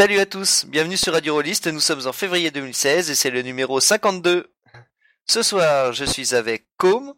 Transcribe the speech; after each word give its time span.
Salut 0.00 0.18
à 0.18 0.24
tous, 0.24 0.64
bienvenue 0.64 0.96
sur 0.96 1.12
Radio 1.12 1.34
Rollist, 1.34 1.66
nous 1.66 1.78
sommes 1.78 2.06
en 2.06 2.14
février 2.14 2.50
2016 2.50 3.10
et 3.10 3.14
c'est 3.14 3.28
le 3.28 3.42
numéro 3.42 3.80
52. 3.80 4.50
Ce 5.26 5.42
soir, 5.42 5.92
je 5.92 6.06
suis 6.06 6.34
avec 6.34 6.68
Com, 6.78 7.12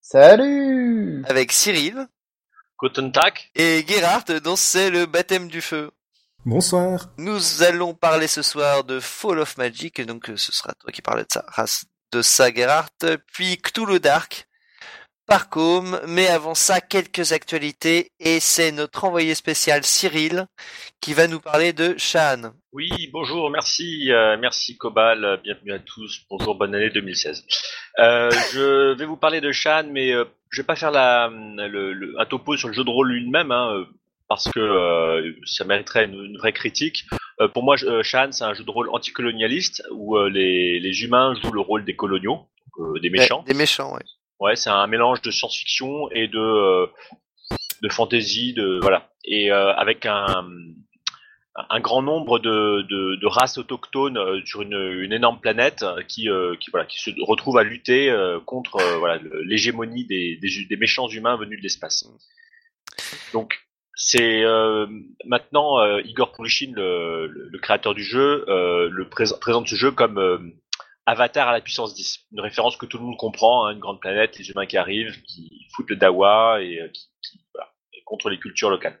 Salut 0.00 1.24
avec 1.28 1.52
Cyril 1.52 2.08
Guten 2.82 3.12
Tag. 3.12 3.38
et 3.54 3.84
Gerhard 3.86 4.24
dont 4.42 4.56
c'est 4.56 4.90
le 4.90 5.06
baptême 5.06 5.46
du 5.46 5.60
feu. 5.60 5.92
Bonsoir. 6.44 7.10
Nous 7.16 7.62
allons 7.62 7.94
parler 7.94 8.26
ce 8.26 8.42
soir 8.42 8.82
de 8.82 8.98
Fall 8.98 9.38
of 9.38 9.56
Magic, 9.56 10.00
donc 10.00 10.28
euh, 10.28 10.36
ce 10.36 10.50
sera 10.50 10.74
toi 10.74 10.90
qui 10.90 11.02
parles 11.02 11.20
de 11.20 11.28
ça, 11.32 11.44
race 11.46 11.84
de 12.10 12.22
ça 12.22 12.52
Gerhard, 12.52 12.90
puis 13.32 13.56
Cthulhu 13.58 14.00
Dark 14.00 14.45
par 15.26 15.48
Com, 15.48 15.98
mais 16.06 16.28
avant 16.28 16.54
ça, 16.54 16.80
quelques 16.80 17.32
actualités, 17.32 18.12
et 18.20 18.38
c'est 18.40 18.70
notre 18.70 19.04
envoyé 19.04 19.34
spécial 19.34 19.82
Cyril 19.84 20.46
qui 21.00 21.14
va 21.14 21.26
nous 21.26 21.40
parler 21.40 21.72
de 21.72 21.94
Shan. 21.98 22.52
Oui, 22.72 22.88
bonjour, 23.12 23.50
merci, 23.50 24.12
euh, 24.12 24.36
merci 24.38 24.76
Cobal, 24.76 25.24
euh, 25.24 25.36
bienvenue 25.42 25.72
à 25.72 25.78
tous, 25.80 26.20
bonjour, 26.30 26.54
bonne 26.54 26.74
année 26.74 26.90
2016. 26.90 27.44
Euh, 27.98 28.30
je 28.52 28.92
vais 28.94 29.04
vous 29.04 29.16
parler 29.16 29.40
de 29.40 29.50
Shan, 29.50 29.88
mais 29.90 30.12
euh, 30.12 30.24
je 30.50 30.60
vais 30.62 30.66
pas 30.66 30.76
faire 30.76 30.92
la, 30.92 31.28
le, 31.28 31.92
le- 31.92 32.14
un 32.20 32.26
topo 32.26 32.56
sur 32.56 32.68
le 32.68 32.74
jeu 32.74 32.84
de 32.84 32.90
rôle 32.90 33.10
lui-même, 33.10 33.50
hein, 33.50 33.72
euh, 33.74 33.84
parce 34.28 34.48
que 34.50 34.60
euh, 34.60 35.32
ça 35.44 35.64
mériterait 35.64 36.04
une, 36.04 36.24
une 36.24 36.38
vraie 36.38 36.52
critique. 36.52 37.04
Euh, 37.40 37.48
pour 37.48 37.64
moi, 37.64 37.76
euh, 37.82 38.02
Shan, 38.04 38.28
c'est 38.30 38.44
un 38.44 38.54
jeu 38.54 38.62
de 38.64 38.70
rôle 38.70 38.90
anticolonialiste 38.90 39.82
où 39.90 40.16
euh, 40.16 40.28
les, 40.30 40.78
les 40.78 41.02
humains 41.02 41.34
jouent 41.42 41.52
le 41.52 41.60
rôle 41.60 41.84
des 41.84 41.96
coloniaux, 41.96 42.46
euh, 42.78 42.98
des 43.00 43.10
méchants. 43.10 43.42
Des 43.46 43.54
méchants, 43.54 43.92
ouais. 43.94 44.02
Ouais, 44.40 44.56
c'est 44.56 44.70
un 44.70 44.86
mélange 44.86 45.22
de 45.22 45.30
science-fiction 45.30 46.10
et 46.10 46.28
de 46.28 46.38
euh, 46.38 46.86
de 47.82 47.88
fantasy, 47.88 48.52
de 48.52 48.78
voilà, 48.82 49.10
et 49.24 49.50
euh, 49.50 49.72
avec 49.74 50.06
un 50.06 50.46
un 51.70 51.80
grand 51.80 52.02
nombre 52.02 52.38
de, 52.38 52.82
de, 52.82 53.16
de 53.16 53.26
races 53.26 53.56
autochtones 53.58 54.18
euh, 54.18 54.40
sur 54.44 54.62
une, 54.62 54.74
une 54.74 55.12
énorme 55.12 55.40
planète 55.40 55.84
qui 56.06 56.28
euh, 56.28 56.54
qui 56.60 56.70
voilà 56.70 56.86
qui 56.86 57.00
se 57.00 57.10
retrouvent 57.22 57.56
à 57.56 57.62
lutter 57.62 58.10
euh, 58.10 58.38
contre 58.40 58.78
voilà 58.98 59.18
l'hégémonie 59.42 60.04
des, 60.04 60.36
des 60.36 60.66
des 60.68 60.76
méchants 60.76 61.08
humains 61.08 61.36
venus 61.36 61.58
de 61.58 61.62
l'espace. 61.62 62.06
Donc 63.32 63.58
c'est 63.94 64.44
maintenant 65.24 65.82
Igor 66.00 66.32
Poulichin, 66.32 66.72
le, 66.74 67.28
le, 67.28 67.58
créateur 67.58 67.94
du 67.94 68.04
jeu, 68.04 68.44
le 68.46 69.08
présente 69.08 69.40
présente 69.40 69.68
ce 69.68 69.74
jeu 69.74 69.90
comme 69.90 70.52
Avatar 71.06 71.48
à 71.48 71.52
la 71.52 71.60
puissance 71.60 71.94
10, 71.94 72.26
une 72.32 72.40
référence 72.40 72.76
que 72.76 72.84
tout 72.86 72.98
le 72.98 73.04
monde 73.04 73.16
comprend, 73.16 73.66
hein, 73.66 73.72
une 73.72 73.78
grande 73.78 74.00
planète, 74.00 74.36
les 74.38 74.50
humains 74.50 74.66
qui 74.66 74.76
arrivent, 74.76 75.22
qui 75.22 75.66
foutent 75.74 75.90
le 75.90 75.96
dawa 75.96 76.60
et 76.60 76.80
euh, 76.80 76.88
qui, 76.88 77.08
qui 77.22 77.40
voilà, 77.54 77.70
contre 78.04 78.28
les 78.28 78.38
cultures 78.38 78.70
locales. 78.70 79.00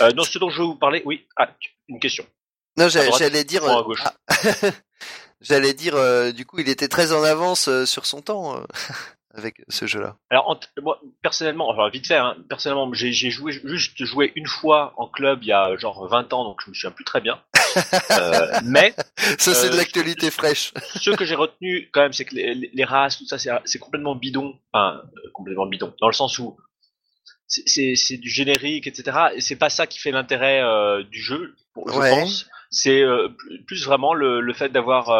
Euh, 0.00 0.12
dans 0.12 0.24
ce 0.24 0.38
dont 0.38 0.48
je 0.48 0.58
vais 0.58 0.66
vous 0.66 0.76
parler, 0.76 1.02
oui, 1.04 1.26
ah, 1.36 1.50
une 1.88 2.00
question. 2.00 2.26
Non, 2.78 2.88
j'allais 2.88 3.44
dire. 3.44 3.64
euh, 3.64 3.82
ah, 4.04 4.14
j'allais 5.40 5.74
dire. 5.74 5.94
euh, 5.96 6.32
du 6.32 6.46
coup, 6.46 6.60
il 6.60 6.68
était 6.68 6.88
très 6.88 7.12
en 7.12 7.22
avance 7.22 7.68
euh, 7.68 7.84
sur 7.84 8.06
son 8.06 8.22
temps 8.22 8.56
euh, 8.56 8.64
avec 9.38 9.62
ce 9.68 9.86
jeu-là. 9.86 10.16
Alors, 10.30 10.50
en- 10.50 10.60
moi, 10.82 11.00
personnellement, 11.22 11.70
enfin, 11.70 11.88
vite 11.88 12.06
fait, 12.06 12.16
hein, 12.16 12.36
personnellement, 12.48 12.92
j'ai 12.92 13.12
joué, 13.12 13.52
juste 13.64 14.04
joué 14.04 14.32
une 14.36 14.46
fois 14.46 14.92
en 14.96 15.06
club 15.08 15.38
il 15.42 15.48
y 15.48 15.52
a 15.52 15.76
genre 15.76 16.06
20 16.08 16.32
ans, 16.32 16.44
donc 16.44 16.60
je 16.64 16.70
me 16.70 16.74
souviens 16.74 16.90
plus 16.90 17.04
très 17.04 17.20
bien. 17.20 17.40
Euh, 18.10 18.58
mais 18.64 18.94
Ça, 19.38 19.54
c'est 19.54 19.68
de 19.68 19.74
Euh, 19.74 19.76
l'actualité 19.76 20.30
fraîche. 20.30 20.72
ce 20.96 21.10
que 21.10 21.24
j'ai 21.24 21.34
retenu 21.36 21.88
quand 21.92 22.00
même, 22.00 22.12
c'est 22.12 22.24
que 22.24 22.34
les, 22.34 22.84
races, 22.84 23.18
tout 23.18 23.26
ça, 23.26 23.36
c'est 23.64 23.78
complètement 23.78 24.14
bidon. 24.16 24.58
Enfin, 24.72 25.00
euh, 25.04 25.30
complètement 25.32 25.66
bidon. 25.66 25.94
Dans 26.00 26.08
le 26.08 26.12
sens 26.14 26.38
où 26.38 26.56
c'est- 27.46 28.16
du 28.18 28.28
générique, 28.30 28.86
etc. 28.86 29.16
Et 29.34 29.40
c'est 29.40 29.56
pas 29.56 29.70
ça 29.70 29.86
qui 29.86 29.98
fait 29.98 30.10
l'intérêt 30.10 30.60
euh, 30.62 31.02
du 31.04 31.20
jeu, 31.22 31.54
je 31.76 31.92
Ouais. 31.98 32.10
pense. 32.10 32.48
C'est 32.70 33.02
plus- 33.66 33.84
vraiment 33.84 34.12
le, 34.14 34.40
le 34.40 34.52
fait 34.54 34.68
d'avoir 34.70 35.10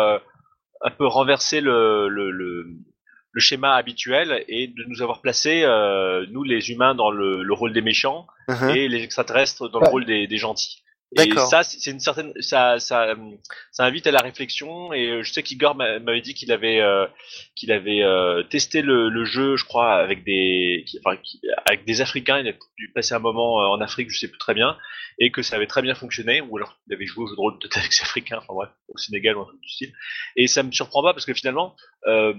un 0.83 0.91
peu 0.91 1.07
renversé 1.07 1.61
le, 1.61 2.09
le, 2.09 2.31
le, 2.31 2.67
le 3.33 3.41
schéma 3.41 3.75
habituel 3.77 4.45
et 4.49 4.69
de 4.69 4.85
nous 4.89 5.03
avoir 5.03 5.21
placé, 5.21 5.63
euh, 5.65 6.27
nous 6.31 6.43
les 6.45 6.71
humains, 6.71 6.95
dans 6.95 7.11
le, 7.11 7.43
le 7.43 7.55
rôle 7.55 7.73
des 7.73 7.83
méchants 7.83 8.27
Mhm. 8.49 8.71
et 8.71 8.89
les 8.89 9.03
extraterrestres 9.03 9.69
dans 9.69 9.81
le 9.81 9.89
rôle 9.89 10.07
des, 10.07 10.27
des 10.27 10.39
gentils. 10.39 10.83
Et 11.17 11.31
ça, 11.47 11.63
c'est 11.63 11.91
une 11.91 12.01
certaine, 12.01 12.33
ça, 12.41 12.79
ça, 12.79 13.15
ça 13.73 13.85
invite 13.87 14.07
à 14.07 14.11
la 14.11 14.21
réflexion. 14.21 14.93
Et 14.93 15.07
euh, 15.09 15.23
je 15.23 15.33
sais 15.33 15.43
qu'Igor 15.43 15.75
m'a- 15.75 15.99
m'avait 16.01 16.21
dit 16.21 16.35
qu'il 16.35 16.53
avait, 16.53 16.81
euh, 16.83 17.07
qu'il 17.55 17.73
avait 17.73 18.03
euh, 18.03 18.43
testé 18.43 18.83
le, 18.83 19.09
le 19.09 19.25
jeu, 19.25 19.57
je 19.57 19.65
crois, 19.65 19.95
avec 19.95 20.23
des, 20.25 20.85
enfin, 21.05 21.17
avec 21.67 21.87
des 21.87 22.01
Africains. 22.03 22.41
Il 22.41 22.49
a 22.49 22.53
dû 22.77 22.91
passer 22.95 23.15
un 23.15 23.21
moment 23.21 23.63
euh, 23.63 23.67
en 23.69 23.81
Afrique, 23.81 24.11
je 24.11 24.19
sais 24.19 24.29
plus 24.29 24.37
très 24.39 24.53
bien, 24.53 24.77
et 25.19 25.31
que 25.31 25.41
ça 25.41 25.57
avait 25.57 25.67
très 25.67 25.81
bien 25.81 25.95
fonctionné. 25.95 26.43
Ou 26.43 26.59
alors 26.59 26.77
il 26.87 26.95
avait 26.95 27.07
joué 27.07 27.25
au 27.25 27.27
jeu 27.27 27.37
de 27.37 27.41
rôle 27.41 27.59
peut-être 27.59 27.79
avec 27.79 27.91
des 27.91 28.03
Africains, 28.03 28.39
enfin 28.39 28.53
bref, 28.55 28.71
au 28.89 28.99
Sénégal 28.99 29.37
ou 29.39 29.41
un 29.41 29.45
truc 29.47 29.61
du 29.63 29.69
style. 29.69 29.93
Et 30.37 30.47
ça 30.47 30.63
me 30.63 30.73
surprend 30.73 31.03
pas 31.03 31.13
parce 31.15 31.25
que 31.27 31.33
finalement. 31.35 31.75
Euh, 32.07 32.35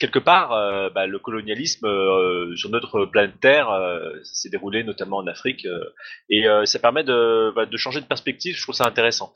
quelque 0.00 0.18
part, 0.18 0.52
euh, 0.52 0.90
bah, 0.90 1.06
le 1.06 1.18
colonialisme 1.20 1.86
euh, 1.86 2.56
sur 2.56 2.70
notre 2.70 3.04
planète 3.06 3.38
Terre 3.40 3.70
euh, 3.70 4.12
s'est 4.24 4.48
déroulé 4.50 4.82
notamment 4.82 5.18
en 5.18 5.26
Afrique 5.28 5.64
euh, 5.66 5.84
et 6.28 6.48
euh, 6.48 6.64
ça 6.64 6.78
permet 6.80 7.04
de, 7.04 7.52
bah, 7.54 7.66
de 7.66 7.76
changer 7.76 8.00
de 8.00 8.06
perspective. 8.06 8.56
Je 8.56 8.62
trouve 8.62 8.74
ça 8.74 8.86
intéressant. 8.86 9.32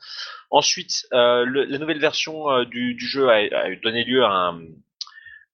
Ensuite, 0.49 1.05
euh, 1.13 1.45
le- 1.45 1.65
la 1.65 1.77
nouvelle 1.77 1.99
version 1.99 2.63
du, 2.65 2.95
du 2.95 3.07
jeu 3.07 3.29
a, 3.29 3.35
a 3.35 3.75
donné 3.81 4.03
lieu 4.03 4.23
à, 4.25 4.29
un- 4.31 4.61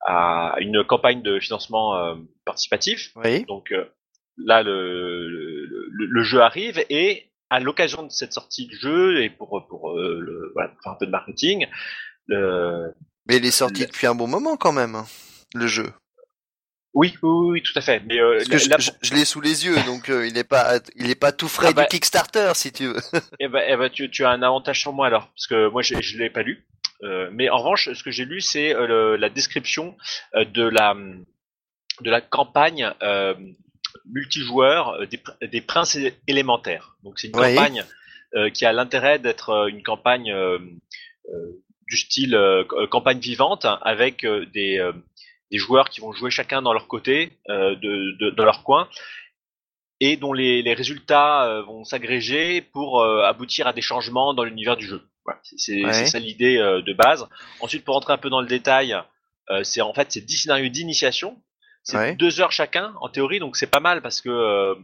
à 0.08 0.56
une 0.60 0.84
campagne 0.84 1.22
de 1.22 1.40
financement 1.40 1.96
euh, 1.96 2.16
participatif. 2.46 3.12
Oui. 3.18 3.46
Donc 3.46 3.72
euh, 3.72 3.86
là, 4.38 4.64
le, 4.64 5.28
le, 5.30 5.66
le- 5.92 6.06
le 6.08 6.24
jeu 6.24 6.42
arrive 6.42 6.84
et 6.90 7.28
à 7.50 7.60
l'occasion 7.60 8.04
de 8.04 8.10
cette 8.10 8.32
sortie 8.34 8.66
du 8.66 8.78
jeu 8.78 9.22
et 9.22 9.30
pour 9.30 9.50
pour, 9.68 9.92
euh, 9.92 10.20
le, 10.22 10.52
voilà, 10.54 10.70
pour 10.70 10.82
faire 10.82 10.94
un 10.94 10.98
peu 10.98 11.06
de 11.06 11.12
marketing, 11.12 11.68
le, 12.28 12.94
Mais 13.28 13.38
il 13.38 13.46
est 13.46 13.52
sorti 13.52 13.86
depuis 13.86 14.08
un 14.08 14.16
bon 14.16 14.28
moment 14.28 14.58
quand 14.58 14.72
même, 14.72 14.96
hein, 14.96 15.06
le 15.54 15.68
jeu. 15.68 15.92
oui, 16.94 17.14
oui, 17.22 17.50
oui, 17.52 17.62
tout 17.64 17.78
à 17.78 17.82
fait. 17.82 18.02
Mais 18.06 18.20
euh, 18.20 18.38
Parce 18.38 18.50
que 18.50 18.58
je, 18.58 18.70
là, 18.70 18.78
je- 18.80 18.92
je 19.02 19.14
l'ai 19.14 19.26
sous 19.26 19.42
les 19.42 19.66
yeux, 19.66 19.76
donc 19.86 20.10
euh, 20.10 20.28
il 20.28 20.38
est 20.38 20.44
pas, 20.44 20.80
il 20.96 21.10
est 21.10 21.16
pas 21.16 21.32
tout 21.32 21.48
frais 21.48 21.68
Ah 21.70 21.74
bah- 21.74 21.84
du 21.84 21.88
Kickstarter, 21.90 22.52
si 22.56 22.72
tu 22.72 22.88
veux. 22.88 23.00
Eh 23.40 23.48
ben, 23.48 23.64
eh 23.68 23.76
ben, 23.78 23.90
tu, 23.90 24.10
tu 24.10 24.26
as 24.26 24.32
un 24.32 24.42
avantage 24.42 24.80
sur 24.82 24.92
moi 24.94 25.08
alors, 25.08 25.28
parce 25.30 25.48
que 25.48 25.70
moi 25.70 25.82
je 25.82 26.18
l'ai 26.18 26.30
pas 26.30 26.42
lu. 26.44 26.66
Euh, 27.04 27.30
mais 27.34 27.50
en 27.50 27.58
revanche, 27.58 27.92
ce 27.94 28.04
que 28.04 28.12
j'ai 28.12 28.26
lu, 28.26 28.42
c'est 28.42 28.74
la 28.74 29.30
description 29.30 29.96
de 30.36 30.64
la 30.64 30.96
de 32.02 32.10
la 32.12 32.22
campagne 32.22 32.92
multijoueur 34.06 35.08
des, 35.08 35.22
des 35.48 35.62
princes 35.62 35.98
élémentaires. 36.28 36.96
Donc 37.04 37.20
c'est 37.20 37.28
une 37.28 37.36
Oui. 37.40 37.56
campagne 37.56 37.86
qui 38.54 38.66
a 38.66 38.74
l'intérêt 38.74 39.20
d'être 39.20 39.68
une 39.70 39.84
campagne 39.84 40.34
du 41.92 41.98
style 41.98 42.36
euh, 42.36 42.64
euh, 42.72 42.88
campagne 42.88 43.20
vivante 43.20 43.68
avec 43.82 44.24
euh, 44.24 44.46
des 44.48 44.80
des 45.52 45.58
joueurs 45.58 45.90
qui 45.90 46.00
vont 46.00 46.14
jouer 46.14 46.32
chacun 46.32 46.62
dans 46.62 46.72
leur 46.72 46.88
côté, 46.88 47.38
de, 47.50 47.76
de, 48.18 48.30
dans 48.30 48.46
leur 48.46 48.64
coin, 48.64 48.88
et 50.00 50.16
dont 50.16 50.32
les, 50.32 50.62
les 50.62 50.74
résultats 50.74 51.62
vont 51.68 51.84
s'agréger 51.84 52.62
pour 52.62 53.04
aboutir 53.04 53.68
à 53.68 53.74
des 53.74 53.82
changements 53.82 54.34
dans 54.34 54.46
l'univers 54.46 54.78
du 54.78 54.88
jeu. 54.88 55.02
Voilà, 55.26 55.42
c'est 55.44 55.84
Ouais. 55.84 56.06
ça 56.06 56.20
l'idée 56.20 56.56
de 56.58 56.94
base. 56.94 57.28
Ensuite, 57.60 57.84
pour 57.84 57.96
rentrer 57.96 58.14
un 58.14 58.18
peu 58.18 58.30
dans 58.30 58.40
le 58.40 58.48
détail, 58.48 58.96
c'est 59.64 59.82
en 59.82 59.94
fait 59.94 60.10
c'est 60.14 60.22
10 60.26 60.38
scénarios 60.44 60.70
d'initiation. 60.70 61.38
C'est 61.84 61.98
Ouais. 61.98 62.16
deux 62.16 62.40
heures 62.40 62.54
chacun 62.54 62.94
en 63.02 63.10
théorie, 63.10 63.40
donc 63.40 63.58
c'est 63.58 63.70
pas 63.70 63.82
mal 63.82 64.02
parce 64.02 64.22
que 64.22 64.78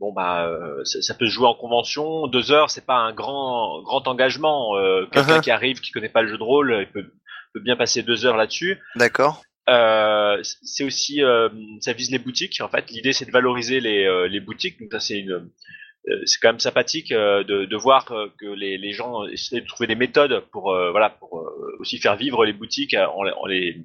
bon 0.00 0.12
bah 0.12 0.46
euh, 0.46 0.84
ça, 0.84 1.02
ça 1.02 1.14
peut 1.14 1.26
se 1.26 1.32
jouer 1.32 1.46
en 1.46 1.54
convention. 1.54 2.26
Deux 2.28 2.52
heures, 2.52 2.70
c'est 2.70 2.86
pas 2.86 2.96
un 2.96 3.12
grand 3.12 3.82
grand 3.82 4.06
engagement. 4.08 4.76
Euh, 4.76 5.06
Quelqu'un 5.12 5.38
Uh-huh. 5.38 5.42
qui 5.42 5.50
arrive, 5.50 5.80
qui 5.80 5.90
connaît 5.92 6.08
pas 6.08 6.22
le 6.22 6.28
jeu 6.28 6.38
de 6.38 6.42
rôle, 6.42 6.76
il 6.80 6.90
peut, 6.92 7.06
peut 7.54 7.60
bien 7.60 7.76
passer 7.76 8.02
deux 8.02 8.26
heures 8.26 8.36
là-dessus. 8.36 8.78
D'accord. 8.96 9.42
Euh, 9.68 10.38
c'est 10.42 10.84
aussi, 10.84 11.22
euh, 11.22 11.48
ça 11.80 11.92
vise 11.92 12.10
les 12.10 12.18
boutiques. 12.18 12.60
En 12.62 12.68
fait, 12.68 12.90
l'idée 12.90 13.12
c'est 13.12 13.26
de 13.26 13.30
valoriser 13.32 13.80
les, 13.80 14.04
euh, 14.04 14.26
les 14.28 14.40
boutiques. 14.40 14.80
Donc 14.80 14.90
ça 14.92 15.00
c'est 15.00 15.18
une, 15.18 15.32
euh, 15.32 16.22
c'est 16.24 16.38
quand 16.40 16.48
même 16.48 16.60
sympathique 16.60 17.12
de, 17.12 17.64
de 17.66 17.76
voir 17.76 18.06
que 18.06 18.46
les, 18.46 18.78
les 18.78 18.92
gens 18.92 19.24
essaient 19.26 19.60
de 19.60 19.66
trouver 19.66 19.86
des 19.86 19.94
méthodes 19.94 20.40
pour, 20.52 20.72
euh, 20.72 20.90
voilà, 20.90 21.10
pour 21.10 21.38
euh, 21.40 21.76
aussi 21.80 21.98
faire 21.98 22.16
vivre 22.16 22.46
les 22.46 22.54
boutiques 22.54 22.94
en, 22.94 23.22
les- 23.24 23.32
en 23.32 23.46
les, 23.46 23.76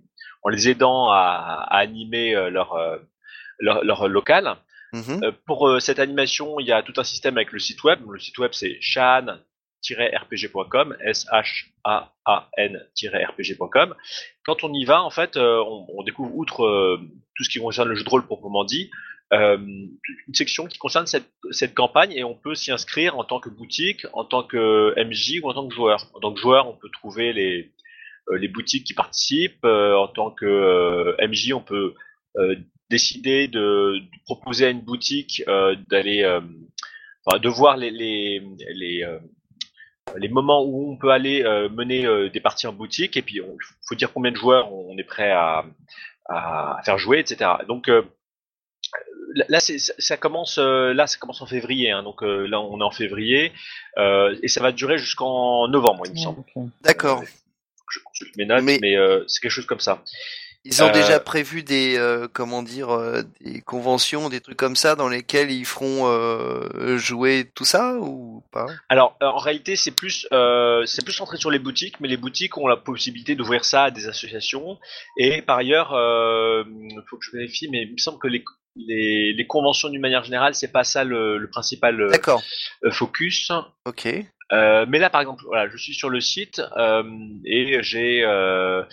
en 0.44 0.50
les 0.50 0.70
aidant 0.70 1.10
à, 1.10 1.66
à 1.70 1.78
animer 1.80 2.34
leur, 2.50 2.78
leur, 3.60 3.84
leur 3.84 4.08
local. 4.08 4.56
Mhm. 4.94 5.24
Euh, 5.24 5.32
pour 5.48 5.68
euh, 5.68 5.80
cette 5.80 5.98
animation, 6.00 6.60
il 6.60 6.68
y 6.68 6.72
a 6.72 6.84
tout 6.84 6.94
un 6.98 7.04
système 7.04 7.38
avec 7.38 7.52
le 7.52 7.58
site 7.60 7.84
web. 7.84 8.00
Le 8.08 8.20
site 8.20 8.38
web 8.38 8.52
c'est 8.54 8.78
shan-rpg.com, 8.80 10.96
S-H-A-A-N-rpg.com. 11.04 13.96
Quand 14.46 14.64
on 14.64 14.72
y 14.72 14.86
va, 14.86 15.02
en 15.02 15.10
fait, 15.10 15.36
euh, 15.36 15.64
on, 15.66 16.04
découvre, 16.04 16.36
outre 16.36 17.00
tout 17.36 17.44
ce 17.44 17.50
qui 17.50 17.58
concerne 17.60 17.90
le 17.90 17.96
jeu 17.96 18.04
de 18.04 18.10
rôle 18.10 18.24
proprement 18.26 18.64
dit, 18.64 18.92
une 19.32 19.98
section 20.34 20.68
qui 20.68 20.78
concerne 20.78 21.08
cette, 21.08 21.74
campagne 21.74 22.12
et 22.12 22.24
on 22.24 22.36
peut 22.36 22.54
s'y 22.54 22.72
inscrire 22.72 23.18
en 23.18 23.24
tant 23.24 23.40
que 23.40 23.50
boutique, 23.50 24.06
en 24.14 24.26
tant 24.26 24.44
que 24.44 24.94
MJ 25.04 25.40
ou 25.42 25.50
en 25.50 25.56
tant 25.56 25.68
que 25.68 25.74
joueur. 25.74 26.06
En 26.14 26.20
tant 26.20 26.32
que 26.32 26.40
joueur, 26.40 26.68
on 26.68 26.74
peut 26.74 26.92
trouver 26.92 27.34
les, 27.34 27.72
boutiques 28.50 28.86
qui 28.86 28.94
participent. 28.94 29.66
en 29.66 30.08
tant 30.08 30.30
que 30.30 31.18
MJ, 31.28 31.54
on 31.54 31.62
peut 31.62 31.96
décider 32.94 33.48
de, 33.48 33.98
de 33.98 34.20
proposer 34.26 34.68
à 34.68 34.70
une 34.70 34.82
boutique 34.82 35.42
euh, 35.48 35.76
d'aller, 35.90 36.22
euh, 36.22 36.42
enfin, 37.26 37.40
de 37.40 37.50
voir 37.50 37.76
les 37.76 37.90
les 37.90 38.40
les, 38.82 39.04
euh, 39.04 39.18
les 40.18 40.30
moments 40.30 40.64
où 40.64 40.92
on 40.92 40.98
peut 40.98 41.10
aller 41.10 41.44
euh, 41.44 41.70
mener 41.70 42.06
euh, 42.06 42.30
des 42.30 42.40
parties 42.40 42.68
en 42.68 42.74
boutique, 42.74 43.18
et 43.18 43.24
puis 43.24 43.38
il 43.38 43.58
faut 43.88 43.96
dire 43.96 44.14
combien 44.14 44.32
de 44.32 44.38
joueurs 44.38 44.72
on 44.72 44.96
est 45.00 45.10
prêt 45.16 45.32
à, 45.32 45.66
à 46.30 46.82
faire 46.86 47.00
jouer, 47.00 47.18
etc. 47.20 47.50
Donc 47.68 47.90
euh, 47.90 48.04
là, 49.50 49.60
ça 49.60 50.18
commence, 50.18 50.60
là, 50.60 51.08
ça 51.08 51.18
commence 51.18 51.42
en 51.42 51.48
février. 51.48 51.90
Hein, 51.90 52.04
donc 52.04 52.22
là, 52.22 52.62
on 52.62 52.80
est 52.80 52.90
en 52.92 52.92
février 52.92 53.52
et 54.44 54.48
ça 54.48 54.62
va 54.62 54.72
durer 54.72 55.00
jusqu'en 55.00 55.68
novembre, 55.68 56.04
il 56.06 56.12
me 56.12 56.18
semble. 56.18 56.44
D'accord. 56.84 57.24
je 57.90 58.00
consulte 58.06 58.38
mes 58.38 58.46
notes, 58.46 58.64
mais, 58.64 58.78
mais 58.80 58.96
c'est 59.28 59.42
quelque 59.42 59.58
chose 59.58 59.66
comme 59.66 59.80
ça. 59.90 60.04
Ils 60.66 60.82
ont 60.82 60.92
déjà 60.92 61.20
prévu 61.20 61.62
des 61.64 62.00
comment 62.32 62.64
dire 62.64 62.88
des 63.42 63.62
conventions, 63.62 64.30
des 64.30 64.40
trucs 64.40 64.58
comme 64.58 64.78
ça 64.78 64.96
dans 64.96 65.10
lesquels 65.10 65.52
ils 65.52 65.66
feront 65.66 66.08
jouer 66.98 67.52
tout 67.54 67.66
ça 67.66 67.96
ou 68.00 68.44
pas? 68.52 68.68
Alors 68.88 69.18
en 69.22 69.38
réalité 69.38 69.76
c'est 69.76 69.92
plus 69.92 70.26
euh, 70.32 70.86
c'est 70.86 71.04
plus 71.04 71.14
centré 71.14 71.38
sur 71.38 71.52
les 71.52 71.60
boutiques, 71.60 72.00
mais 72.00 72.08
les 72.08 72.18
boutiques 72.18 72.58
ont 72.58 72.68
la 72.68 72.78
possibilité 72.78 73.36
d'ouvrir 73.36 73.66
ça 73.66 73.84
à 73.86 73.92
des 73.92 74.08
associations 74.08 74.80
et 75.18 75.42
par 75.42 75.58
ailleurs 75.58 75.90
il 75.94 77.02
faut 77.10 77.18
que 77.18 77.26
je 77.26 77.32
vérifie, 77.36 77.68
mais 77.70 77.84
il 77.84 77.94
me 77.94 77.98
semble 77.98 78.20
que 78.20 78.28
les 78.28 78.44
les, 78.76 79.34
les 79.34 79.48
conventions 79.48 79.90
d'une 79.90 80.02
manière 80.02 80.24
générale 80.24 80.56
c'est 80.56 80.72
pas 80.72 80.84
ça 80.84 81.04
le, 81.04 81.38
le 81.38 81.50
principal 81.50 82.10
focus. 82.92 83.52
Ok. 83.86 84.08
Euh, 84.52 84.86
mais 84.88 85.00
là, 85.00 85.10
par 85.10 85.22
exemple, 85.22 85.44
voilà, 85.48 85.68
je 85.70 85.78
suis 85.78 85.94
sur 85.94 86.10
le 86.10 86.22
site 86.22 86.62
euh, 86.78 87.04
et 87.46 87.82
j'ai 87.82 88.24
euh, 88.24 88.84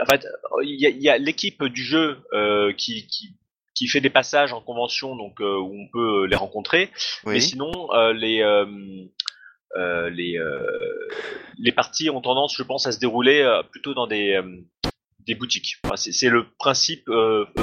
en 0.00 0.06
fait, 0.06 0.26
il 0.62 0.78
y 0.80 1.08
a, 1.08 1.18
l'équipe 1.18 1.64
du 1.64 1.82
jeu 1.82 2.18
euh, 2.32 2.72
qui, 2.72 3.06
qui, 3.06 3.34
qui, 3.74 3.88
fait 3.88 4.00
des 4.00 4.10
passages 4.10 4.52
en 4.52 4.60
convention, 4.60 5.16
donc 5.16 5.40
euh, 5.40 5.58
où 5.58 5.74
on 5.74 5.88
peut 5.92 6.26
les 6.26 6.36
rencontrer. 6.36 6.90
Mais 7.26 7.40
sinon, 7.40 7.72
euh, 7.94 8.12
les 8.12 8.42
les 10.10 10.38
les 11.58 11.72
parties 11.72 12.10
ont 12.10 12.20
tendance, 12.20 12.56
je 12.56 12.62
pense, 12.62 12.86
à 12.86 12.92
se 12.92 12.98
dérouler 12.98 13.60
plutôt 13.70 13.94
dans 13.94 14.06
des 14.06 14.40
des 15.20 15.34
boutiques. 15.34 15.76
Enfin, 15.84 15.96
c'est 15.96 16.28
le 16.28 16.46
principe 16.58 17.10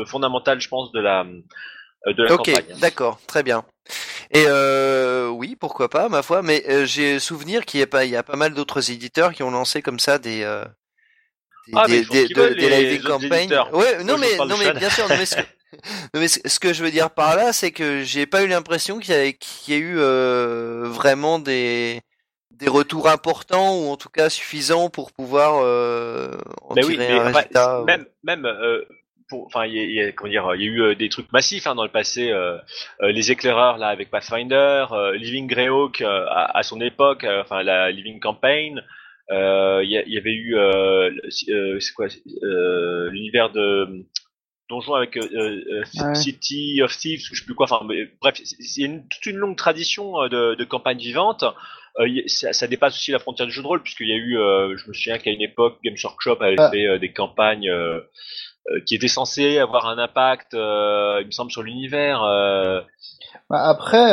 fondamental, 0.05 0.61
je 0.61 0.69
pense, 0.69 0.91
de 0.91 0.99
la 0.99 1.25
de 2.05 2.23
la 2.23 2.33
Ok, 2.33 2.51
d'accord, 2.79 3.19
très 3.27 3.43
bien. 3.43 3.65
Et 4.31 4.45
euh, 4.47 5.29
oui, 5.29 5.55
pourquoi 5.55 5.89
pas, 5.89 6.09
ma 6.09 6.23
foi, 6.23 6.41
mais 6.41 6.63
j'ai 6.85 7.19
souvenir 7.19 7.65
qu'il 7.65 7.79
y 7.79 7.83
a 7.83 7.87
pas, 7.87 8.05
il 8.05 8.11
y 8.11 8.15
a 8.15 8.23
pas 8.23 8.35
mal 8.35 8.53
d'autres 8.53 8.91
éditeurs 8.91 9.33
qui 9.33 9.43
ont 9.43 9.51
lancé 9.51 9.81
comme 9.81 9.99
ça 9.99 10.17
des, 10.17 10.43
ah, 11.73 11.87
des, 11.87 12.05
des, 12.05 12.27
de, 12.27 12.53
des 12.53 12.99
campagnes. 12.99 13.53
Ouais, 13.73 14.03
non 14.03 14.17
mais 14.17 14.37
non 14.37 14.57
mais 14.57 14.71
bien 14.73 14.89
sûr. 14.89 15.05
mais, 15.09 15.25
ce 15.25 15.35
que, 15.35 15.41
mais 16.13 16.27
ce 16.27 16.59
que 16.59 16.73
je 16.73 16.83
veux 16.83 16.91
dire 16.91 17.09
par 17.09 17.35
là, 17.35 17.53
c'est 17.53 17.71
que 17.71 18.03
j'ai 18.03 18.25
pas 18.25 18.43
eu 18.43 18.47
l'impression 18.47 18.99
qu'il 18.99 19.15
y, 19.15 19.33
qu'il 19.33 19.73
y 19.73 19.77
a 19.77 19.79
eu 19.79 19.95
euh, 19.97 20.83
vraiment 20.85 21.39
des 21.39 22.01
des 22.51 22.69
retours 22.69 23.09
importants 23.09 23.77
ou 23.77 23.89
en 23.89 23.97
tout 23.97 24.09
cas 24.09 24.29
suffisants 24.29 24.89
pour 24.89 25.11
pouvoir 25.11 25.61
euh, 25.63 26.31
en 26.61 26.73
tirer 26.75 26.87
oui, 26.87 26.95
mais, 26.97 27.11
un 27.11 27.23
résultat. 27.23 27.83
même 27.85 28.05
même 28.23 28.45
euh, 28.45 28.85
enfin, 29.31 29.65
il 29.65 29.91
y, 29.91 30.01
a, 30.01 30.11
comment 30.11 30.29
dire, 30.29 30.55
il 30.55 30.61
y 30.61 30.65
a 30.65 30.71
eu 30.71 30.81
euh, 30.81 30.95
des 30.95 31.09
trucs 31.09 31.31
massifs 31.31 31.67
hein, 31.67 31.75
dans 31.75 31.83
le 31.83 31.89
passé. 31.89 32.31
Euh, 32.31 32.57
euh, 33.01 33.11
les 33.11 33.31
éclaireurs 33.31 33.77
là 33.77 33.87
avec 33.87 34.09
Pathfinder, 34.09 34.85
Living 35.15 35.47
Greyhawk 35.47 36.01
à, 36.01 36.57
à, 36.57 36.63
son 36.63 36.79
époque, 36.81 37.25
enfin 37.41 37.63
la 37.63 37.91
Living 37.91 38.19
Campaign. 38.19 38.81
Il 39.29 39.87
y, 39.87 40.11
y, 40.11 40.17
avait 40.17 40.33
eu, 40.33 40.55
c'est 41.29 41.93
quoi, 41.93 42.07
l'univers 43.11 43.51
de 43.51 44.05
donjon 44.69 44.93
avec 44.95 45.17
City 46.13 46.81
of 46.81 46.95
Thieves, 46.97 47.21
je 47.31 47.39
sais 47.39 47.45
plus 47.45 47.55
quoi. 47.55 47.67
Enfin, 47.69 47.85
bref, 48.21 48.39
c'est 48.43 48.81
une, 48.81 49.07
toute 49.07 49.25
une 49.25 49.37
longue 49.37 49.57
tradition 49.57 50.27
de, 50.27 50.55
de 50.55 50.63
campagne 50.63 50.97
vivante. 50.97 51.43
ça, 52.27 52.53
ça, 52.53 52.67
dépasse 52.67 52.95
aussi 52.95 53.11
la 53.11 53.19
frontière 53.19 53.47
du 53.47 53.53
jeu 53.53 53.61
de 53.61 53.67
rôle, 53.67 53.81
puisqu'il 53.83 54.07
y 54.07 54.13
a 54.13 54.17
eu, 54.17 54.37
je 54.77 54.87
me 54.87 54.93
souviens 54.93 55.17
qu'à 55.17 55.31
une 55.31 55.41
époque, 55.41 55.79
Games 55.83 55.97
Workshop 56.03 56.37
avait 56.41 56.55
ah. 56.59 56.71
fait 56.71 56.99
des 56.99 57.11
campagnes 57.11 57.71
euh, 58.71 58.79
qui 58.83 58.95
était 58.95 59.07
censé 59.07 59.59
avoir 59.59 59.85
un 59.85 59.99
impact, 59.99 60.55
euh, 60.55 61.19
il 61.21 61.27
me 61.27 61.31
semble, 61.31 61.51
sur 61.51 61.61
l'univers. 61.61 62.23
Euh. 62.23 62.81
Bah 63.47 63.61
après, 63.69 64.11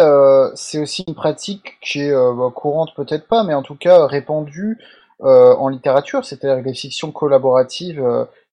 c'est 0.57 0.79
aussi 0.79 1.05
une 1.09 1.15
pratique 1.15 1.79
qui 1.81 2.01
est 2.01 2.13
bah, 2.13 2.51
courante, 2.55 2.91
peut-être 2.95 3.27
pas, 3.29 3.45
mais 3.45 3.55
en 3.55 3.63
tout 3.63 3.77
cas 3.77 4.07
répandue 4.07 4.79
en 5.23 5.69
littérature, 5.69 6.25
c'est-à-dire 6.25 6.65
les 6.65 6.75
fictions 6.75 7.13
collaboratives, 7.13 8.03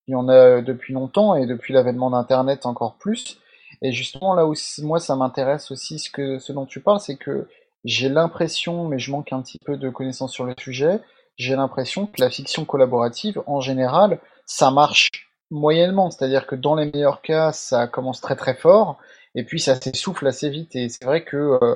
il 0.07 0.11
y 0.11 0.15
en 0.15 0.29
a 0.29 0.61
depuis 0.61 0.93
longtemps 0.93 1.35
et 1.35 1.45
depuis 1.45 1.73
l'avènement 1.73 2.09
d'Internet 2.09 2.65
encore 2.65 2.95
plus. 2.95 3.39
Et 3.81 3.91
justement, 3.91 4.33
là 4.33 4.45
où 4.45 4.53
moi 4.83 4.99
ça 4.99 5.15
m'intéresse 5.15 5.71
aussi, 5.71 5.99
ce, 5.99 6.09
que, 6.09 6.39
ce 6.39 6.51
dont 6.51 6.65
tu 6.65 6.81
parles, 6.81 6.99
c'est 6.99 7.15
que 7.15 7.47
j'ai 7.85 8.09
l'impression, 8.09 8.85
mais 8.85 8.99
je 8.99 9.11
manque 9.11 9.31
un 9.31 9.41
petit 9.41 9.59
peu 9.59 9.77
de 9.77 9.89
connaissances 9.89 10.33
sur 10.33 10.43
le 10.43 10.53
sujet, 10.59 10.99
j'ai 11.37 11.55
l'impression 11.55 12.05
que 12.05 12.19
la 12.19 12.29
fiction 12.29 12.65
collaborative, 12.65 13.41
en 13.47 13.61
général, 13.61 14.19
ça 14.45 14.71
marche 14.71 15.29
moyennement, 15.49 16.11
c'est-à-dire 16.11 16.45
que 16.45 16.55
dans 16.55 16.75
les 16.75 16.85
meilleurs 16.85 17.21
cas, 17.21 17.51
ça 17.53 17.87
commence 17.87 18.19
très 18.19 18.35
très 18.35 18.55
fort, 18.55 18.97
et 19.35 19.43
puis 19.43 19.59
ça 19.59 19.79
s'essouffle 19.79 20.27
assez 20.27 20.49
vite. 20.49 20.75
Et 20.75 20.89
c'est 20.89 21.05
vrai 21.05 21.23
que 21.23 21.37
euh, 21.37 21.75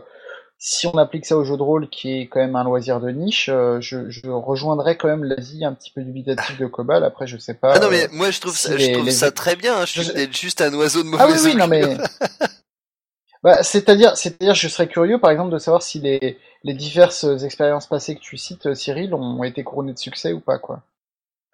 si 0.65 0.87
on 0.87 0.97
applique 0.97 1.25
ça 1.25 1.35
au 1.35 1.43
jeu 1.43 1.57
de 1.57 1.61
rôle, 1.61 1.89
qui 1.89 2.21
est 2.21 2.27
quand 2.27 2.39
même 2.39 2.55
un 2.55 2.63
loisir 2.63 3.01
de 3.01 3.09
niche, 3.09 3.49
euh, 3.49 3.81
je, 3.81 4.09
je, 4.09 4.29
rejoindrais 4.29 4.95
quand 4.95 5.09
même 5.09 5.25
l'avis 5.25 5.65
un 5.65 5.73
petit 5.73 5.91
peu 5.91 6.01
dubitatif 6.01 6.57
de 6.57 6.67
Cobal. 6.67 7.03
Après, 7.03 7.27
je 7.27 7.37
sais 7.37 7.53
pas. 7.53 7.73
Ah 7.73 7.79
non, 7.79 7.89
mais 7.89 8.05
euh, 8.05 8.07
moi 8.13 8.31
je 8.31 8.39
trouve, 8.39 8.55
ça, 8.55 8.77
je 8.77 8.93
trouve 8.93 9.09
ça 9.09 9.29
très 9.31 9.57
bien. 9.57 9.75
Hein. 9.75 9.85
Je 9.85 10.01
suis 10.01 10.31
juste 10.31 10.61
un 10.61 10.73
oiseau 10.73 11.03
de 11.03 11.09
mauvaise 11.09 11.27
Ah 11.29 11.33
oui, 11.33 11.51
oui 11.51 11.55
non 11.57 11.67
mais. 11.67 11.83
bah, 13.43 13.61
c'est-à-dire, 13.61 14.15
c'est-à-dire, 14.15 14.55
je 14.55 14.69
serais 14.69 14.87
curieux, 14.87 15.19
par 15.19 15.31
exemple, 15.31 15.51
de 15.51 15.57
savoir 15.57 15.83
si 15.83 15.99
les, 15.99 16.39
les 16.63 16.73
diverses 16.73 17.25
expériences 17.43 17.87
passées 17.87 18.15
que 18.15 18.21
tu 18.21 18.37
cites, 18.37 18.73
Cyril, 18.73 19.13
ont 19.15 19.43
été 19.43 19.65
couronnées 19.65 19.93
de 19.93 19.99
succès 19.99 20.31
ou 20.31 20.39
pas, 20.39 20.59
quoi. 20.59 20.81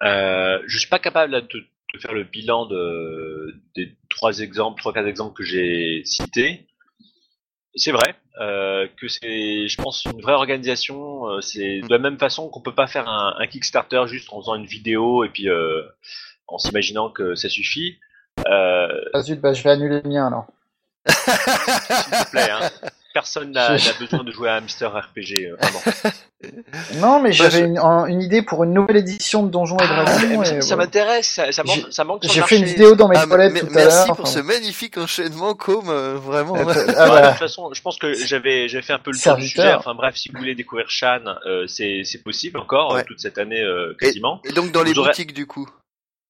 Euh, 0.04 0.60
je 0.68 0.78
suis 0.78 0.88
pas 0.88 1.00
capable 1.00 1.32
de 1.32 1.64
de 1.92 1.98
faire 1.98 2.12
le 2.12 2.22
bilan 2.22 2.66
de, 2.66 3.56
des 3.74 3.96
trois 4.08 4.38
exemples, 4.38 4.80
trois 4.80 4.92
quatre 4.92 5.08
exemples 5.08 5.34
que 5.34 5.42
j'ai 5.42 6.04
cités. 6.04 6.68
C'est 7.74 7.90
vrai 7.90 8.14
euh, 8.40 8.86
que 8.96 9.08
c'est, 9.08 9.68
je 9.68 9.76
pense, 9.76 10.04
une 10.04 10.20
vraie 10.20 10.32
organisation. 10.32 11.28
Euh, 11.28 11.40
c'est 11.40 11.80
de 11.80 11.90
la 11.90 11.98
même 11.98 12.18
façon 12.18 12.48
qu'on 12.48 12.60
peut 12.60 12.74
pas 12.74 12.86
faire 12.86 13.08
un, 13.08 13.34
un, 13.38 13.46
Kickstarter 13.46 14.04
juste 14.06 14.32
en 14.32 14.40
faisant 14.40 14.54
une 14.54 14.66
vidéo 14.66 15.24
et 15.24 15.28
puis 15.28 15.48
euh, 15.48 15.82
en 16.46 16.58
s'imaginant 16.58 17.10
que 17.10 17.34
ça 17.34 17.48
suffit. 17.48 17.98
Euh, 18.48 18.88
ah 19.12 19.22
zut, 19.22 19.40
bah 19.40 19.52
je 19.52 19.62
vais 19.62 19.70
annuler 19.70 20.00
le 20.02 20.08
mien 20.08 20.26
alors. 20.26 20.46
S'il 21.08 22.24
te 22.24 22.30
plaît, 22.30 22.50
hein. 22.50 22.70
Personne 23.12 23.52
n'a 23.52 23.76
besoin 23.98 24.22
de 24.22 24.30
jouer 24.30 24.50
à 24.50 24.56
Hamster 24.56 24.90
RPG, 24.94 25.46
euh, 25.46 25.56
vraiment. 25.56 26.12
Non, 26.96 27.20
mais 27.20 27.32
j'avais 27.32 27.60
une, 27.60 27.78
une, 27.78 28.22
idée 28.22 28.40
pour 28.40 28.64
une 28.64 28.72
nouvelle 28.72 28.96
édition 28.96 29.42
de 29.42 29.50
Donjons 29.50 29.76
et 29.76 29.84
ah, 29.84 30.04
Dragons. 30.04 30.62
ça, 30.62 30.76
m'intéresse, 30.76 31.28
ça, 31.28 31.52
ça, 31.52 31.62
manque, 31.64 31.86
ça 31.90 32.04
manque 32.04 32.22
J'ai 32.22 32.40
fait 32.42 32.56
une 32.56 32.64
vidéo 32.64 32.94
dans 32.94 33.08
mes 33.08 33.16
ah, 33.18 33.26
toilettes 33.26 33.60
tout 33.60 33.66
à 33.66 33.68
l'heure. 33.68 33.74
Merci 33.74 34.12
pour 34.12 34.26
ce 34.26 34.38
magnifique 34.38 34.96
enchaînement, 34.96 35.54
Com, 35.54 35.90
euh, 35.90 36.14
vraiment. 36.14 36.54
Ah, 36.56 36.64
bah. 36.64 37.20
De 37.20 37.28
toute 37.28 37.38
façon, 37.38 37.70
je 37.74 37.82
pense 37.82 37.98
que 37.98 38.14
j'avais 38.14 38.68
fait 38.68 38.92
un 38.92 38.98
peu 38.98 39.10
le 39.10 39.18
tour 39.18 39.36
du 39.36 39.48
sujet. 39.48 39.74
Enfin 39.74 39.94
bref, 39.94 40.16
si 40.16 40.30
vous 40.30 40.38
voulez 40.38 40.54
découvrir 40.54 40.88
Shan, 40.88 41.20
euh, 41.46 41.66
c'est 41.66 42.22
possible 42.24 42.58
encore, 42.58 42.96
toute 43.04 43.20
cette 43.20 43.38
année 43.38 43.60
euh, 43.60 43.94
quasiment. 43.98 44.40
Et, 44.44 44.52
donc 44.52 44.72
dans 44.72 44.82
les 44.82 44.94
boutiques 44.94 45.34
du 45.34 45.46
coup 45.46 45.68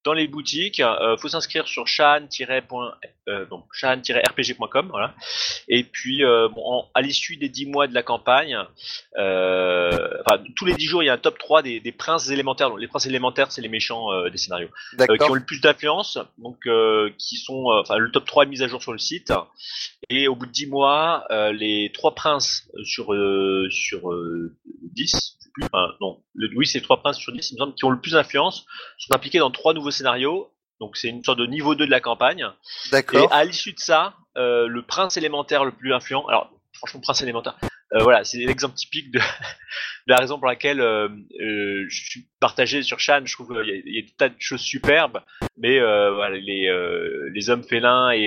dans 0.05 0.13
les 0.13 0.29
boutiques. 0.29 0.81
Euh, 0.81 1.17
faut 1.17 1.29
s'inscrire 1.29 1.69
sur 1.69 1.85
euh, 3.29 3.45
rpgcom 3.47 4.89
voilà. 4.89 5.15
Et 5.69 5.85
puis, 5.85 6.25
euh, 6.25 6.49
bon, 6.49 6.85
à 6.95 7.03
l'issue 7.03 7.37
des 7.37 7.49
10 7.49 7.67
mois 7.67 7.87
de 7.87 7.95
la 7.95 8.03
campagne, 8.03 8.57
euh, 9.19 10.09
enfin, 10.25 10.43
tous 10.57 10.65
les 10.65 10.75
10 10.75 10.87
jours, 10.87 11.03
il 11.03 11.07
y 11.07 11.09
a 11.11 11.15
un 11.15 11.19
top 11.19 11.39
3 11.39 11.63
des, 11.63 11.81
des 11.81 11.93
princes 11.93 12.31
élémentaires. 12.31 12.71
Donc, 12.71 12.81
les 12.81 12.89
princes 12.89 13.07
élémentaires, 13.07 13.53
c'est 13.53 13.63
les 13.63 13.69
méchants 13.69 14.13
euh, 14.13 14.31
des 14.31 14.39
scénarios. 14.39 14.69
qui 14.99 15.31
ont 15.31 15.35
le 15.35 15.45
plus 15.45 15.61
d'influence, 15.61 16.19
donc 16.39 16.67
qui 17.19 17.37
sont, 17.37 17.67
enfin, 17.81 17.99
le 17.99 18.11
top 18.11 18.25
3 18.27 18.45
est 18.45 18.49
mis 18.49 18.63
à 18.63 18.69
jour 18.69 18.83
sur 18.83 18.93
le 18.93 18.99
site. 18.99 19.33
Et 20.09 20.29
au 20.29 20.35
bout 20.35 20.47
de 20.47 20.53
10 20.53 20.67
mois, 20.67 21.27
les 21.53 21.91
trois 21.95 22.15
princes 22.15 22.69
sur 22.85 23.15
sur 23.71 24.11
10 24.83 25.40
non, 26.01 26.23
le, 26.35 26.51
oui, 26.57 26.67
c'est 26.67 26.81
trois 26.81 27.01
princes 27.01 27.19
sur 27.19 27.33
10, 27.33 27.51
il 27.51 27.55
me 27.55 27.59
semble, 27.59 27.75
qui 27.75 27.85
ont 27.85 27.91
le 27.91 28.01
plus 28.01 28.13
d'influence, 28.13 28.67
sont 28.99 29.15
impliqués 29.15 29.39
dans 29.39 29.51
trois 29.51 29.75
nouveaux 29.75 29.91
scénarios. 29.91 30.53
Donc 30.81 30.97
c'est 30.97 31.09
une 31.09 31.23
sorte 31.23 31.39
de 31.39 31.47
niveau 31.47 31.75
2 31.75 31.85
de 31.85 31.91
la 31.91 32.01
campagne. 32.01 32.47
D'accord. 32.91 33.21
Et 33.21 33.35
à 33.35 33.45
l'issue 33.45 33.73
de 33.73 33.79
ça, 33.79 34.15
euh, 34.39 34.67
le 34.67 34.83
prince 34.83 35.17
élémentaire 35.17 35.65
le 35.65 35.73
plus 35.73 35.93
influent, 35.93 36.27
alors 36.27 36.51
franchement 36.73 37.01
prince 37.01 37.21
élémentaire, 37.21 37.57
euh, 37.93 38.03
voilà, 38.03 38.23
c'est 38.23 38.39
l'exemple 38.39 38.75
typique 38.75 39.11
de, 39.11 39.19
de, 39.19 39.25
la 40.07 40.17
raison 40.17 40.39
pour 40.39 40.47
laquelle 40.47 40.81
euh, 40.81 41.09
euh 41.41 41.85
je 41.89 42.05
suis 42.05 42.27
partagé 42.39 42.83
sur 42.83 43.01
Shan. 43.01 43.23
Je 43.25 43.35
trouve 43.35 43.49
qu'il 43.49 43.83
y, 43.87 43.97
y, 43.97 43.99
a 43.99 44.03
des 44.03 44.15
tas 44.17 44.29
de 44.29 44.35
choses 44.39 44.61
superbes, 44.61 45.21
mais 45.59 45.81
voilà, 45.81 46.37
les, 46.37 46.71
les 47.35 47.51
hommes 47.51 47.65
félins 47.65 48.13
et, 48.13 48.27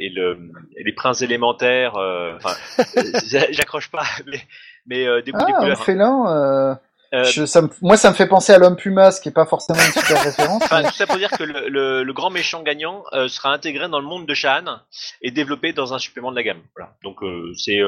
et, 0.00 0.08
le, 0.10 0.38
et 0.76 0.84
les 0.84 0.92
princes 0.92 1.22
élémentaires, 1.22 1.94
enfin, 1.94 2.54
j'accroche 3.50 3.90
pas, 3.90 4.04
mais 4.26 4.40
mais 4.86 5.22
des 5.22 5.32
goûts, 5.32 5.40
ah, 5.46 5.64
des. 5.64 5.76
Félin. 5.76 6.78
Je, 7.12 7.46
ça 7.46 7.62
me, 7.62 7.68
moi, 7.80 7.96
ça 7.96 8.10
me 8.10 8.16
fait 8.16 8.26
penser 8.26 8.52
à 8.52 8.58
l'homme 8.58 8.74
Pumas, 8.74 9.20
qui 9.22 9.28
est 9.28 9.32
pas 9.32 9.46
forcément 9.46 9.78
une 9.78 9.92
super 9.92 10.20
référence. 10.20 10.64
Enfin, 10.64 10.82
tout 10.82 10.94
ça 10.94 11.06
pour 11.06 11.16
dire 11.16 11.30
que 11.30 11.44
le, 11.44 11.68
le, 11.68 12.02
le 12.02 12.12
grand 12.12 12.30
méchant 12.30 12.64
gagnant 12.64 13.04
sera 13.28 13.52
intégré 13.52 13.88
dans 13.88 14.00
le 14.00 14.06
monde 14.06 14.26
de 14.26 14.34
Shan 14.34 14.80
et 15.22 15.30
développé 15.30 15.72
dans 15.72 15.94
un 15.94 16.00
supplément 16.00 16.32
de 16.32 16.36
la 16.36 16.42
gamme. 16.42 16.62
Voilà. 16.74 16.92
Donc 17.04 17.20
c'est 17.56 17.80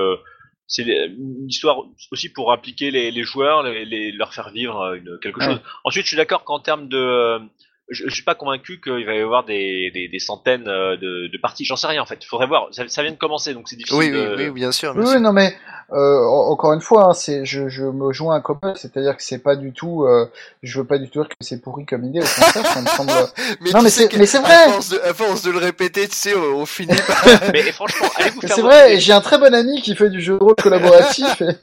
c'est 0.69 0.83
une 0.83 1.49
histoire 1.49 1.85
aussi 2.11 2.29
pour 2.29 2.53
impliquer 2.53 2.91
les, 2.91 3.11
les 3.11 3.23
joueurs, 3.23 3.63
les, 3.63 4.13
leur 4.13 4.35
faire 4.35 4.51
vivre 4.51 4.95
une, 4.95 5.19
quelque 5.21 5.41
chose. 5.41 5.61
Ensuite, 5.85 6.05
je 6.05 6.09
suis 6.09 6.17
d'accord 6.17 6.45
qu'en 6.45 6.59
termes 6.59 6.89
de 6.89 7.39
je, 7.89 8.05
je 8.09 8.15
suis 8.15 8.25
pas 8.25 8.35
convaincu 8.35 8.81
qu'il 8.81 9.07
va 9.07 9.15
y 9.15 9.21
avoir 9.21 9.45
des, 9.45 9.91
des, 9.93 10.09
des 10.09 10.19
centaines 10.19 10.67
euh, 10.67 10.97
de, 10.97 11.29
de 11.29 11.39
parties. 11.39 11.65
J'en 11.65 11.77
sais 11.77 11.87
rien 11.87 12.03
en 12.03 12.07
fait. 12.07 12.19
Il 12.21 12.27
faudrait 12.27 12.47
voir. 12.47 12.69
Ça, 12.73 12.87
ça, 12.89 13.03
vient 13.03 13.13
de 13.13 13.17
commencer, 13.17 13.55
donc 13.55 13.69
c'est 13.69 13.77
difficile. 13.77 13.99
Oui, 13.99 14.11
de... 14.11 14.35
oui, 14.37 14.45
oui, 14.47 14.51
bien 14.51 14.73
sûr. 14.73 14.93
Bien 14.93 15.05
oui, 15.05 15.11
sûr. 15.11 15.21
non 15.21 15.33
mais 15.33 15.55
euh, 15.93 16.25
encore 16.25 16.73
une 16.73 16.81
fois, 16.81 17.11
hein, 17.11 17.13
c'est 17.13 17.45
je, 17.45 17.69
je 17.69 17.85
me 17.85 18.13
joins 18.13 18.35
à 18.35 18.41
Coppel, 18.41 18.73
c'est-à-dire 18.77 19.17
que 19.17 19.23
c'est 19.23 19.39
pas 19.39 19.55
du 19.55 19.73
tout. 19.73 20.05
Euh, 20.05 20.27
je 20.65 20.81
veux 20.81 20.87
pas 20.87 20.99
du 20.99 21.09
tout 21.09 21.21
dire 21.21 21.29
que 21.29 21.37
c'est 21.41 21.63
pourri 21.63 21.87
comme 21.87 22.05
idée. 22.05 22.21
Au 22.21 22.23
contraire, 22.25 22.67
ça 22.67 22.81
me 22.83 22.87
semble. 22.89 23.13
mais 23.61 23.71
non, 23.71 23.83
mais 23.83 23.91
c'est 23.91 24.13
mais 24.17 24.27
c'est 24.27 24.41
vrai. 24.41 24.65
À 24.65 24.69
force, 24.71 24.89
de, 24.89 24.99
à 24.99 25.15
force 25.15 25.43
de 25.43 25.53
le 25.53 25.59
répéter, 25.59 26.09
tu 26.09 26.17
sais, 26.17 26.35
on, 26.35 26.63
on 26.63 26.67
finit. 26.67 26.97
Par... 27.07 27.25
mais 27.53 27.63
franchement, 27.73 28.09
allez 28.17 28.31
vous 28.31 28.41
faire. 28.41 28.57
C'est 28.57 28.63
vrai. 28.63 28.99
J'ai 28.99 29.13
un 29.13 29.21
très 29.21 29.39
bon 29.39 29.55
ami 29.55 29.81
qui 29.81 29.95
fait 29.95 30.11
du 30.11 30.21
jeu 30.21 30.37
de 30.37 30.43
rôle 30.43 30.57
collaboratif. 30.57 31.41
Et... 31.41 31.55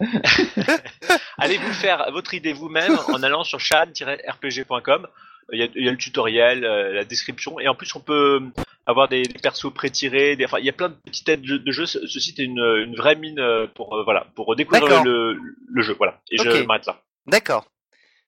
allez 1.38 1.58
vous 1.58 1.74
faire 1.74 2.10
votre 2.14 2.34
idée 2.34 2.54
vous-même 2.54 2.98
en 3.10 3.22
allant 3.24 3.44
sur 3.44 3.60
chat-rpg.com 3.60 5.06
il 5.52 5.60
y, 5.60 5.64
a, 5.64 5.68
il 5.76 5.86
y 5.86 5.88
a, 5.88 5.92
le 5.92 5.98
tutoriel, 5.98 6.64
euh, 6.64 6.94
la 6.94 7.04
description, 7.04 7.60
et 7.60 7.68
en 7.68 7.76
plus 7.76 7.94
on 7.96 8.00
peut 8.00 8.42
avoir 8.86 9.08
des, 9.08 9.24
des 9.24 9.40
persos 9.40 9.74
pré-tirés. 9.74 10.36
Des, 10.36 10.46
enfin, 10.46 10.60
il 10.60 10.66
y 10.66 10.70
a 10.70 10.74
plein 10.74 10.90
de 10.90 10.96
petites 11.06 11.28
aides 11.30 11.42
de, 11.42 11.58
de 11.58 11.72
jeu. 11.72 11.86
Ce, 11.86 12.06
ce, 12.08 12.20
site 12.20 12.40
est 12.40 12.44
une, 12.44 12.60
une 12.60 12.96
vraie 12.96 13.16
mine 13.16 13.42
pour 13.76 13.96
euh, 13.96 14.04
voilà 14.04 14.28
pour 14.36 14.56
découvrir 14.56 15.04
le, 15.04 15.38
le, 15.68 15.82
jeu. 15.82 15.96
Voilà. 15.98 16.22
Et 16.32 16.40
okay. 16.40 16.60
je 16.60 16.64
m'arrête 16.64 16.86
là. 16.86 17.02
D'accord. 17.28 17.66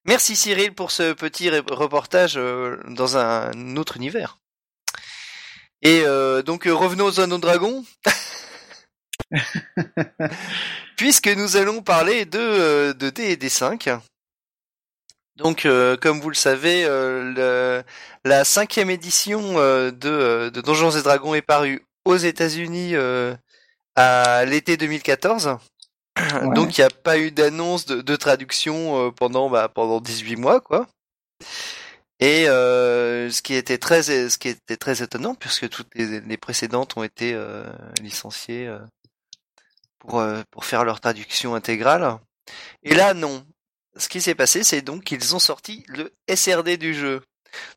Merci 0.06 0.36
Cyril 0.36 0.74
pour 0.74 0.92
ce 0.92 1.14
petit 1.14 1.50
reportage 1.50 2.36
euh, 2.38 2.78
dans 2.90 3.18
un 3.18 3.76
autre 3.76 3.98
univers. 3.98 4.38
Et 5.82 6.04
euh, 6.06 6.42
donc 6.42 6.66
revenons 6.66 7.06
aux 7.06 7.20
Anneaux 7.20 7.38
Dragons. 7.38 7.84
Puisque 10.98 11.28
nous 11.28 11.58
allons 11.58 11.82
parler 11.82 12.26
de, 12.26 12.94
de 12.94 13.10
D&D 13.10 13.50
5. 13.50 13.90
Donc, 15.36 15.66
euh, 15.66 15.98
comme 15.98 16.22
vous 16.22 16.30
le 16.30 16.36
savez, 16.36 16.86
euh, 16.86 17.34
le, 17.34 17.84
la 18.24 18.46
cinquième 18.46 18.90
édition 18.90 19.60
euh, 19.60 19.92
de, 19.92 20.50
de, 20.50 20.62
Donjons 20.62 20.92
et 20.92 21.02
Dragons 21.02 21.36
est 21.36 21.42
parue 21.42 21.86
aux 22.06 22.16
États-Unis 22.16 22.94
à 23.96 24.46
l'été 24.46 24.78
2014. 24.78 25.58
Ouais. 26.18 26.56
Donc, 26.56 26.78
il 26.78 26.82
n'y 26.82 26.86
a 26.86 26.90
pas 26.90 27.18
eu 27.18 27.32
d'annonce 27.32 27.86
de, 27.86 28.02
de, 28.02 28.16
traduction 28.16 29.12
pendant 29.12 29.50
bah, 29.50 29.68
pendant 29.68 30.00
18 30.00 30.38
mois, 30.38 30.62
quoi. 30.62 30.88
Et 32.22 32.46
ce 32.46 33.42
qui 33.42 33.56
était 33.56 33.78
très 33.78 34.04
ce 34.04 34.38
qui 34.38 34.48
était 34.48 34.78
très 34.78 35.04
étonnant, 35.04 35.36
puisque 35.36 35.68
toutes 35.68 35.94
les, 35.96 36.22
les 36.22 36.38
précédentes 36.38 36.96
ont 36.96 37.04
été 37.04 37.38
licenciées 38.02 38.74
pour 40.00 40.24
pour 40.52 40.64
faire 40.64 40.86
leur 40.86 41.02
traduction 41.02 41.56
intégrale. 41.56 42.18
Et 42.84 42.94
là, 42.94 43.14
non 43.14 43.44
ce 43.98 44.10
qui 44.10 44.22
s'est 44.22 44.36
passé, 44.36 44.64
c'est 44.64 44.82
donc 44.82 45.04
qu'ils 45.04 45.36
ont 45.36 45.40
sorti 45.40 45.84
le 45.88 46.14
SRD 46.34 46.78
du 46.78 46.94
jeu. 46.94 47.22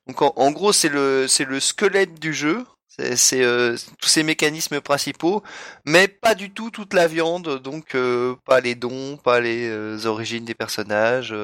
Donc 0.06 0.22
en, 0.22 0.50
gros, 0.50 0.72
c'est 0.72 0.88
le 0.88 1.28
c'est 1.28 1.44
le 1.44 1.60
squelette 1.60 2.18
du 2.18 2.34
jeu, 2.34 2.64
c'est 2.88 3.44
euh, 3.44 3.76
tous 4.00 4.08
ces 4.08 4.22
mécanismes 4.22 4.80
principaux, 4.80 5.42
mais 5.84 6.08
pas 6.08 6.34
du 6.34 6.50
tout 6.52 6.70
toute 6.70 6.94
la 6.94 7.06
viande, 7.06 7.60
donc 7.62 7.94
euh, 7.94 8.36
pas 8.44 8.60
les 8.60 8.74
dons, 8.74 9.16
pas 9.16 9.40
les 9.40 9.68
euh, 9.68 10.06
origines 10.06 10.44
des 10.44 10.54
personnages, 10.54 11.34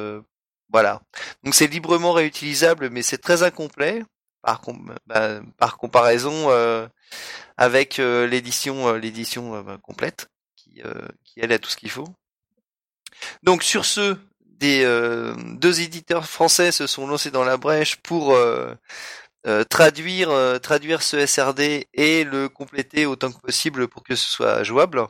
voilà. 0.73 1.02
Donc 1.45 1.54
c'est 1.54 1.69
librement 1.69 2.12
réutilisable, 2.12 2.90
mais 2.90 3.02
c'est 3.02 3.19
très 3.19 3.43
incomplet 3.43 4.04
par 4.43 4.62
bah, 5.07 5.40
par 5.59 5.78
comparaison 5.78 6.49
avec 7.57 7.99
l'édition 7.99 8.93
l'édition 8.95 9.62
bah, 9.62 9.78
complète 9.83 10.28
qui 10.57 10.83
qui 11.25 11.40
elle 11.40 11.52
a 11.52 11.59
tout 11.59 11.71
ce 11.71 11.76
qu'il 11.76 11.90
faut. 11.90 12.09
Donc 13.43 13.62
sur 13.62 13.85
ce, 13.85 14.16
des 14.59 14.83
euh, 14.85 15.35
deux 15.57 15.81
éditeurs 15.81 16.27
français 16.27 16.73
se 16.73 16.87
sont 16.87 17.07
lancés 17.07 17.31
dans 17.31 17.45
la 17.45 17.57
brèche 17.57 17.97
pour 17.97 18.35
euh, 18.35 18.75
euh, 19.47 19.65
traduire 19.65 21.03
ce 21.03 21.27
SRD 21.27 21.87
et 21.93 22.25
le 22.25 22.49
compléter 22.49 23.07
autant 23.07 23.33
que 23.33 23.41
possible 23.41 23.89
pour 23.89 24.03
que 24.03 24.15
ce 24.15 24.29
soit 24.29 24.63
jouable. 24.63 25.07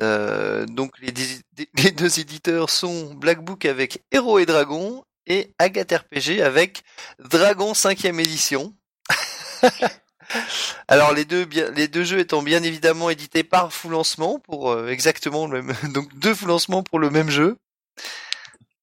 donc 0.00 0.92
les, 1.00 1.90
deux 1.92 2.20
éditeurs 2.20 2.70
sont 2.70 3.14
Black 3.14 3.40
Book 3.40 3.64
avec 3.64 4.04
Héros 4.12 4.38
et 4.38 4.46
Dragons 4.46 5.04
et 5.26 5.52
Agathe 5.58 5.92
RPG 5.92 6.42
avec 6.42 6.82
Dragon 7.18 7.72
5ème 7.72 8.20
édition. 8.20 8.74
Alors 10.88 11.12
les 11.12 11.24
deux, 11.24 11.46
les 11.74 11.88
deux 11.88 12.04
jeux 12.04 12.18
étant 12.18 12.42
bien 12.42 12.62
évidemment 12.62 13.10
édités 13.10 13.44
par 13.44 13.72
full 13.72 13.92
lancement 13.92 14.38
pour 14.40 14.76
exactement 14.88 15.46
le 15.46 15.62
même, 15.62 15.76
donc 15.94 16.14
deux 16.18 16.34
full 16.34 16.48
lancements 16.48 16.82
pour 16.82 16.98
le 16.98 17.10
même 17.10 17.30
jeu. 17.30 17.56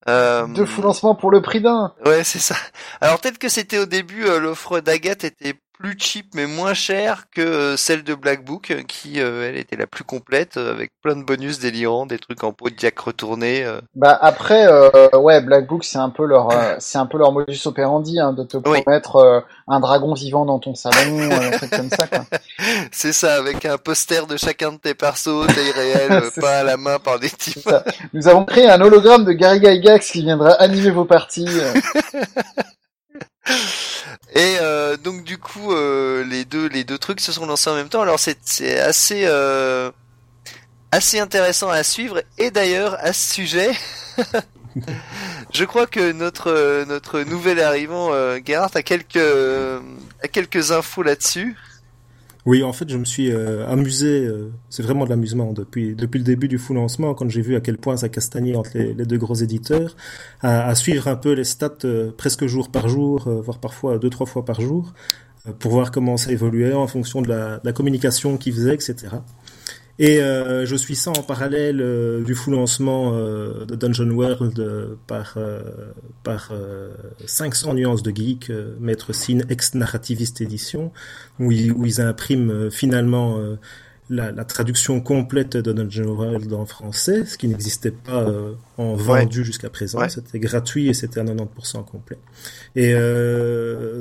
Euh... 0.10 0.48
Deux 0.48 0.67
lancements 0.82 1.15
pour 1.15 1.32
le 1.32 1.41
prix 1.41 1.62
d'un. 1.62 1.93
Ouais, 2.05 2.24
c'est 2.24 2.39
ça. 2.39 2.55
Alors 3.01 3.20
peut-être 3.20 3.38
que 3.38 3.50
c'était 3.50 3.77
au 3.79 3.86
début, 3.86 4.25
euh, 4.25 4.39
l'offre 4.39 4.79
d'Agathe 4.79 5.24
était 5.24 5.55
plus 5.83 5.95
cheap 5.99 6.27
mais 6.33 6.47
moins 6.47 6.73
chère 6.73 7.25
que 7.29 7.41
euh, 7.41 7.77
celle 7.77 8.03
de 8.03 8.15
Black 8.15 8.45
Book, 8.45 8.73
qui 8.87 9.19
euh, 9.19 9.47
elle 9.47 9.57
était 9.57 9.75
la 9.75 9.85
plus 9.85 10.05
complète 10.05 10.55
avec 10.55 10.93
plein 11.01 11.17
de 11.17 11.23
bonus 11.23 11.59
délirants, 11.59 12.05
des 12.05 12.19
trucs 12.19 12.43
en 12.43 12.53
pot 12.53 12.69
de 12.69 12.75
diac 12.75 12.97
retourné. 12.97 13.65
Bah 13.93 14.17
après, 14.21 14.67
ouais, 15.13 15.41
Black 15.41 15.67
Book 15.67 15.83
c'est 15.83 15.97
un 15.97 16.09
peu 16.09 16.25
leur, 16.25 16.49
c'est 16.79 16.97
un 16.97 17.05
peu 17.05 17.17
leur 17.17 17.33
modus 17.33 17.59
operandi 17.65 18.19
hein, 18.19 18.31
de 18.31 18.43
te 18.43 18.57
promettre 18.57 19.43
un 19.67 19.79
dragon 19.79 20.13
vivant 20.13 20.45
dans 20.45 20.59
ton 20.59 20.73
salon, 20.73 21.29
un 21.31 21.51
truc 21.51 21.69
comme 21.71 21.89
ça. 21.89 22.07
C'est 22.91 23.13
ça, 23.13 23.35
avec 23.35 23.65
un 23.65 23.77
poster 23.77 24.27
de 24.27 24.37
chacun 24.37 24.73
de 24.73 24.77
tes 24.77 24.93
persos, 24.93 25.47
taille 25.47 25.71
réelle, 25.71 26.23
pas 26.41 26.59
à 26.59 26.63
la 26.63 26.77
main 26.77 26.99
par 26.99 27.19
des 27.19 27.29
types. 27.29 27.69
Nous 28.13 28.27
avons 28.27 28.45
créé 28.45 28.69
un 28.69 28.79
hologramme 28.81 29.25
de 29.25 29.33
Gary 29.33 29.59
Gygax 29.61 30.11
qui 30.11 30.21
viendra 30.21 30.51
animer 30.53 30.91
vos 30.91 31.05
parties. 31.05 31.47
Et 34.35 34.57
euh, 34.62 34.97
donc 34.97 35.23
du 35.23 35.38
coup, 35.38 35.73
euh, 35.73 36.23
les 36.23 36.45
deux 36.45 36.67
les 36.67 36.83
deux 36.83 36.97
trucs 36.97 37.19
se 37.19 37.31
sont 37.31 37.45
lancés 37.45 37.69
en 37.69 37.75
même 37.75 37.89
temps. 37.89 38.01
Alors 38.01 38.19
c'est 38.19 38.79
assez 38.79 39.23
euh, 39.25 39.91
assez 40.91 41.19
intéressant 41.19 41.69
à 41.69 41.83
suivre. 41.83 42.21
Et 42.38 42.51
d'ailleurs 42.51 42.97
à 43.00 43.13
ce 43.13 43.33
sujet, 43.33 43.71
je 45.53 45.65
crois 45.65 45.88
que 45.88 46.12
notre 46.12 46.85
notre 46.88 47.21
nouvel 47.21 47.59
arrivant 47.59 48.13
euh, 48.13 48.39
Gerhard 48.43 48.71
a 48.75 48.81
quelques 48.81 49.17
a 49.17 50.27
quelques 50.27 50.71
infos 50.71 51.03
là-dessus. 51.03 51.57
Oui, 52.45 52.62
en 52.62 52.73
fait, 52.73 52.89
je 52.89 52.97
me 52.97 53.05
suis 53.05 53.31
euh, 53.31 53.65
amusé. 53.67 54.25
Euh, 54.25 54.51
c'est 54.69 54.83
vraiment 54.83 55.05
de 55.05 55.09
l'amusement 55.09 55.53
depuis 55.53 55.95
le 55.95 56.07
début 56.23 56.50
du 56.50 56.57
full 56.57 56.75
lancement, 56.75 57.13
quand 57.13 57.29
j'ai 57.29 57.41
vu 57.41 57.55
à 57.55 57.62
quel 57.62 57.77
point 57.77 57.95
ça 57.95 58.09
castagnait 58.09 58.55
entre 58.55 58.77
les, 58.77 58.93
deux 58.93 59.17
gros 59.17 59.35
éditeurs, 59.35 59.95
à, 60.41 60.75
suivre 60.75 61.07
un 61.07 61.15
peu 61.15 61.31
les 61.33 61.45
stats 61.45 61.71
euh, 61.85 62.12
presque 62.12 62.45
jour 62.45 62.69
par 62.69 62.89
jour, 62.89 63.29
voire 63.29 63.59
parfois 63.59 63.97
deux 63.97 64.09
trois 64.09 64.27
fois 64.27 64.43
par 64.43 64.59
jour, 64.59 64.93
pour 65.59 65.71
voir 65.71 65.91
comment 65.91 66.17
ça 66.17 66.31
évoluait 66.31 66.73
en 66.73 66.88
fonction 66.88 67.21
de 67.21 67.29
la, 67.29 67.57
de 67.59 67.65
la 67.65 67.73
communication 67.73 68.38
qu'ils 68.38 68.53
faisaient, 68.53 68.75
etc. 68.75 69.07
Et 70.00 70.19
euh, 70.19 70.65
je 70.65 70.75
suis 70.75 70.95
ça 70.95 71.12
en 71.12 71.21
parallèle 71.21 71.79
euh, 71.79 72.23
du 72.23 72.33
full 72.33 72.55
lancement 72.55 73.12
euh, 73.13 73.63
de 73.65 73.75
Dungeon 73.75 74.09
World 74.09 74.97
par 75.05 75.38
par 76.23 76.51
500 77.25 77.75
nuances 77.75 78.03
de 78.03 78.12
geek, 78.12 78.51
Maître 78.79 79.13
Sin 79.13 79.39
ex 79.50 79.75
narrativiste 79.75 80.41
édition, 80.41 80.91
où 81.39 81.51
ils, 81.51 81.71
où 81.71 81.85
ils 81.85 82.01
impriment 82.01 82.71
finalement 82.71 83.38
la, 84.09 84.31
la, 84.31 84.45
traduction 84.45 85.00
complète 85.01 85.57
de 85.57 85.71
Dungeon 85.71 86.07
World 86.07 86.51
en 86.53 86.65
français, 86.65 87.25
ce 87.25 87.38
qui 87.38 87.47
n'existait 87.47 87.91
pas 87.91 88.27
en 88.77 88.95
vendu 88.95 89.39
ouais. 89.39 89.45
jusqu'à 89.45 89.69
présent. 89.69 90.00
Ouais. 90.00 90.09
C'était 90.09 90.39
gratuit 90.39 90.88
et 90.88 90.93
c'était 90.93 91.19
à 91.19 91.23
90% 91.23 91.85
complet. 91.85 92.17
Et 92.75 92.93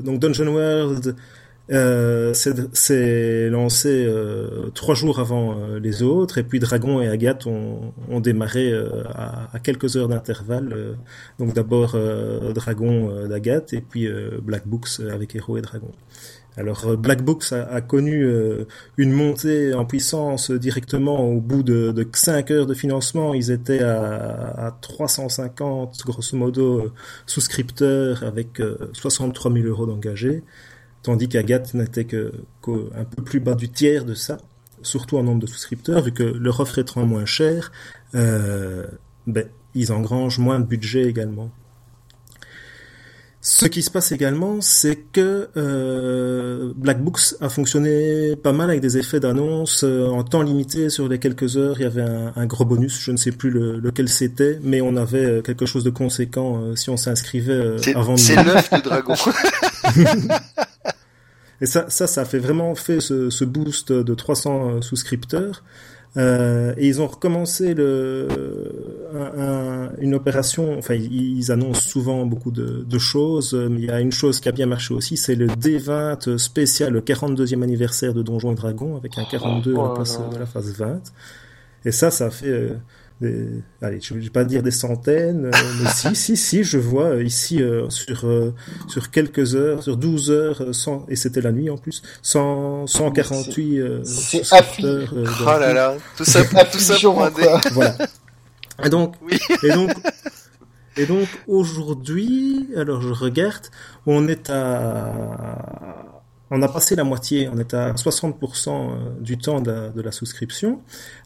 donc 0.02 0.20
Dungeon 0.20 0.49
World 0.49 1.16
euh, 1.71 2.35
c'est 2.35 3.49
lancé 3.49 4.04
euh, 4.04 4.71
trois 4.75 4.95
jours 4.97 5.21
avant 5.21 5.57
euh, 5.57 5.78
les 5.78 6.02
autres, 6.02 6.38
et 6.38 6.42
puis 6.42 6.59
Dragon 6.59 7.00
et 7.00 7.09
Agathe 7.09 7.47
ont, 7.47 7.95
ont 8.11 8.21
démarré 8.21 8.73
euh, 8.73 9.04
à, 9.14 9.49
à, 9.54 9.59
quelques 9.61 9.97
heures 9.97 10.09
d'intervalle. 10.09 10.73
Euh, 10.73 10.95
donc 11.38 11.54
d'abord 11.54 11.97
Dragon 12.54 13.26
d'Agathe, 13.28 13.73
et 13.73 13.81
puis 13.81 14.09
Black 14.42 14.66
Books 14.66 15.00
avec 15.12 15.35
Héros 15.37 15.57
et 15.59 15.62
Dragon. 15.62 15.90
Alors 16.57 16.97
Black 16.99 17.23
Books 17.23 17.52
a, 17.52 17.62
a 17.64 17.81
connu 17.81 18.28
une 18.99 19.12
montée 19.12 19.73
en 19.73 19.85
puissance 19.85 20.50
directement 20.50 21.26
au 21.26 21.40
bout 21.40 21.62
de, 21.62 21.92
de 21.92 22.07
5 22.12 22.50
heures 22.50 22.66
de 22.66 22.75
financement. 22.75 23.35
Ils 23.35 23.50
étaient 23.50 23.83
à, 23.83 24.66
à 24.66 24.71
350 24.81 26.02
grosso 26.04 26.37
modo 26.37 26.92
souscripteurs 27.26 28.23
avec 28.23 28.61
63 28.92 29.52
000 29.52 29.66
euros 29.66 29.87
d'engagés 29.87 30.42
tandis 31.02 31.28
qu'Agathe 31.28 31.75
n'était 31.75 32.04
que 32.04 32.32
qu'un 32.64 33.04
peu 33.04 33.23
plus 33.23 33.40
bas 33.40 33.54
du 33.54 33.68
tiers 33.68 34.04
de 34.04 34.14
ça, 34.14 34.38
surtout 34.82 35.18
en 35.18 35.23
nombre 35.23 35.40
de 35.40 35.47
souscripteurs, 35.47 36.02
vu 36.02 36.12
que 36.12 36.23
leur 36.23 36.61
offre 36.61 36.78
étant 36.78 37.04
moins 37.06 37.26
chère, 37.26 37.73
euh, 38.14 38.87
ben, 39.26 39.47
ils 39.75 39.92
engrangent 39.92 40.38
moins 40.38 40.61
de 40.61 40.66
budget 40.66 41.04
également. 41.04 41.50
Ce 43.44 43.66
qui 43.66 43.82
se 43.82 43.90
passe 43.90 44.12
également, 44.12 44.61
c'est 44.61 44.94
que 44.94 45.49
euh, 45.56 46.73
Black 46.76 47.02
Books 47.02 47.35
a 47.40 47.49
fonctionné 47.49 48.37
pas 48.37 48.52
mal 48.52 48.71
avec 48.71 48.80
des 48.80 48.99
effets 48.99 49.18
d'annonce 49.18 49.82
euh, 49.82 50.06
en 50.06 50.23
temps 50.23 50.42
limité 50.42 50.90
sur 50.90 51.09
les 51.09 51.18
quelques 51.18 51.56
heures. 51.56 51.75
Il 51.80 51.82
y 51.82 51.87
avait 51.87 52.02
un, 52.02 52.32
un 52.37 52.47
gros 52.47 52.64
bonus, 52.64 53.00
je 53.00 53.11
ne 53.11 53.16
sais 53.16 53.32
plus 53.32 53.50
le, 53.50 53.80
lequel 53.80 54.09
c'était, 54.09 54.61
mais 54.62 54.80
on 54.80 54.94
avait 54.94 55.25
euh, 55.25 55.42
quelque 55.42 55.66
chose 55.66 55.82
de 55.82 55.90
conséquent 55.90 56.62
euh, 56.62 56.76
si 56.76 56.88
on 56.88 56.97
s'inscrivait 56.97 57.52
euh, 57.52 57.78
avant. 57.97 58.16
C'est 58.16 58.37
l'œuf 58.44 58.71
de 58.71 58.80
dragon. 58.80 59.14
Et 61.62 61.66
ça, 61.66 61.87
ça, 61.88 62.07
ça 62.07 62.23
a 62.23 62.25
fait 62.25 62.40
vraiment 62.40 62.75
fait 62.75 63.00
ce, 63.00 63.31
ce 63.31 63.45
boost 63.45 63.92
de 63.92 64.14
300 64.14 64.83
souscripteurs. 64.83 65.62
Euh, 66.19 66.75
et 66.76 66.88
ils 66.88 67.00
ont 67.00 67.07
recommencé 67.07 67.73
le, 67.73 68.28
un, 69.14 69.40
un, 69.40 69.92
une 69.99 70.14
opération. 70.14 70.76
Enfin, 70.76 70.95
ils, 70.95 71.38
ils, 71.38 71.52
annoncent 71.52 71.81
souvent 71.81 72.26
beaucoup 72.26 72.50
de, 72.50 72.85
de, 72.87 72.99
choses. 72.99 73.54
Mais 73.54 73.81
il 73.81 73.85
y 73.87 73.90
a 73.90 74.00
une 74.00 74.12
chose 74.12 74.40
qui 74.40 74.49
a 74.49 74.52
bien 74.52 74.66
marché 74.66 74.92
aussi, 74.92 75.16
c'est 75.16 75.37
le 75.37 75.47
D20 75.47 76.37
spécial, 76.37 76.92
le 76.92 77.00
42e 77.00 77.62
anniversaire 77.62 78.12
de 78.12 78.23
Donjons 78.23 78.52
et 78.52 78.57
Dragons, 78.57 78.97
avec 78.97 79.16
un 79.16 79.25
42 79.25 79.73
oh, 79.75 79.81
à 79.81 79.88
la 79.88 79.95
place 79.95 80.21
de 80.33 80.38
la 80.38 80.47
phase 80.47 80.76
20. 80.76 81.00
Et 81.85 81.92
ça, 81.92 82.11
ça 82.11 82.26
a 82.26 82.31
fait 82.31 82.47
euh, 82.47 82.75
des, 83.23 83.49
allez, 83.81 84.00
je 84.00 84.14
vais 84.14 84.29
pas 84.31 84.45
dire 84.45 84.62
des 84.62 84.71
centaines, 84.71 85.47
euh, 85.47 85.50
mais 85.83 85.88
si, 85.91 86.14
si, 86.14 86.37
si, 86.37 86.64
je 86.64 86.79
vois 86.79 87.07
euh, 87.07 87.25
ici 87.25 87.62
euh, 87.62 87.88
sur 87.88 88.26
euh, 88.26 88.52
sur 88.88 89.11
quelques 89.11 89.55
heures, 89.55 89.83
sur 89.83 89.97
12 89.97 90.31
heures, 90.31 90.75
100, 90.75 91.07
et 91.09 91.17
c'était 91.17 91.41
la 91.41 91.52
nuit 91.52 91.71
en 91.71 91.79
plus, 91.79 92.02
100, 92.23 92.87
148 92.87 93.79
euh. 93.79 94.02
Euh, 94.83 95.07
oh 95.41 95.59
là 95.59 95.73
là, 95.73 95.95
tout 96.17 96.25
ça, 96.25 96.45
pour, 96.45 96.71
tout 96.71 96.79
ça 96.79 96.97
pour 97.00 97.23
un 97.23 97.31
dé. 97.31 97.43
Voilà. 97.73 97.97
Et 98.85 98.88
donc, 98.91 99.14
oui. 99.23 99.38
et 99.62 99.71
donc, 99.71 99.91
et 100.97 101.07
donc 101.07 101.29
aujourd'hui, 101.47 102.69
alors 102.76 103.00
je 103.00 103.12
regarde, 103.12 103.67
on 104.07 104.29
est 104.29 104.50
à 104.50 106.12
on 106.52 106.61
a 106.62 106.68
passé 106.68 106.94
la 106.94 107.04
moitié, 107.04 107.49
on 107.52 107.59
est 107.59 107.73
à 107.73 107.92
60% 107.92 109.21
du 109.21 109.38
temps 109.38 109.61
de 109.61 110.00
la, 110.00 110.12
souscription. 110.12 110.80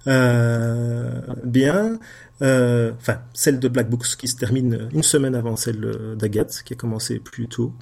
Euh, 0.06 1.20
bien, 1.44 1.98
euh, 2.42 2.92
enfin 2.96 3.18
celle 3.34 3.58
de 3.58 3.66
Black 3.66 3.90
Books 3.90 4.16
qui 4.16 4.28
se 4.28 4.36
termine 4.36 4.88
une 4.92 5.02
semaine 5.02 5.34
avant 5.34 5.56
celle 5.56 6.16
d'Agathe 6.16 6.62
qui 6.64 6.74
a 6.74 6.76
commencé 6.76 7.18
plus 7.18 7.48
tôt. 7.48 7.72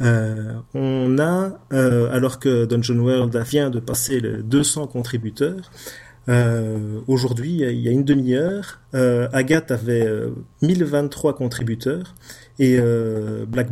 Euh, 0.00 0.54
on 0.72 1.18
a, 1.18 1.58
euh, 1.74 2.10
alors 2.12 2.38
que 2.38 2.64
Dungeon 2.64 2.98
World 2.98 3.36
vient 3.36 3.68
de 3.68 3.78
passer 3.78 4.20
les 4.20 4.42
200 4.42 4.86
contributeurs, 4.86 5.70
euh, 6.28 7.00
Aujourd'hui, 7.06 7.58
il 7.58 7.80
y 7.80 7.88
a 7.88 7.92
une 7.92 8.04
demi-heure, 8.04 8.80
euh, 8.94 9.28
Agathe 9.32 9.70
avait 9.70 10.08
1023 10.62 11.36
contributeurs 11.36 12.14
et 12.58 12.78
euh, 12.78 13.44
Black 13.46 13.68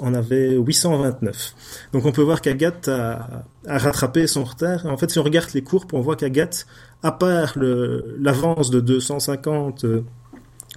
en 0.00 0.14
avait 0.14 0.56
829. 0.56 1.54
Donc 1.92 2.06
on 2.06 2.12
peut 2.12 2.22
voir 2.22 2.40
qu'Agathe 2.40 2.88
a, 2.88 3.44
a, 3.66 3.78
rattrapé 3.78 4.26
son 4.26 4.44
retard. 4.44 4.86
En 4.86 4.96
fait, 4.96 5.10
si 5.10 5.18
on 5.18 5.22
regarde 5.22 5.50
les 5.54 5.62
courbes, 5.62 5.92
on 5.92 6.00
voit 6.00 6.16
qu'Agathe, 6.16 6.66
à 7.02 7.12
part 7.12 7.54
l'avance 7.56 8.70
de 8.70 8.80
250 8.80 9.84
euh, 9.84 10.04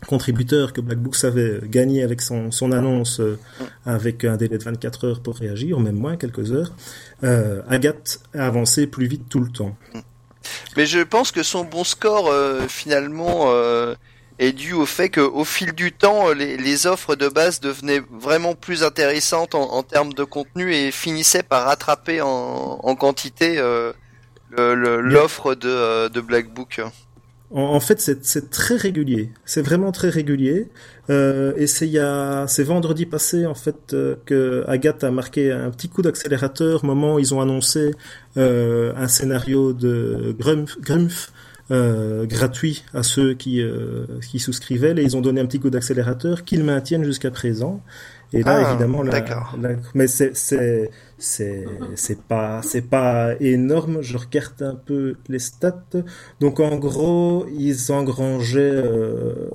contributeurs 0.06 0.74
que 0.74 0.82
Black 0.82 1.00
Books 1.00 1.24
avait 1.24 1.60
gagné 1.64 2.04
avec 2.04 2.22
son, 2.22 2.52
son 2.52 2.72
annonce 2.72 3.20
euh, 3.20 3.40
avec 3.86 4.24
un 4.24 4.38
délai 4.38 4.58
de 4.58 4.64
24 4.64 5.08
heures 5.08 5.20
pour 5.22 5.36
réagir, 5.36 5.78
ou 5.78 5.82
même 5.82 5.96
moins, 5.96 6.18
quelques 6.18 6.52
heures, 6.52 6.72
euh, 7.24 7.62
Agathe 7.68 8.20
a 8.34 8.46
avancé 8.46 8.88
plus 8.88 9.08
vite 9.08 9.24
tout 9.30 9.40
le 9.40 9.50
temps. 9.50 9.76
Mais 10.78 10.86
je 10.86 11.00
pense 11.00 11.32
que 11.32 11.44
son 11.44 11.64
bon 11.64 11.84
score, 11.84 12.28
euh, 12.30 12.68
finalement, 12.68 13.48
est 14.40 14.52
dû 14.52 14.74
au 14.74 14.86
fait 14.86 15.10
qu'au 15.10 15.44
fil 15.46 15.74
du 15.74 15.92
temps, 15.92 16.32
les, 16.34 16.58
les, 16.58 16.88
offres 16.88 17.16
de 17.16 17.30
base 17.30 17.60
devenaient 17.60 18.02
vraiment 18.12 18.56
plus 18.56 18.84
intéressantes 18.84 19.56
en, 19.56 19.72
en, 19.74 19.84
termes 19.84 20.14
de 20.14 20.24
contenu 20.24 20.74
et 20.74 20.92
finissaient 20.92 21.44
par 21.44 21.66
rattraper 21.66 22.22
en, 22.22 22.80
en 22.84 22.96
quantité 22.96 23.58
euh, 23.58 23.94
l'offre 24.58 25.56
de, 25.56 25.70
euh, 25.70 26.10
de 26.10 26.22
Black 26.22 26.54
Book. 26.54 26.82
En, 27.52 27.62
en 27.62 27.80
fait, 27.80 28.00
c'est 28.00 28.50
très 28.50 28.76
régulier. 28.76 29.32
C'est 29.46 29.62
vraiment 29.62 29.92
très 29.92 30.10
régulier. 30.10 30.70
Euh, 31.10 31.54
et 31.56 31.68
c'est 31.68 31.94
c'est 32.48 32.64
vendredi 32.64 33.06
passé 33.06 33.46
en 33.46 33.54
fait 33.54 33.94
euh, 33.94 34.16
que 34.26 34.64
Agathe 34.68 35.04
a 35.04 35.12
marqué 35.12 35.52
un 35.52 35.70
petit 35.70 35.88
coup 35.88 36.02
d'accélérateur 36.02 36.84
au 36.84 36.88
moment 36.88 37.16
où 37.16 37.20
ils 37.20 37.34
ont 37.36 37.42
annoncé 37.42 37.92
euh, 38.38 38.92
un 38.98 39.08
scénario 39.08 39.72
de 39.74 40.36
Grumpf, 40.38 40.80
Grumpf 40.82 41.32
euh, 41.72 42.28
gratuit 42.28 42.84
à 42.94 43.02
ceux 43.02 43.34
qui, 43.34 43.60
euh, 43.60 44.06
qui 44.30 44.38
souscrivaient. 44.38 44.94
Et 44.98 45.02
ils 45.02 45.18
ont 45.18 45.22
donné 45.22 45.42
un 45.42 45.48
petit 45.48 45.60
coup 45.60 45.72
d'accélérateur 45.72 46.44
qu'ils 46.46 46.64
maintiennent 46.64 47.04
jusqu'à 47.04 47.32
présent. 47.32 47.82
Et 48.34 48.44
là, 48.44 48.62
ah, 48.64 48.70
évidemment, 48.70 49.02
la, 49.02 49.20
la, 49.20 49.70
mais 49.96 50.06
c'est 50.06 50.36
c'est 50.36 50.92
c'est 51.18 51.66
c'est 51.96 52.22
pas 52.22 52.62
c'est 52.62 52.84
pas 52.84 53.34
énorme. 53.40 54.02
Je 54.02 54.16
regarde 54.18 54.62
un 54.62 54.76
peu 54.76 55.16
les 55.28 55.40
stats. 55.40 55.82
Donc 56.40 56.60
en 56.60 56.76
gros, 56.76 57.48
ils 57.58 57.92
engrangeaient. 57.92 58.60
Euh, 58.60 59.50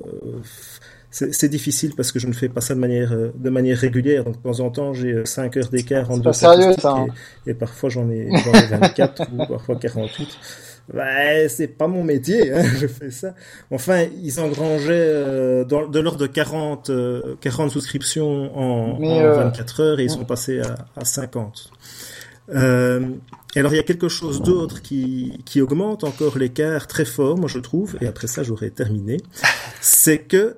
c'est 1.11 1.49
difficile 1.49 1.93
parce 1.95 2.11
que 2.13 2.19
je 2.19 2.27
ne 2.27 2.33
fais 2.33 2.47
pas 2.47 2.61
ça 2.61 2.73
de 2.73 2.79
manière 2.79 3.13
de 3.35 3.49
manière 3.49 3.77
régulière. 3.77 4.23
Donc 4.25 4.37
de 4.37 4.49
temps 4.49 4.59
en 4.61 4.69
temps, 4.69 4.93
j'ai 4.93 5.25
5 5.25 5.57
heures 5.57 5.69
d'écart 5.69 6.09
entre 6.09 6.23
deux 6.23 6.33
sérieux, 6.33 6.73
ça, 6.77 6.93
hein. 6.93 7.07
et, 7.45 7.51
et, 7.51 7.53
parfois 7.53 7.89
j'en 7.89 8.09
ai, 8.09 8.29
ai 8.29 8.65
24 8.69 9.27
ou 9.33 9.45
parfois 9.45 9.75
48 9.75 10.27
ouais, 10.93 11.47
c'est 11.49 11.67
pas 11.67 11.87
mon 11.87 12.03
métier, 12.03 12.53
hein, 12.53 12.63
je 12.79 12.87
fais 12.87 13.11
ça. 13.11 13.33
Enfin, 13.69 14.05
ils 14.21 14.39
engrangeaient 14.39 14.91
euh, 14.91 15.63
dans, 15.65 15.87
de 15.87 15.99
l'ordre 15.99 16.19
de 16.19 16.27
40, 16.27 16.89
euh, 16.89 17.35
40 17.41 17.71
souscriptions 17.71 18.57
en, 18.57 19.01
en 19.01 19.33
24 19.35 19.81
heures 19.81 19.99
et 19.99 20.03
ils 20.03 20.09
sont 20.09 20.25
passés 20.25 20.59
à, 20.61 20.75
à 20.95 21.05
50. 21.05 21.71
Euh, 22.53 23.07
et 23.55 23.59
alors 23.59 23.73
il 23.73 23.77
y 23.77 23.79
a 23.79 23.83
quelque 23.83 24.09
chose 24.09 24.41
d'autre 24.41 24.81
qui, 24.81 25.41
qui 25.45 25.61
augmente 25.61 26.03
encore 26.03 26.37
l'écart 26.37 26.87
très 26.87 27.05
fort, 27.05 27.37
moi 27.37 27.47
je 27.47 27.59
trouve, 27.59 27.97
et 28.01 28.07
après 28.07 28.27
ça 28.27 28.43
j'aurais 28.43 28.69
terminé, 28.69 29.17
c'est 29.79 30.19
que 30.19 30.57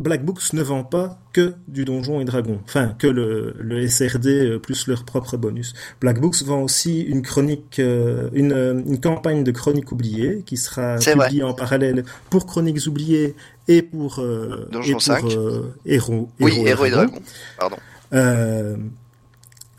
Black 0.00 0.24
Books 0.24 0.54
ne 0.54 0.62
vend 0.62 0.82
pas 0.82 1.18
que 1.34 1.54
du 1.68 1.84
Donjon 1.84 2.20
et 2.20 2.24
Dragon, 2.24 2.58
enfin 2.64 2.94
que 2.98 3.06
le, 3.06 3.54
le 3.60 3.86
SRD 3.86 4.58
plus 4.62 4.86
leur 4.86 5.04
propre 5.04 5.36
bonus. 5.36 5.74
Black 6.00 6.20
Books 6.20 6.42
vend 6.42 6.62
aussi 6.62 7.02
une 7.02 7.20
chronique, 7.22 7.78
euh, 7.78 8.30
une, 8.32 8.82
une 8.86 8.98
campagne 8.98 9.44
de 9.44 9.50
chroniques 9.50 9.92
oubliées 9.92 10.42
qui 10.46 10.56
sera 10.56 10.96
publiée 10.96 11.42
en 11.42 11.52
parallèle 11.52 12.04
pour 12.30 12.46
Chroniques 12.46 12.86
oubliées 12.86 13.34
et 13.68 13.82
pour 13.82 14.20
euh, 14.20 14.68
Donjon 14.72 14.96
et 14.96 15.00
5. 15.00 15.20
pour 15.20 15.32
euh, 15.32 15.74
Héros, 15.84 16.30
oui, 16.40 16.62
Héros 16.64 16.86
et. 16.86 16.92
Pardon. 17.58 17.76
Euh, 18.14 18.76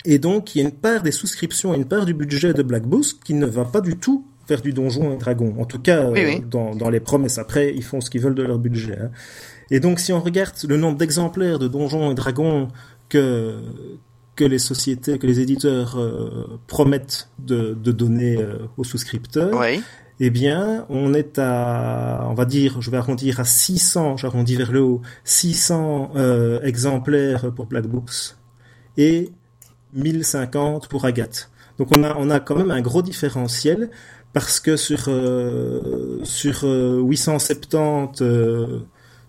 et 0.05 0.19
donc 0.19 0.55
il 0.55 0.59
y 0.59 0.61
a 0.61 0.65
une 0.65 0.75
part 0.75 1.01
des 1.01 1.11
souscriptions 1.11 1.73
et 1.73 1.77
une 1.77 1.87
part 1.87 2.05
du 2.05 2.13
budget 2.13 2.53
de 2.53 2.61
Black 2.63 2.83
Books 2.83 3.19
qui 3.23 3.33
ne 3.33 3.47
va 3.47 3.65
pas 3.65 3.81
du 3.81 3.97
tout 3.97 4.25
vers 4.47 4.61
du 4.61 4.73
Donjon 4.73 5.13
et 5.13 5.17
Dragon. 5.17 5.55
En 5.59 5.65
tout 5.65 5.79
cas, 5.79 6.09
oui, 6.09 6.21
oui. 6.25 6.43
Dans, 6.49 6.75
dans 6.75 6.89
les 6.89 6.99
promesses. 6.99 7.37
Après, 7.37 7.73
ils 7.73 7.83
font 7.83 8.01
ce 8.01 8.09
qu'ils 8.09 8.21
veulent 8.21 8.35
de 8.35 8.43
leur 8.43 8.59
budget. 8.59 8.97
Hein. 8.99 9.09
Et 9.71 9.79
donc, 9.79 9.99
si 9.99 10.13
on 10.13 10.19
regarde 10.19 10.53
le 10.67 10.77
nombre 10.77 10.97
d'exemplaires 10.97 11.57
de 11.57 11.67
Donjons 11.67 12.11
et 12.11 12.15
Dragons 12.15 12.67
que 13.09 13.55
que 14.35 14.45
les 14.45 14.59
sociétés, 14.59 15.19
que 15.19 15.27
les 15.27 15.39
éditeurs 15.39 15.99
euh, 15.99 16.59
promettent 16.67 17.29
de, 17.39 17.73
de 17.73 17.91
donner 17.91 18.37
euh, 18.37 18.59
aux 18.77 18.83
souscripteurs, 18.85 19.59
oui. 19.59 19.83
eh 20.19 20.29
bien, 20.29 20.85
on 20.89 21.13
est 21.13 21.37
à, 21.37 22.25
on 22.29 22.33
va 22.33 22.45
dire, 22.45 22.81
je 22.81 22.89
vais 22.89 22.97
arrondir 22.97 23.39
à 23.39 23.43
600, 23.43 24.17
j'arrondis 24.17 24.55
vers 24.55 24.71
le 24.71 24.81
haut, 24.81 25.01
600 25.25 26.13
euh, 26.15 26.61
exemplaires 26.61 27.51
pour 27.53 27.65
Black 27.65 27.87
Books 27.87 28.35
et 28.97 29.31
1050 29.93 30.87
pour 30.87 31.05
Agathe. 31.05 31.51
Donc 31.77 31.89
on 31.95 32.03
a, 32.03 32.15
on 32.17 32.29
a 32.29 32.39
quand 32.39 32.55
même 32.55 32.71
un 32.71 32.81
gros 32.81 33.01
différentiel 33.01 33.89
parce 34.33 34.59
que 34.59 34.77
sur 34.77 35.05
euh, 35.07 36.19
sur 36.23 36.63
870 36.63 37.77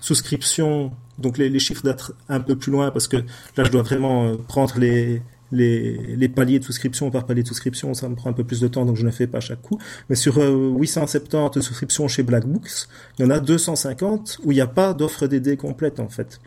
souscriptions, 0.02 0.92
donc 1.18 1.38
les, 1.38 1.58
chiffres 1.58 1.82
d'être 1.82 2.14
un 2.28 2.40
peu 2.40 2.56
plus 2.56 2.72
loin 2.72 2.90
parce 2.90 3.08
que 3.08 3.16
là 3.16 3.64
je 3.64 3.70
dois 3.70 3.82
vraiment 3.82 4.36
prendre 4.36 4.78
les, 4.78 5.22
les, 5.52 6.28
paliers 6.28 6.58
de 6.58 6.64
souscription 6.64 7.10
par 7.10 7.24
palier 7.24 7.42
de 7.42 7.48
souscription, 7.48 7.94
ça 7.94 8.08
me 8.08 8.14
prend 8.14 8.30
un 8.30 8.32
peu 8.32 8.44
plus 8.44 8.60
de 8.60 8.68
temps 8.68 8.84
donc 8.84 8.96
je 8.96 9.06
ne 9.06 9.10
fais 9.10 9.26
pas 9.26 9.38
à 9.38 9.40
chaque 9.40 9.62
coup. 9.62 9.78
Mais 10.08 10.16
sur 10.16 10.38
euh, 10.38 10.72
870 10.76 11.62
souscriptions 11.62 12.08
chez 12.08 12.22
Black 12.22 12.46
Books, 12.46 12.88
il 13.18 13.22
y 13.22 13.24
en 13.26 13.30
a 13.30 13.40
250 13.40 14.40
où 14.44 14.52
il 14.52 14.56
n'y 14.56 14.60
a 14.60 14.66
pas 14.66 14.92
d'offre 14.92 15.26
DD 15.26 15.56
complète 15.56 16.00
en 16.00 16.08
fait. 16.08 16.40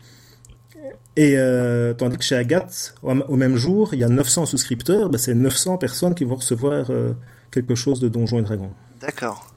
Et 1.16 1.38
euh, 1.38 1.94
tandis 1.94 2.18
que 2.18 2.24
chez 2.24 2.36
Agathe, 2.36 2.94
au, 3.02 3.36
même 3.36 3.56
jour, 3.56 3.94
il 3.94 4.00
y 4.00 4.04
a 4.04 4.08
900 4.08 4.44
souscripteurs, 4.44 5.08
ben 5.08 5.16
c'est 5.16 5.34
900 5.34 5.78
personnes 5.78 6.14
qui 6.14 6.24
vont 6.24 6.36
recevoir 6.36 6.90
euh, 6.90 7.14
quelque 7.50 7.74
chose 7.74 8.00
de 8.00 8.08
Donjons 8.08 8.38
et 8.38 8.42
Dragons. 8.42 8.72
D'accord. 9.00 9.54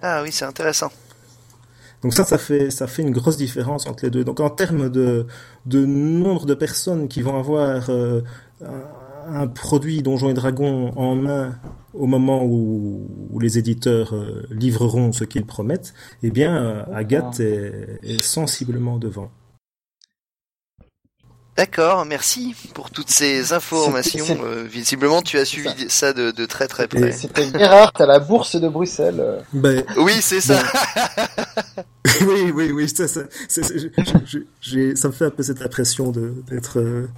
Ah 0.00 0.22
oui, 0.22 0.30
c'est 0.32 0.46
intéressant. 0.46 0.90
Donc 2.02 2.14
ça, 2.14 2.24
ça 2.24 2.38
fait, 2.38 2.70
ça 2.70 2.86
fait 2.86 3.02
une 3.02 3.10
grosse 3.10 3.36
différence 3.36 3.86
entre 3.86 4.04
les 4.04 4.10
deux. 4.10 4.24
Donc 4.24 4.40
en 4.40 4.50
termes 4.50 4.88
de, 4.88 5.26
de 5.66 5.84
nombre 5.84 6.46
de 6.46 6.54
personnes 6.54 7.08
qui 7.08 7.20
vont 7.22 7.38
avoir 7.38 7.90
euh, 7.90 8.22
un 9.28 9.46
produit 9.46 10.02
Donjons 10.02 10.30
et 10.30 10.34
Dragons 10.34 10.92
en 10.96 11.14
main 11.14 11.58
au 11.94 12.06
moment 12.06 12.44
où, 12.44 13.06
où 13.30 13.40
les 13.40 13.58
éditeurs 13.58 14.14
euh, 14.14 14.46
livreront 14.50 15.12
ce 15.12 15.24
qu'ils 15.24 15.44
promettent, 15.44 15.92
eh 16.22 16.30
bien, 16.30 16.56
euh, 16.56 16.82
Agathe 16.94 17.40
est, 17.40 17.98
est, 18.02 18.22
sensiblement 18.22 18.98
devant. 18.98 19.30
D'accord, 21.60 22.06
merci 22.06 22.54
pour 22.72 22.90
toutes 22.90 23.10
ces 23.10 23.52
informations. 23.52 24.24
Euh, 24.44 24.64
visiblement, 24.66 25.20
tu 25.20 25.36
as 25.38 25.44
suivi 25.44 25.90
ça 25.90 26.14
de, 26.14 26.30
de 26.30 26.46
très 26.46 26.66
très 26.68 26.88
près. 26.88 27.12
C'était 27.12 27.50
Gerhardt 27.50 27.92
à 28.00 28.06
la 28.06 28.18
bourse 28.18 28.56
de 28.56 28.66
Bruxelles. 28.66 29.22
Ben, 29.52 29.84
Oui, 29.98 30.14
c'est 30.22 30.40
ça. 30.40 30.58
oui, 32.22 32.50
oui, 32.54 32.72
oui, 32.72 32.88
ça, 32.88 33.06
ça, 33.06 33.20
j'ai- 34.62 34.96
ça 34.96 35.08
me 35.08 35.12
fait 35.12 35.26
un 35.26 35.30
peu 35.30 35.42
cette 35.42 35.60
impression 35.60 36.10
de- 36.10 36.32
d'être 36.50 36.78
euh, 36.78 37.08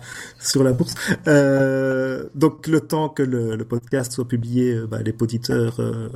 sur 0.41 0.65
la 0.65 0.73
bourse. 0.73 0.95
Euh, 1.29 2.25
donc, 2.35 2.67
le 2.67 2.81
temps 2.81 3.09
que 3.09 3.23
le, 3.23 3.55
le 3.55 3.65
podcast 3.65 4.11
soit 4.11 4.27
publié, 4.27 4.77
bah, 4.89 4.99
les 5.05 5.15
auditeurs 5.21 5.77
euh, 5.79 6.09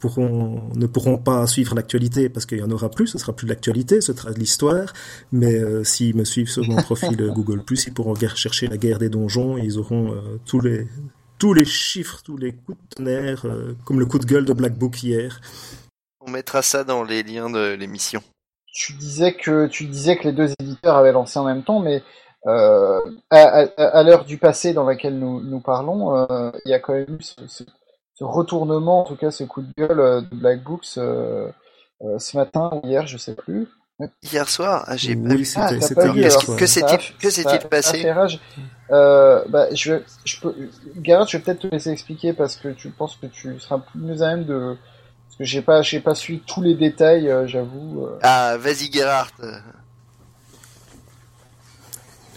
pourront, 0.00 0.62
ne 0.74 0.86
pourront 0.86 1.18
pas 1.18 1.46
suivre 1.46 1.74
l'actualité 1.74 2.28
parce 2.28 2.46
qu'il 2.46 2.58
y 2.58 2.62
en 2.62 2.70
aura 2.70 2.88
plus, 2.90 3.06
ce 3.08 3.18
sera 3.18 3.32
plus 3.34 3.46
de 3.46 3.50
l'actualité, 3.50 4.00
ce 4.00 4.12
sera 4.12 4.30
de 4.32 4.38
l'histoire. 4.38 4.92
Mais 5.32 5.54
euh, 5.54 5.84
s'ils 5.84 6.16
me 6.16 6.24
suivent 6.24 6.50
sur 6.50 6.64
mon 6.66 6.76
profil 6.76 7.16
Google+, 7.34 7.62
ils 7.86 7.92
pourront 7.94 8.14
chercher 8.14 8.66
la 8.68 8.76
guerre 8.76 8.98
des 8.98 9.08
donjons 9.08 9.56
et 9.58 9.62
ils 9.62 9.78
auront 9.78 10.12
euh, 10.12 10.20
tous 10.46 10.60
les 10.60 10.86
tous 11.38 11.54
les 11.54 11.64
chiffres, 11.64 12.20
tous 12.24 12.36
les 12.36 12.52
coups 12.52 12.76
de 12.90 12.94
tonnerre, 12.96 13.44
euh, 13.46 13.74
comme 13.84 14.00
le 14.00 14.06
coup 14.06 14.18
de 14.18 14.26
gueule 14.26 14.44
de 14.44 14.52
Black 14.52 14.76
Book 14.76 15.00
hier. 15.04 15.40
On 16.20 16.30
mettra 16.30 16.62
ça 16.62 16.82
dans 16.82 17.04
les 17.04 17.22
liens 17.22 17.48
de 17.48 17.74
l'émission. 17.74 18.20
Tu 18.66 18.92
disais 18.94 19.34
que 19.34 19.66
tu 19.68 19.84
disais 19.86 20.16
que 20.16 20.24
les 20.24 20.32
deux 20.32 20.52
éditeurs 20.60 20.96
avaient 20.96 21.12
lancé 21.12 21.38
en 21.38 21.44
même 21.44 21.62
temps, 21.62 21.78
mais 21.80 22.02
euh, 22.46 22.98
à, 23.30 23.40
à- 23.40 23.82
à 23.98 24.02
l'heure 24.02 24.24
du 24.24 24.36
passé 24.36 24.72
dans 24.72 24.84
laquelle 24.84 25.18
nous, 25.18 25.40
nous 25.40 25.60
parlons, 25.60 26.16
euh, 26.16 26.50
il 26.64 26.70
y 26.70 26.74
a 26.74 26.80
quand 26.80 26.92
même 26.94 27.06
eu 27.18 27.22
ce, 27.22 27.34
ce- 27.46 27.64
ce 28.18 28.24
retournement, 28.24 29.02
en 29.02 29.04
tout 29.04 29.16
cas 29.16 29.30
ce 29.30 29.44
coup 29.44 29.62
de 29.62 29.72
gueule 29.76 30.00
euh, 30.00 30.20
de 30.22 30.34
Black 30.34 30.62
Books 30.64 30.86
euh, 30.98 31.48
euh, 32.02 32.18
ce 32.18 32.36
matin 32.36 32.70
ou 32.72 32.86
hier, 32.86 33.06
je 33.06 33.16
sais 33.16 33.34
plus. 33.34 33.68
Hier 34.22 34.48
soir, 34.48 34.84
ah, 34.86 34.96
j'ai 34.96 35.14
pas 35.16 35.34
Oui, 35.34 35.44
Ah, 35.56 35.68
pas 35.94 36.06
vu, 36.12 36.30
soir. 36.30 36.56
que 36.58 36.66
ça 36.66 36.80
s'est-il- 36.88 37.16
que 37.18 37.30
s'est-il 37.30 37.68
passé? 37.68 38.12
Euh, 38.90 39.44
bah, 39.48 39.66
je 39.74 39.92
vais, 39.94 40.04
je 40.24 40.40
peux, 40.40 40.54
Gareth, 40.96 41.28
je 41.28 41.36
vais 41.36 41.42
peut-être 41.42 41.60
te 41.60 41.66
laisser 41.66 41.90
expliquer 41.90 42.32
parce 42.32 42.56
que 42.56 42.68
tu 42.68 42.90
penses 42.90 43.16
que 43.16 43.26
tu 43.26 43.58
seras 43.60 43.78
plus 43.78 44.00
mieux 44.00 44.22
à 44.22 44.34
même 44.36 44.44
de, 44.44 44.76
parce 45.26 45.36
que 45.36 45.44
j'ai 45.44 45.62
pas, 45.62 45.82
j'ai 45.82 46.00
pas 46.00 46.14
suivi 46.14 46.40
tous 46.46 46.62
les 46.62 46.74
détails, 46.74 47.32
j'avoue. 47.46 48.06
Ah, 48.22 48.56
vas-y 48.58 48.90
Gerhardt. 48.92 49.32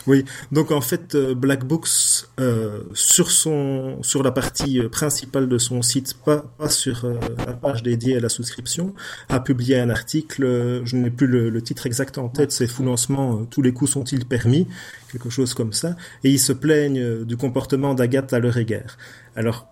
Oui, 0.07 0.25
donc 0.51 0.71
en 0.71 0.81
fait, 0.81 1.15
euh, 1.15 1.35
Black 1.35 1.63
Books 1.63 2.25
euh, 2.39 2.81
sur 2.93 3.29
son 3.29 4.01
sur 4.01 4.23
la 4.23 4.31
partie 4.31 4.79
euh, 4.79 4.89
principale 4.89 5.47
de 5.47 5.57
son 5.57 5.81
site, 5.81 6.15
pas 6.25 6.43
pas 6.57 6.69
sur 6.69 7.05
la 7.45 7.53
page 7.53 7.83
dédiée 7.83 8.17
à 8.17 8.19
la 8.19 8.29
souscription, 8.29 8.93
a 9.29 9.39
publié 9.39 9.79
un 9.79 9.89
article. 9.89 10.81
je 10.85 10.95
n'ai 10.95 11.11
plus 11.11 11.27
le, 11.27 11.61
titre 11.61 11.85
exact 11.85 12.17
en 12.17 12.29
tête. 12.29 12.51
C'est 12.51 12.67
full 12.67 12.85
lancement. 12.85 13.45
tous 13.45 13.61
les 13.61 13.73
coups 13.73 13.91
sont-ils 13.91 14.25
permis? 14.25 14.67
Quelque 15.11 15.29
chose 15.29 15.53
comme 15.53 15.73
ça. 15.73 15.95
Et 16.23 16.31
ils 16.31 16.39
se 16.39 16.53
plaignent 16.53 17.23
du 17.23 17.37
comportement 17.37 17.93
d'Agathe 17.93 18.33
à 18.33 18.39
leur 18.39 18.57
égard. 18.57 18.97
Alors 19.35 19.67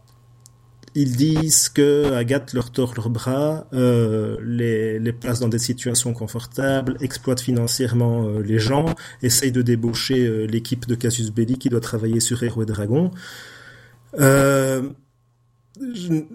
ils 1.01 1.15
disent 1.15 1.69
que 1.69 2.11
Agathe 2.13 2.51
leur 2.51 2.71
tord 2.71 2.93
leurs 2.97 3.09
bras, 3.09 3.67
euh, 3.73 4.35
les, 4.43 4.99
les 4.99 5.13
place 5.13 5.39
dans 5.39 5.47
des 5.47 5.57
situations 5.57 6.11
confortables, 6.13 6.97
exploite 6.99 7.39
financièrement 7.39 8.27
euh, 8.27 8.41
les 8.41 8.59
gens, 8.59 8.85
essaye 9.23 9.53
de 9.53 9.61
débaucher 9.61 10.27
euh, 10.27 10.45
l'équipe 10.45 10.85
de 10.87 10.95
Casus 10.95 11.31
Belli 11.31 11.57
qui 11.57 11.69
doit 11.69 11.79
travailler 11.79 12.19
sur 12.19 12.43
Héros 12.43 12.63
et 12.63 12.65
Dragon. 12.65 13.11
Je, 14.17 14.81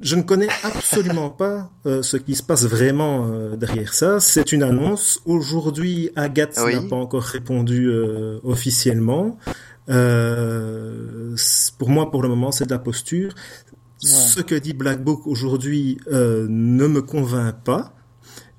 je 0.00 0.16
ne 0.16 0.22
connais 0.22 0.48
absolument 0.62 1.28
pas 1.28 1.70
ce 1.84 2.16
qui 2.16 2.34
se 2.34 2.42
passe 2.42 2.64
vraiment 2.64 3.28
derrière 3.56 3.92
ça. 3.92 4.18
C'est 4.18 4.52
une 4.52 4.62
annonce. 4.62 5.20
Aujourd'hui, 5.26 6.08
Agathe 6.16 6.58
Oui. 6.64 6.76
n'a 6.76 6.88
pas 6.88 6.96
encore 6.96 7.24
répondu 7.24 7.90
officiellement. 8.42 9.36
Euh, 9.90 11.36
pour 11.78 11.90
moi, 11.90 12.10
pour 12.10 12.22
le 12.22 12.28
moment, 12.28 12.52
c'est 12.52 12.66
de 12.66 12.70
la 12.70 12.78
posture. 12.78 13.34
Ce 14.06 14.40
que 14.40 14.54
dit 14.54 14.72
Black 14.74 15.02
Book 15.02 15.26
aujourd'hui 15.26 15.98
euh, 16.12 16.46
ne 16.48 16.86
me 16.86 17.02
convainc 17.02 17.54
pas, 17.64 17.94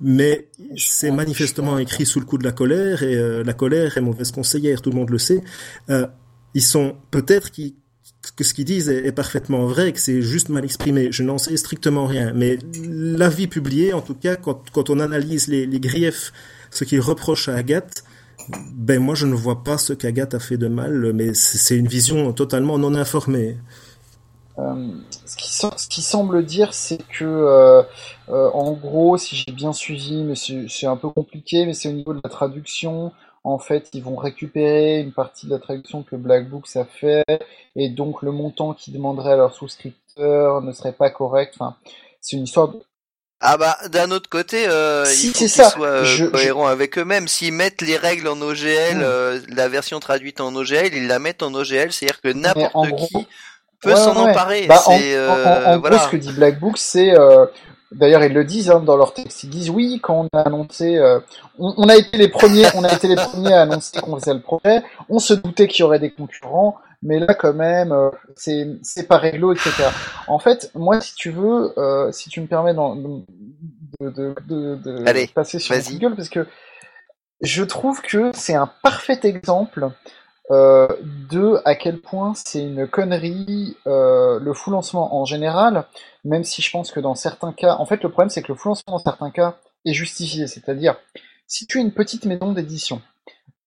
mais 0.02 0.50
c'est 0.78 1.08
pense- 1.10 1.18
manifestement 1.18 1.78
écrit 1.78 2.06
sous 2.06 2.20
le 2.20 2.26
coup 2.26 2.38
de 2.38 2.44
la 2.44 2.52
colère 2.52 3.04
et 3.04 3.16
euh, 3.16 3.44
la 3.44 3.54
colère 3.54 3.98
est 3.98 4.02
mauvaise 4.02 4.32
conseillère, 4.32 4.82
tout 4.82 4.90
le 4.92 4.98
monde 4.98 5.10
le 5.10 5.18
sait. 5.18 5.44
Euh, 5.90 6.08
ils 6.54 6.62
sont 6.64 6.96
peut-être 7.12 7.52
qui 7.52 7.76
que 8.36 8.44
ce 8.44 8.54
qu'ils 8.56 8.66
disent 8.66 8.90
est, 8.90 9.06
est 9.06 9.12
parfaitement 9.12 9.66
vrai, 9.68 9.94
que 9.94 10.00
c'est 10.00 10.22
juste 10.22 10.50
mal 10.50 10.64
exprimé. 10.64 11.12
Je 11.12 11.22
n'en 11.22 11.38
sais 11.38 11.56
strictement 11.58 12.08
rien, 12.08 12.34
mais 12.34 12.58
l'avis 12.84 13.46
publié, 13.48 13.94
en 13.94 14.02
tout 14.02 14.16
cas, 14.16 14.36
quand, 14.36 14.72
quand 14.72 14.90
on 14.90 15.00
analyse 15.00 15.48
les, 15.48 15.68
les 15.68 15.80
griefs, 15.80 16.34
ce 16.72 16.86
qu'ils 16.86 17.02
reprochent 17.02 17.50
à 17.50 17.56
Agathe, 17.56 18.04
ben 18.74 19.00
moi 19.02 19.16
je 19.16 19.26
ne 19.28 19.34
vois 19.36 19.64
pas 19.64 19.78
ce 19.78 19.94
qu'Agathe 19.94 20.34
a 20.34 20.40
fait 20.40 20.58
de 20.58 20.68
mal, 20.68 21.14
mais 21.14 21.34
c'est 21.34 21.58
c'est 21.58 21.78
une 21.78 21.88
vision 21.88 22.32
totalement 22.34 22.78
non 22.78 22.96
informée. 22.96 23.58
Euh, 24.58 24.88
ce, 25.26 25.36
qui, 25.36 25.50
sem- 25.52 25.78
ce 25.78 25.88
qui 25.88 26.02
semble 26.02 26.46
dire, 26.46 26.74
c'est 26.74 26.98
que, 27.10 27.26
euh, 27.26 27.84
euh, 28.30 28.50
en 28.54 28.72
gros, 28.72 29.18
si 29.18 29.36
j'ai 29.36 29.52
bien 29.52 29.74
suivi, 29.74 30.24
mais 30.24 30.36
c'est 30.36 30.88
un 30.88 30.96
peu 30.96 31.10
compliqué, 31.10 31.66
mais 31.66 31.74
c'est 31.74 31.90
au 31.90 31.94
niveau 31.94 32.14
de 32.14 32.22
la 32.24 32.30
traduction. 32.30 33.12
En 33.44 33.60
fait, 33.60 33.90
ils 33.94 34.02
vont 34.04 34.16
récupérer 34.16 35.00
une 35.02 35.12
partie 35.12 35.46
de 35.46 35.52
la 35.52 35.60
traduction 35.60 36.02
que 36.04 36.16
Black 36.16 36.50
Books 36.50 36.76
a 36.78 36.86
fait, 36.86 37.24
et 37.76 37.90
donc 37.90 38.22
le 38.24 38.32
montant 38.32 38.74
qu'ils 38.74 38.94
demanderaient 38.94 39.34
à 39.34 39.36
leurs 39.36 39.54
souscripteurs 39.54 40.62
ne 40.62 40.72
serait 40.72 40.94
pas 40.94 41.10
correct. 41.12 41.56
Enfin, 41.60 41.76
c'est 42.22 42.38
une 42.38 42.44
histoire 42.46 42.70
de... 42.70 42.80
Ah 43.42 43.58
bah 43.58 43.78
d'un 43.90 44.10
autre 44.12 44.30
côté, 44.30 44.68
euh, 44.68 45.04
Si, 45.06 45.28
il 45.28 45.34
faut 45.34 45.34
c'est 45.34 45.40
qu'ils 45.40 45.50
soient 45.72 45.86
euh, 45.86 46.04
Je- 46.06 46.24
je- 46.26 46.30
cohérents 46.30 46.66
avec 46.68 46.98
eux-mêmes. 46.98 47.28
S'ils 47.28 47.54
mettent 47.54 47.82
les 47.82 47.98
règles 47.98 48.28
en 48.30 48.42
OGL, 48.42 49.02
euh, 49.04 49.40
la 49.50 49.68
version 49.68 50.00
traduite 50.00 50.40
en 50.42 50.56
OGL, 50.56 50.96
ils 50.96 51.06
la 51.08 51.20
mettent 51.20 51.44
en 51.44 51.54
OGL, 51.54 51.92
c'est-à-dire 51.92 52.22
que 52.22 52.30
n'importe 52.30 52.74
gros- 52.90 53.08
qui 53.08 53.28
peut 53.86 53.92
Ouais, 53.92 53.96
s'en 53.96 54.16
ouais. 54.26 54.32
emparer. 54.32 54.68
Bah, 54.68 54.82
en, 54.86 54.92
en- 54.92 54.96
en- 54.96 55.00
euh, 55.02 55.66
en 55.76 55.80
voilà. 55.80 55.96
gros, 55.98 56.06
ce 56.06 56.12
que 56.12 56.18
dit 56.18 56.34
Black 56.34 56.60
Book, 56.60 56.78
c'est... 56.78 57.18
euh, 57.18 57.46
D'ailleurs, 57.92 58.24
ils 58.26 58.34
le 58.34 58.44
disent 58.44 58.70
hein, 58.72 58.82
dans 58.82 58.98
leur 58.98 59.14
texte. 59.14 59.44
Ils 59.44 59.50
disent 59.50 59.70
oui 59.70 60.02
quand 60.04 60.28
on 60.34 60.38
a 60.38 60.42
annoncé, 60.42 60.98
euh, 60.98 61.20
on, 61.60 61.74
on 61.78 61.88
a 61.88 61.96
été 61.96 62.18
les 62.18 62.28
premiers, 62.28 62.66
on 62.76 62.84
a 62.84 62.92
été 62.92 63.08
les 63.08 63.16
premiers 63.16 63.54
à 63.54 63.62
annoncer 63.62 64.02
qu'on 64.02 64.20
faisait 64.20 64.34
le 64.34 64.42
projet. 64.42 64.84
On 65.08 65.20
se 65.20 65.34
doutait 65.34 65.68
qu'il 65.68 65.82
y 65.82 65.84
aurait 65.84 66.00
des 66.00 66.12
concurrents, 66.12 66.76
mais 67.04 67.20
là 67.20 67.34
quand 67.36 67.54
même, 67.54 67.94
euh, 67.94 68.10
c'est 68.36 68.68
c'est 68.82 69.08
pas 69.08 69.18
réglo, 69.18 69.54
etc. 69.54 69.72
En 70.28 70.40
fait, 70.40 70.72
moi, 70.76 71.00
si 71.00 71.16
tu 71.16 71.30
veux, 71.30 71.74
euh, 71.78 72.12
si 72.12 72.28
tu 72.30 72.42
me 72.42 72.48
permets 72.48 72.74
de, 72.74 74.10
de, 74.10 74.36
de, 74.46 74.76
de 74.76 75.08
Allez, 75.08 75.28
passer 75.28 75.60
sur 75.60 75.76
gueule, 75.98 76.16
parce 76.16 76.30
que 76.30 76.48
je 77.42 77.64
trouve 77.64 78.02
que 78.02 78.32
c'est 78.34 78.56
un 78.56 78.70
parfait 78.84 79.20
exemple 79.24 79.90
euh, 80.52 80.88
de 81.32 81.60
à 81.66 81.74
quel 81.74 82.00
point 82.00 82.34
c'est 82.36 82.62
une 82.62 82.88
connerie 82.88 83.76
euh, 83.88 84.40
le 84.40 84.54
full 84.54 84.74
lancement 84.74 85.16
en 85.16 85.26
général, 85.26 85.86
même 86.24 86.44
si 86.44 86.62
je 86.62 86.70
pense 86.70 86.92
que 86.92 87.00
dans 87.00 87.16
certains 87.16 87.52
cas, 87.52 87.76
en 87.80 87.86
fait 87.86 88.04
le 88.04 88.10
problème 88.10 88.30
c'est 88.30 88.44
que 88.44 88.52
le 88.52 88.58
full 88.58 88.70
lancement 88.70 88.94
dans 88.94 89.04
certains 89.04 89.32
cas 89.32 89.58
est 89.86 89.94
justifié, 89.94 90.46
c'est-à-dire 90.46 90.98
si 91.48 91.66
tu 91.66 91.80
es 91.80 91.82
une 91.82 91.94
petite 91.94 92.26
maison 92.26 92.52
d'édition, 92.52 93.02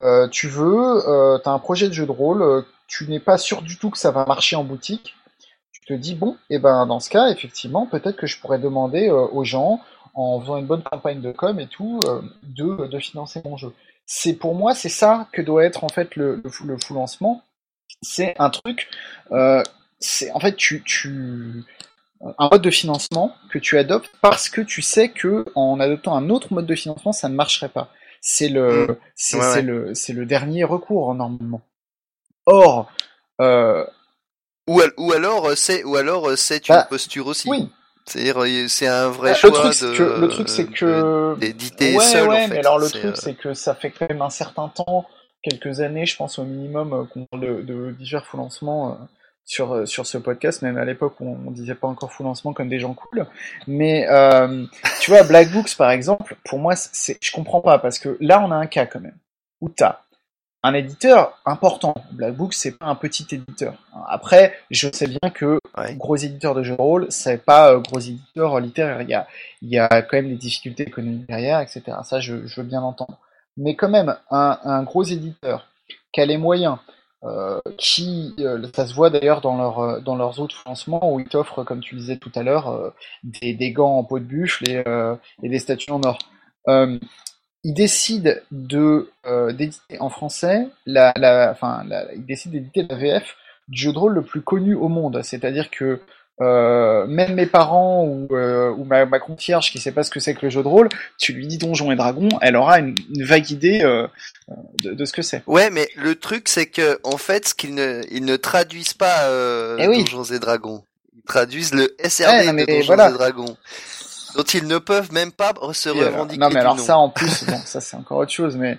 euh, 0.03 0.29
tu 0.29 0.47
veux, 0.47 1.09
euh, 1.09 1.39
tu 1.43 1.49
as 1.49 1.53
un 1.53 1.59
projet 1.59 1.89
de 1.89 1.93
jeu 1.93 2.07
de 2.07 2.13
rôle, 2.13 2.65
tu 2.87 3.09
n'es 3.09 3.21
pas 3.21 3.39
sûr 3.39 3.63
du 3.63 3.77
tout 3.77 3.91
que 3.91 3.99
ça 3.99 4.13
va 4.13 4.25
marcher 4.25 4.55
en 4.55 4.63
boutique, 4.63 5.17
tu 5.73 5.81
te 5.85 5.95
dis 5.95 6.15
bon, 6.15 6.37
et 6.49 6.61
ben 6.61 6.87
dans 6.87 7.01
ce 7.01 7.11
cas 7.11 7.29
effectivement 7.29 7.87
peut-être 7.87 8.17
que 8.17 8.29
je 8.29 8.41
pourrais 8.41 8.61
demander 8.61 9.11
aux 9.11 9.45
gens 9.45 9.81
en 10.15 10.41
faisant 10.41 10.57
une 10.59 10.67
bonne 10.67 10.83
campagne 10.85 11.21
de 11.21 11.33
com 11.33 11.59
et 11.59 11.67
tout 11.67 11.99
de, 12.45 12.87
de 12.87 12.99
financer 13.01 13.43
mon 13.45 13.57
jeu 13.57 13.73
c'est 14.09 14.35
pour 14.35 14.57
moi 14.57 14.75
c'est 14.75 14.91
ça 14.91 15.29
que 15.33 15.43
doit 15.43 15.65
être 15.67 15.85
en 15.85 15.91
fait 15.91 16.17
le, 16.17 16.43
le, 16.45 16.51
full- 16.51 16.69
le 16.69 16.79
full 16.79 16.97
lancement 16.99 17.45
c'est 18.03 18.35
un 18.39 18.51
truc 18.51 18.89
euh, 19.33 19.63
c'est 20.01 20.31
en 20.33 20.41
fait 20.41 20.57
tu, 20.57 20.83
tu 20.85 21.65
un 22.39 22.49
mode 22.51 22.63
de 22.63 22.71
financement 22.71 23.35
que 23.51 23.59
tu 23.59 23.79
adoptes 23.79 24.11
parce 24.23 24.49
que 24.49 24.61
tu 24.61 24.83
sais 24.83 25.11
que 25.11 25.45
en 25.55 25.81
adoptant 25.81 26.17
un 26.17 26.31
autre 26.31 26.53
mode 26.55 26.67
de 26.67 26.75
financement 26.77 27.13
ça 27.13 27.29
ne 27.29 27.35
marcherait 27.37 27.69
pas 27.71 27.91
c'est 28.21 28.49
le 28.49 28.87
Mm. 28.89 28.97
c'est 29.17 29.39
Ouais, 29.39 29.43
c'est 29.43 29.63
ouais. 29.63 29.63
le 29.63 29.95
c'est 29.95 30.15
le 30.15 30.27
dernier 30.27 30.65
recours 30.65 31.15
normalement 31.15 31.63
or 32.47 32.91
euh, 33.41 33.85
Ou, 34.69 34.81
al- 34.81 34.95
ou 34.99 35.13
alors 35.13 35.47
euh, 35.47 35.57
c'est 35.57 35.83
ou 35.83 35.97
alors 35.97 36.29
euh, 36.29 36.37
c'est 36.37 36.69
une 36.69 36.77
Bah, 36.77 36.85
posture 36.85 37.27
aussi. 37.27 37.49
oui 37.49 37.69
C'est-à-dire 38.09 38.69
c'est 38.69 38.87
un 38.87 39.09
vrai 39.09 39.31
le 39.31 39.37
choix 39.37 39.51
truc 39.51 39.75
c'est 39.75 39.87
de 39.93 39.97
que 39.97 40.21
le 40.21 40.29
truc 40.29 40.49
c'est 40.49 40.67
que 40.67 41.37
d'éditer 41.39 41.95
ouais, 41.95 42.05
seul 42.05 42.29
ouais, 42.29 42.37
en 42.37 42.49
fait. 42.49 42.55
mais 42.55 42.59
alors 42.61 42.79
le 42.79 42.89
truc, 42.89 43.05
euh, 43.05 43.13
c'est 43.15 43.35
que 43.35 43.53
ça 43.53 43.75
fait 43.75 43.91
quand 43.91 44.09
même 44.09 44.23
un 44.23 44.31
certain 44.31 44.69
temps, 44.69 45.07
quelques 45.43 45.81
années, 45.81 46.07
je 46.07 46.17
pense 46.17 46.39
au 46.39 46.45
minimum, 46.45 46.93
euh, 46.95 47.05
qu'on 47.05 47.27
parle 47.27 47.43
de, 47.43 47.63
de 47.63 47.91
divers 47.93 48.25
full 48.25 48.41
lancements 48.41 48.93
euh, 48.93 48.95
sur, 49.45 49.87
sur 49.87 50.07
ce 50.07 50.17
podcast, 50.17 50.63
même 50.63 50.79
à 50.79 50.85
l'époque 50.85 51.21
on, 51.21 51.37
on 51.47 51.51
disait 51.51 51.75
pas 51.75 51.89
encore 51.89 52.13
full 52.13 52.25
lancement 52.25 52.53
comme 52.53 52.69
des 52.69 52.81
gens 52.81 52.95
cool. 52.95 53.27
Mais 53.67 54.07
euh, 54.09 54.65
tu 55.01 55.11
vois, 55.11 55.23
Black 55.23 55.51
Books 55.53 55.77
par 55.77 55.91
exemple, 55.91 56.37
pour 56.45 56.59
moi, 56.59 56.77
c'est, 56.77 57.19
je 57.23 57.33
comprends 57.33 57.61
pas, 57.61 57.79
parce 57.79 57.99
que 57.99 58.17
là, 58.21 58.41
on 58.43 58.51
a 58.51 58.57
un 58.57 58.67
cas 58.67 58.87
quand 58.87 59.01
même, 59.01 59.17
où 59.61 59.69
t'as 59.69 60.01
un 60.63 60.75
éditeur 60.75 61.39
important. 61.47 61.95
Black 62.13 62.35
Books, 62.35 62.55
c'est 62.55 62.77
pas 62.79 62.87
un 62.87 62.95
petit 62.97 63.27
éditeur. 63.33 63.75
Après, 64.09 64.55
je 64.71 64.89
sais 64.93 65.07
bien 65.07 65.31
que 65.33 65.59
Ouais. 65.77 65.95
gros 65.95 66.17
éditeur 66.17 66.55
de 66.55 66.63
jeux 66.65 66.77
de 66.77 66.81
rôle, 66.83 67.07
c'est 67.11 67.45
pas 67.45 67.73
euh, 67.73 67.79
gros 67.79 68.01
éditeur 68.01 68.59
littéraire. 68.61 69.03
Il 69.03 69.09
y 69.11 69.15
a, 69.15 69.29
il 69.63 69.69
y 69.71 69.79
a 69.79 69.89
quand 70.03 70.17
même 70.17 70.29
des 70.29 70.37
difficultés 70.37 70.83
économiques 70.85 71.27
derrière, 71.29 71.61
etc. 71.61 71.83
Ça, 72.03 72.19
je, 72.21 72.47
je 72.47 72.61
veux 72.61 72.67
bien 72.67 72.81
l'entendre. 72.81 73.19
Mais 73.57 73.77
quand 73.77 73.89
même, 73.89 74.17
un, 74.31 74.59
un 74.65 74.83
gros 74.83 75.05
éditeur 75.05 75.67
qui 76.13 76.21
a 76.21 76.27
les 76.27 76.37
moyens, 76.39 76.79
euh, 77.25 77.61
qui, 77.79 78.35
euh, 78.41 78.67
ça 78.75 78.87
se 78.87 78.95
voit 78.95 79.11
d'ailleurs 79.11 79.41
dans, 79.41 79.57
leur, 79.57 80.03
dans 80.03 80.17
leurs 80.17 80.41
autres 80.41 80.57
financements 80.57 81.13
où 81.13 81.21
ils 81.21 81.29
t'offrent, 81.29 81.65
comme 81.65 81.81
tu 81.81 81.95
disais 81.97 82.17
tout 82.17 82.33
à 82.35 82.43
l'heure, 82.43 82.93
des, 83.23 83.55
des, 83.55 83.73
gants 83.73 83.99
en 83.99 84.05
peau 84.05 84.19
de 84.19 84.25
buffle 84.25 84.69
et, 84.69 84.83
et 85.43 85.49
des 85.49 85.59
statues 85.61 85.91
en 85.93 86.01
or. 86.03 86.19
Ils 87.69 87.75
décident 87.75 88.33
de 88.51 89.11
d'éditer 89.53 90.01
en 90.01 90.09
français, 90.09 90.69
la, 90.87 91.13
la, 91.17 91.51
enfin, 91.51 91.85
la, 91.87 92.13
ils 92.15 92.25
décident 92.25 92.55
d'éditer 92.55 92.87
la 92.89 92.97
VF 92.97 93.37
du 93.69 93.81
jeu 93.81 93.93
de 93.93 93.99
rôle 93.99 94.15
le 94.15 94.23
plus 94.23 94.41
connu 94.41 94.75
au 94.75 94.89
monde. 94.89 95.21
C'est-à-dire 95.23 95.71
que 95.71 96.01
euh, 96.41 97.07
même 97.07 97.35
mes 97.35 97.47
parents 97.47 98.05
ou, 98.05 98.29
euh, 98.31 98.71
ou 98.71 98.85
ma, 98.85 99.05
ma 99.07 99.19
concierge 99.19 99.73
qui 99.73 99.81
sait 99.81 99.91
pas 99.91 100.05
ce 100.05 100.11
que 100.11 100.21
c'est 100.21 100.35
que 100.35 100.47
le 100.47 100.51
jeu 100.51 100.63
de 100.63 100.69
rôle, 100.69 100.89
tu 101.19 101.33
lui 101.33 101.49
dis 101.49 101.59
Donjons 101.59 101.91
et 101.91 101.97
Dragons, 101.97 102.29
elle 102.41 102.55
aura 102.55 102.79
une, 102.79 102.95
une 103.13 103.25
vague 103.25 103.51
idée 103.51 103.81
euh, 103.83 104.07
de, 104.85 104.95
de, 104.95 105.05
ce 105.05 105.13
que 105.13 105.23
c'est. 105.23 105.43
Ouais, 105.49 105.71
mais 105.71 105.89
le 105.97 106.15
truc 106.15 106.49
c'est 106.49 106.67
que 106.67 107.01
en 107.03 107.17
fait, 107.17 107.49
ce 107.49 107.55
qu'ils 107.55 107.75
ne, 107.75 108.03
ils 108.11 108.25
ne 108.25 108.37
traduisent 108.37 108.95
pas 108.95 109.25
euh, 109.25 109.77
eh 109.81 109.89
oui. 109.89 110.05
Donjons 110.05 110.33
et 110.33 110.39
Dragons, 110.39 110.85
ils 111.17 111.23
traduisent 111.23 111.75
le 111.75 111.97
SRD 112.05 112.29
ouais, 112.29 112.53
de 112.53 112.73
Donjons 112.73 112.87
voilà. 112.87 113.11
et 113.11 113.13
Dragons, 113.15 113.57
dont 114.37 114.43
ils 114.43 114.67
ne 114.67 114.79
peuvent 114.79 115.13
même 115.13 115.33
pas 115.33 115.53
se 115.73 115.89
revendiquer. 115.89 116.41
non, 116.41 116.51
mais 116.51 116.61
alors 116.61 116.79
ça 116.79 116.99
en 116.99 117.09
plus, 117.09 117.45
bon, 117.45 117.57
ça 117.65 117.81
c'est 117.81 117.97
encore 117.97 118.19
autre 118.19 118.33
chose, 118.33 118.57
mais 118.57 118.79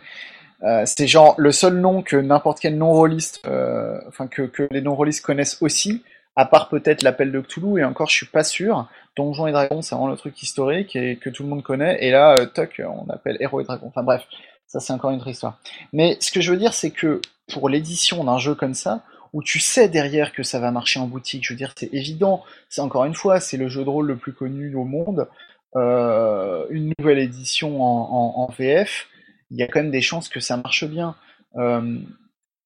euh, 0.63 0.83
c'est 0.85 1.07
genre 1.07 1.35
le 1.37 1.51
seul 1.51 1.75
nom 1.75 2.01
que 2.01 2.17
n'importe 2.17 2.59
quel 2.59 2.77
non-rolliste, 2.77 3.41
euh, 3.47 3.99
enfin 4.07 4.27
que, 4.27 4.41
que 4.43 4.67
les 4.71 4.81
non-rollistes 4.81 5.23
connaissent 5.23 5.57
aussi, 5.61 6.03
à 6.35 6.45
part 6.45 6.69
peut-être 6.69 7.01
l'appel 7.01 7.31
de 7.31 7.39
Cthulhu, 7.39 7.79
et 7.79 7.83
encore 7.83 8.09
je 8.09 8.15
suis 8.15 8.25
pas 8.25 8.43
sûr. 8.43 8.87
Donjons 9.15 9.47
et 9.47 9.51
Dragons, 9.51 9.81
c'est 9.81 9.95
vraiment 9.95 10.09
le 10.09 10.17
truc 10.17 10.41
historique 10.41 10.95
et 10.95 11.17
que 11.17 11.29
tout 11.29 11.43
le 11.43 11.49
monde 11.49 11.63
connaît, 11.63 11.97
et 12.03 12.11
là, 12.11 12.37
euh, 12.37 12.45
toc, 12.45 12.81
on 12.85 13.09
appelle 13.09 13.37
Héros 13.39 13.61
et 13.61 13.63
Dragons. 13.63 13.87
Enfin 13.87 14.03
bref, 14.03 14.23
ça 14.67 14.79
c'est 14.79 14.93
encore 14.93 15.11
une 15.11 15.17
autre 15.17 15.27
histoire. 15.27 15.59
Mais 15.93 16.17
ce 16.19 16.31
que 16.31 16.41
je 16.41 16.51
veux 16.51 16.57
dire, 16.57 16.73
c'est 16.73 16.91
que 16.91 17.21
pour 17.51 17.69
l'édition 17.69 18.23
d'un 18.23 18.37
jeu 18.37 18.53
comme 18.53 18.73
ça, 18.73 19.01
où 19.33 19.43
tu 19.43 19.59
sais 19.59 19.89
derrière 19.89 20.33
que 20.33 20.43
ça 20.43 20.59
va 20.59 20.71
marcher 20.71 20.99
en 20.99 21.07
boutique, 21.07 21.45
je 21.45 21.53
veux 21.53 21.57
dire, 21.57 21.73
c'est 21.75 21.93
évident, 21.93 22.43
c'est 22.69 22.81
encore 22.81 23.05
une 23.05 23.13
fois, 23.13 23.39
c'est 23.39 23.57
le 23.57 23.69
jeu 23.69 23.83
de 23.83 23.89
rôle 23.89 24.07
le 24.07 24.17
plus 24.17 24.33
connu 24.33 24.73
au 24.75 24.83
monde, 24.83 25.27
euh, 25.75 26.65
une 26.69 26.93
nouvelle 26.97 27.19
édition 27.19 27.81
en, 27.81 28.47
VF, 28.57 29.07
il 29.51 29.57
y 29.57 29.63
a 29.63 29.67
quand 29.67 29.81
même 29.81 29.91
des 29.91 30.01
chances 30.01 30.29
que 30.29 30.39
ça 30.39 30.57
marche 30.57 30.85
bien. 30.85 31.15
Euh, 31.57 31.99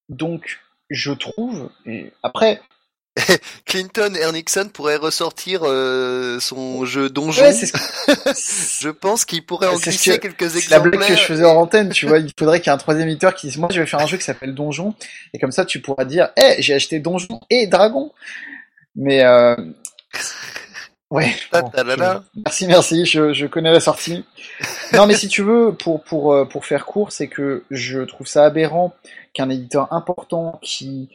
donc, 0.08 0.60
je 0.90 1.12
trouve, 1.12 1.70
et 1.86 2.12
après, 2.22 2.60
Clinton 3.66 4.12
et 4.14 4.32
Nixon 4.32 4.68
pourraient 4.72 4.96
ressortir 4.96 5.60
euh, 5.62 6.40
son 6.40 6.84
jeu 6.84 7.08
donjon. 7.08 7.44
Ouais, 7.44 7.52
ce 7.52 7.66
je 8.82 8.88
pense 8.88 9.24
qu'il 9.24 9.46
pourrait 9.46 9.68
en 9.68 9.76
glisser 9.76 10.18
quelques 10.18 10.56
exemples. 10.56 10.70
La 10.70 10.80
blague 10.80 11.08
que 11.08 11.16
je 11.16 11.22
faisais 11.22 11.44
en 11.44 11.54
antenne, 11.56 11.90
tu 11.90 12.06
vois, 12.06 12.18
il 12.18 12.32
faudrait 12.36 12.60
qu'il 12.60 12.68
y 12.68 12.70
ait 12.70 12.74
un 12.74 12.78
troisième 12.78 13.08
éditeur 13.08 13.34
qui 13.34 13.46
dise 13.46 13.58
moi 13.58 13.68
je 13.72 13.80
vais 13.80 13.86
faire 13.86 14.00
un 14.00 14.06
jeu 14.06 14.16
qui 14.16 14.24
s'appelle 14.24 14.54
Donjon 14.54 14.94
et 15.32 15.38
comme 15.38 15.52
ça 15.52 15.64
tu 15.64 15.80
pourras 15.80 16.04
dire 16.04 16.30
eh 16.36 16.40
hey, 16.40 16.62
j'ai 16.62 16.74
acheté 16.74 16.98
Donjon 16.98 17.40
et 17.50 17.68
Dragon. 17.68 18.12
Mais 18.96 19.22
euh... 19.22 19.54
ouais. 21.10 21.34
Bon, 21.52 21.70
je... 21.72 22.18
Merci 22.44 22.66
merci, 22.66 23.06
je, 23.06 23.32
je 23.32 23.46
connais 23.46 23.72
la 23.72 23.80
sortie. 23.80 24.24
non 24.92 25.06
mais 25.06 25.14
si 25.14 25.28
tu 25.28 25.42
veux 25.42 25.72
pour 25.72 26.02
pour 26.02 26.32
euh, 26.32 26.46
pour 26.46 26.66
faire 26.66 26.84
court, 26.84 27.12
c'est 27.12 27.28
que 27.28 27.62
je 27.70 28.00
trouve 28.00 28.26
ça 28.26 28.44
aberrant 28.44 28.92
qu'un 29.34 29.50
éditeur 29.50 29.92
important 29.92 30.58
qui 30.62 31.10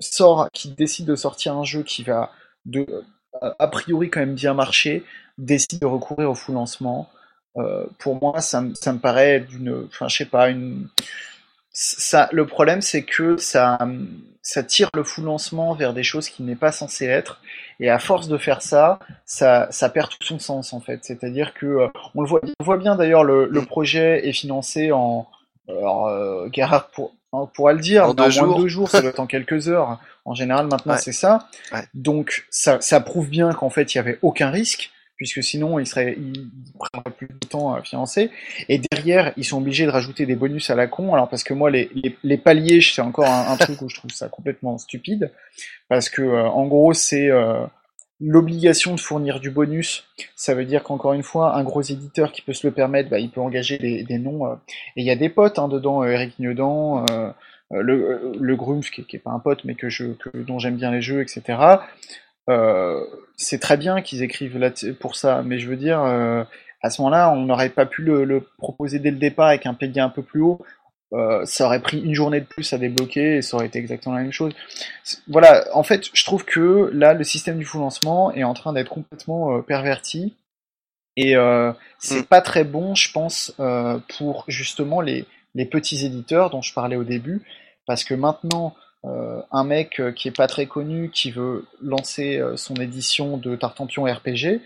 sort, 0.00 0.48
qui 0.52 0.70
décide 0.70 1.06
de 1.06 1.16
sortir 1.16 1.56
un 1.56 1.64
jeu 1.64 1.82
qui 1.82 2.02
va 2.02 2.30
de, 2.64 3.04
a 3.40 3.68
priori 3.68 4.10
quand 4.10 4.20
même 4.20 4.34
bien 4.34 4.54
marcher, 4.54 5.04
décide 5.38 5.80
de 5.80 5.86
recourir 5.86 6.30
au 6.30 6.34
full 6.34 6.54
lancement. 6.54 7.08
Euh, 7.56 7.86
pour 7.98 8.20
moi, 8.20 8.40
ça, 8.40 8.62
ça 8.74 8.92
me 8.92 8.98
paraît 8.98 9.40
d'une, 9.40 9.86
enfin, 9.86 10.08
je 10.08 10.16
sais 10.16 10.26
pas, 10.26 10.50
une. 10.50 10.88
Ça, 11.78 12.28
le 12.32 12.46
problème, 12.46 12.80
c'est 12.80 13.02
que 13.02 13.36
ça, 13.36 13.78
ça 14.40 14.62
tire 14.62 14.88
le 14.94 15.04
full 15.04 15.24
lancement 15.24 15.74
vers 15.74 15.92
des 15.92 16.02
choses 16.02 16.30
qui 16.30 16.42
n'est 16.42 16.56
pas 16.56 16.72
censé 16.72 17.04
être, 17.04 17.40
et 17.80 17.90
à 17.90 17.98
force 17.98 18.28
de 18.28 18.38
faire 18.38 18.62
ça, 18.62 18.98
ça, 19.26 19.68
ça 19.70 19.90
perd 19.90 20.08
tout 20.10 20.24
son 20.24 20.38
sens 20.38 20.72
en 20.72 20.80
fait. 20.80 21.04
C'est-à-dire 21.04 21.52
que 21.52 21.66
euh, 21.66 21.88
on 22.14 22.22
le 22.22 22.28
voit, 22.28 22.40
on 22.60 22.64
voit 22.64 22.78
bien 22.78 22.96
d'ailleurs, 22.96 23.24
le, 23.24 23.46
le 23.46 23.62
projet 23.62 24.26
est 24.26 24.32
financé 24.32 24.90
en, 24.90 25.28
alors, 25.68 26.06
euh, 26.06 26.48
Gerhard 26.52 26.88
pour, 26.90 27.14
on 27.32 27.46
pourra 27.46 27.72
le 27.72 27.80
dire, 27.80 28.04
en 28.04 28.14
deux 28.14 28.22
moins 28.40 28.56
de 28.56 28.62
deux 28.62 28.68
jours, 28.68 28.88
ça 28.88 29.00
doit 29.00 29.10
être 29.10 29.20
en 29.20 29.26
quelques 29.26 29.68
heures. 29.68 30.00
En 30.24 30.34
général, 30.34 30.66
maintenant, 30.66 30.94
ouais. 30.94 30.98
c'est 30.98 31.12
ça. 31.12 31.48
Ouais. 31.72 31.84
Donc, 31.94 32.46
ça, 32.50 32.80
ça 32.80 33.00
prouve 33.00 33.28
bien 33.28 33.52
qu'en 33.52 33.70
fait, 33.70 33.94
il 33.94 33.98
y 33.98 34.00
avait 34.00 34.18
aucun 34.22 34.50
risque, 34.50 34.90
puisque 35.16 35.42
sinon, 35.42 35.78
il 35.78 35.86
serait, 35.86 36.16
il 36.18 36.50
prendrait 36.78 37.10
plus 37.10 37.28
de 37.28 37.46
temps 37.46 37.74
à 37.74 37.82
financer. 37.82 38.30
Et 38.68 38.80
derrière, 38.90 39.32
ils 39.36 39.44
sont 39.44 39.58
obligés 39.58 39.86
de 39.86 39.90
rajouter 39.90 40.26
des 40.26 40.34
bonus 40.34 40.68
à 40.70 40.74
la 40.74 40.86
con. 40.86 41.14
Alors, 41.14 41.28
parce 41.28 41.44
que 41.44 41.54
moi, 41.54 41.70
les, 41.70 41.90
les, 41.94 42.16
les 42.22 42.38
paliers, 42.38 42.80
c'est 42.80 43.02
encore 43.02 43.26
un, 43.26 43.52
un 43.52 43.56
truc 43.56 43.80
où 43.82 43.88
je 43.88 43.96
trouve 43.96 44.10
ça 44.10 44.28
complètement 44.28 44.78
stupide, 44.78 45.32
parce 45.88 46.08
que, 46.08 46.22
euh, 46.22 46.48
en 46.48 46.66
gros, 46.66 46.92
c'est 46.92 47.30
euh, 47.30 47.64
l'obligation 48.20 48.94
de 48.94 49.00
fournir 49.00 49.40
du 49.40 49.50
bonus, 49.50 50.04
ça 50.34 50.54
veut 50.54 50.64
dire 50.64 50.82
qu'encore 50.82 51.12
une 51.12 51.22
fois, 51.22 51.54
un 51.56 51.62
gros 51.62 51.82
éditeur 51.82 52.32
qui 52.32 52.42
peut 52.42 52.54
se 52.54 52.66
le 52.66 52.72
permettre, 52.72 53.10
bah, 53.10 53.18
il 53.18 53.30
peut 53.30 53.40
engager 53.40 53.78
des, 53.78 54.18
noms. 54.18 54.46
Euh, 54.46 54.54
et 54.96 55.02
il 55.02 55.04
y 55.06 55.10
a 55.10 55.16
des 55.16 55.28
potes 55.28 55.58
hein, 55.58 55.68
dedans, 55.68 56.02
euh, 56.02 56.08
Eric 56.08 56.38
Niedan, 56.38 57.04
euh, 57.10 57.30
le, 57.70 58.32
le 58.40 58.56
Grumpf, 58.56 58.90
qui, 58.90 59.04
qui 59.04 59.16
est 59.16 59.20
pas 59.20 59.32
un 59.32 59.38
pote, 59.38 59.64
mais 59.64 59.74
que 59.74 59.88
je, 59.88 60.06
que, 60.06 60.30
dont 60.30 60.58
j'aime 60.58 60.76
bien 60.76 60.90
les 60.90 61.02
jeux, 61.02 61.20
etc. 61.20 61.78
Euh, 62.48 63.04
c'est 63.36 63.58
très 63.58 63.76
bien 63.76 64.02
qu'ils 64.02 64.22
écrivent 64.22 64.58
pour 65.00 65.16
ça, 65.16 65.42
mais 65.44 65.58
je 65.58 65.68
veux 65.68 65.76
dire, 65.76 66.00
euh, 66.02 66.44
à 66.82 66.90
ce 66.90 67.02
moment-là, 67.02 67.30
on 67.32 67.42
n'aurait 67.42 67.70
pas 67.70 67.86
pu 67.86 68.02
le, 68.02 68.46
proposer 68.58 68.98
dès 68.98 69.10
le 69.10 69.18
départ 69.18 69.48
avec 69.48 69.66
un 69.66 69.74
palier 69.74 70.00
un 70.00 70.08
peu 70.08 70.22
plus 70.22 70.40
haut. 70.40 70.60
Euh, 71.16 71.44
ça 71.46 71.64
aurait 71.64 71.80
pris 71.80 72.00
une 72.00 72.14
journée 72.14 72.40
de 72.40 72.46
plus 72.46 72.72
à 72.72 72.78
débloquer 72.78 73.36
et 73.36 73.42
ça 73.42 73.56
aurait 73.56 73.66
été 73.66 73.78
exactement 73.78 74.14
la 74.14 74.22
même 74.22 74.32
chose. 74.32 74.52
Voilà, 75.28 75.64
en 75.72 75.82
fait, 75.82 76.08
je 76.12 76.24
trouve 76.24 76.44
que 76.44 76.90
là, 76.92 77.14
le 77.14 77.24
système 77.24 77.58
du 77.58 77.64
full 77.64 77.80
lancement 77.80 78.32
est 78.32 78.44
en 78.44 78.52
train 78.52 78.72
d'être 78.72 78.90
complètement 78.90 79.56
euh, 79.56 79.62
perverti 79.62 80.34
et 81.16 81.34
euh, 81.36 81.72
c'est 81.98 82.20
mm. 82.20 82.26
pas 82.26 82.42
très 82.42 82.64
bon, 82.64 82.94
je 82.94 83.10
pense, 83.10 83.54
pour 84.18 84.44
justement 84.48 85.00
les, 85.00 85.24
les 85.54 85.64
petits 85.64 86.04
éditeurs 86.04 86.50
dont 86.50 86.60
je 86.60 86.74
parlais 86.74 86.96
au 86.96 87.04
début, 87.04 87.42
parce 87.86 88.04
que 88.04 88.14
maintenant, 88.14 88.74
un 89.04 89.64
mec 89.64 90.02
qui 90.16 90.28
est 90.28 90.36
pas 90.36 90.48
très 90.48 90.66
connu, 90.66 91.10
qui 91.10 91.30
veut 91.30 91.64
lancer 91.80 92.42
son 92.56 92.74
édition 92.74 93.36
de 93.36 93.54
Tartampion 93.54 94.02
RPG, 94.04 94.60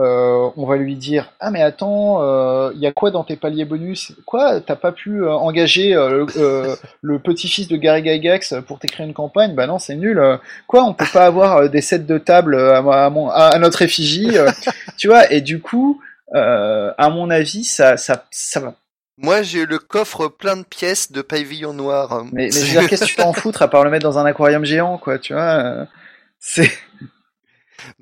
euh, 0.00 0.50
on 0.56 0.66
va 0.66 0.76
lui 0.76 0.96
dire 0.96 1.30
ah 1.38 1.52
mais 1.52 1.62
attends 1.62 2.18
il 2.18 2.24
euh, 2.24 2.72
y 2.80 2.86
a 2.86 2.92
quoi 2.92 3.12
dans 3.12 3.22
tes 3.22 3.36
paliers 3.36 3.64
bonus? 3.64 4.12
Quoi 4.26 4.60
t'as 4.60 4.74
pas 4.74 4.90
pu 4.90 5.22
euh, 5.22 5.30
engager 5.30 5.94
euh, 5.94 6.26
euh, 6.36 6.74
le 7.00 7.20
petit-fils 7.20 7.68
de 7.68 7.76
Gary 7.76 8.04
Gygax 8.04 8.54
pour 8.66 8.80
t'écrire 8.80 9.06
une 9.06 9.14
campagne? 9.14 9.54
Bah 9.54 9.66
non 9.68 9.78
c'est 9.78 9.94
nul. 9.94 10.20
Quoi 10.66 10.84
on 10.84 10.94
peut 10.94 11.06
pas 11.12 11.26
avoir 11.26 11.70
des 11.70 11.80
sets 11.80 12.00
de 12.00 12.18
table 12.18 12.58
à, 12.58 12.78
à, 12.78 13.10
mon, 13.10 13.30
à 13.30 13.56
notre 13.58 13.82
effigie 13.82 14.36
tu 14.96 15.06
vois? 15.06 15.30
Et 15.32 15.40
du 15.40 15.60
coup 15.60 16.00
à 16.32 17.08
mon 17.10 17.30
avis 17.30 17.64
ça 17.64 17.96
ça 17.96 18.24
ça 18.30 18.60
va. 18.60 18.74
Moi, 19.16 19.42
j'ai 19.42 19.64
le 19.64 19.78
coffre 19.78 20.26
plein 20.26 20.56
de 20.56 20.64
pièces 20.64 21.12
de 21.12 21.22
pavillon 21.22 21.72
noir. 21.72 22.24
Mais, 22.32 22.46
mais 22.46 22.50
je 22.50 22.58
veux 22.58 22.80
dire, 22.80 22.88
qu'est-ce 22.88 23.04
que 23.04 23.10
tu 23.10 23.14
peux 23.14 23.22
en 23.22 23.32
foutre 23.32 23.62
à 23.62 23.68
part 23.68 23.84
le 23.84 23.90
mettre 23.90 24.02
dans 24.02 24.18
un 24.18 24.26
aquarium 24.26 24.64
géant, 24.64 24.98
quoi, 24.98 25.20
tu 25.20 25.34
vois? 25.34 25.86
C'est. 26.40 26.68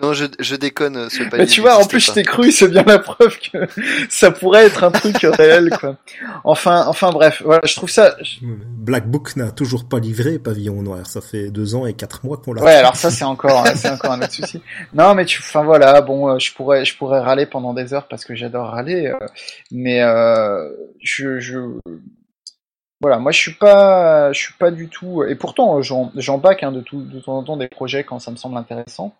Non, 0.00 0.12
je, 0.12 0.26
je 0.38 0.56
déconne. 0.56 1.08
Ce 1.10 1.22
Mais 1.36 1.46
tu 1.46 1.60
vois, 1.60 1.76
en 1.76 1.86
plus, 1.86 2.00
je 2.00 2.12
t'ai 2.12 2.22
cru, 2.22 2.50
c'est 2.50 2.68
bien 2.68 2.84
la 2.86 2.98
preuve 2.98 3.38
que 3.38 3.58
ça 4.08 4.30
pourrait 4.30 4.66
être 4.66 4.84
un 4.84 4.90
truc 4.90 5.16
réel, 5.22 5.70
quoi. 5.78 5.96
Enfin, 6.44 6.84
enfin, 6.88 7.10
bref, 7.10 7.42
voilà, 7.44 7.62
je 7.64 7.74
trouve 7.74 7.90
ça. 7.90 8.16
Black 8.42 9.08
Book 9.08 9.36
n'a 9.36 9.50
toujours 9.50 9.88
pas 9.88 9.98
livré 9.98 10.38
Pavillon 10.38 10.82
Noir. 10.82 11.06
Ça 11.06 11.20
fait 11.20 11.50
deux 11.50 11.74
ans 11.74 11.86
et 11.86 11.94
quatre 11.94 12.24
mois 12.24 12.36
qu'on 12.36 12.52
l'a. 12.52 12.62
Ouais, 12.62 12.74
alors 12.74 12.96
ça, 12.96 13.10
c'est 13.10 13.24
encore, 13.24 13.66
c'est 13.74 13.90
encore 13.90 14.12
un 14.12 14.22
autre 14.22 14.32
souci. 14.32 14.60
Non, 14.94 15.14
mais 15.14 15.24
tu, 15.24 15.40
enfin 15.40 15.62
voilà, 15.62 16.00
bon, 16.00 16.28
euh, 16.28 16.38
je 16.38 16.52
pourrais, 16.54 16.84
je 16.84 16.96
pourrais 16.96 17.20
râler 17.20 17.46
pendant 17.46 17.74
des 17.74 17.94
heures 17.94 18.08
parce 18.08 18.24
que 18.24 18.34
j'adore 18.34 18.68
râler, 18.68 19.06
euh, 19.06 19.26
mais 19.70 20.02
euh, 20.02 20.68
je, 21.00 21.38
je, 21.38 21.58
voilà, 23.00 23.18
moi 23.18 23.32
je 23.32 23.38
suis 23.38 23.54
pas, 23.54 24.32
je 24.32 24.38
suis 24.38 24.54
pas 24.54 24.70
du 24.70 24.88
tout, 24.88 25.24
et 25.24 25.34
pourtant 25.34 25.80
j'en 25.82 26.38
bac 26.38 26.62
hein, 26.62 26.72
de 26.72 26.80
tout, 26.80 27.02
de 27.02 27.20
temps 27.20 27.38
en 27.38 27.42
temps 27.42 27.56
des 27.56 27.68
projets 27.68 28.04
quand 28.04 28.18
ça 28.18 28.30
me 28.30 28.36
semble 28.36 28.56
intéressant 28.56 29.14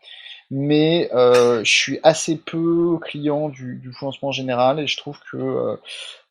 mais 0.54 1.08
euh, 1.14 1.64
je 1.64 1.72
suis 1.72 1.98
assez 2.02 2.36
peu 2.36 2.98
client 3.00 3.48
du, 3.48 3.76
du 3.76 3.90
financement 3.94 4.32
général 4.32 4.78
et 4.80 4.86
je 4.86 4.98
trouve 4.98 5.18
que, 5.30 5.38
euh, 5.38 5.76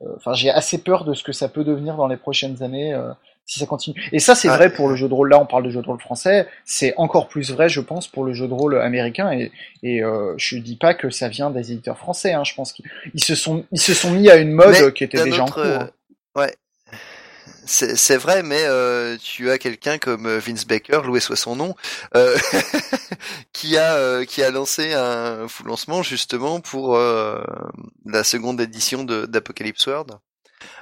euh, 0.04 0.14
enfin, 0.16 0.36
j'ai 0.36 0.52
assez 0.52 0.78
peur 0.78 1.06
de 1.06 1.16
ce 1.16 1.24
que 1.24 1.32
ça 1.32 1.50
peut 1.50 1.64
devenir 1.64 1.96
dans 1.96 2.06
les 2.08 2.18
prochaines 2.18 2.62
années 2.62 2.94
euh, 2.94 3.12
si 3.48 3.60
ça 3.60 3.66
continue. 3.66 4.00
Et 4.12 4.20
ça, 4.20 4.36
c'est 4.36 4.48
ah. 4.48 4.58
vrai 4.58 4.72
pour 4.72 4.90
le 4.90 4.96
jeu 4.96 5.10
de 5.10 5.14
rôle. 5.16 5.32
Là, 5.32 5.40
on 5.40 5.48
parle 5.48 5.64
de 5.64 5.72
jeu 5.72 5.82
de 5.82 5.88
rôle 5.88 6.00
français. 6.00 6.48
C'est 6.66 6.94
encore 6.98 7.30
plus 7.30 7.50
vrai, 7.50 7.68
je 7.68 7.82
pense, 7.82 8.08
pour 8.08 8.24
le 8.24 8.34
jeu 8.34 8.48
de 8.48 8.54
rôle 8.54 8.80
américain. 8.80 9.32
Et, 9.32 9.52
et 9.82 10.04
euh, 10.04 10.36
je 10.38 10.56
dis 10.58 10.76
pas 10.76 10.94
que 10.94 11.10
ça 11.10 11.28
vient 11.28 11.50
des 11.50 11.72
éditeurs 11.72 11.98
français. 11.98 12.34
Hein. 12.34 12.44
Je 12.44 12.54
pense 12.54 12.74
qu'ils 12.74 12.86
se 13.24 13.34
sont, 13.34 13.66
ils 13.72 13.82
se 13.82 13.96
sont 13.96 14.12
mis 14.12 14.30
à 14.30 14.36
une 14.36 14.52
mode 14.52 14.94
qui 14.94 15.04
était 15.04 15.24
déjà 15.24 15.42
en 15.42 15.48
cours. 15.48 15.64
Hein. 15.64 15.90
Ouais, 16.36 16.54
c'est 17.66 18.18
vrai, 18.18 18.44
mais 18.44 18.64
euh, 18.64 19.18
tu 19.22 19.50
as 19.52 19.58
quelqu'un 19.58 19.98
comme 19.98 20.26
euh, 20.26 20.40
Vince 20.40 20.66
Baker, 20.66 21.02
loué 21.06 21.20
soit 21.20 21.36
son 21.36 21.56
nom, 21.56 21.76
euh, 22.16 22.38
qui 23.54 23.78
a 23.78 23.94
euh, 23.96 24.26
qui 24.26 24.44
a 24.44 24.52
lancé 24.52 24.94
un 24.94 25.48
full 25.48 25.68
lancement 25.68 26.04
justement 26.04 26.60
pour 26.60 26.96
euh, 26.96 27.42
la 28.06 28.24
seconde 28.24 28.60
édition 28.62 29.04
d'Apocalypse 29.04 29.86
World. 29.88 30.12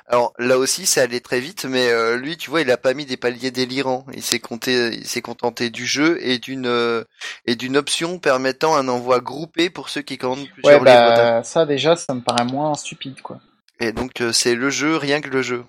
Alors 0.08 0.34
là 0.40 0.58
aussi, 0.58 0.86
ça 0.88 1.04
allait 1.04 1.20
très 1.20 1.40
vite, 1.40 1.66
mais 1.66 1.90
euh, 1.90 2.18
lui, 2.18 2.36
tu 2.36 2.50
vois, 2.50 2.62
il 2.62 2.72
a 2.72 2.78
pas 2.78 2.94
mis 2.96 3.06
des 3.06 3.16
paliers 3.16 3.52
délirants. 3.52 4.06
Il 4.14 4.24
s'est 4.24 4.40
compté, 4.40 4.88
il 4.94 5.06
s'est 5.06 5.22
contenté 5.22 5.70
du 5.70 5.86
jeu 5.86 6.18
et 6.22 6.40
d'une 6.40 6.66
euh, 6.66 7.04
et 7.46 7.56
d'une 7.56 7.78
option 7.78 8.18
permettant 8.20 8.76
un 8.76 8.88
envoi 8.88 9.20
groupé 9.20 9.70
pour 9.70 9.90
ceux 9.90 10.02
qui 10.02 10.18
commandent 10.18 10.50
plusieurs 10.54 10.80
Ouais, 10.80 10.86
bah, 10.86 11.34
livres. 11.36 11.46
ça 11.46 11.66
déjà, 11.66 11.96
ça 11.96 12.14
me 12.16 12.22
paraît 12.22 12.46
moins 12.46 12.74
stupide, 12.74 13.22
quoi. 13.22 13.40
Et 13.80 13.92
donc 13.94 14.20
euh, 14.22 14.32
c'est 14.34 14.56
le 14.56 14.70
jeu, 14.70 14.98
rien 14.98 15.22
que 15.22 15.30
le 15.30 15.42
jeu. 15.44 15.64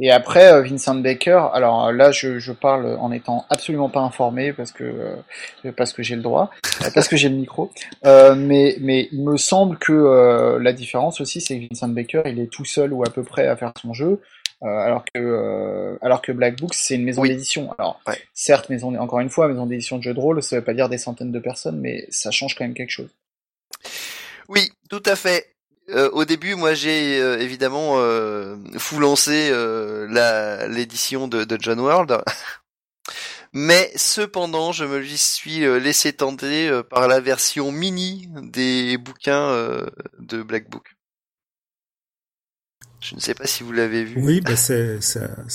Et 0.00 0.12
après, 0.12 0.52
euh, 0.52 0.62
Vincent 0.62 0.94
Baker, 0.94 1.46
alors 1.52 1.90
là, 1.92 2.12
je, 2.12 2.38
je 2.38 2.52
parle 2.52 2.96
en 3.00 3.10
étant 3.10 3.44
absolument 3.50 3.88
pas 3.88 4.00
informé 4.00 4.52
parce 4.52 4.70
que 4.70 4.84
euh, 4.84 5.72
parce 5.76 5.92
que 5.92 6.02
j'ai 6.04 6.14
le 6.14 6.22
droit, 6.22 6.50
euh, 6.84 6.90
parce 6.94 7.08
que 7.08 7.16
j'ai 7.16 7.28
le 7.28 7.34
micro. 7.34 7.72
Euh, 8.06 8.34
mais 8.36 8.76
mais 8.80 9.08
il 9.10 9.24
me 9.24 9.36
semble 9.36 9.76
que 9.76 9.92
euh, 9.92 10.58
la 10.60 10.72
différence 10.72 11.20
aussi, 11.20 11.40
c'est 11.40 11.58
que 11.58 11.66
Vincent 11.68 11.88
Baker, 11.88 12.22
il 12.26 12.38
est 12.38 12.46
tout 12.50 12.64
seul 12.64 12.92
ou 12.92 13.02
à 13.02 13.10
peu 13.10 13.24
près 13.24 13.48
à 13.48 13.56
faire 13.56 13.72
son 13.82 13.92
jeu, 13.92 14.20
euh, 14.62 14.66
alors 14.68 15.04
que 15.04 15.18
euh, 15.18 15.96
alors 16.00 16.22
que 16.22 16.30
Black 16.30 16.60
Books, 16.60 16.74
c'est 16.74 16.94
une 16.94 17.04
maison 17.04 17.22
Oui. 17.22 17.30
d'édition. 17.30 17.74
Alors 17.78 18.00
Ouais. 18.06 18.18
certes, 18.34 18.68
maison 18.70 18.94
encore 19.00 19.18
une 19.18 19.30
fois, 19.30 19.48
maison 19.48 19.66
d'édition 19.66 19.98
de 19.98 20.02
jeux 20.04 20.14
de 20.14 20.20
rôle, 20.20 20.42
ça 20.44 20.56
veut 20.56 20.64
pas 20.64 20.74
dire 20.74 20.88
des 20.88 20.98
centaines 20.98 21.32
de 21.32 21.40
personnes, 21.40 21.80
mais 21.80 22.06
ça 22.10 22.30
change 22.30 22.54
quand 22.54 22.64
même 22.64 22.74
quelque 22.74 22.90
chose. 22.90 23.10
Oui, 24.48 24.70
tout 24.88 25.02
à 25.06 25.16
fait. 25.16 25.46
Euh, 25.90 26.10
au 26.12 26.24
début, 26.24 26.54
moi, 26.54 26.74
j'ai 26.74 27.18
euh, 27.20 27.38
évidemment 27.40 27.94
euh, 27.98 28.56
fou 28.76 28.98
lancé 28.98 29.48
euh, 29.50 30.06
la 30.10 30.68
l'édition 30.68 31.28
de, 31.28 31.44
de 31.44 31.56
John 31.60 31.80
World, 31.80 32.18
mais 33.52 33.90
cependant, 33.96 34.72
je 34.72 34.84
me 34.84 35.02
suis 35.16 35.60
laissé 35.80 36.12
tenter 36.12 36.70
par 36.90 37.08
la 37.08 37.20
version 37.20 37.72
mini 37.72 38.28
des 38.42 38.98
bouquins 38.98 39.86
de 40.18 40.42
Black 40.42 40.68
Book. 40.68 40.94
Je 43.00 43.14
ne 43.14 43.20
sais 43.20 43.34
pas 43.34 43.46
si 43.46 43.62
vous 43.62 43.72
l'avez 43.72 44.04
vu. 44.04 44.20
Oui, 44.20 44.40
bah 44.40 44.56
c'est 44.56 44.98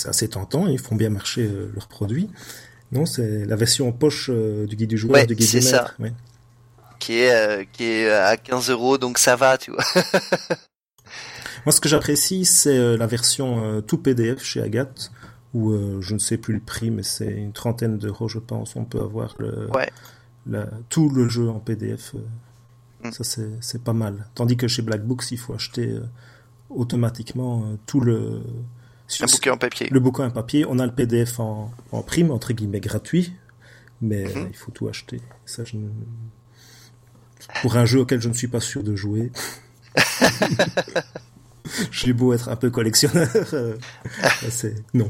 assez 0.05 0.29
tentant. 0.29 0.65
Ils 0.67 0.79
font 0.79 0.95
bien 0.95 1.09
marcher 1.09 1.47
leurs 1.75 1.87
produits. 1.89 2.29
Non, 2.91 3.05
c'est 3.05 3.45
la 3.45 3.55
version 3.55 3.91
poche 3.91 4.29
euh, 4.31 4.65
du 4.67 4.75
guide 4.75 4.89
du 4.89 4.97
joueur, 4.97 5.13
Ouais, 5.13 5.25
du 5.25 5.35
guide 5.35 5.47
c'est 5.47 5.59
du 5.59 5.65
ça. 5.65 5.81
maître. 5.81 5.95
ouais. 5.99 6.13
Qui 7.03 7.19
est 7.19 7.31
euh, 7.33 7.63
qui 7.71 7.83
est 7.83 8.09
à 8.11 8.37
15 8.37 8.69
euros, 8.69 8.97
donc 8.97 9.17
ça 9.17 9.35
va, 9.35 9.57
tu 9.57 9.71
vois. 9.71 9.83
Moi, 11.65 11.71
ce 11.71 11.79
que 11.81 11.87
j'apprécie, 11.89 12.45
c'est 12.45 12.77
euh, 12.77 12.97
la 12.97 13.07
version 13.07 13.63
euh, 13.63 13.81
tout 13.81 13.97
PDF 13.97 14.43
chez 14.43 14.61
Agathe, 14.61 15.11
où 15.53 15.71
euh, 15.71 16.01
je 16.01 16.13
ne 16.13 16.19
sais 16.19 16.37
plus 16.37 16.53
le 16.53 16.59
prix, 16.59 16.91
mais 16.91 17.03
c'est 17.03 17.31
une 17.31 17.53
trentaine 17.53 17.97
d'euros, 17.97 18.27
je 18.27 18.39
pense. 18.39 18.75
On 18.75 18.85
peut 18.85 18.99
avoir 19.01 19.35
le, 19.39 19.69
Ouais. 19.73 19.89
la- 20.45 20.69
tout 20.89 21.09
le 21.09 21.27
jeu 21.29 21.49
en 21.49 21.59
PDF. 21.59 22.15
euh, 22.15 22.19
Mm. 23.05 23.11
Ça, 23.11 23.41
c'est 23.59 23.83
pas 23.83 23.91
mal. 23.91 24.27
Tandis 24.33 24.55
que 24.55 24.69
chez 24.69 24.81
Black 24.81 25.03
Books, 25.05 25.29
il 25.31 25.37
faut 25.37 25.53
acheter 25.53 25.89
euh, 25.89 26.05
automatiquement 26.69 27.63
euh, 27.65 27.75
tout 27.85 27.99
le... 27.99 28.41
Bouquin 29.19 29.51
en 29.51 29.57
papier. 29.57 29.89
Le 29.91 29.99
bouquin 29.99 30.27
en 30.27 30.31
papier, 30.31 30.65
on 30.69 30.79
a 30.79 30.85
le 30.85 30.93
PDF 30.93 31.37
en, 31.41 31.69
en 31.91 32.01
prime, 32.01 32.31
entre 32.31 32.53
guillemets, 32.53 32.79
gratuit, 32.79 33.33
mais 34.01 34.23
Mhm. 34.23 34.31
euh, 34.43 34.47
il 34.49 34.55
faut 34.55 34.71
tout 34.71 34.87
acheter. 34.87 35.19
Ça, 35.45 35.65
je 35.65 35.75
ne- 35.75 35.89
Pour 37.61 37.77
un 37.77 37.85
jeu 37.85 37.99
auquel 37.99 38.21
je 38.21 38.29
ne 38.29 38.33
suis 38.33 38.47
pas 38.47 38.59
sûr 38.59 38.83
de 38.83 38.95
jouer, 38.95 39.31
j'ai 41.91 42.13
beau 42.13 42.33
être 42.33 42.49
un 42.49 42.55
peu 42.55 42.69
collectionneur, 42.69 43.29
euh, 43.53 43.75
c'est 44.49 44.75
non. 44.93 45.09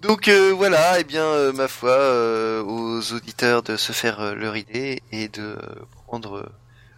Donc 0.00 0.28
euh, 0.28 0.52
voilà, 0.56 1.00
et 1.00 1.04
bien 1.04 1.24
euh, 1.24 1.52
ma 1.52 1.66
foi, 1.66 1.90
euh, 1.90 2.62
aux 2.62 3.12
auditeurs 3.12 3.62
de 3.62 3.76
se 3.76 3.92
faire 3.92 4.34
leur 4.36 4.56
idée 4.56 5.02
et 5.10 5.28
de 5.28 5.56
prendre 6.06 6.52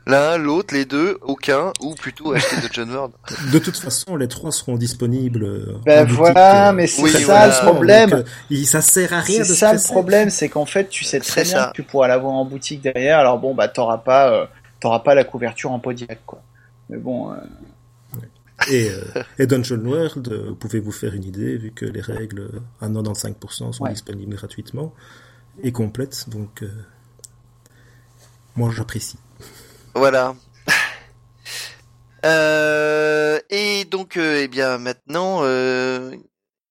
l'un, 0.06 0.36
l'autre, 0.38 0.74
les 0.74 0.84
deux, 0.84 1.18
aucun, 1.22 1.72
ou 1.80 1.94
plutôt 1.94 2.32
acheter 2.32 2.56
de 2.56 2.68
John 2.72 2.90
World. 2.90 3.12
De 3.52 3.58
toute 3.58 3.76
façon, 3.76 4.16
les 4.16 4.28
trois 4.28 4.50
seront 4.50 4.76
disponibles. 4.76 5.44
euh, 5.44 5.78
Ben 5.84 6.00
en 6.00 6.02
boutique, 6.04 6.18
voilà, 6.18 6.68
euh, 6.70 6.72
mais 6.72 6.86
c'est 6.86 7.02
oui, 7.02 7.10
ça 7.10 7.18
voilà. 7.26 7.46
le 7.46 7.66
problème. 7.70 8.10
Donc, 8.10 8.18
euh, 8.20 8.24
il- 8.50 8.66
ça 8.66 8.80
sert 8.80 9.12
à 9.12 9.20
rien 9.20 9.44
C'est 9.44 9.54
ça 9.54 9.72
le 9.72 9.78
problème, 9.80 10.30
c'est 10.30 10.48
qu'en 10.48 10.66
fait, 10.66 10.88
tu 10.88 11.04
sais 11.04 11.20
très 11.20 11.42
bien 11.44 11.52
ça. 11.52 11.66
que 11.66 11.76
tu 11.76 11.82
pourras 11.82 12.08
l'avoir 12.08 12.32
en 12.34 12.44
boutique 12.44 12.80
derrière. 12.82 13.18
Alors 13.18 13.38
bon, 13.38 13.54
bah 13.54 13.68
t'auras 13.68 13.98
pas, 13.98 14.32
euh, 14.32 14.46
t'auras 14.80 15.00
pas 15.00 15.14
la 15.14 15.24
couverture 15.24 15.70
en 15.70 15.78
Podiac, 15.78 16.20
quoi. 16.26 16.42
Mais 16.88 16.96
bon, 16.98 17.32
euh, 17.32 17.36
Et, 18.68 18.90
euh, 18.90 19.22
et 19.38 19.46
Dungeon 19.46 19.80
World, 19.82 20.28
euh, 20.30 20.44
vous 20.50 20.54
pouvez 20.54 20.80
vous 20.80 20.92
faire 20.92 21.14
une 21.14 21.24
idée, 21.24 21.56
vu 21.56 21.70
que 21.72 21.86
les 21.86 22.02
règles 22.02 22.50
à 22.82 22.88
95% 22.88 23.72
sont 23.72 23.84
Ouais. 23.84 23.92
disponibles 23.92 24.34
gratuitement 24.34 24.92
et 25.62 25.72
complètes. 25.72 26.28
Donc, 26.28 26.62
euh, 26.62 26.68
moi, 28.56 28.70
j'apprécie. 28.74 29.16
Voilà. 29.94 30.34
Euh, 32.24 33.38
et 33.48 33.84
donc, 33.86 34.16
euh, 34.16 34.42
eh 34.42 34.48
bien 34.48 34.76
maintenant, 34.78 35.38
euh, 35.42 36.14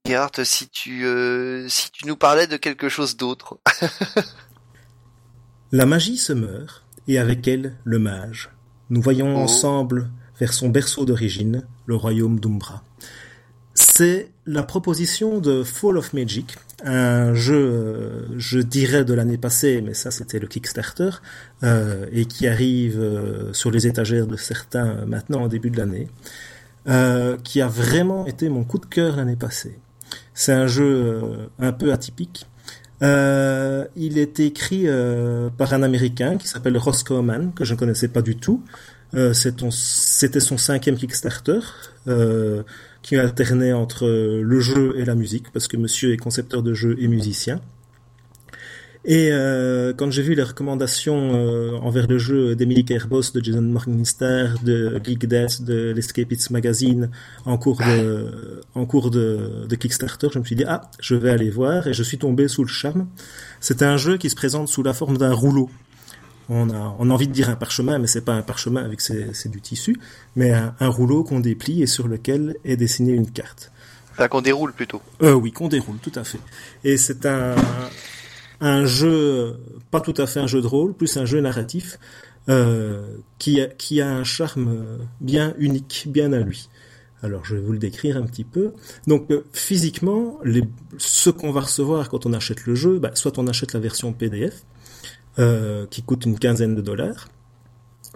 Gerhard, 0.06 0.32
si 0.44 0.70
tu 0.70 1.06
euh, 1.06 1.68
si 1.70 1.90
tu 1.92 2.06
nous 2.06 2.16
parlais 2.16 2.48
de 2.48 2.56
quelque 2.58 2.88
chose 2.90 3.18
d'autre. 3.18 3.58
La 5.72 5.86
magie 5.86 6.18
se 6.18 6.34
meurt, 6.34 6.84
et 7.08 7.18
avec 7.20 7.48
elle 7.48 7.76
le 7.84 8.00
mage. 8.00 8.50
Nous 8.90 9.02
voyons 9.02 9.36
Oh. 9.38 9.40
ensemble 9.42 10.10
vers 10.40 10.54
son 10.54 10.70
berceau 10.70 11.06
d'origine, 11.06 11.66
le 11.86 11.96
royaume 11.96 12.40
d'Umbra. 12.40 12.84
C'est 13.76 14.32
la 14.46 14.64
proposition 14.64 15.40
de 15.40 15.64
Fall 15.64 15.98
of 15.98 16.14
Magic, 16.14 16.56
un 16.84 17.34
jeu, 17.34 17.56
euh, 17.56 18.26
je 18.38 18.60
dirais 18.60 19.04
de 19.04 19.14
l'année 19.14 19.38
passée, 19.38 19.82
mais 19.82 19.94
ça 19.94 20.12
c'était 20.12 20.40
le 20.40 20.48
Kickstarter, 20.48 21.10
euh, 21.64 22.06
et 22.12 22.26
qui 22.26 22.48
arrive 22.48 23.00
euh, 23.00 23.54
sur 23.54 23.72
les 23.72 23.88
étagères 23.88 24.28
de 24.28 24.38
certains 24.38 24.88
euh, 24.88 25.06
maintenant 25.06 25.44
au 25.44 25.48
début 25.48 25.70
de 25.70 25.78
l'année, 25.78 26.08
euh, 26.88 27.38
qui 27.44 27.62
a 27.62 27.68
vraiment 27.68 28.26
été 28.26 28.50
mon 28.50 28.64
coup 28.64 28.78
de 28.78 28.86
cœur 28.86 29.18
l'année 29.18 29.36
passée. 29.36 29.78
C'est 30.34 30.54
un 30.54 30.68
jeu 30.68 31.50
un 31.60 31.74
peu 31.74 31.92
atypique, 31.92 32.48
il 33.02 34.18
est 34.18 34.40
écrit 34.40 34.88
par 35.58 35.74
un 35.74 35.84
Américain 35.84 36.38
qui 36.38 36.48
s'appelle 36.48 36.78
Roscoe 36.78 37.22
Mann, 37.22 37.52
que 37.54 37.66
je 37.66 37.74
ne 37.74 37.80
connaissais 37.80 38.08
pas 38.08 38.22
du 38.22 38.38
tout. 38.38 38.64
C'était 39.34 40.40
son 40.40 40.58
cinquième 40.58 40.96
Kickstarter, 40.96 41.60
qui 43.02 43.16
alternait 43.16 43.74
entre 43.74 44.08
le 44.08 44.60
jeu 44.60 44.96
et 44.98 45.06
la 45.06 45.16
musique, 45.16 45.52
parce 45.52 45.68
que 45.68 45.78
monsieur 45.78 46.14
est 46.14 46.18
concepteur 46.18 46.64
de 46.64 46.74
jeux 46.74 46.96
et 47.00 47.08
musicien. 47.08 47.62
Et 49.06 49.30
euh, 49.32 49.94
quand 49.96 50.12
j'ai 50.12 50.22
vu 50.22 50.36
les 50.36 50.44
recommandations 50.44 51.32
euh, 51.34 51.78
envers 51.78 52.06
le 52.08 52.18
jeu 52.18 52.56
d'Emily 52.56 52.84
Kerbos, 52.84 53.32
de 53.34 53.42
Jason 53.42 53.62
Morningstar, 53.62 54.60
de 54.62 55.00
Geek 55.02 55.26
Death, 55.26 55.64
de 55.64 55.94
l'Escapists 55.96 56.50
Magazine 56.50 57.10
en 57.46 57.58
cours 57.58 57.78
de, 57.78 58.62
en 58.76 58.86
cours 58.86 59.10
de, 59.10 59.66
de 59.70 59.76
Kickstarter, 59.76 60.28
je 60.34 60.40
me 60.40 60.44
suis 60.44 60.58
dit 60.58 60.66
ah, 60.68 60.92
je 61.00 61.16
vais 61.16 61.30
aller 61.30 61.50
voir 61.50 61.88
et 61.88 61.94
je 61.94 62.04
suis 62.04 62.18
tombé 62.18 62.50
sous 62.50 62.64
le 62.64 62.70
charme. 62.70 63.08
C'est 63.62 63.84
un 63.84 63.96
jeu 63.96 64.18
qui 64.18 64.30
se 64.30 64.36
présente 64.36 64.68
sous 64.68 64.84
la 64.84 64.94
forme 64.94 65.18
d'un 65.18 65.34
rouleau. 65.34 65.70
On 66.50 66.70
a, 66.72 66.96
on 66.98 67.10
a 67.10 67.14
envie 67.14 67.28
de 67.28 67.34
dire 67.34 67.50
un 67.50 67.56
parchemin, 67.56 68.00
mais 68.00 68.08
c'est 68.08 68.26
pas 68.26 68.34
un 68.34 68.42
parchemin 68.42 68.84
avec 68.84 69.02
c'est 69.02 69.34
c'est 69.34 69.50
du 69.50 69.62
tissu, 69.62 69.96
mais 70.36 70.52
un, 70.52 70.74
un 70.80 70.88
rouleau 70.88 71.24
qu'on 71.24 71.40
déplie 71.40 71.84
et 71.84 71.88
sur 71.88 72.08
lequel 72.08 72.56
est 72.66 72.76
dessinée 72.76 73.14
une 73.14 73.30
carte. 73.30 73.72
Enfin, 74.14 74.28
qu'on 74.28 74.42
déroule 74.42 74.74
plutôt. 74.74 75.02
Euh, 75.22 75.34
oui, 75.34 75.52
qu'on 75.52 75.70
déroule, 75.70 75.98
tout 75.98 76.12
à 76.16 76.24
fait. 76.24 76.40
Et 76.84 76.98
c'est 76.98 77.26
un, 77.26 77.56
un 78.60 78.86
jeu, 78.86 79.58
pas 79.92 80.02
tout 80.02 80.14
à 80.18 80.28
fait 80.28 80.40
un 80.40 80.48
jeu 80.48 80.62
de 80.62 80.68
rôle, 80.68 80.94
plus 80.94 81.16
un 81.18 81.26
jeu 81.26 81.40
narratif, 81.40 81.98
euh, 82.50 83.16
qui, 83.38 83.62
a, 83.62 83.68
qui 83.68 84.02
a 84.02 84.10
un 84.10 84.24
charme 84.24 85.00
bien 85.22 85.54
unique, 85.58 86.08
bien 86.10 86.34
à 86.34 86.40
lui. 86.40 86.68
Alors, 87.22 87.46
je 87.46 87.56
vais 87.56 87.62
vous 87.62 87.74
le 87.74 87.80
décrire 87.80 88.18
un 88.18 88.24
petit 88.24 88.44
peu. 88.44 88.74
Donc, 89.08 89.30
euh, 89.32 89.46
physiquement, 89.54 90.40
les, 90.44 90.64
ce 90.98 91.30
qu'on 91.30 91.52
va 91.52 91.62
recevoir 91.62 92.10
quand 92.10 92.26
on 92.26 92.34
achète 92.34 92.66
le 92.66 92.76
jeu, 92.76 93.00
bah, 93.00 93.12
soit 93.14 93.38
on 93.38 93.48
achète 93.48 93.74
la 93.74 93.80
version 93.80 94.14
PDF, 94.14 94.64
euh, 95.38 95.86
qui 95.90 96.02
coûte 96.02 96.26
une 96.26 96.38
quinzaine 96.38 96.76
de 96.76 96.82
dollars, 96.82 97.30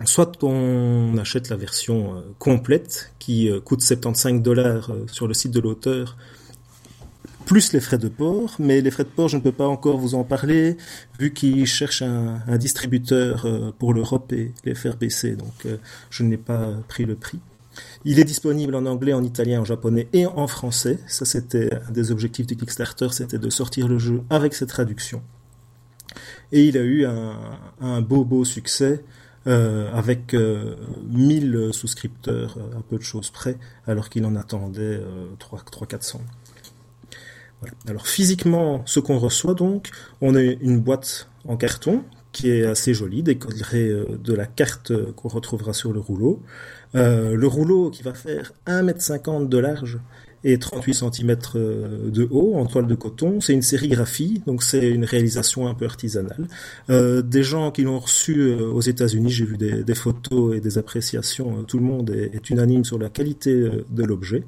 soit 0.04 0.44
on 0.44 1.16
achète 1.18 1.50
la 1.50 1.56
version 1.56 2.18
euh, 2.18 2.22
complète, 2.40 3.14
qui 3.20 3.50
euh, 3.50 3.62
coûte 3.62 3.82
75 3.82 4.42
dollars 4.42 4.92
sur 5.08 5.28
le 5.28 5.34
site 5.34 5.52
de 5.52 5.60
l'auteur, 5.60 6.18
plus 7.46 7.72
les 7.72 7.80
frais 7.80 7.98
de 7.98 8.08
port, 8.08 8.56
mais 8.60 8.82
les 8.82 8.92
frais 8.92 9.04
de 9.04 9.10
port, 9.10 9.30
je 9.30 9.38
ne 9.38 9.42
peux 9.42 9.52
pas 9.52 9.68
encore 9.68 9.98
vous 9.98 10.16
en 10.16 10.24
parler, 10.24 10.76
vu 11.20 11.34
qu'ils 11.34 11.68
cherchent 11.68 12.02
un, 12.02 12.58
distributeur 12.58 13.46
pour 13.78 13.94
l'Europe 13.94 14.32
et 14.32 14.52
les 14.64 14.76
faire 14.76 14.98
baisser, 14.98 15.36
donc 15.36 15.68
je 16.10 16.24
n'ai 16.24 16.38
pas 16.38 16.70
pris 16.88 17.06
le 17.06 17.16
prix. 17.16 17.40
Il 18.06 18.20
est 18.20 18.24
disponible 18.24 18.76
en 18.76 18.86
anglais, 18.86 19.14
en 19.14 19.24
italien, 19.24 19.62
en 19.62 19.66
japonais 19.66 20.08
et 20.14 20.26
en 20.26 20.48
français. 20.48 21.00
Ça, 21.08 21.26
c'était 21.26 21.74
un 21.88 21.92
des 21.92 22.12
objectifs 22.12 22.48
du 22.48 22.56
Kickstarter, 22.56 23.08
c'était 23.12 23.40
de 23.40 23.50
sortir 23.50 23.88
le 23.88 24.00
jeu 24.00 24.22
avec 24.30 24.54
cette 24.54 24.70
traduction. 24.70 25.22
Et 26.54 26.64
il 26.66 26.78
a 26.78 26.84
eu 26.84 27.06
un, 27.06 28.02
beau, 28.02 28.24
beau 28.24 28.46
succès. 28.46 29.04
Euh, 29.46 29.92
avec 29.92 30.34
euh, 30.34 30.78
1000 31.10 31.72
souscripteurs 31.74 32.56
euh, 32.58 32.80
à 32.80 32.82
peu 32.82 32.98
de 32.98 33.04
choses 33.04 33.30
près, 33.30 33.58
alors 33.86 34.10
qu'il 34.10 34.26
en 34.26 34.38
attendait 34.38 35.02
euh, 35.02 35.26
300-400. 35.38 36.22
Voilà. 37.60 37.76
Alors 37.90 38.08
physiquement, 38.08 38.84
ce 38.86 39.02
qu'on 39.02 39.18
reçoit 39.18 39.54
donc, 39.54 39.90
on 40.22 40.36
a 40.36 40.42
une 40.42 40.80
boîte 40.80 41.28
en 41.46 41.58
carton 41.58 42.06
qui 42.32 42.52
est 42.52 42.64
assez 42.64 42.94
joli, 42.94 43.22
décoré 43.22 43.92
de 44.18 44.34
la 44.34 44.46
carte 44.46 44.94
qu'on 45.12 45.28
retrouvera 45.28 45.74
sur 45.74 45.92
le 45.92 46.00
rouleau. 46.00 46.42
le 46.94 47.46
rouleau 47.46 47.92
qui 47.92 48.02
va 48.02 48.14
faire 48.14 48.54
1m50 48.66 49.50
de 49.50 49.58
large 49.58 50.00
et 50.44 50.58
38 50.58 50.94
cm 50.94 51.38
euh, 51.56 52.10
de 52.10 52.28
haut 52.30 52.56
en 52.56 52.66
toile 52.66 52.88
de 52.88 52.96
coton. 52.96 53.40
C'est 53.40 53.54
une 53.54 53.62
sérigraphie, 53.62 54.42
donc 54.46 54.64
c'est 54.64 54.90
une 54.90 55.06
réalisation 55.06 55.68
un 55.68 55.74
peu 55.74 55.86
artisanale. 55.86 56.48
Euh, 56.90 57.22
des 57.22 57.44
gens 57.44 57.72
qui 57.72 57.84
l'ont 57.84 58.00
reçu 58.00 58.40
euh, 58.40 58.68
aux 58.68 58.82
États-Unis, 58.82 59.30
j'ai 59.30 59.46
vu 59.46 59.58
des, 59.58 59.96
photos 59.96 60.58
et 60.58 60.60
des 60.60 60.78
appréciations. 60.78 61.64
Tout 61.64 61.78
le 61.78 61.86
monde 61.86 62.10
est 62.10 62.50
unanime 62.50 62.84
sur 62.84 62.98
la 62.98 63.10
qualité 63.10 63.54
de 63.90 64.04
l'objet. 64.04 64.44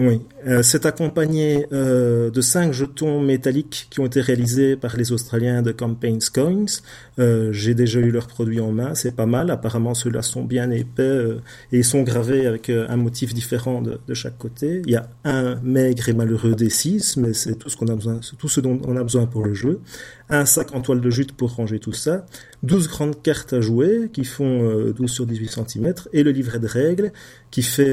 Oui, 0.00 0.20
euh, 0.46 0.62
c'est 0.62 0.86
accompagné 0.86 1.66
euh, 1.72 2.30
de 2.30 2.40
cinq 2.40 2.72
jetons 2.72 3.20
métalliques 3.20 3.88
qui 3.90 3.98
ont 3.98 4.06
été 4.06 4.20
réalisés 4.20 4.76
par 4.76 4.96
les 4.96 5.10
Australiens 5.10 5.60
de 5.60 5.72
Campaigns 5.72 6.30
Coins. 6.32 6.66
Euh, 7.18 7.52
j'ai 7.52 7.74
déjà 7.74 7.98
eu 7.98 8.12
leurs 8.12 8.28
produits 8.28 8.60
en 8.60 8.70
main, 8.70 8.94
c'est 8.94 9.16
pas 9.16 9.26
mal. 9.26 9.50
Apparemment, 9.50 9.94
ceux-là 9.94 10.22
sont 10.22 10.44
bien 10.44 10.70
épais 10.70 11.02
euh, 11.02 11.40
et 11.72 11.78
ils 11.78 11.84
sont 11.84 12.02
gravés 12.02 12.46
avec 12.46 12.70
un 12.70 12.96
motif 12.96 13.34
différent 13.34 13.82
de, 13.82 14.14
chaque 14.14 14.38
côté. 14.38 14.82
Il 14.86 14.92
y 14.92 14.96
a 14.96 15.08
un 15.24 15.56
maigre 15.64 16.08
et 16.08 16.12
malheureux 16.12 16.52
D6, 16.52 17.18
mais 17.18 17.32
c'est 17.32 17.56
tout 17.56 17.68
ce 17.68 17.76
qu'on 17.76 17.88
a 17.88 17.96
besoin, 17.96 18.20
tout 18.38 18.48
ce 18.48 18.60
dont 18.60 18.80
on 18.86 18.96
a 18.96 19.02
besoin 19.02 19.26
pour 19.26 19.44
le 19.44 19.52
jeu. 19.52 19.80
Un 20.30 20.44
sac 20.44 20.76
en 20.76 20.80
toile 20.80 21.00
de 21.00 21.10
jute 21.10 21.32
pour 21.32 21.56
ranger 21.56 21.80
tout 21.80 21.92
ça. 21.92 22.24
12 22.62 22.86
grandes 22.86 23.20
cartes 23.20 23.52
à 23.52 23.60
jouer 23.60 24.10
qui 24.12 24.24
font 24.24 24.92
12 24.96 25.10
sur 25.10 25.26
18 25.26 25.50
cm 25.66 25.94
et 26.12 26.22
le 26.22 26.30
livret 26.30 26.60
de 26.60 26.68
règles 26.68 27.12
qui 27.50 27.62
fait 27.62 27.92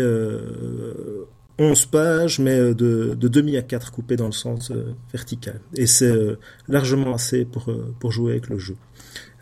11 1.58 1.86
pages, 1.86 2.40
mais 2.40 2.60
euh, 2.60 2.74
de, 2.74 3.16
de 3.18 3.28
demi 3.28 3.58
à 3.58 3.62
4 3.62 3.92
coupées 3.92 4.18
dans 4.18 4.26
le 4.26 4.32
sens 4.32 4.72
euh, 4.72 4.94
vertical. 5.12 5.60
Et 5.76 5.88
c'est 5.88 6.12
euh, 6.12 6.38
largement 6.68 7.14
assez 7.14 7.46
pour, 7.46 7.70
pour 8.00 8.12
jouer 8.12 8.34
avec 8.34 8.50
le 8.50 8.58
jeu. 8.58 8.76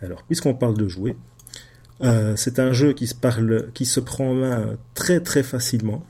Alors, 0.01 0.23
puisqu'on 0.23 0.53
parle 0.53 0.77
de 0.77 0.87
jouer, 0.87 1.15
c'est 2.35 2.59
un 2.59 2.73
jeu 2.73 2.91
qui 2.91 3.07
se, 3.07 3.15
parle, 3.15 3.71
qui 3.73 3.85
se 3.85 4.01
prend 4.01 4.31
en 4.31 4.33
main 4.33 4.77
très 4.93 5.21
très 5.21 5.41
facilement. 5.41 6.05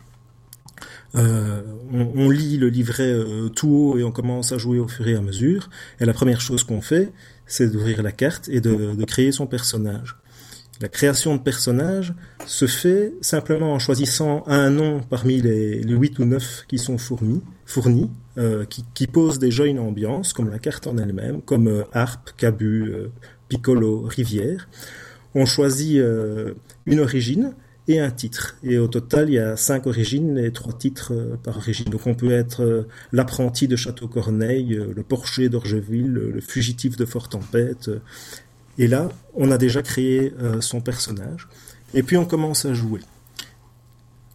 On, 1.14 1.62
on, 1.92 2.32
lit 2.32 2.58
le 2.58 2.70
livret 2.70 3.16
tout 3.56 3.70
haut 3.70 3.98
et 4.00 4.04
on 4.04 4.12
commence 4.12 4.52
à 4.52 4.58
jouer 4.58 4.80
au 4.80 4.88
fur 4.88 5.08
et 5.08 5.14
à 5.14 5.22
mesure. 5.22 5.70
Et 6.00 6.06
la 6.06 6.14
première 6.14 6.42
chose 6.42 6.64
qu'on 6.64 6.82
fait, 6.82 7.14
c'est 7.46 7.70
d'ouvrir 7.70 8.02
la 8.02 8.12
carte 8.12 8.50
et 8.50 8.60
de, 8.60 8.96
de 8.96 9.06
créer 9.06 9.32
son 9.32 9.46
personnage. 9.46 10.16
La 10.82 10.90
création 10.90 11.36
de 11.36 11.42
personnages 11.42 12.14
se 12.48 12.66
fait 12.66 13.14
simplement 13.22 13.74
en 13.74 13.80
choisissant 13.80 14.44
un 14.48 14.70
nom 14.70 15.02
parmi 15.08 15.40
les, 15.40 15.84
huit 15.84 16.18
ou 16.20 16.26
neuf 16.26 16.66
qui 16.68 16.80
sont 16.80 16.98
fournis, 16.98 17.42
euh, 18.38 18.66
qui, 18.66 19.08
posent 19.08 19.40
déjà 19.40 19.66
une 19.66 19.80
ambiance, 19.80 20.34
comme 20.34 20.50
la 20.50 20.60
carte 20.60 20.88
en 20.88 20.98
elle-même, 20.98 21.42
comme 21.42 21.68
euh, 21.68 21.84
harpe, 21.94 22.32
cabu, 22.38 22.90
euh, 22.90 23.12
piccolo, 23.50 24.02
rivière. 24.02 24.68
On 25.36 25.46
choisit 25.46 26.00
une 26.86 27.00
origine 27.00 27.54
et 27.88 28.00
un 28.00 28.12
titre. 28.12 28.56
Et 28.64 28.78
au 28.78 28.88
total, 28.88 29.30
il 29.30 29.34
y 29.34 29.40
a 29.40 29.58
cinq 29.58 29.88
origines 29.88 30.38
et 30.38 30.52
trois 30.52 30.74
titres 30.74 31.12
par 31.42 31.58
origine. 31.58 31.90
Donc 31.90 32.06
on 32.06 32.14
peut 32.14 32.32
être 32.32 32.86
l'apprenti 33.12 33.68
de 33.68 33.76
Château 33.76 34.08
Corneille, 34.08 34.80
le 34.96 35.02
porcher 35.02 35.50
d'Orgeville, 35.50 36.14
le 36.14 36.40
fugitif 36.40 36.98
de 36.98 37.06
Fort 37.06 37.30
Tempête, 37.30 37.90
et 38.78 38.88
là, 38.88 39.10
on 39.36 39.52
a 39.52 39.58
déjà 39.58 39.82
créé 39.82 40.34
euh, 40.40 40.62
son 40.62 40.82
personnage. 40.82 41.48
Et 41.94 42.04
puis 42.04 42.18
on 42.18 42.26
commence 42.26 42.66
à 42.66 42.74
jouer. 42.74 43.02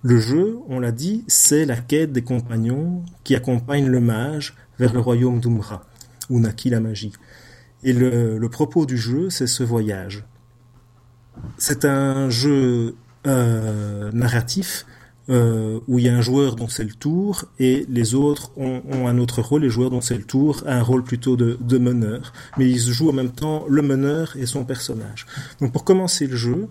Le 0.03 0.18
jeu, 0.18 0.59
on 0.68 0.78
l'a 0.78 0.93
dit, 0.93 1.24
c'est 1.26 1.64
la 1.64 1.76
quête 1.76 2.12
des 2.12 2.22
compagnons 2.22 3.05
qui 3.24 3.34
accompagnent 3.34 3.89
le 3.89 4.01
mage 4.01 4.55
vers 4.78 4.93
le 4.93 5.01
royaume 5.01 5.41
d'Umbra, 5.41 5.84
où 6.30 6.39
naquit 6.39 6.70
la 6.70 6.80
magie. 6.80 7.12
Et 7.82 7.93
le, 7.93 8.39
le 8.39 8.49
propos 8.49 8.86
du 8.86 8.97
jeu, 8.97 9.28
c'est 9.28 9.49
ce 9.49 9.64
voyage. 9.64 10.24
C'est 11.57 11.84
un 11.84 12.30
jeu 12.30 12.95
euh, 13.26 14.11
narratif 14.12 14.86
euh, 15.30 15.80
où 15.88 15.98
il 15.98 16.06
y 16.06 16.08
a 16.08 16.16
un 16.16 16.22
joueur 16.22 16.56
dont 16.56 16.68
c'est 16.68 16.84
le 16.84 16.92
tour 16.92 17.44
et 17.58 17.84
les 17.88 18.14
autres 18.14 18.50
ont, 18.56 18.82
un 19.06 19.18
autre 19.18 19.42
rôle. 19.42 19.62
Les 19.62 19.70
joueurs 19.70 19.90
dont 19.90 20.00
c'est 20.00 20.16
le 20.16 20.24
tour 20.24 20.62
un 20.66 20.82
rôle 20.82 21.04
plutôt 21.04 21.36
de, 21.36 21.58
de, 21.60 21.78
meneur, 21.78 22.32
mais 22.56 22.68
ils 22.68 22.78
jouent 22.78 23.10
en 23.10 23.12
même 23.12 23.32
temps 23.32 23.64
le 23.68 23.82
meneur 23.82 24.36
et 24.36 24.46
son 24.46 24.64
personnage. 24.64 25.26
Donc 25.60 25.72
pour 25.72 25.84
commencer 25.84 26.26
le 26.26 26.36
jeu, 26.36 26.68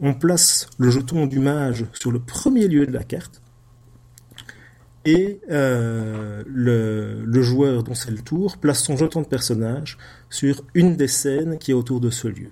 on 0.00 0.14
place 0.14 0.68
le 0.78 0.90
jeton 0.90 1.26
du 1.26 1.38
mage 1.38 1.86
sur 1.92 2.10
le 2.10 2.18
premier 2.18 2.66
lieu 2.66 2.86
de 2.86 2.92
la 2.92 3.04
carte 3.04 3.40
et 5.04 5.40
euh, 5.50 6.42
le, 6.46 7.22
le, 7.24 7.42
joueur 7.42 7.82
dont 7.82 7.94
c'est 7.94 8.10
le 8.10 8.18
tour 8.18 8.56
place 8.58 8.82
son 8.82 8.96
jeton 8.96 9.20
de 9.20 9.26
personnage 9.26 9.98
sur 10.30 10.62
une 10.74 10.96
des 10.96 11.08
scènes 11.08 11.58
qui 11.58 11.72
est 11.72 11.74
autour 11.74 12.00
de 12.00 12.10
ce 12.10 12.28
lieu. 12.28 12.50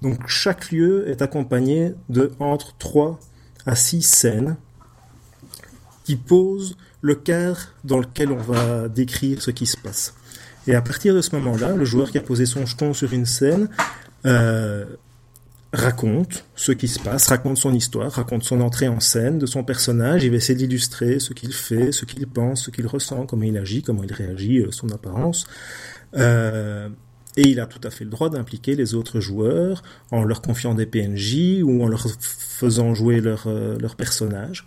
Donc 0.00 0.26
chaque 0.26 0.72
lieu 0.72 1.08
est 1.08 1.22
accompagné 1.22 1.92
de 2.08 2.32
entre 2.40 2.76
3 2.78 3.20
à 3.66 3.76
6 3.76 4.02
scènes 4.02 4.56
qui 6.04 6.16
pose 6.16 6.76
le 7.00 7.14
cadre 7.14 7.60
dans 7.84 7.98
lequel 7.98 8.30
on 8.30 8.36
va 8.36 8.88
décrire 8.88 9.42
ce 9.42 9.50
qui 9.50 9.66
se 9.66 9.76
passe. 9.76 10.14
Et 10.66 10.74
à 10.74 10.82
partir 10.82 11.14
de 11.14 11.20
ce 11.20 11.34
moment-là, 11.36 11.74
le 11.74 11.84
joueur 11.84 12.10
qui 12.10 12.18
a 12.18 12.20
posé 12.20 12.46
son 12.46 12.64
jeton 12.66 12.94
sur 12.94 13.12
une 13.12 13.26
scène 13.26 13.68
euh, 14.24 14.84
raconte 15.72 16.44
ce 16.54 16.70
qui 16.70 16.86
se 16.86 17.00
passe, 17.00 17.26
raconte 17.26 17.56
son 17.56 17.74
histoire, 17.74 18.12
raconte 18.12 18.44
son 18.44 18.60
entrée 18.60 18.88
en 18.88 19.00
scène 19.00 19.38
de 19.38 19.46
son 19.46 19.64
personnage. 19.64 20.22
Il 20.22 20.30
va 20.30 20.36
essayer 20.36 20.54
d'illustrer 20.54 21.18
ce 21.18 21.32
qu'il 21.32 21.52
fait, 21.52 21.90
ce 21.90 22.04
qu'il 22.04 22.26
pense, 22.28 22.64
ce 22.64 22.70
qu'il 22.70 22.86
ressent, 22.86 23.26
comment 23.26 23.42
il 23.42 23.56
agit, 23.56 23.82
comment 23.82 24.04
il 24.04 24.12
réagit, 24.12 24.60
euh, 24.60 24.70
son 24.70 24.90
apparence. 24.90 25.46
Euh, 26.16 26.88
et 27.36 27.48
il 27.48 27.60
a 27.60 27.66
tout 27.66 27.80
à 27.82 27.90
fait 27.90 28.04
le 28.04 28.10
droit 28.10 28.28
d'impliquer 28.28 28.76
les 28.76 28.94
autres 28.94 29.18
joueurs 29.18 29.82
en 30.10 30.22
leur 30.22 30.42
confiant 30.42 30.74
des 30.74 30.84
PNJ 30.84 31.62
ou 31.62 31.82
en 31.82 31.88
leur 31.88 32.06
faisant 32.20 32.94
jouer 32.94 33.22
leur, 33.22 33.48
leur 33.48 33.96
personnage. 33.96 34.66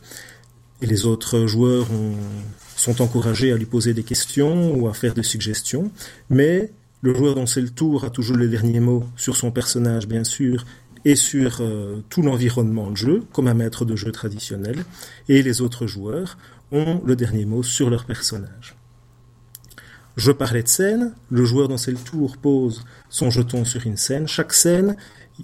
Et 0.82 0.86
les 0.86 1.06
autres 1.06 1.46
joueurs 1.46 1.92
ont, 1.92 2.16
sont 2.76 3.02
encouragés 3.02 3.52
à 3.52 3.58
lui 3.58 3.66
poser 3.66 3.94
des 3.94 4.04
questions 4.04 4.74
ou 4.76 4.88
à 4.88 4.94
faire 4.94 5.14
des 5.14 5.24
suggestions. 5.24 5.92
Mais 6.30 6.72
le 7.02 7.14
joueur 7.14 7.36
dont 7.36 7.46
c'est 7.46 7.62
le 7.62 7.70
tour 7.70 8.04
a 8.04 8.10
toujours 8.10 8.38
le 8.38 8.48
dernier 8.48 8.80
mot 8.80 9.06
sur 9.16 9.36
son 9.36 9.52
personnage, 9.52 10.08
bien 10.08 10.24
sûr, 10.24 10.66
et 11.06 11.16
sur 11.16 11.58
euh, 11.62 12.04
tout 12.10 12.22
l'environnement 12.24 12.90
de 12.90 12.98
jeu, 12.98 13.24
comme 13.32 13.48
un 13.48 13.54
maître 13.54 13.86
de 13.86 13.96
jeu 13.96 14.12
traditionnel. 14.12 14.84
Et 15.30 15.44
les 15.44 15.62
autres 15.62 15.88
joueurs 15.88 16.38
ont 16.72 17.02
le 17.06 17.16
dernier 17.16 17.46
mot 17.46 17.64
sur 17.64 17.90
leur 17.90 18.06
personnage. 18.06 18.76
Je 20.18 20.32
parlais 20.32 20.64
de 20.64 20.68
scène, 20.68 21.14
le 21.30 21.46
joueur 21.46 21.68
dont 21.68 21.78
c'est 21.78 21.92
le 21.92 21.98
tour 21.98 22.38
pose 22.38 22.86
son 23.10 23.30
jeton 23.30 23.66
sur 23.66 23.86
une 23.86 23.98
scène. 23.98 24.28
Chaque 24.28 24.54
scène, 24.54 24.96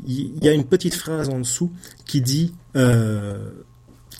il 0.08 0.44
y 0.44 0.50
a 0.50 0.54
une 0.54 0.64
petite 0.64 0.96
phrase 0.96 1.30
en 1.30 1.40
dessous 1.40 1.72
qui 2.06 2.22
dit 2.22 2.54
euh, 2.76 3.52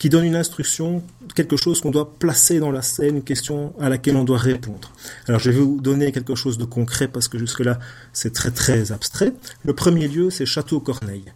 qui 0.02 0.08
donne 0.08 0.24
une 0.24 0.34
instruction, 0.34 1.00
quelque 1.36 1.56
chose 1.56 1.80
qu'on 1.80 1.92
doit 1.92 2.12
placer 2.18 2.58
dans 2.58 2.72
la 2.72 2.82
scène, 2.82 3.18
une 3.18 3.22
question 3.22 3.72
à 3.78 3.88
laquelle 3.88 4.16
on 4.16 4.24
doit 4.24 4.36
répondre. 4.36 4.90
Alors 5.28 5.38
je 5.38 5.52
vais 5.52 5.60
vous 5.60 5.80
donner 5.80 6.10
quelque 6.10 6.34
chose 6.34 6.58
de 6.58 6.64
concret 6.64 7.06
parce 7.06 7.28
que 7.28 7.38
jusque-là 7.38 7.78
c'est 8.12 8.32
très 8.32 8.50
très 8.50 8.90
abstrait. 8.90 9.32
Le 9.64 9.74
premier 9.74 10.08
lieu 10.08 10.28
c'est 10.30 10.44
Château 10.44 10.80
Corneille. 10.80 11.26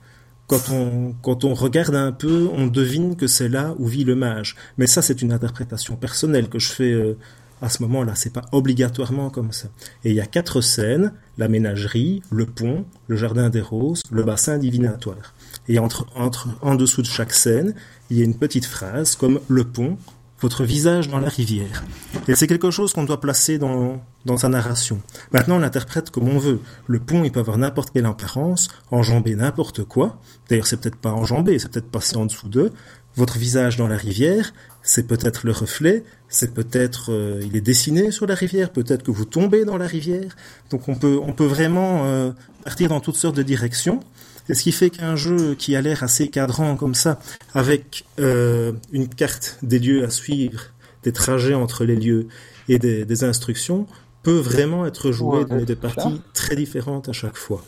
Quand 0.49 0.69
on, 0.73 1.15
quand 1.23 1.45
on 1.45 1.55
regarde 1.55 1.95
un 1.95 2.11
peu, 2.11 2.49
on 2.55 2.67
devine 2.67 3.15
que 3.15 3.29
c'est 3.29 3.49
là 3.49 3.77
où 3.79 3.87
vit 3.87 4.03
le 4.03 4.17
mage. 4.17 4.57
Mais 4.79 4.89
ça 4.89 5.01
c'est 5.01 5.23
une 5.23 5.31
interprétation 5.31 5.95
personnelle 5.95 6.49
que 6.49 6.59
je 6.59 6.73
fais 6.73 6.91
euh, 6.91 7.17
à 7.63 7.69
ce 7.69 7.83
moment-là, 7.85 8.15
c'est 8.15 8.33
pas 8.33 8.45
obligatoirement 8.53 9.31
comme 9.31 9.53
ça. 9.53 9.69
Et 10.05 10.11
il 10.11 10.17
y 10.17 10.21
a 10.21 10.27
quatre 10.27 10.61
scènes, 10.61 11.13
la 11.39 11.49
ménagerie, 11.49 12.23
le 12.31 12.47
pont, 12.47 12.85
le 13.07 13.17
jardin 13.17 13.49
des 13.49 13.61
roses, 13.61 14.03
le 14.11 14.25
bassin 14.25 14.59
divinatoire. 14.59 15.35
Et 15.69 15.79
entre, 15.79 16.07
entre, 16.15 16.49
en 16.61 16.75
dessous 16.75 17.03
de 17.03 17.07
chaque 17.07 17.33
scène, 17.33 17.75
il 18.11 18.19
y 18.19 18.21
a 18.21 18.25
une 18.25 18.37
petite 18.37 18.65
phrase 18.65 19.17
comme 19.17 19.41
le 19.49 19.65
pont, 19.65 19.99
votre 20.41 20.65
visage 20.65 21.09
dans 21.09 21.19
la 21.19 21.29
rivière. 21.29 21.85
Et 22.29 22.35
c'est 22.35 22.47
quelque 22.47 22.71
chose 22.71 22.93
qu'on 22.93 23.05
doit 23.05 23.21
placer 23.21 23.59
dans, 23.59 24.03
dans 24.27 24.37
sa 24.37 24.49
narration. 24.49 25.01
Maintenant, 25.33 25.57
on 25.57 25.61
l'interprète 25.61 26.11
comme 26.11 26.29
on 26.29 26.39
veut. 26.39 26.61
Le 26.87 27.01
pont, 27.01 27.25
il 27.25 27.33
peut 27.33 27.41
avoir 27.41 27.57
n'importe 27.57 27.91
quelle 27.91 28.07
apparence, 28.07 28.69
enjamber 28.91 29.35
n'importe 29.35 29.85
quoi. 29.85 30.19
D'ailleurs, 30.49 30.67
c'est 30.67 30.79
peut-être 30.79 30.97
pas 30.97 31.13
enjambé, 31.13 31.59
c'est 31.59 31.71
peut-être 31.71 31.91
passé 31.91 32.17
en 32.17 32.27
dessous 32.27 32.49
d'eux. 32.49 32.71
Votre 33.17 33.39
visage 33.39 33.79
dans 33.79 33.89
la 33.89 33.97
rivière, 33.97 34.53
c'est 34.83 35.07
peut-être 35.07 35.47
le 35.47 35.53
reflet, 35.53 36.05
c'est 36.29 36.53
peut-être 36.53 37.11
euh, 37.11 37.41
il 37.43 37.57
est 37.57 37.63
dessiné 37.63 38.11
sur 38.11 38.27
la 38.27 38.35
rivière, 38.35 38.71
peut-être 38.71 39.03
que 39.03 39.11
vous 39.11 39.25
tombez 39.25 39.65
dans 39.65 39.79
la 39.79 39.87
rivière. 39.87 40.37
Donc 40.71 40.89
on 40.89 40.95
peut 40.95 41.19
on 41.23 41.33
peut 41.33 41.47
vraiment 41.47 42.05
euh, 42.05 42.33
partir 42.63 42.91
dans 42.91 43.01
toutes 43.01 43.17
sortes 43.17 43.37
de 43.37 43.43
directions. 43.43 44.01
Et 44.49 44.55
ce 44.55 44.63
qui 44.63 44.73
fait 44.73 44.91
qu'un 44.91 45.17
jeu 45.17 45.55
qui 45.55 45.75
a 45.77 45.81
l'air 45.81 46.03
assez 46.03 46.29
cadrant 46.29 46.77
comme 46.77 46.95
ça, 46.95 47.19
avec 47.55 48.05
euh, 48.21 48.73
une 48.93 49.09
carte 49.09 49.59
des 49.63 49.79
lieux 49.79 50.05
à 50.05 50.11
suivre, 50.11 50.61
des 51.03 51.13
trajets 51.13 51.55
entre 51.55 51.85
les 51.85 51.97
lieux 51.97 52.29
et 52.69 52.79
des, 52.79 53.05
des 53.05 53.25
instructions, 53.25 53.87
peut 54.23 54.39
vraiment 54.39 54.87
être 54.87 55.13
joué 55.13 55.45
dans 55.45 55.63
des 55.63 55.77
parties 55.77 56.21
très 56.35 56.57
différentes 56.57 57.09
à 57.09 57.13
chaque 57.13 57.37
fois. 57.37 57.65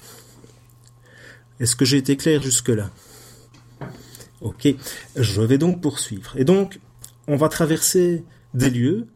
Est-ce 1.60 1.76
que 1.76 1.84
j'ai 1.84 1.98
été 1.98 2.16
clair 2.16 2.42
jusque-là? 2.42 2.90
Ok, 4.40 4.68
je 5.16 5.40
vais 5.42 5.58
donc 5.58 5.80
poursuivre. 5.80 6.34
Et 6.36 6.44
donc, 6.44 6.80
on 7.26 7.36
va 7.36 7.48
traverser 7.48 8.24
des 8.54 8.70
lieux 8.70 9.06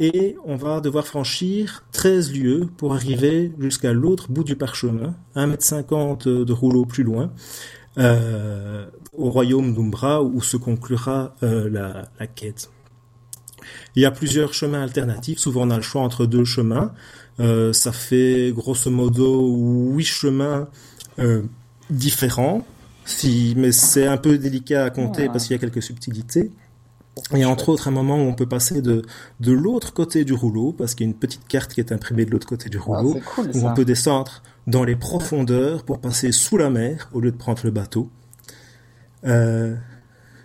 et 0.00 0.36
on 0.44 0.56
va 0.56 0.80
devoir 0.80 1.06
franchir 1.06 1.84
13 1.92 2.32
lieues 2.32 2.68
pour 2.76 2.94
arriver 2.94 3.52
jusqu'à 3.58 3.92
l'autre 3.92 4.30
bout 4.30 4.44
du 4.44 4.56
parchemin, 4.56 5.14
1m50 5.36 6.44
de 6.44 6.52
rouleau 6.52 6.84
plus 6.84 7.04
loin, 7.04 7.32
euh, 7.98 8.86
au 9.16 9.30
royaume 9.30 9.74
d'Umbra 9.74 10.22
où 10.22 10.40
se 10.40 10.56
conclura 10.56 11.36
euh, 11.42 11.68
la, 11.68 12.08
la, 12.18 12.26
quête. 12.26 12.70
Il 13.94 14.02
y 14.02 14.06
a 14.06 14.10
plusieurs 14.10 14.54
chemins 14.54 14.82
alternatifs, 14.82 15.38
souvent 15.38 15.66
on 15.66 15.70
a 15.70 15.76
le 15.76 15.82
choix 15.82 16.00
entre 16.00 16.24
deux 16.24 16.44
chemins. 16.44 16.92
Euh, 17.40 17.72
ça 17.72 17.92
fait 17.92 18.52
grosso 18.54 18.90
modo 18.90 19.46
huit 19.94 20.04
chemins 20.04 20.68
différents, 21.90 22.66
si, 23.04 23.54
mais 23.56 23.70
c'est 23.70 24.06
un 24.06 24.16
peu 24.16 24.38
délicat 24.38 24.84
à 24.84 24.90
compter 24.90 25.26
parce 25.26 25.44
qu'il 25.44 25.54
y 25.54 25.56
a 25.56 25.60
quelques 25.60 25.82
subtilités. 25.82 26.50
Et 27.34 27.44
entre 27.44 27.68
autres, 27.68 27.88
un 27.88 27.90
moment 27.90 28.16
où 28.16 28.26
on 28.26 28.34
peut 28.34 28.48
passer 28.48 28.80
de, 28.80 29.02
de 29.40 29.52
l'autre 29.52 29.92
côté 29.92 30.24
du 30.24 30.32
rouleau, 30.32 30.72
parce 30.72 30.94
qu'il 30.94 31.06
y 31.06 31.08
a 31.08 31.12
une 31.12 31.18
petite 31.18 31.46
carte 31.46 31.72
qui 31.72 31.80
est 31.80 31.92
imprimée 31.92 32.24
de 32.24 32.30
l'autre 32.30 32.46
côté 32.46 32.70
du 32.70 32.78
rouleau, 32.78 33.20
cool, 33.34 33.50
où 33.54 33.66
on 33.66 33.74
peut 33.74 33.84
descendre 33.84 34.42
dans 34.66 34.84
les 34.84 34.96
profondeurs 34.96 35.84
pour 35.84 36.00
passer 36.00 36.32
sous 36.32 36.56
la 36.56 36.70
mer 36.70 37.10
au 37.12 37.20
lieu 37.20 37.30
de 37.30 37.36
prendre 37.36 37.60
le 37.64 37.70
bateau. 37.70 38.10
Euh, 39.24 39.74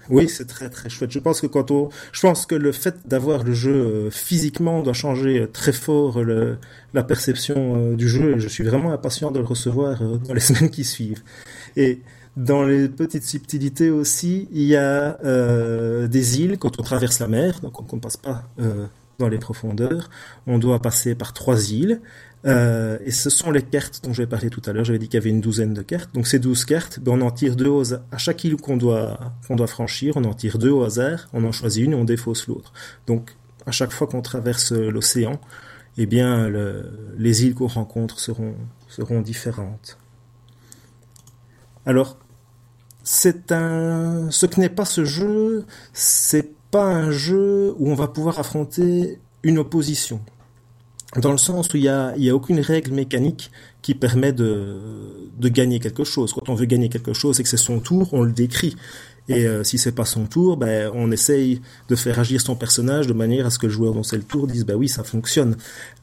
oui, 0.10 0.30
c'est 0.30 0.46
très 0.46 0.70
très 0.70 0.90
chouette. 0.90 1.12
Je 1.12 1.20
pense 1.20 1.42
que 1.42 1.48
quand 1.48 1.72
on, 1.72 1.90
je 2.12 2.22
pense 2.22 2.46
que 2.46 2.56
le 2.56 2.72
fait 2.72 3.08
d'avoir 3.08 3.44
le 3.44 3.54
jeu 3.54 3.74
euh, 3.74 4.10
physiquement 4.10 4.82
doit 4.82 4.94
changer 4.94 5.48
très 5.52 5.74
fort 5.74 6.24
le, 6.24 6.58
la 6.94 7.04
perception 7.04 7.76
euh, 7.76 7.96
du 7.96 8.08
jeu. 8.08 8.36
Et 8.38 8.40
je 8.40 8.48
suis 8.48 8.64
vraiment 8.64 8.92
impatient 8.92 9.32
de 9.32 9.40
le 9.40 9.46
recevoir 9.46 10.02
euh, 10.02 10.18
dans 10.18 10.34
les 10.34 10.40
semaines 10.42 10.70
qui 10.70 10.84
suivent. 10.84 11.24
Et 11.76 12.02
dans 12.38 12.64
les 12.64 12.88
petites 12.88 13.24
subtilités 13.24 13.90
aussi, 13.90 14.48
il 14.52 14.62
y 14.62 14.76
a 14.76 15.18
euh, 15.26 16.08
des 16.08 16.40
îles 16.40 16.60
quand 16.60 16.80
on 16.80 16.84
traverse 16.84 17.18
la 17.18 17.28
mer, 17.28 17.60
donc 17.62 17.92
on 17.92 17.96
ne 17.96 18.00
passe 18.00 18.18
pas 18.18 18.44
euh, 18.60 18.86
dans 19.18 19.28
les 19.28 19.40
profondeurs. 19.40 20.12
On 20.46 20.60
doit 20.60 20.80
passer 20.80 21.16
par 21.16 21.34
trois 21.34 21.72
îles. 21.72 22.00
Euh, 22.46 23.00
et 23.04 23.10
ce 23.10 23.32
sont 23.32 23.50
les 23.50 23.64
cartes 23.64 24.02
dont 24.04 24.14
j'avais 24.14 24.30
parlé 24.30 24.52
tout 24.52 24.62
à 24.68 24.72
l'heure. 24.72 24.86
J'avais 24.86 25.00
dit 25.00 25.08
qu'il 25.08 25.16
y 25.16 25.22
avait 25.22 25.32
une 25.32 25.42
douzaine 25.42 25.74
de 25.74 25.82
cartes. 25.82 26.14
Donc 26.14 26.28
ces 26.28 26.38
douze 26.38 26.64
cartes, 26.64 27.00
ben 27.00 27.14
on 27.14 27.22
en 27.22 27.32
tire 27.32 27.56
deux 27.56 27.70
aux, 27.70 27.96
à 27.96 28.18
chaque 28.20 28.44
île 28.44 28.56
qu'on 28.58 28.78
doit, 28.78 29.20
doit 29.50 29.66
franchir. 29.66 30.16
On 30.16 30.24
en 30.24 30.36
tire 30.36 30.60
deux 30.60 30.70
au 30.70 30.84
hasard. 30.84 31.30
On 31.34 31.44
en 31.44 31.52
choisit 31.52 31.86
une 31.86 31.94
et 31.94 31.96
on 31.96 32.06
défausse 32.06 32.46
l'autre. 32.46 32.72
Donc 33.08 33.36
à 33.66 33.72
chaque 33.72 33.92
fois 33.92 34.06
qu'on 34.06 34.22
traverse 34.22 34.74
l'océan, 34.74 35.42
eh 35.98 36.06
bien 36.06 36.48
le, 36.48 37.16
les 37.18 37.46
îles 37.46 37.56
qu'on 37.56 37.66
rencontre 37.66 38.20
seront, 38.20 38.54
seront 38.88 39.22
différentes. 39.22 39.98
Alors 41.88 42.20
c'est 43.10 43.54
un, 43.54 44.30
ce 44.32 44.46
que 44.46 44.60
n'est 44.60 44.68
pas 44.68 44.84
ce 44.84 45.06
jeu, 45.06 45.66
c'est 45.94 46.52
pas 46.72 46.84
un 46.84 47.10
jeu 47.10 47.74
où 47.80 47.90
on 47.90 47.96
va 47.96 48.10
pouvoir 48.10 48.38
affronter 48.38 49.18
une 49.44 49.60
opposition. 49.60 50.20
Dans 51.16 51.32
le 51.32 51.38
sens 51.38 51.74
où 51.74 51.78
il 51.78 51.84
y 51.84 51.88
a, 51.88 52.14
y 52.18 52.30
a 52.30 52.36
aucune 52.36 52.60
règle 52.60 52.92
mécanique 52.92 53.50
qui 53.82 53.96
permet 53.96 54.34
de, 54.34 55.30
de 55.38 55.48
gagner 55.48 55.80
quelque 55.80 56.04
chose. 56.04 56.34
Quand 56.34 56.50
on 56.50 56.56
veut 56.56 56.66
gagner 56.66 56.90
quelque 56.90 57.14
chose 57.14 57.40
et 57.40 57.44
que 57.44 57.50
c'est 57.50 57.56
son 57.56 57.80
tour, 57.80 58.10
on 58.12 58.24
le 58.24 58.34
décrit. 58.34 58.76
Et 59.30 59.48
euh, 59.48 59.64
si 59.64 59.78
c'est 59.78 59.94
pas 59.94 60.04
son 60.04 60.26
tour, 60.26 60.58
ben, 60.58 60.92
on 60.94 61.10
essaye 61.10 61.62
de 61.88 61.96
faire 61.96 62.20
agir 62.20 62.42
son 62.42 62.58
personnage 62.58 63.08
de 63.08 63.14
manière 63.14 63.46
à 63.46 63.50
ce 63.50 63.58
que 63.58 63.68
le 63.68 63.72
joueur 63.72 63.94
dont 63.94 64.04
c'est 64.04 64.18
le 64.18 64.24
tour 64.24 64.48
dise, 64.48 64.66
bah 64.66 64.76
oui, 64.76 64.90
ça 64.90 65.06
fonctionne. 65.06 65.56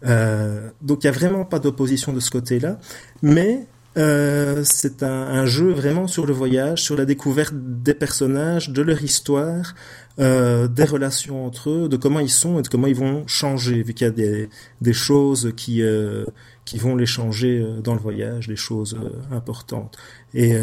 Euh, 0.07 0.71
donc 0.81 1.05
il 1.05 1.07
y 1.07 1.11
a 1.11 1.13
vraiment 1.13 1.45
pas 1.45 1.59
d'opposition 1.59 2.15
de 2.15 2.21
ce 2.21 2.31
côté-là. 2.31 2.79
Mais 3.21 3.67
euh, 3.97 4.63
c'est 4.65 5.03
un, 5.03 5.09
un, 5.09 5.47
jeu 5.47 5.71
vraiment 5.71 6.07
sur 6.07 6.27
le 6.27 6.33
voyage, 6.33 6.83
sur 6.83 6.97
la 6.97 7.05
découverte 7.05 7.55
des 7.55 7.95
personnages, 7.95 8.71
de 8.71 8.83
leur 8.83 9.03
histoire, 9.03 9.75
euh, 10.19 10.69
des 10.69 10.85
relations 10.85 11.47
entre 11.47 11.71
eux, 11.71 11.89
de 11.89 11.97
comment 11.97 12.21
ils 12.21 12.31
sont 12.31 12.59
et 12.59 12.63
de 12.63 12.69
comment 12.69 12.87
ils 12.87 12.97
vont 12.97 13.27
changer, 13.27 13.83
vu 13.83 13.95
qu'il 13.95 14.07
y 14.07 14.11
a 14.11 14.13
des, 14.13 14.49
des 14.81 14.93
choses 14.93 15.53
qui, 15.57 15.83
euh, 15.83 16.25
qui 16.65 16.79
vont 16.79 16.97
les 16.97 17.07
changer 17.07 17.61
euh, 17.61 17.81
dans 17.81 17.95
le 17.95 18.01
voyage, 18.01 18.49
des 18.49 18.57
choses 18.57 18.97
euh, 19.01 19.35
importantes. 19.35 19.97
Et 20.35 20.55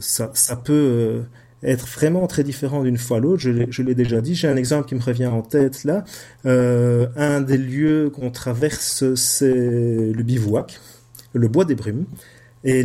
ça, 0.00 0.30
ça 0.34 0.54
peut 0.54 1.22
être 1.62 1.86
vraiment 1.86 2.26
très 2.26 2.44
différent 2.44 2.82
d'une 2.82 2.98
fois 2.98 3.16
à 3.16 3.20
l'autre. 3.20 3.38
Je 3.40 3.82
l'ai 3.82 3.94
déjà 3.94 4.20
dit. 4.20 4.34
J'ai 4.34 4.48
un 4.48 4.56
exemple 4.56 4.86
qui 4.86 4.94
me 4.94 5.00
revient 5.00 5.28
en 5.28 5.40
tête 5.40 5.84
là. 5.84 6.04
un 6.44 7.40
des 7.40 7.56
lieux 7.56 8.10
qu'on 8.10 8.30
traverse, 8.30 9.14
c'est 9.14 9.54
le 9.54 10.22
bivouac, 10.22 10.78
le 11.32 11.48
bois 11.48 11.64
des 11.64 11.74
brumes. 11.74 12.04
Et 12.64 12.82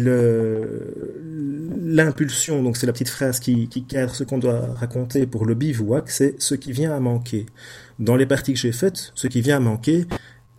l'impulsion, 1.81 2.61
donc 2.61 2.77
c'est 2.77 2.85
la 2.85 2.93
petite 2.93 3.09
phrase 3.09 3.39
qui, 3.39 3.67
qui 3.67 3.83
cadre 3.85 4.13
ce 4.13 4.23
qu'on 4.23 4.37
doit 4.37 4.73
raconter 4.75 5.25
pour 5.25 5.45
le 5.45 5.55
bivouac, 5.55 6.11
c'est 6.11 6.35
ce 6.41 6.53
qui 6.55 6.71
vient 6.71 6.95
à 6.95 6.99
manquer. 6.99 7.47
Dans 7.99 8.15
les 8.15 8.25
parties 8.25 8.53
que 8.53 8.59
j'ai 8.59 8.71
faites, 8.71 9.11
ce 9.15 9.27
qui 9.27 9.41
vient 9.41 9.57
à 9.57 9.59
manquer, 9.59 10.05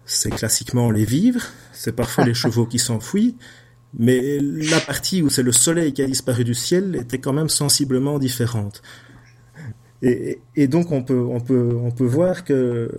c'est 0.04 0.30
classiquement 0.30 0.90
les 0.90 1.04
vivres, 1.04 1.44
c'est 1.72 1.94
parfois 1.94 2.24
les 2.24 2.34
chevaux 2.42 2.66
qui 2.66 2.78
s'enfuient, 2.78 3.36
mais 3.96 4.38
la 4.40 4.80
partie 4.80 5.22
où 5.22 5.30
c'est 5.30 5.44
le 5.44 5.52
soleil 5.52 5.92
qui 5.92 6.02
a 6.02 6.06
disparu 6.06 6.42
du 6.44 6.54
ciel 6.54 6.96
était 6.96 7.18
quand 7.18 7.32
même 7.32 7.48
sensiblement 7.48 8.18
différente. 8.18 8.82
Et, 10.02 10.40
et 10.56 10.66
donc 10.66 10.90
on 10.90 11.02
peut, 11.02 11.24
on 11.30 11.40
peut, 11.40 11.78
on 11.80 11.92
peut 11.92 12.04
voir 12.04 12.44
que 12.44 12.90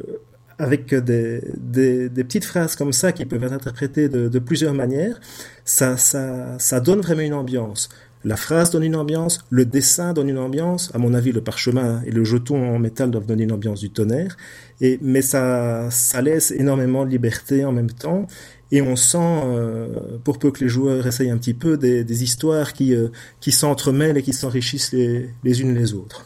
avec 0.58 0.94
des, 0.94 1.42
des, 1.58 2.10
des, 2.10 2.24
petites 2.24 2.46
phrases 2.46 2.76
comme 2.76 2.94
ça 2.94 3.12
qui 3.12 3.26
peuvent 3.26 3.44
être 3.44 3.54
interprétées 3.54 4.10
de, 4.10 4.30
de 4.30 4.40
plusieurs 4.40 4.74
manières, 4.74 5.20
ça, 5.66 5.98
ça, 5.98 6.58
ça 6.60 6.80
donne 6.80 7.02
vraiment 7.02 7.22
une 7.22 7.34
ambiance. 7.34 7.90
La 8.24 8.38
phrase 8.38 8.72
donne 8.72 8.84
une 8.84 8.96
ambiance, 8.96 9.46
le 9.52 9.66
dessin 9.66 10.14
donne 10.14 10.30
une 10.30 10.40
ambiance. 10.40 10.90
À 10.96 10.98
mon 10.98 11.14
avis, 11.14 11.32
le 11.32 11.42
parchemin 11.42 12.02
et 12.08 12.12
le 12.12 12.24
jeton 12.24 12.76
en 12.76 12.80
métal 12.80 13.12
doivent 13.12 13.28
donner 13.28 13.44
une 13.44 13.52
ambiance 13.52 13.82
du 13.82 13.92
tonnerre. 13.92 14.36
Et, 14.82 14.98
mais 15.04 15.22
ça, 15.22 15.90
ça 15.92 16.24
laisse 16.24 16.50
énormément 16.50 17.06
de 17.06 17.12
liberté 17.12 17.64
en 17.66 17.72
même 17.72 17.92
temps. 17.92 18.26
Et 18.72 18.82
on 18.82 18.96
sent, 18.96 19.18
euh, 19.22 20.18
pour 20.24 20.40
peu 20.40 20.50
que 20.50 20.64
les 20.64 20.70
joueurs 20.70 21.06
essayent 21.06 21.30
un 21.30 21.38
petit 21.38 21.54
peu, 21.54 21.78
des, 21.78 22.04
des 22.04 22.24
histoires 22.24 22.74
qui, 22.74 22.96
euh, 22.96 23.10
qui 23.42 23.52
s'entremêlent 23.52 24.18
et 24.18 24.24
qui 24.24 24.34
s'enrichissent 24.34 24.92
les, 24.92 25.30
les 25.44 25.62
unes 25.62 25.76
les 25.76 25.94
autres 25.94 26.26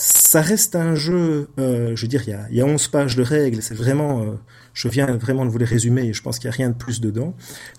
ça 0.00 0.42
reste 0.42 0.76
un 0.76 0.94
jeu, 0.94 1.48
euh, 1.58 1.96
je 1.96 2.02
veux 2.02 2.08
dire, 2.08 2.22
il 2.24 2.30
y 2.30 2.32
a, 2.32 2.46
il 2.50 2.56
y 2.56 2.60
a 2.60 2.64
11 2.64 2.86
pages 2.86 3.16
de 3.16 3.22
règles, 3.24 3.62
c'est 3.62 3.74
vraiment, 3.74 4.22
euh, 4.22 4.26
je 4.72 4.86
viens 4.86 5.06
vraiment 5.16 5.44
de 5.44 5.50
vous 5.50 5.58
les 5.58 5.64
résumer 5.64 6.02
et 6.02 6.12
je 6.12 6.22
pense 6.22 6.38
qu'il 6.38 6.48
n'y 6.48 6.54
a 6.54 6.56
rien 6.56 6.68
de 6.68 6.76
plus 6.76 7.00
dedans. 7.00 7.34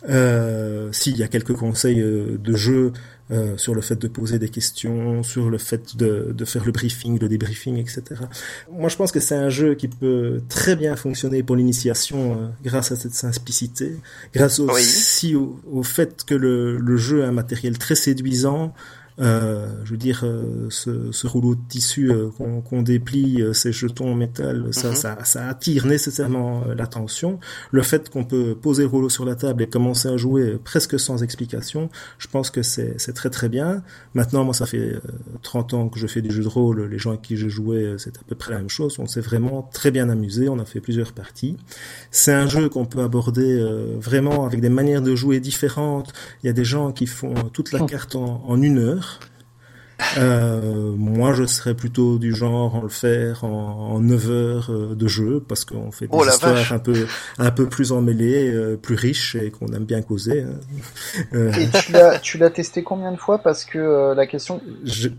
Euh, 0.09 0.91
S'il 0.91 1.15
y 1.15 1.23
a 1.23 1.29
quelques 1.29 1.53
conseils 1.53 2.01
euh, 2.01 2.37
de 2.37 2.55
jeu 2.55 2.91
euh, 3.31 3.55
sur 3.57 3.73
le 3.73 3.81
fait 3.81 3.95
de 3.95 4.07
poser 4.09 4.37
des 4.37 4.49
questions, 4.49 5.23
sur 5.23 5.49
le 5.49 5.59
fait 5.59 5.95
de, 5.95 6.33
de 6.35 6.45
faire 6.45 6.65
le 6.65 6.71
briefing, 6.71 7.19
le 7.19 7.29
débriefing, 7.29 7.77
etc. 7.77 8.01
Moi, 8.71 8.89
je 8.89 8.97
pense 8.97 9.11
que 9.11 9.19
c'est 9.19 9.35
un 9.35 9.49
jeu 9.49 9.75
qui 9.75 9.87
peut 9.87 10.41
très 10.49 10.75
bien 10.75 10.95
fonctionner 10.95 11.41
pour 11.43 11.55
l'initiation 11.55 12.33
euh, 12.33 12.47
grâce 12.63 12.91
à 12.91 12.95
cette 12.95 13.13
simplicité, 13.13 13.95
grâce 14.33 14.59
aussi 14.59 15.35
oui. 15.35 15.35
au, 15.35 15.61
au, 15.71 15.83
fait 15.83 16.25
que 16.25 16.33
le, 16.33 16.77
le 16.77 16.97
jeu 16.97 17.23
a 17.23 17.27
un 17.27 17.31
matériel 17.31 17.77
très 17.77 17.95
séduisant, 17.95 18.73
je 19.19 19.91
veux 19.91 19.97
dire, 19.97 20.21
euh, 20.23 20.67
ce, 20.69 21.11
ce, 21.11 21.27
rouleau 21.27 21.55
de 21.55 21.61
tissu 21.67 22.11
euh, 22.11 22.29
qu'on 22.37 22.61
qu 22.61 22.83
déplie, 22.83 23.41
euh, 23.41 23.53
ces 23.53 23.71
jetons 23.71 24.11
en 24.11 24.15
métal, 24.15 24.67
ça, 24.71 24.89
mm 24.89 24.91
-hmm. 24.91 24.95
ça, 24.95 25.17
ça, 25.23 25.47
attire 25.47 25.85
nécessairement 25.85 26.63
l'attention. 26.77 27.39
Le 27.71 27.81
fait 27.81 28.09
qu'on 28.09 28.23
peut 28.23 28.55
poser 28.55 28.83
le 28.83 28.89
rouleau 28.89 29.09
sur 29.09 29.25
la 29.25 29.35
table 29.35 29.63
et 29.63 29.67
commencer 29.67 30.07
à 30.07 30.17
jouer 30.17 30.57
presque 30.63 30.99
sans 30.99 31.17
explication, 31.23 31.89
je 32.17 32.27
pense 32.27 32.49
que 32.49 32.61
c'est 32.63 33.13
très 33.19 33.29
très 33.37 33.49
bien. 33.49 33.69
Maintenant, 34.13 34.43
moi, 34.47 34.53
ça 34.53 34.65
fait 34.65 34.89
30 35.41 35.73
ans 35.77 35.89
que 35.91 35.99
je 36.03 36.07
fais 36.07 36.21
du 36.27 36.31
jeu 36.31 36.43
de 36.43 36.53
rôle. 36.59 36.77
Les 36.93 36.99
gens 37.03 37.11
avec 37.11 37.23
qui 37.27 37.35
je 37.43 37.49
jouais, 37.49 37.85
c'est 37.97 38.15
à 38.17 38.23
peu 38.29 38.35
près 38.41 38.51
la 38.55 38.59
même 38.59 38.73
chose. 38.79 38.91
On 38.99 39.07
s'est 39.13 39.25
vraiment 39.31 39.57
très 39.79 39.91
bien 39.97 40.07
amusé. 40.15 40.43
On 40.55 40.59
a 40.65 40.65
fait 40.73 40.81
plusieurs 40.87 41.11
parties. 41.21 41.55
C'est 42.11 42.35
un 42.43 42.47
jeu 42.55 42.69
qu'on 42.73 42.85
peut 42.93 43.03
aborder 43.09 43.51
vraiment 44.07 44.39
avec 44.47 44.59
des 44.65 44.73
manières 44.79 45.03
de 45.09 45.13
jouer 45.21 45.37
différentes. 45.51 46.09
Il 46.41 46.47
y 46.47 46.51
a 46.53 46.57
des 46.61 46.67
gens 46.73 46.87
qui 46.97 47.07
font 47.19 47.35
toute 47.55 47.69
la 47.75 47.81
carte 47.93 48.15
en, 48.15 48.31
en 48.51 48.57
une 48.69 48.79
heure. 48.87 49.08
Euh, 50.17 50.93
moi, 50.95 51.33
je 51.33 51.45
serais 51.45 51.73
plutôt 51.73 52.17
du 52.17 52.33
genre 52.33 52.75
en 52.75 52.81
le 52.81 52.89
faire 52.89 53.43
en, 53.43 53.95
en 53.95 53.99
9 53.99 54.31
heures 54.31 54.67
euh, 54.69 54.95
de 54.95 55.07
jeu 55.07 55.43
parce 55.45 55.65
qu'on 55.65 55.91
fait 55.91 56.07
des 56.07 56.17
oh, 56.17 56.25
histoires 56.25 56.71
un 56.71 56.79
peu 56.79 57.05
un 57.37 57.51
peu 57.51 57.67
plus 57.67 57.91
emmêlées, 57.91 58.49
euh, 58.49 58.77
plus 58.77 58.95
riches 58.95 59.35
et 59.35 59.51
qu'on 59.51 59.67
aime 59.67 59.85
bien 59.85 60.01
causer. 60.01 60.43
Hein. 60.43 60.59
Euh... 61.33 61.51
Et 61.59 61.69
tu 61.69 61.91
l'as 61.91 62.19
tu 62.19 62.37
l'as 62.37 62.49
testé 62.49 62.81
combien 62.81 63.11
de 63.11 63.17
fois? 63.17 63.39
Parce 63.39 63.65
que 63.65 63.77
euh, 63.77 64.15
la 64.15 64.25
question. 64.25 64.61
Je... 64.83 65.09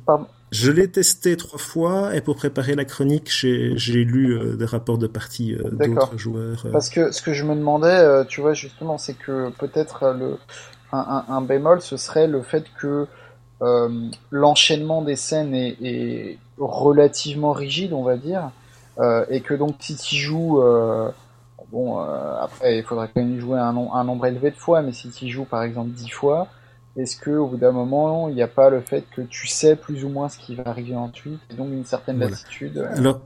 Je 0.52 0.72
l'ai 0.72 0.90
testé 0.90 1.36
trois 1.36 1.60
fois 1.60 2.12
et 2.12 2.20
pour 2.20 2.34
préparer 2.34 2.74
la 2.74 2.84
chronique, 2.84 3.28
j'ai 3.30 4.04
lu 4.04 4.36
euh, 4.36 4.56
des 4.56 4.64
rapports 4.64 4.98
de 4.98 5.06
partie 5.06 5.54
euh, 5.54 5.70
d'autres 5.70 6.18
joueurs. 6.18 6.66
Parce 6.72 6.88
que 6.88 7.12
ce 7.12 7.22
que 7.22 7.32
je 7.32 7.44
me 7.44 7.54
demandais, 7.54 8.26
tu 8.26 8.40
vois, 8.40 8.52
justement, 8.52 8.98
c'est 8.98 9.14
que 9.14 9.50
peut-être 9.50 10.12
le 10.18 10.38
un, 10.92 11.24
un, 11.28 11.34
un, 11.34 11.40
bémol, 11.40 11.80
ce 11.80 11.96
serait 11.96 12.26
le 12.26 12.42
fait 12.42 12.64
que 12.80 12.86
euh, 12.86 13.06
l'enchaînement 14.30 15.02
des 15.02 15.16
scènes 15.16 15.54
est, 15.54 15.76
est, 15.82 16.38
relativement 16.58 17.52
rigide, 17.52 17.92
on 17.92 18.02
va 18.02 18.16
dire, 18.16 18.50
euh, 18.98 19.24
et 19.30 19.40
que 19.40 19.54
donc 19.54 19.76
si 19.80 19.96
tu 19.96 20.16
joues, 20.16 20.62
euh, 20.62 21.10
bon, 21.72 22.00
euh, 22.00 22.36
après 22.40 22.78
il 22.78 22.84
faudrait 22.84 23.08
quand 23.14 23.22
même 23.22 23.38
jouer 23.38 23.58
un, 23.58 23.76
un, 23.76 24.04
nombre 24.04 24.26
élevé 24.26 24.50
de 24.50 24.56
fois, 24.56 24.82
mais 24.82 24.92
si 24.92 25.10
tu 25.10 25.28
joues 25.28 25.44
par 25.44 25.62
exemple 25.62 25.90
10 25.90 26.10
fois, 26.10 26.48
est-ce 26.96 27.16
que 27.16 27.30
au 27.30 27.46
bout 27.46 27.56
d'un 27.56 27.72
moment 27.72 28.28
il 28.28 28.34
n'y 28.34 28.42
a 28.42 28.48
pas 28.48 28.68
le 28.68 28.80
fait 28.80 29.04
que 29.14 29.22
tu 29.22 29.46
sais 29.46 29.76
plus 29.76 30.04
ou 30.04 30.08
moins 30.08 30.28
ce 30.28 30.38
qui 30.38 30.54
va 30.54 30.64
arriver 30.66 30.96
ensuite, 30.96 31.40
et 31.50 31.54
donc 31.54 31.68
une 31.72 31.84
certaine 31.84 32.16
voilà. 32.16 32.32
latitude 32.32 32.78
Alors, 32.94 33.20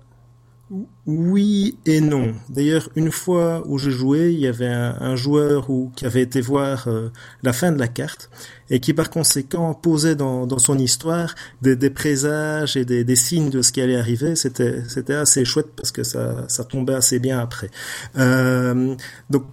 Oui 1.06 1.76
et 1.84 2.00
non. 2.00 2.34
D'ailleurs, 2.48 2.88
une 2.96 3.10
fois 3.12 3.62
où 3.66 3.76
je 3.76 3.90
jouais, 3.90 4.32
il 4.32 4.40
y 4.40 4.46
avait 4.46 4.66
un, 4.66 5.14
joueur 5.14 5.68
qui 5.94 6.06
avait 6.06 6.22
été 6.22 6.40
voir 6.40 6.88
euh, 6.88 7.10
la 7.42 7.52
fin 7.52 7.70
de 7.70 7.78
la 7.78 7.86
carte 7.86 8.30
et 8.70 8.80
qui 8.80 8.94
par 8.94 9.10
conséquent 9.10 9.74
posait 9.74 10.16
dans, 10.16 10.58
son 10.58 10.78
histoire 10.78 11.34
des, 11.60 11.90
présages 11.90 12.76
et 12.76 12.84
des, 12.86 13.16
signes 13.16 13.50
de 13.50 13.60
ce 13.60 13.72
qui 13.72 13.82
allait 13.82 13.98
arriver. 13.98 14.36
C'était 14.36 15.14
assez 15.14 15.44
chouette 15.44 15.68
parce 15.76 15.92
que 15.92 16.02
ça, 16.02 16.46
ça 16.48 16.64
tombait 16.64 16.94
assez 16.94 17.18
bien 17.18 17.38
après. 17.40 17.70
Euh, 18.16 18.96
donc, 19.28 19.44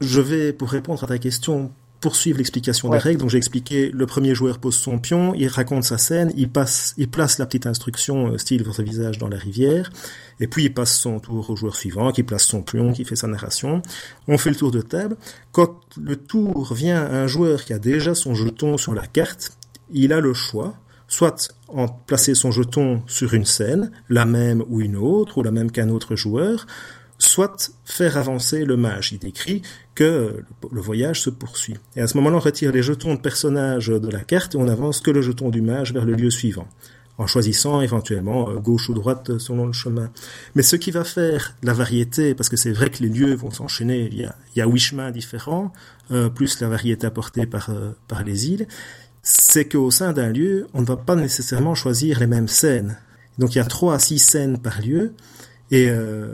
je 0.00 0.20
vais, 0.20 0.52
pour 0.52 0.70
répondre 0.70 1.04
à 1.04 1.06
ta 1.06 1.18
question, 1.18 1.70
poursuivre 2.04 2.36
l'explication 2.36 2.90
des 2.90 2.98
règles. 2.98 3.18
Donc 3.18 3.30
j'ai 3.30 3.38
expliqué, 3.38 3.90
le 3.90 4.04
premier 4.04 4.34
joueur 4.34 4.58
pose 4.58 4.76
son 4.76 4.98
pion, 4.98 5.32
il 5.34 5.48
raconte 5.48 5.84
sa 5.84 5.96
scène, 5.96 6.34
il 6.36 6.50
passe, 6.50 6.92
il 6.98 7.08
place 7.08 7.38
la 7.38 7.46
petite 7.46 7.64
instruction 7.66 8.32
euh, 8.32 8.36
style 8.36 8.62
votre 8.62 8.82
visage 8.82 9.16
dans 9.16 9.28
la 9.28 9.38
rivière, 9.38 9.90
et 10.38 10.46
puis 10.46 10.64
il 10.64 10.74
passe 10.74 10.94
son 10.98 11.18
tour 11.18 11.48
au 11.48 11.56
joueur 11.56 11.74
suivant, 11.76 12.12
qui 12.12 12.22
place 12.22 12.42
son 12.42 12.60
pion, 12.60 12.92
qui 12.92 13.06
fait 13.06 13.16
sa 13.16 13.26
narration. 13.26 13.80
On 14.28 14.36
fait 14.36 14.50
le 14.50 14.56
tour 14.56 14.70
de 14.70 14.82
table. 14.82 15.16
Quand 15.50 15.80
le 15.98 16.16
tour 16.16 16.74
vient 16.74 17.02
à 17.02 17.22
un 17.22 17.26
joueur 17.26 17.64
qui 17.64 17.72
a 17.72 17.78
déjà 17.78 18.14
son 18.14 18.34
jeton 18.34 18.76
sur 18.76 18.92
la 18.92 19.06
carte, 19.06 19.52
il 19.90 20.12
a 20.12 20.20
le 20.20 20.34
choix 20.34 20.74
soit 21.08 21.54
en 21.68 21.88
placer 21.88 22.34
son 22.34 22.50
jeton 22.50 23.02
sur 23.06 23.32
une 23.32 23.46
scène, 23.46 23.92
la 24.10 24.26
même 24.26 24.62
ou 24.68 24.82
une 24.82 24.96
autre, 24.96 25.38
ou 25.38 25.42
la 25.42 25.52
même 25.52 25.70
qu'un 25.70 25.88
autre 25.88 26.16
joueur, 26.16 26.66
soit 27.18 27.72
faire 27.84 28.16
avancer 28.16 28.64
le 28.64 28.76
mage. 28.76 29.12
Il 29.12 29.18
décrit 29.18 29.62
que 29.94 30.42
le 30.70 30.80
voyage 30.80 31.22
se 31.22 31.30
poursuit. 31.30 31.76
Et 31.96 32.00
à 32.00 32.06
ce 32.06 32.16
moment-là, 32.16 32.36
on 32.36 32.40
retire 32.40 32.72
les 32.72 32.82
jetons 32.82 33.14
de 33.14 33.20
personnages 33.20 33.88
de 33.88 34.10
la 34.10 34.20
carte 34.20 34.54
et 34.54 34.58
on 34.58 34.68
avance 34.68 35.00
que 35.00 35.10
le 35.10 35.22
jeton 35.22 35.50
du 35.50 35.62
mage 35.62 35.92
vers 35.92 36.04
le 36.04 36.14
lieu 36.14 36.30
suivant, 36.30 36.68
en 37.18 37.26
choisissant 37.26 37.80
éventuellement 37.80 38.50
euh, 38.50 38.56
gauche 38.56 38.88
ou 38.88 38.94
droite 38.94 39.38
selon 39.38 39.66
le 39.66 39.72
chemin. 39.72 40.10
Mais 40.54 40.62
ce 40.62 40.76
qui 40.76 40.90
va 40.90 41.04
faire 41.04 41.56
la 41.62 41.72
variété, 41.72 42.34
parce 42.34 42.48
que 42.48 42.56
c'est 42.56 42.72
vrai 42.72 42.90
que 42.90 43.02
les 43.02 43.08
lieux 43.08 43.34
vont 43.34 43.50
s'enchaîner, 43.50 44.08
il 44.10 44.20
y 44.20 44.24
a, 44.24 44.34
il 44.54 44.58
y 44.58 44.62
a 44.62 44.66
huit 44.66 44.80
chemins 44.80 45.10
différents, 45.10 45.72
euh, 46.10 46.28
plus 46.28 46.60
la 46.60 46.68
variété 46.68 47.06
apportée 47.06 47.46
par, 47.46 47.70
euh, 47.70 47.92
par 48.08 48.24
les 48.24 48.50
îles, 48.50 48.66
c'est 49.22 49.66
qu'au 49.66 49.90
sein 49.90 50.12
d'un 50.12 50.30
lieu, 50.30 50.66
on 50.74 50.82
ne 50.82 50.86
va 50.86 50.96
pas 50.96 51.14
nécessairement 51.14 51.74
choisir 51.74 52.20
les 52.20 52.26
mêmes 52.26 52.48
scènes. 52.48 52.98
Donc 53.38 53.54
il 53.54 53.58
y 53.58 53.60
a 53.60 53.64
trois 53.64 53.94
à 53.94 53.98
six 53.98 54.18
scènes 54.18 54.58
par 54.58 54.80
lieu, 54.82 55.14
et 55.74 55.88
euh, 55.88 56.28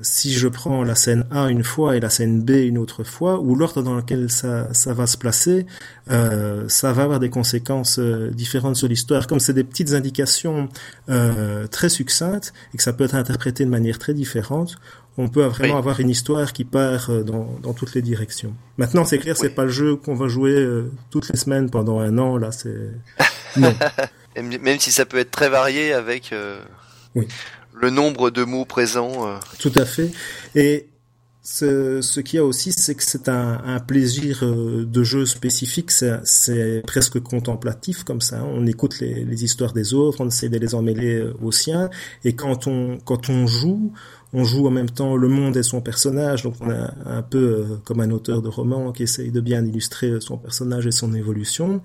si 0.00 0.32
je 0.32 0.48
prends 0.48 0.82
la 0.82 0.94
scène 0.94 1.26
A 1.30 1.50
une 1.50 1.64
fois 1.64 1.98
et 1.98 2.00
la 2.00 2.08
scène 2.08 2.40
B 2.40 2.52
une 2.52 2.78
autre 2.78 3.04
fois, 3.04 3.38
ou 3.40 3.54
l'ordre 3.54 3.82
dans 3.82 3.94
lequel 3.94 4.30
ça, 4.30 4.72
ça 4.72 4.94
va 4.94 5.06
se 5.06 5.18
placer, 5.18 5.66
euh, 6.10 6.64
ça 6.68 6.94
va 6.94 7.02
avoir 7.02 7.20
des 7.20 7.28
conséquences 7.28 7.98
euh, 7.98 8.30
différentes 8.30 8.76
sur 8.76 8.88
l'histoire. 8.88 9.26
Comme 9.26 9.38
c'est 9.38 9.52
des 9.52 9.64
petites 9.64 9.92
indications 9.92 10.70
euh, 11.10 11.66
très 11.66 11.90
succinctes 11.90 12.54
et 12.72 12.78
que 12.78 12.82
ça 12.82 12.94
peut 12.94 13.04
être 13.04 13.16
interprété 13.16 13.66
de 13.66 13.70
manière 13.70 13.98
très 13.98 14.14
différente, 14.14 14.78
on 15.18 15.28
peut 15.28 15.44
vraiment 15.44 15.76
avoir 15.76 16.00
une 16.00 16.08
histoire 16.08 16.54
qui 16.54 16.64
part 16.64 17.10
euh, 17.10 17.22
dans, 17.22 17.58
dans 17.62 17.74
toutes 17.74 17.94
les 17.94 18.00
directions. 18.00 18.54
Maintenant, 18.78 19.04
c'est 19.04 19.18
clair, 19.18 19.36
c'est 19.36 19.50
pas 19.50 19.64
le 19.64 19.70
jeu 19.72 19.96
qu'on 19.96 20.14
va 20.14 20.28
jouer 20.28 20.52
euh, 20.52 20.90
toutes 21.10 21.28
les 21.28 21.36
semaines 21.36 21.68
pendant 21.68 22.00
un 22.00 22.16
an. 22.16 22.38
Là, 22.38 22.50
c'est 22.50 22.92
non. 23.58 23.74
Même 24.62 24.78
si 24.78 24.90
ça 24.90 25.04
peut 25.04 25.18
être 25.18 25.30
très 25.30 25.50
varié 25.50 25.92
avec. 25.92 26.34
Oui 27.14 27.28
le 27.76 27.90
nombre 27.90 28.30
de 28.30 28.44
mots 28.44 28.64
présents. 28.64 29.26
Euh. 29.26 29.36
Tout 29.58 29.72
à 29.76 29.84
fait. 29.84 30.10
Et 30.54 30.86
ce, 31.42 32.00
ce 32.00 32.20
qu'il 32.20 32.38
y 32.38 32.40
a 32.40 32.44
aussi, 32.44 32.72
c'est 32.72 32.94
que 32.96 33.04
c'est 33.04 33.28
un, 33.28 33.60
un, 33.64 33.78
plaisir 33.78 34.40
euh, 34.42 34.84
de 34.84 35.04
jeu 35.04 35.26
spécifique, 35.26 35.92
c'est 35.92 36.82
presque 36.84 37.20
contemplatif 37.20 38.02
comme 38.02 38.20
ça. 38.20 38.40
Hein. 38.40 38.48
On 38.52 38.66
écoute 38.66 38.98
les, 38.98 39.24
les, 39.24 39.44
histoires 39.44 39.72
des 39.72 39.94
autres, 39.94 40.20
on 40.20 40.26
essaie 40.26 40.48
de 40.48 40.58
les 40.58 40.74
emmêler 40.74 41.18
euh, 41.18 41.34
aux 41.40 41.52
siens, 41.52 41.88
et 42.24 42.34
quand 42.34 42.66
on, 42.66 42.98
quand 43.04 43.30
on 43.30 43.46
joue, 43.46 43.92
on 44.32 44.42
joue 44.42 44.66
en 44.66 44.72
même 44.72 44.90
temps 44.90 45.14
le 45.14 45.28
monde 45.28 45.56
et 45.56 45.62
son 45.62 45.80
personnage, 45.80 46.42
donc 46.42 46.54
on 46.60 46.68
a 46.68 46.92
un 47.04 47.22
peu 47.22 47.78
comme 47.84 48.00
un 48.00 48.10
auteur 48.10 48.42
de 48.42 48.48
roman 48.48 48.90
qui 48.90 49.04
essaye 49.04 49.30
de 49.30 49.40
bien 49.40 49.64
illustrer 49.64 50.20
son 50.20 50.38
personnage 50.38 50.88
et 50.88 50.92
son 50.92 51.14
évolution. 51.14 51.80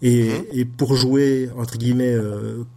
Et, 0.00 0.30
mm-hmm. 0.30 0.44
et 0.52 0.64
pour 0.64 0.96
jouer, 0.96 1.50
entre 1.56 1.76
guillemets, 1.76 2.16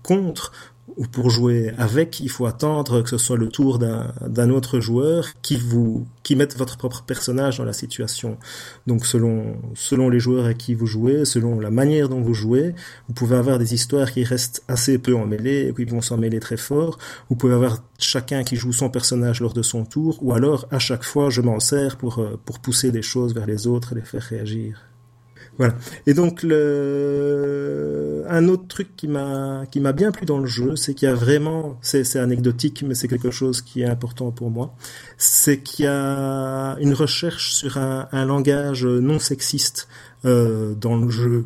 contre, 0.03 0.51
ou 0.97 1.05
pour 1.07 1.29
jouer 1.29 1.73
avec, 1.77 2.19
il 2.19 2.29
faut 2.29 2.45
attendre 2.45 3.01
que 3.01 3.09
ce 3.09 3.17
soit 3.17 3.37
le 3.37 3.49
tour 3.49 3.79
d'un 3.79 4.49
autre 4.49 4.79
joueur 4.79 5.27
qui 5.41 5.57
vous 5.57 6.07
qui 6.23 6.35
mette 6.35 6.57
votre 6.57 6.77
propre 6.77 7.03
personnage 7.03 7.57
dans 7.57 7.65
la 7.65 7.73
situation. 7.73 8.37
Donc 8.85 9.05
selon 9.05 9.57
selon 9.73 10.09
les 10.09 10.19
joueurs 10.19 10.45
à 10.45 10.53
qui 10.53 10.73
vous 10.73 10.85
jouez, 10.85 11.25
selon 11.25 11.59
la 11.59 11.71
manière 11.71 12.07
dont 12.07 12.21
vous 12.21 12.33
jouez, 12.33 12.75
vous 13.07 13.13
pouvez 13.13 13.35
avoir 13.35 13.57
des 13.57 13.73
histoires 13.73 14.11
qui 14.11 14.23
restent 14.23 14.63
assez 14.67 14.97
peu 14.99 15.15
emmêlées 15.15 15.67
et 15.69 15.73
qui 15.73 15.85
vont 15.85 16.01
s'en 16.01 16.17
mêler 16.17 16.39
très 16.39 16.57
fort. 16.57 16.97
Vous 17.29 17.35
pouvez 17.35 17.53
avoir 17.53 17.83
chacun 17.97 18.43
qui 18.43 18.55
joue 18.55 18.71
son 18.71 18.89
personnage 18.89 19.41
lors 19.41 19.53
de 19.53 19.63
son 19.63 19.85
tour, 19.85 20.19
ou 20.21 20.33
alors 20.33 20.67
à 20.71 20.79
chaque 20.79 21.03
fois 21.03 21.29
je 21.29 21.41
m'en 21.41 21.59
sers 21.59 21.97
pour 21.97 22.19
euh, 22.19 22.39
pour 22.45 22.59
pousser 22.59 22.91
des 22.91 23.01
choses 23.01 23.33
vers 23.33 23.47
les 23.47 23.67
autres 23.67 23.93
et 23.93 23.95
les 23.95 24.01
faire 24.01 24.21
réagir. 24.21 24.94
Voilà. 25.57 25.75
Et 26.05 26.13
donc 26.13 26.43
le 26.43 28.23
un 28.27 28.47
autre 28.47 28.67
truc 28.67 28.95
qui 28.95 29.07
m'a 29.07 29.65
qui 29.71 29.79
m'a 29.79 29.93
bien 29.93 30.11
plu 30.11 30.25
dans 30.25 30.39
le 30.39 30.47
jeu, 30.47 30.75
c'est 30.75 30.93
qu'il 30.93 31.07
y 31.07 31.11
a 31.11 31.15
vraiment 31.15 31.77
c'est 31.81 32.17
anecdotique 32.17 32.83
mais 32.85 32.95
c'est 32.95 33.07
quelque 33.07 33.31
chose 33.31 33.61
qui 33.61 33.81
est 33.81 33.85
important 33.85 34.31
pour 34.31 34.49
moi, 34.49 34.75
c'est 35.17 35.59
qu'il 35.59 35.85
y 35.85 35.87
a 35.87 36.75
une 36.79 36.93
recherche 36.93 37.53
sur 37.53 37.77
un, 37.77 38.07
un 38.11 38.25
langage 38.25 38.85
non 38.85 39.19
sexiste 39.19 39.87
euh, 40.25 40.73
dans 40.75 40.97
le 40.97 41.09
jeu 41.09 41.45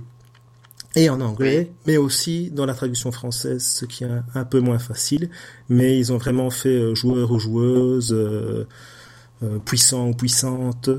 et 0.95 1.10
en 1.10 1.22
anglais, 1.22 1.72
mais 1.86 1.97
aussi 1.97 2.49
dans 2.49 2.66
la 2.66 2.74
traduction 2.74 3.12
française, 3.12 3.64
ce 3.64 3.86
qui 3.86 4.03
est 4.03 4.07
un, 4.34 4.43
peu 4.43 4.60
moins 4.60 4.80
facile. 4.80 5.30
Mais 5.70 5.97
ils 5.97 6.12
ont 6.12 6.18
vraiment 6.18 6.49
fait 6.49 6.70
euh, 6.70 6.95
joueur 6.95 7.32
ou 7.32 7.39
joueuse, 7.39 8.12
euh, 8.12 8.68
euh, 9.43 9.60
puissant 9.60 10.10
ou 10.10 10.14
puissante, 10.14 10.89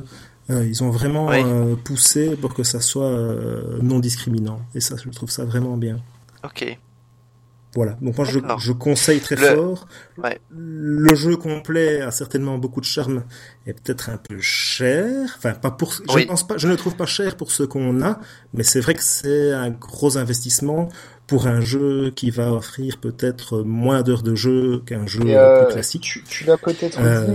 ils 0.50 0.82
ont 0.82 0.90
vraiment 0.90 1.30
euh, 1.30 1.76
poussé 1.76 2.36
pour 2.36 2.54
que 2.54 2.62
ça 2.62 2.80
soit 2.80 3.04
euh, 3.04 3.78
non 3.82 3.98
discriminant. 3.98 4.60
Et 4.74 4.80
ça, 4.80 4.96
je 5.02 5.08
trouve 5.10 5.30
ça 5.30 5.44
vraiment 5.44 5.76
bien. 5.76 5.98
Ok. 6.44 6.78
Voilà. 7.74 7.96
Donc 8.02 8.16
moi, 8.16 8.26
je, 8.26 8.40
je, 8.58 8.72
conseille 8.72 9.20
très 9.20 9.36
fort. 9.36 9.86
Ouais. 10.18 10.40
Le 10.50 11.14
jeu 11.14 11.36
complet 11.36 12.00
a 12.00 12.10
certainement 12.10 12.58
beaucoup 12.58 12.80
de 12.80 12.86
charme 12.86 13.22
et 13.66 13.72
peut-être 13.72 14.10
un 14.10 14.16
peu 14.16 14.40
cher. 14.40 15.06
Enfin, 15.36 15.52
pas 15.52 15.70
pour. 15.70 15.92
Je 15.92 16.26
pense 16.26 16.46
pas. 16.46 16.58
Je 16.58 16.66
ne 16.66 16.72
le 16.72 16.76
trouve 16.76 16.96
pas 16.96 17.06
cher 17.06 17.36
pour 17.36 17.52
ce 17.52 17.62
qu'on 17.62 18.02
a, 18.02 18.18
mais 18.54 18.64
c'est 18.64 18.80
vrai 18.80 18.94
que 18.94 19.02
c'est 19.02 19.52
un 19.52 19.70
gros 19.70 20.18
investissement 20.18 20.88
pour 21.28 21.46
un 21.46 21.60
jeu 21.60 22.10
qui 22.10 22.30
va 22.30 22.52
offrir 22.52 22.98
peut-être 22.98 23.60
moins 23.62 24.02
d'heures 24.02 24.24
de 24.24 24.34
jeu 24.34 24.82
qu'un 24.84 25.06
jeu 25.06 25.20
euh, 25.26 25.64
plus 25.64 25.74
classique. 25.74 26.02
Tu, 26.02 26.24
tu 26.24 26.44
l'as 26.44 26.58
peut-être 26.58 26.98
euh... 27.00 27.24
dit, 27.24 27.32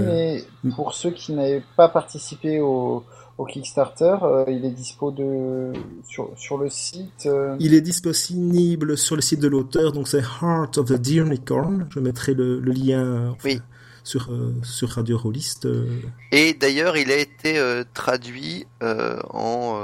mais 0.66 0.72
pour 0.72 0.94
ceux 0.94 1.12
qui 1.12 1.32
n'avaient 1.32 1.64
pas 1.78 1.88
participé 1.88 2.60
au, 2.60 3.06
au 3.38 3.46
Kickstarter, 3.46 4.18
euh, 4.24 4.46
il 4.48 4.66
est 4.66 4.72
dispo 4.72 5.12
de 5.12 5.74
sur, 6.08 6.30
sur 6.36 6.58
le 6.58 6.70
site. 6.70 7.26
Euh... 7.26 7.56
Il 7.60 7.74
est 7.74 7.82
disponible 7.82 8.98
sur 8.98 9.16
le 9.16 9.22
site 9.22 9.42
de 9.42 9.48
l'auteur, 9.48 9.92
donc 9.92 10.08
c'est 10.08 10.24
Heart 10.42 10.78
of 10.78 10.88
the 10.88 10.94
Deernicorn. 10.94 11.88
Je 11.90 12.00
mettrai 12.00 12.34
le, 12.34 12.60
le 12.60 12.72
lien. 12.72 13.32
Enfin, 13.32 13.50
oui 13.50 13.62
sur, 14.06 14.32
euh, 14.32 14.56
sur 14.64 14.90
Radio 14.90 15.18
Rollist. 15.18 15.66
Euh. 15.66 16.00
Et 16.32 16.54
d'ailleurs, 16.54 16.96
il 16.96 17.12
a 17.12 17.18
été 17.18 17.58
euh, 17.58 17.84
traduit 17.94 18.66
en, 18.82 19.82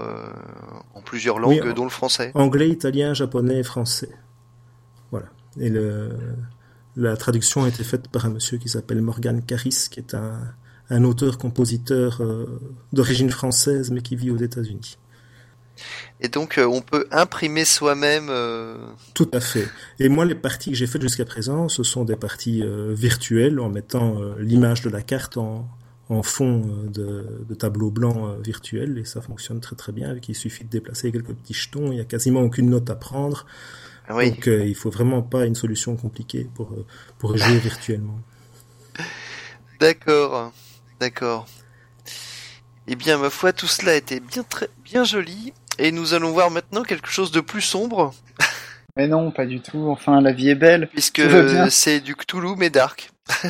en 0.93 1.01
plusieurs 1.01 1.39
langues, 1.39 1.73
dont 1.73 1.83
le 1.83 1.89
français. 1.89 2.31
Anglais, 2.35 2.69
italien, 2.69 3.13
japonais 3.13 3.59
et 3.59 3.63
français. 3.63 4.11
Voilà. 5.09 5.25
Et 5.59 5.69
le, 5.69 6.11
la 6.95 7.17
traduction 7.17 7.63
a 7.63 7.67
été 7.67 7.83
faite 7.83 8.07
par 8.07 8.25
un 8.25 8.29
monsieur 8.29 8.57
qui 8.57 8.69
s'appelle 8.69 9.01
Morgan 9.01 9.41
Caris, 9.43 9.87
qui 9.89 9.99
est 9.99 10.13
un, 10.13 10.39
un 10.91 11.03
auteur-compositeur 11.03 12.21
d'origine 12.93 13.31
française, 13.31 13.89
mais 13.89 14.01
qui 14.01 14.15
vit 14.15 14.29
aux 14.29 14.37
États-Unis. 14.37 14.97
Et 16.19 16.27
donc 16.27 16.57
euh, 16.57 16.65
on 16.65 16.81
peut 16.81 17.07
imprimer 17.11 17.65
soi-même. 17.65 18.27
Euh... 18.29 18.77
Tout 19.13 19.29
à 19.33 19.39
fait. 19.39 19.67
Et 19.99 20.09
moi, 20.09 20.25
les 20.25 20.35
parties 20.35 20.71
que 20.71 20.77
j'ai 20.77 20.87
faites 20.87 21.01
jusqu'à 21.01 21.25
présent, 21.25 21.69
ce 21.69 21.83
sont 21.83 22.03
des 22.03 22.15
parties 22.15 22.61
euh, 22.63 22.93
virtuelles 22.93 23.59
en 23.59 23.69
mettant 23.69 24.21
euh, 24.21 24.35
l'image 24.39 24.81
de 24.81 24.89
la 24.89 25.01
carte 25.01 25.37
en, 25.37 25.67
en 26.09 26.23
fond 26.23 26.61
de, 26.87 27.25
de, 27.47 27.55
tableau 27.55 27.89
blanc 27.89 28.35
virtuel 28.43 28.97
et 28.97 29.05
ça 29.05 29.21
fonctionne 29.21 29.59
très 29.61 29.75
très 29.75 29.91
bien. 29.91 30.09
Avec 30.09 30.29
il 30.29 30.35
suffit 30.35 30.63
de 30.63 30.69
déplacer 30.69 31.11
quelques 31.11 31.33
petits 31.33 31.53
jetons, 31.53 31.87
il 31.87 31.95
n'y 31.95 32.01
a 32.01 32.05
quasiment 32.05 32.41
aucune 32.41 32.69
note 32.69 32.89
à 32.89 32.95
prendre. 32.95 33.45
Ah 34.07 34.15
oui. 34.15 34.31
Donc 34.31 34.47
il 34.47 34.75
faut 34.75 34.89
vraiment 34.89 35.21
pas 35.21 35.45
une 35.45 35.55
solution 35.55 35.95
compliquée 35.95 36.47
pour 36.53 36.75
pour 37.17 37.37
jouer 37.37 37.57
virtuellement. 37.57 38.19
D'accord, 39.79 40.51
d'accord. 41.01 41.47
Eh 42.87 42.95
bien, 42.95 43.17
ma 43.17 43.29
foi, 43.29 43.53
tout 43.53 43.67
cela 43.67 43.95
était 43.95 44.19
bien 44.19 44.43
très 44.43 44.69
bien 44.83 45.03
joli. 45.03 45.51
Et 45.79 45.91
nous 45.91 46.13
allons 46.13 46.31
voir 46.31 46.51
maintenant 46.51 46.83
quelque 46.83 47.09
chose 47.09 47.31
de 47.31 47.41
plus 47.41 47.61
sombre. 47.61 48.13
Mais 48.97 49.07
non, 49.07 49.31
pas 49.31 49.45
du 49.45 49.61
tout. 49.61 49.89
Enfin, 49.89 50.21
la 50.21 50.31
vie 50.31 50.49
est 50.49 50.55
belle. 50.55 50.87
Puisque 50.89 51.21
c'est 51.69 52.01
du 52.01 52.15
Cthulhu 52.15 52.55
mais 52.57 52.69
dark. 52.69 53.09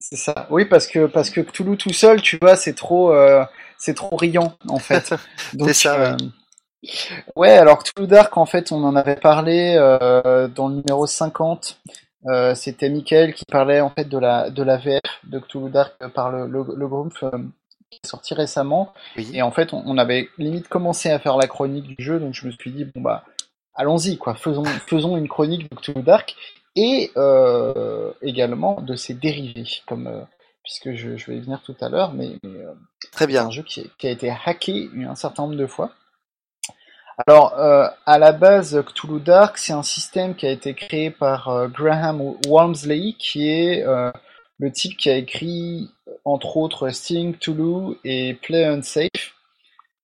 c'est 0.00 0.16
ça. 0.16 0.48
Oui, 0.50 0.64
parce 0.64 0.86
que 0.86 1.06
parce 1.06 1.30
que 1.30 1.42
Cthulhu 1.42 1.76
tout 1.76 1.92
seul, 1.92 2.22
tu 2.22 2.38
vois, 2.40 2.56
c'est 2.56 2.72
trop 2.72 3.12
euh, 3.12 3.44
c'est 3.76 3.94
trop 3.94 4.16
riant 4.16 4.56
en 4.68 4.78
fait. 4.78 5.14
c'est 5.58 5.74
ça. 5.74 5.94
Euh... 5.94 6.16
Ouais, 7.36 7.50
alors 7.50 7.82
Cthulhu 7.82 8.06
Dark, 8.06 8.34
en 8.38 8.46
fait, 8.46 8.72
on 8.72 8.82
en 8.82 8.96
avait 8.96 9.16
parlé 9.16 9.76
euh, 9.78 10.48
dans 10.48 10.68
le 10.68 10.76
numéro 10.76 11.06
50 11.06 11.78
Euh, 12.26 12.54
c'était 12.54 12.88
Michael 12.88 13.34
qui 13.34 13.44
parlait 13.44 13.80
en 13.80 13.90
fait 13.90 14.08
de 14.08 14.18
la 14.18 14.50
de 14.50 14.62
la 14.62 14.76
VR 14.78 15.00
de 15.24 15.38
Cthulhu 15.38 15.70
Dark 15.70 15.94
par 16.14 16.30
le 16.30 16.46
le, 16.46 16.64
le 16.76 16.88
groupe 16.88 17.14
euh, 17.22 17.38
qui 17.90 18.00
est 18.02 18.06
sorti 18.06 18.34
récemment. 18.34 18.92
Oui. 19.16 19.30
Et 19.32 19.42
en 19.42 19.50
fait, 19.52 19.72
on, 19.72 19.82
on 19.86 19.96
avait 19.98 20.28
limite 20.38 20.68
commencé 20.68 21.10
à 21.10 21.18
faire 21.18 21.36
la 21.36 21.46
chronique 21.46 21.86
du 21.86 22.02
jeu, 22.02 22.18
donc 22.18 22.34
je 22.34 22.46
me 22.46 22.50
suis 22.52 22.70
dit 22.72 22.84
bon 22.84 23.00
bah 23.00 23.24
allons-y 23.74 24.18
quoi, 24.18 24.34
faisons 24.34 24.64
faisons 24.64 25.16
une 25.16 25.28
chronique 25.28 25.70
de 25.70 25.76
Cthulhu 25.76 26.02
Dark 26.02 26.34
et 26.74 27.10
euh, 27.16 28.12
également 28.22 28.80
de 28.82 28.96
ses 28.96 29.14
dérivés 29.14 29.64
comme 29.86 30.06
euh, 30.08 30.22
puisque 30.62 30.94
je, 30.94 31.16
je 31.16 31.30
vais 31.30 31.36
y 31.36 31.40
venir 31.40 31.62
tout 31.62 31.76
à 31.80 31.88
l'heure, 31.88 32.12
mais, 32.12 32.38
mais 32.42 32.58
euh, 32.58 32.72
Très 33.12 33.24
c'est 33.24 33.26
bien. 33.28 33.46
un 33.46 33.50
jeu 33.50 33.62
qui, 33.62 33.88
qui 33.98 34.08
a 34.08 34.10
été 34.10 34.30
hacké 34.44 34.90
un 35.06 35.14
certain 35.14 35.44
nombre 35.44 35.56
de 35.56 35.66
fois. 35.66 35.92
Alors, 37.26 37.58
euh, 37.58 37.88
à 38.04 38.18
la 38.18 38.32
base, 38.32 38.82
Cthulhu 38.86 39.20
Dark, 39.20 39.56
c'est 39.58 39.72
un 39.72 39.82
système 39.82 40.34
qui 40.34 40.46
a 40.46 40.50
été 40.50 40.74
créé 40.74 41.10
par 41.10 41.48
euh, 41.48 41.68
Graham 41.68 42.20
Walmsley, 42.46 43.14
qui 43.18 43.48
est 43.48 43.84
euh, 43.86 44.10
le 44.58 44.70
type 44.70 44.96
qui 44.98 45.08
a 45.08 45.16
écrit, 45.16 45.90
entre 46.24 46.56
autres, 46.58 46.90
Stealing 46.90 47.34
Cthulhu 47.36 47.96
et 48.04 48.34
Play 48.34 48.64
Unsafe, 48.66 49.08
qui 49.14 49.32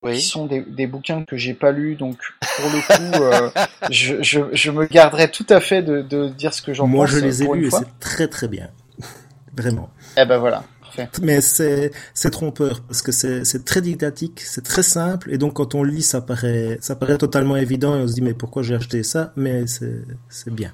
Oui. 0.03 0.21
sont 0.23 0.47
des, 0.47 0.63
des 0.63 0.87
bouquins 0.87 1.25
que 1.25 1.37
j'ai 1.37 1.55
pas 1.55 1.71
lus, 1.71 1.97
donc 1.97 2.17
pour 2.57 2.71
le 2.71 2.81
coup, 2.81 3.23
euh, 3.25 3.51
je, 3.91 4.23
je, 4.23 4.41
je 4.53 4.71
me 4.71 4.87
garderai 4.87 5.31
tout 5.31 5.47
à 5.51 5.61
fait 5.61 5.83
de, 5.83 6.01
de 6.01 6.29
dire 6.29 6.55
ce 6.55 6.63
que 6.63 6.73
j'en 6.73 6.85
pense. 6.85 6.93
Moi, 6.95 7.07
je 7.07 7.19
les 7.19 7.43
ai 7.43 7.47
lus 7.53 7.67
et 7.67 7.71
c'est 7.71 7.99
très 8.01 8.27
très 8.29 8.49
bien. 8.49 8.71
Vraiment. 9.57 9.91
Eh 10.17 10.25
ben 10.25 10.39
voilà, 10.39 10.65
parfait. 10.97 11.09
Mais 11.23 11.41
c'est 11.41 11.91
c'est 12.15 12.31
trompeur 12.31 12.83
parce 12.83 13.03
que 13.03 13.13
c'est 13.13 13.45
c'est 13.45 13.65
très 13.65 13.81
didactique, 13.81 14.41
c'est 14.41 14.65
très 14.65 14.83
simple 14.83 15.33
et 15.33 15.39
donc 15.39 15.55
quand 15.55 15.75
on 15.75 15.83
lit 15.83 16.03
ça 16.03 16.21
paraît 16.21 16.79
ça 16.81 16.97
paraît 16.97 17.19
totalement 17.19 17.57
évident 17.57 17.97
et 17.97 18.03
on 18.03 18.09
se 18.09 18.15
dit 18.15 18.23
mais 18.23 18.35
pourquoi 18.35 18.63
j'ai 18.63 18.75
acheté 18.75 19.03
ça? 19.03 19.33
Mais 19.37 19.67
c'est 19.67 20.05
c'est 20.29 20.53
bien. 20.53 20.73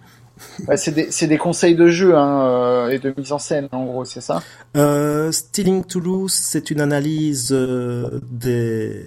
Ouais, 0.69 0.77
c'est 0.77 0.93
des, 0.93 1.11
c'est 1.11 1.27
des 1.27 1.37
conseils 1.37 1.75
de 1.75 1.89
jeu 1.89 2.17
hein, 2.17 2.47
euh, 2.47 2.91
et 2.91 3.01
de 3.01 3.13
mise 3.19 3.33
en 3.33 3.41
scène, 3.41 3.69
en 3.73 3.85
gros, 3.85 4.05
c'est 4.05 4.21
ça? 4.21 4.41
Euh, 4.77 5.33
Stealing 5.33 5.83
Toulouse, 5.85 6.33
c'est 6.33 6.71
une 6.71 6.81
analyse 6.81 7.49
euh, 7.51 8.21
des 8.31 9.05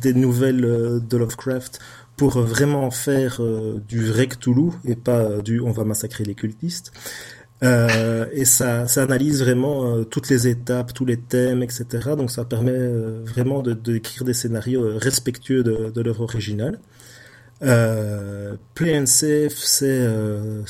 des 0.00 0.14
nouvelles 0.14 0.64
euh, 0.64 0.98
de 0.98 1.16
Lovecraft 1.18 1.80
pour 2.16 2.40
vraiment 2.40 2.90
faire 2.90 3.42
euh, 3.42 3.78
du 3.88 4.06
vrai 4.06 4.26
Cthulhu 4.26 4.70
et 4.86 4.96
pas 4.96 5.18
euh, 5.18 5.42
du 5.42 5.60
on 5.60 5.70
va 5.70 5.84
massacrer 5.84 6.24
les 6.24 6.34
cultistes. 6.34 6.92
Euh, 7.62 8.26
et 8.32 8.44
ça, 8.46 8.86
ça 8.86 9.02
analyse 9.02 9.42
vraiment 9.42 9.96
euh, 9.96 10.04
toutes 10.04 10.30
les 10.30 10.48
étapes, 10.48 10.94
tous 10.94 11.04
les 11.04 11.18
thèmes, 11.18 11.62
etc. 11.62 11.84
Donc 12.16 12.30
ça 12.30 12.44
permet 12.44 12.72
euh, 12.72 13.22
vraiment 13.26 13.62
de, 13.62 13.74
des 13.74 14.32
scénarios 14.32 14.82
euh, 14.82 14.96
respectueux 14.96 15.62
de, 15.62 15.90
de 15.90 16.00
l'œuvre 16.00 16.22
originale. 16.22 16.78
Euh, 17.62 18.56
Play 18.74 19.04
c'est 19.04 19.48
euh, 19.82 20.62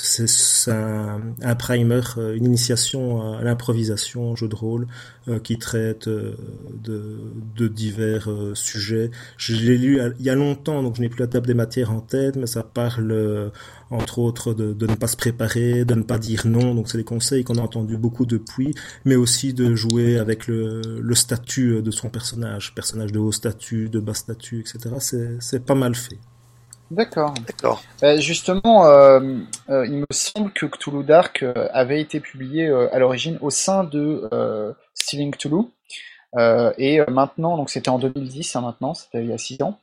un, 0.67 1.21
un 1.41 1.55
primer, 1.55 2.01
euh, 2.19 2.35
une 2.35 2.47
initiation 2.47 3.35
à 3.37 3.43
l'improvisation, 3.45 4.35
jeu 4.35 4.49
de 4.49 4.57
rôle, 4.57 4.89
euh, 5.29 5.39
qui 5.39 5.59
traite 5.59 6.09
euh, 6.09 6.35
de, 6.83 7.21
de 7.57 7.69
divers 7.69 8.29
euh, 8.29 8.55
sujets. 8.57 9.13
Je 9.37 9.55
l'ai 9.55 9.79
lu 9.79 10.01
il 10.19 10.25
y 10.27 10.31
a 10.31 10.35
longtemps, 10.35 10.83
donc 10.83 10.97
je 10.97 11.03
n'ai 11.03 11.09
plus 11.09 11.21
la 11.21 11.29
table 11.29 11.47
des 11.47 11.55
matières 11.55 11.93
en 11.93 12.01
tête, 12.01 12.35
mais 12.37 12.49
ça 12.49 12.65
parle 12.65 13.53
entre 13.91 14.19
autres 14.19 14.55
de, 14.55 14.87
ne 14.87 14.95
pas 14.95 15.07
se 15.07 15.17
préparer, 15.17 15.85
de 15.85 15.95
ne 15.95 16.03
pas 16.03 16.19
dire 16.19 16.47
non. 16.47 16.75
Donc 16.75 16.89
c'est 16.89 16.99
des 16.99 17.05
conseils 17.05 17.45
qu'on 17.45 17.59
a 17.59 17.63
entendus 17.63 17.99
beaucoup 17.99 18.27
depuis, 18.27 18.75
mais 19.05 19.15
aussi 19.15 19.55
de 19.55 19.77
jouer 19.77 20.19
avec 20.19 20.49
le, 20.49 20.81
le 21.01 21.15
statut 21.15 21.83
de 21.83 21.91
son 21.93 22.09
personnage, 22.09 22.75
personnage 22.75 23.13
de 23.13 23.21
haut 23.21 23.33
statut, 23.33 23.89
de 23.89 24.01
bas 24.01 24.15
statut, 24.15 24.61
etc. 24.61 25.37
C'est 25.39 25.65
pas 25.65 25.75
mal 25.77 25.95
fait. 25.95 26.19
D'accord. 26.91 27.35
D'accord. 27.47 27.83
Bah, 28.03 28.19
justement, 28.19 28.87
euh, 28.87 29.21
euh, 29.69 29.87
il 29.87 29.99
me 29.99 30.07
semble 30.11 30.53
que 30.53 30.67
Cthulhu 30.67 31.05
Dark 31.05 31.43
euh, 31.43 31.69
avait 31.73 32.01
été 32.01 32.19
publié 32.19 32.67
euh, 32.67 32.93
à 32.93 32.99
l'origine 32.99 33.39
au 33.41 33.51
sein 33.51 33.85
de 33.85 34.29
euh, 34.33 34.73
Stealing 34.95 35.31
Cthulhu. 35.31 35.67
Euh, 36.37 36.73
et 36.79 37.01
euh, 37.01 37.07
maintenant, 37.09 37.57
donc 37.57 37.71
c'était 37.71 37.91
en 37.91 37.99
2010, 37.99 38.57
hein, 38.57 38.61
maintenant, 38.63 38.95
c'était 38.95 39.23
il 39.23 39.31
y 39.31 39.33
a 39.33 39.39
6 39.39 39.63
ans. 39.63 39.79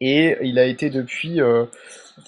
Et 0.00 0.36
il 0.42 0.58
a 0.58 0.66
été 0.66 0.90
depuis, 0.90 1.40
euh, 1.40 1.64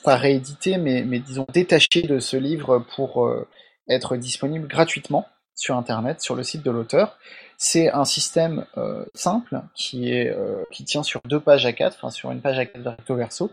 pas 0.05 0.17
réédité, 0.17 0.79
mais, 0.79 1.03
mais 1.05 1.19
disons 1.19 1.47
détaché 1.53 2.03
de 2.03 2.19
ce 2.19 2.39
livre 2.39 2.85
pour 2.97 3.27
euh, 3.27 3.47
être 3.91 4.17
disponible 4.17 4.67
gratuitement 4.67 5.27
sur 5.55 5.77
Internet, 5.77 6.23
sur 6.23 6.35
le 6.35 6.45
site 6.45 6.63
de 6.63 6.71
l'auteur. 6.71 7.19
C'est 7.59 7.91
un 7.91 8.05
système 8.05 8.65
euh, 8.79 9.05
simple 9.15 9.61
qui, 9.75 10.11
est, 10.13 10.31
euh, 10.31 10.65
qui 10.71 10.85
tient 10.85 11.03
sur 11.03 11.21
deux 11.27 11.41
pages 11.41 11.67
à 11.67 11.73
4, 11.73 11.97
enfin 11.97 12.11
sur 12.11 12.31
une 12.31 12.41
page 12.41 12.59
à 12.59 12.65
4 12.65 12.87
recto 12.87 13.15
verso. 13.17 13.51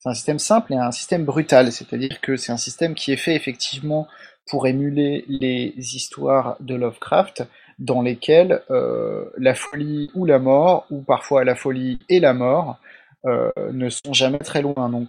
C'est 0.00 0.08
un 0.08 0.14
système 0.14 0.38
simple 0.38 0.72
et 0.72 0.76
un 0.76 0.92
système 0.92 1.26
brutal, 1.26 1.70
c'est-à-dire 1.72 2.22
que 2.22 2.36
c'est 2.36 2.52
un 2.52 2.56
système 2.56 2.94
qui 2.94 3.12
est 3.12 3.18
fait 3.18 3.34
effectivement 3.34 4.08
pour 4.48 4.66
émuler 4.66 5.26
les 5.28 5.74
histoires 5.76 6.56
de 6.60 6.74
Lovecraft, 6.74 7.44
dans 7.78 8.00
lesquelles 8.00 8.62
euh, 8.70 9.30
la 9.36 9.54
folie 9.54 10.10
ou 10.14 10.24
la 10.24 10.38
mort, 10.38 10.86
ou 10.90 11.02
parfois 11.02 11.44
la 11.44 11.54
folie 11.54 11.98
et 12.08 12.18
la 12.18 12.32
mort, 12.32 12.78
euh, 13.26 13.50
ne 13.72 13.90
sont 13.90 14.14
jamais 14.14 14.38
très 14.38 14.62
loin. 14.62 14.88
Donc 14.88 15.08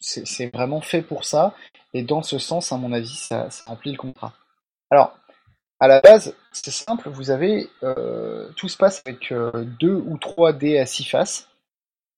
c'est 0.00 0.54
vraiment 0.54 0.80
fait 0.80 1.02
pour 1.02 1.24
ça, 1.24 1.54
et 1.92 2.02
dans 2.02 2.22
ce 2.22 2.38
sens, 2.38 2.72
à 2.72 2.78
mon 2.78 2.92
avis, 2.92 3.14
ça, 3.14 3.48
remplit 3.66 3.92
le 3.92 3.98
contrat. 3.98 4.32
Alors, 4.90 5.18
à 5.80 5.86
la 5.86 6.00
base, 6.00 6.34
c'est 6.52 6.70
simple, 6.70 7.10
vous 7.10 7.30
avez 7.30 7.68
euh, 7.82 8.50
tout 8.56 8.68
se 8.70 8.78
passe 8.78 9.02
avec 9.04 9.34
deux 9.78 10.02
ou 10.06 10.16
trois 10.16 10.54
dés 10.54 10.78
à 10.78 10.86
six 10.86 11.04
faces, 11.04 11.50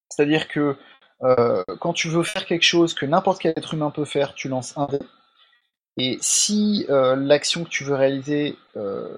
c'est-à-dire 0.08 0.46
que 0.46 0.76
euh, 1.22 1.64
quand 1.80 1.92
tu 1.92 2.08
veux 2.08 2.22
faire 2.22 2.46
quelque 2.46 2.64
chose 2.64 2.94
que 2.94 3.06
n'importe 3.06 3.40
quel 3.42 3.52
être 3.56 3.74
humain 3.74 3.90
peut 3.90 4.04
faire, 4.04 4.34
tu 4.34 4.48
lances 4.48 4.76
un 4.78 4.86
dé. 4.86 4.98
Et 5.96 6.18
si 6.20 6.86
euh, 6.88 7.16
l'action 7.16 7.64
que 7.64 7.68
tu 7.68 7.84
veux 7.84 7.94
réaliser 7.94 8.56
euh, 8.76 9.16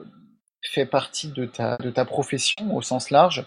fait 0.63 0.87
partie 0.87 1.29
de 1.29 1.47
ta, 1.47 1.77
de 1.79 1.91
ta 1.91 2.05
profession 2.05 2.75
au 2.77 2.83
sens 2.83 3.11
large, 3.11 3.45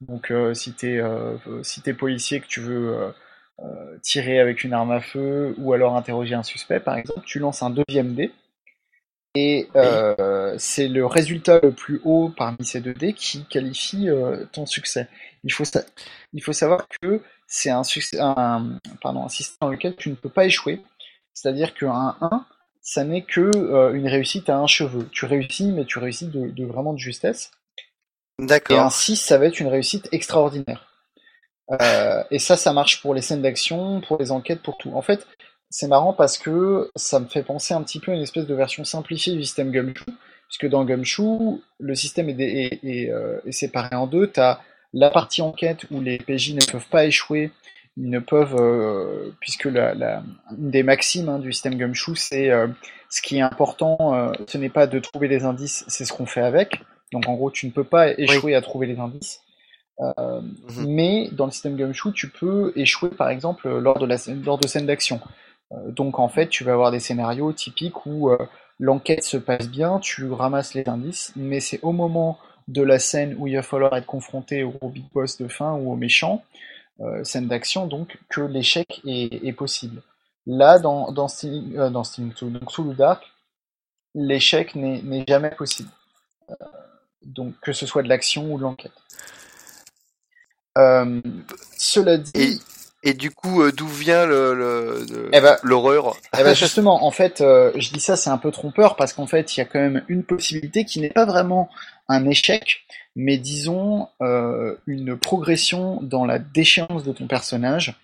donc 0.00 0.32
si 0.54 0.74
t'es 0.74 0.98
euh, 0.98 1.36
si 1.62 1.82
t'es 1.82 1.94
policier 1.94 2.40
que 2.40 2.46
tu 2.48 2.60
veux 2.60 3.14
tirer 4.02 4.40
avec 4.40 4.64
une 4.64 4.72
arme 4.72 4.90
à 4.92 5.00
feu 5.00 5.54
ou 5.58 5.72
alors 5.72 5.96
interroger 5.96 6.34
un 6.34 6.42
suspect 6.42 6.80
par 6.80 6.96
exemple, 6.96 7.22
tu 7.24 7.38
lances 7.38 7.62
un 7.62 7.70
deuxième 7.70 8.14
dé. 8.14 8.32
Et 9.34 9.68
euh, 9.76 10.54
c'est 10.58 10.88
le 10.88 11.06
résultat 11.06 11.58
le 11.62 11.72
plus 11.72 12.00
haut 12.04 12.30
parmi 12.36 12.64
ces 12.64 12.80
deux 12.82 12.92
dés 12.92 13.14
qui 13.14 13.44
qualifie 13.46 14.10
euh, 14.10 14.44
ton 14.52 14.66
succès. 14.66 15.08
Il 15.44 15.52
faut, 15.52 15.64
sa- 15.64 15.84
il 16.34 16.42
faut 16.42 16.52
savoir 16.52 16.86
que 17.00 17.22
c'est 17.54 17.68
un, 17.70 17.82
succès- 17.82 18.18
un, 18.18 18.78
pardon, 19.02 19.24
un 19.24 19.28
système 19.28 19.58
dans 19.60 19.68
lequel 19.68 19.94
tu 19.94 20.08
ne 20.08 20.14
peux 20.14 20.30
pas 20.30 20.46
échouer. 20.46 20.80
C'est-à-dire 21.34 21.74
qu'un 21.74 22.16
1, 22.22 22.46
ça 22.80 23.04
n'est 23.04 23.22
que 23.24 23.50
euh, 23.54 23.92
une 23.92 24.08
réussite 24.08 24.48
à 24.48 24.56
un 24.56 24.66
cheveu. 24.66 25.06
Tu 25.12 25.26
réussis, 25.26 25.70
mais 25.70 25.84
tu 25.84 25.98
réussis 25.98 26.28
de, 26.28 26.48
de 26.48 26.64
vraiment 26.64 26.94
de 26.94 26.98
justesse. 26.98 27.50
Et 28.38 28.42
un 28.42 28.46
D'accord. 28.46 28.90
6, 28.90 29.16
ça 29.16 29.36
va 29.36 29.46
être 29.46 29.60
une 29.60 29.68
réussite 29.68 30.08
extraordinaire. 30.12 30.86
Euh, 31.80 32.24
et 32.30 32.38
ça, 32.38 32.56
ça 32.56 32.72
marche 32.72 33.02
pour 33.02 33.14
les 33.14 33.22
scènes 33.22 33.42
d'action, 33.42 34.00
pour 34.00 34.18
les 34.18 34.32
enquêtes, 34.32 34.62
pour 34.62 34.78
tout. 34.78 34.92
En 34.94 35.02
fait, 35.02 35.26
c'est 35.70 35.88
marrant 35.88 36.14
parce 36.14 36.38
que 36.38 36.90
ça 36.96 37.20
me 37.20 37.26
fait 37.26 37.42
penser 37.42 37.74
un 37.74 37.82
petit 37.82 38.00
peu 38.00 38.12
à 38.12 38.14
une 38.14 38.22
espèce 38.22 38.46
de 38.46 38.54
version 38.54 38.84
simplifiée 38.84 39.34
du 39.34 39.44
système 39.44 39.70
Gumshoe, 39.70 40.06
puisque 40.48 40.68
dans 40.68 40.84
Gumshoe, 40.84 41.60
le 41.78 41.94
système 41.94 42.30
est, 42.30 42.34
dé- 42.34 42.78
est- 42.82 42.86
est, 42.88 43.10
euh, 43.10 43.40
est 43.46 43.52
séparé 43.52 43.94
en 43.94 44.06
deux. 44.06 44.30
Tu 44.30 44.40
as 44.40 44.60
la 44.92 45.10
partie 45.10 45.42
enquête 45.42 45.86
où 45.90 46.00
les 46.00 46.18
PJ 46.18 46.54
ne 46.54 46.64
peuvent 46.70 46.88
pas 46.88 47.04
échouer, 47.06 47.50
ils 47.96 48.08
ne 48.10 48.18
peuvent, 48.20 48.56
euh, 48.58 49.30
puisque 49.40 49.64
la, 49.66 49.94
la- 49.94 50.22
une 50.58 50.70
des 50.70 50.82
maximes 50.82 51.28
hein, 51.28 51.38
du 51.38 51.52
système 51.52 51.76
Gumshoe, 51.76 52.14
c'est 52.16 52.50
euh, 52.50 52.68
ce 53.10 53.20
qui 53.22 53.36
est 53.38 53.42
important, 53.42 54.14
euh, 54.14 54.32
ce 54.46 54.58
n'est 54.58 54.70
pas 54.70 54.86
de 54.86 54.98
trouver 54.98 55.28
des 55.28 55.44
indices, 55.44 55.84
c'est 55.88 56.04
ce 56.04 56.12
qu'on 56.12 56.26
fait 56.26 56.40
avec. 56.42 56.80
Donc 57.12 57.28
en 57.28 57.34
gros, 57.34 57.50
tu 57.50 57.66
ne 57.66 57.70
peux 57.72 57.84
pas 57.84 58.10
échouer 58.18 58.54
à 58.54 58.62
trouver 58.62 58.86
les 58.86 58.98
indices. 58.98 59.40
Mhm. 60.00 60.86
mais 60.88 61.28
dans 61.32 61.44
le 61.46 61.50
système 61.52 61.76
Gumshoe, 61.76 62.12
tu 62.14 62.28
peux 62.28 62.72
échouer 62.76 63.10
par 63.10 63.28
exemple 63.28 63.68
lors 63.78 63.98
de, 63.98 64.06
la, 64.06 64.16
lors 64.44 64.58
de 64.58 64.66
scènes 64.66 64.86
d'action. 64.86 65.20
Donc 65.88 66.18
en 66.18 66.28
fait, 66.28 66.48
tu 66.48 66.64
vas 66.64 66.72
avoir 66.72 66.90
des 66.90 66.98
scénarios 67.00 67.52
typiques 67.52 68.04
où 68.06 68.30
l'enquête 68.80 69.22
se 69.24 69.36
passe 69.36 69.68
bien, 69.68 70.00
tu 70.00 70.28
ramasses 70.30 70.74
les 70.74 70.88
indices, 70.88 71.32
mais 71.36 71.60
c'est 71.60 71.78
au 71.82 71.92
moment 71.92 72.38
de 72.68 72.82
la 72.82 72.98
scène 72.98 73.34
où 73.38 73.46
il 73.46 73.56
va 73.56 73.62
falloir 73.62 73.96
être 73.96 74.06
confronté 74.06 74.62
au 74.62 74.88
big 74.88 75.04
boss 75.12 75.38
de 75.38 75.48
fin 75.48 75.72
ou 75.72 75.92
au 75.92 75.96
méchant, 75.96 76.42
euh, 77.00 77.24
scène 77.24 77.48
d'action, 77.48 77.86
donc 77.86 78.18
que 78.28 78.40
l'échec 78.40 79.00
est, 79.06 79.52
possible. 79.52 80.02
Là, 80.46 80.78
dans, 80.78 81.10
dans 81.10 81.28
Stealing, 81.28 81.76
euh, 81.76 81.90
dans 81.90 82.02
Cthulhu 82.02 82.94
Dark, 82.94 83.24
l'échec 84.14 84.74
n'est 84.74 85.24
jamais 85.26 85.50
possible. 85.50 85.90
Euh, 86.50 86.54
donc 87.22 87.54
que 87.60 87.72
ce 87.72 87.86
soit 87.86 88.02
de 88.02 88.08
l'action 88.08 88.52
ou 88.52 88.58
de 88.58 88.62
l'enquête. 88.62 88.92
Cela 91.76 92.18
dit, 92.18 92.60
Et 93.04 93.14
du 93.14 93.30
coup, 93.32 93.62
euh, 93.62 93.72
d'où 93.72 93.88
vient 93.88 94.26
le, 94.26 94.54
le- 94.54 95.04
le- 95.10 95.28
Eh 95.32 95.40
ben- 95.40 95.56
l'horreur 95.64 96.16
Eh 96.38 96.42
ben 96.44 96.54
justement, 96.54 97.04
en 97.04 97.10
fait, 97.10 97.40
euh, 97.40 97.72
je 97.74 97.90
dis 97.92 98.00
ça, 98.00 98.16
c'est 98.16 98.30
un 98.30 98.38
peu 98.38 98.52
trompeur 98.52 98.94
parce 98.94 99.12
qu'en 99.12 99.26
fait, 99.26 99.56
il 99.56 99.60
y 99.60 99.62
a 99.62 99.64
quand 99.64 99.80
même 99.80 100.04
une 100.08 100.22
possibilité 100.22 100.84
qui 100.84 101.00
n'est 101.00 101.10
pas 101.10 101.24
vraiment 101.24 101.68
un 102.08 102.24
échec, 102.28 102.84
mais 103.16 103.38
disons 103.38 104.08
euh, 104.20 104.76
une 104.86 105.16
progression 105.16 105.98
dans 106.02 106.24
la 106.24 106.38
déchéance 106.38 107.02
de 107.02 107.12
ton 107.12 107.26
personnage. 107.26 107.96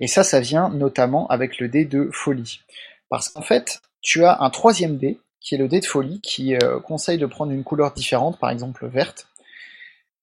Et 0.00 0.06
ça, 0.06 0.24
ça 0.24 0.40
vient 0.40 0.70
notamment 0.70 1.26
avec 1.28 1.58
le 1.58 1.68
dé 1.68 1.84
de 1.84 2.08
folie. 2.12 2.60
Parce 3.10 3.28
qu'en 3.28 3.42
fait, 3.42 3.80
tu 4.00 4.24
as 4.24 4.38
un 4.40 4.48
troisième 4.50 4.96
dé, 4.96 5.20
qui 5.40 5.54
est 5.54 5.58
le 5.58 5.68
dé 5.68 5.80
de 5.80 5.84
folie, 5.86 6.20
qui 6.22 6.54
conseille 6.84 7.18
de 7.18 7.26
prendre 7.26 7.52
une 7.52 7.62
couleur 7.62 7.92
différente, 7.92 8.38
par 8.38 8.50
exemple 8.50 8.86
verte. 8.88 9.28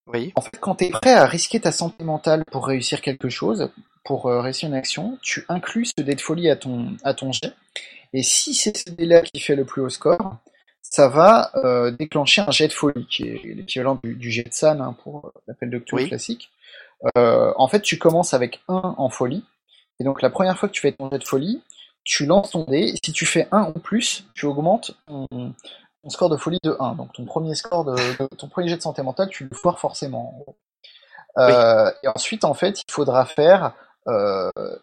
Oui. 0.08 0.34
En 0.36 0.42
fait, 0.42 0.58
quand 0.60 0.76
tu 0.76 0.86
es 0.86 0.90
prêt 0.90 1.14
à 1.14 1.26
risquer 1.26 1.62
ta 1.62 1.72
santé 1.72 2.04
mentale 2.04 2.44
pour 2.52 2.68
réussir 2.68 3.00
quelque 3.02 3.30
chose, 3.30 3.70
pour 4.04 4.26
réussir 4.26 4.68
une 4.68 4.76
action, 4.76 5.18
tu 5.22 5.46
inclus 5.50 5.92
ce 5.98 6.04
dé 6.04 6.16
de 6.16 6.22
folie 6.22 6.50
à 6.50 6.56
ton, 6.56 6.98
à 7.04 7.14
ton 7.14 7.32
jet. 7.32 7.54
Et 8.14 8.22
si 8.22 8.54
c'est 8.54 8.78
ce 8.78 8.90
dé-là 8.92 9.22
qui 9.22 9.40
fait 9.40 9.56
le 9.56 9.66
plus 9.66 9.82
haut 9.82 9.90
score, 9.90 10.38
ça 10.82 11.08
va 11.08 11.52
euh, 11.56 11.90
déclencher 11.90 12.42
un 12.42 12.52
jet 12.52 12.68
de 12.68 12.74
folie, 12.74 13.08
qui 13.08 13.24
est 13.24 13.42
l'équivalent 13.56 14.00
du, 14.04 14.30
jet 14.30 14.44
de 14.44 14.54
San 14.54 14.80
hein, 14.80 14.96
pour 15.04 15.34
l'appel 15.48 15.72
de 15.72 15.80
Cthulhu 15.80 16.08
classique. 16.08 16.52
Euh, 17.18 17.52
en 17.58 17.68
fait, 17.68 17.82
tu 17.82 17.98
commences 17.98 18.36
avec 18.36 18.62
1 18.68 18.96
en 18.98 19.10
folie, 19.10 19.44
et 20.00 20.04
donc 20.04 20.22
la 20.22 20.30
première 20.30 20.58
fois 20.58 20.70
que 20.70 20.74
tu 20.74 20.82
fais 20.82 20.92
ton 20.92 21.10
jet 21.10 21.18
de 21.18 21.24
folie, 21.24 21.64
tu 22.04 22.28
lances 22.28 22.52
ton 22.52 22.66
dé, 22.66 22.78
et 22.78 22.96
si 23.04 23.12
tu 23.12 23.26
fais 23.26 23.48
1 23.52 23.72
ou 23.76 23.80
plus, 23.80 24.26
tu 24.36 24.46
augmentes 24.46 24.96
ton, 25.08 25.56
score 26.10 26.30
de 26.30 26.38
folie 26.38 26.60
de 26.62 26.76
1. 26.80 26.94
Donc 26.94 27.12
ton 27.14 27.26
premier 27.26 27.56
score 27.56 27.86
de, 27.86 27.96
ton 28.38 28.48
premier 28.48 28.68
jet 28.68 28.78
de 28.78 28.82
santé 28.82 29.02
mentale, 29.02 29.30
tu 29.30 29.46
le 29.46 29.56
foires 29.56 29.80
forcément. 29.80 30.46
Euh, 31.40 31.92
et 32.04 32.08
ensuite, 32.08 32.44
en 32.44 32.54
fait, 32.54 32.84
il 32.88 32.92
faudra 32.92 33.26
faire 33.26 33.74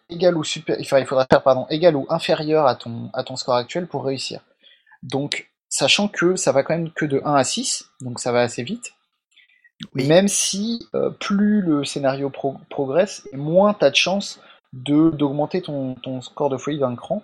égal 0.08 0.36
ou 0.36 0.44
super, 0.44 0.76
il 0.78 1.06
faudra 1.06 1.26
faire 1.30 1.42
pardon 1.42 1.66
égal 1.70 1.96
ou 1.96 2.06
inférieur 2.08 2.66
à 2.66 2.74
ton 2.74 3.10
à 3.12 3.22
ton 3.22 3.36
score 3.36 3.56
actuel 3.56 3.86
pour 3.86 4.04
réussir. 4.04 4.40
Donc 5.02 5.50
sachant 5.68 6.08
que 6.08 6.36
ça 6.36 6.52
va 6.52 6.62
quand 6.62 6.74
même 6.74 6.90
que 6.90 7.06
de 7.06 7.22
1 7.24 7.34
à 7.34 7.44
6, 7.44 7.90
donc 8.00 8.20
ça 8.20 8.32
va 8.32 8.40
assez 8.40 8.62
vite. 8.62 8.92
Même 9.94 10.28
si 10.28 10.86
euh, 10.94 11.08
plus 11.08 11.62
le 11.62 11.84
scénario 11.84 12.30
progresse, 12.68 13.26
moins 13.32 13.72
tu 13.72 13.84
as 13.84 13.90
de 13.90 13.96
chance 13.96 14.40
de 14.74 15.10
d'augmenter 15.10 15.62
ton, 15.62 15.94
ton, 15.94 16.20
score 16.20 16.50
de 16.50 16.58
folie 16.58 16.78
d'un 16.78 16.96
cran. 16.96 17.22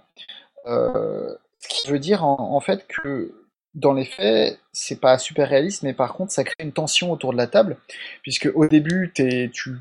Euh, 0.67 1.35
ce 1.61 1.69
qui 1.69 1.91
veut 1.91 1.99
dire 1.99 2.25
en, 2.25 2.61
fait 2.61 2.87
que 2.87 3.35
dans 3.75 3.93
les 3.93 4.05
faits, 4.05 4.59
c'est 4.73 5.01
pas 5.01 5.19
super 5.19 5.49
réaliste, 5.49 5.83
mais 5.83 5.93
par 5.93 6.15
contre 6.15 6.33
ça 6.33 6.45
crée 6.45 6.55
une 6.61 6.73
tension 6.73 7.13
autour 7.13 7.33
de 7.33 7.37
la 7.37 7.47
table, 7.47 7.77
puisque 8.23 8.51
au 8.55 8.67
début 8.67 9.13
tu, 9.15 9.51
tu, 9.53 9.77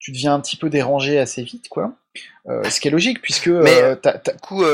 tu 0.00 0.10
deviens 0.10 0.34
un 0.34 0.40
petit 0.40 0.56
peu 0.56 0.68
dérangé 0.68 1.18
assez 1.18 1.42
vite, 1.42 1.68
quoi. 1.68 1.94
Euh, 2.48 2.68
ce 2.68 2.80
qui 2.80 2.88
est 2.88 2.90
logique, 2.90 3.22
puisque... 3.22 3.48
Mais, 3.48 3.80
euh, 3.82 3.96
coup, 4.42 4.64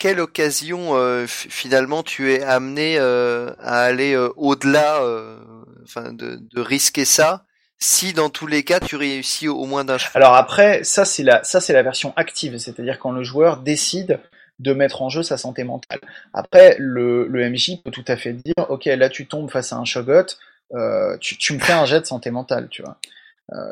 quelle 0.00 0.18
occasion 0.18 0.96
euh, 0.96 1.26
finalement 1.28 2.02
tu 2.02 2.32
es 2.32 2.42
amené 2.42 2.96
euh, 2.98 3.50
à 3.60 3.82
aller 3.82 4.14
euh, 4.14 4.30
au-delà, 4.36 5.00
enfin 5.84 6.12
de, 6.12 6.40
risquer 6.56 7.04
ça 7.04 7.44
si 7.78 8.12
dans 8.12 8.30
tous 8.30 8.46
les 8.46 8.64
cas 8.64 8.80
tu 8.80 8.96
réussis 8.96 9.46
au, 9.46 9.64
moins 9.66 9.84
d'un. 9.84 9.98
Alors 10.14 10.34
après, 10.34 10.82
ça 10.84 11.04
c'est 11.04 11.22
la 11.22 11.44
ça 11.44 11.60
c'est 11.60 11.74
la 11.74 11.82
version 11.82 12.12
active, 12.16 12.58
c'est-à-dire 12.58 12.98
quand 12.98 13.12
le 13.12 13.22
joueur 13.22 13.58
décide 13.58 14.18
de 14.58 14.72
mettre 14.72 15.02
en 15.02 15.08
jeu 15.10 15.22
sa 15.22 15.36
santé 15.36 15.64
mentale. 15.64 16.00
Après, 16.34 16.76
le, 16.78 17.26
le 17.26 17.50
MJ 17.50 17.82
peut 17.82 17.90
tout 17.90 18.04
à 18.08 18.16
fait 18.16 18.32
dire, 18.32 18.66
ok, 18.68 18.86
là 18.86 19.08
tu 19.08 19.26
tombes 19.26 19.50
face 19.50 19.72
à 19.72 19.76
un 19.76 19.84
shogot, 19.84 20.26
tu, 21.20 21.36
tu, 21.36 21.52
me 21.54 21.58
fais 21.58 21.72
un 21.72 21.84
jet 21.84 22.00
de 22.00 22.06
santé 22.06 22.30
mentale, 22.30 22.68
tu 22.70 22.82
vois. 22.82 22.96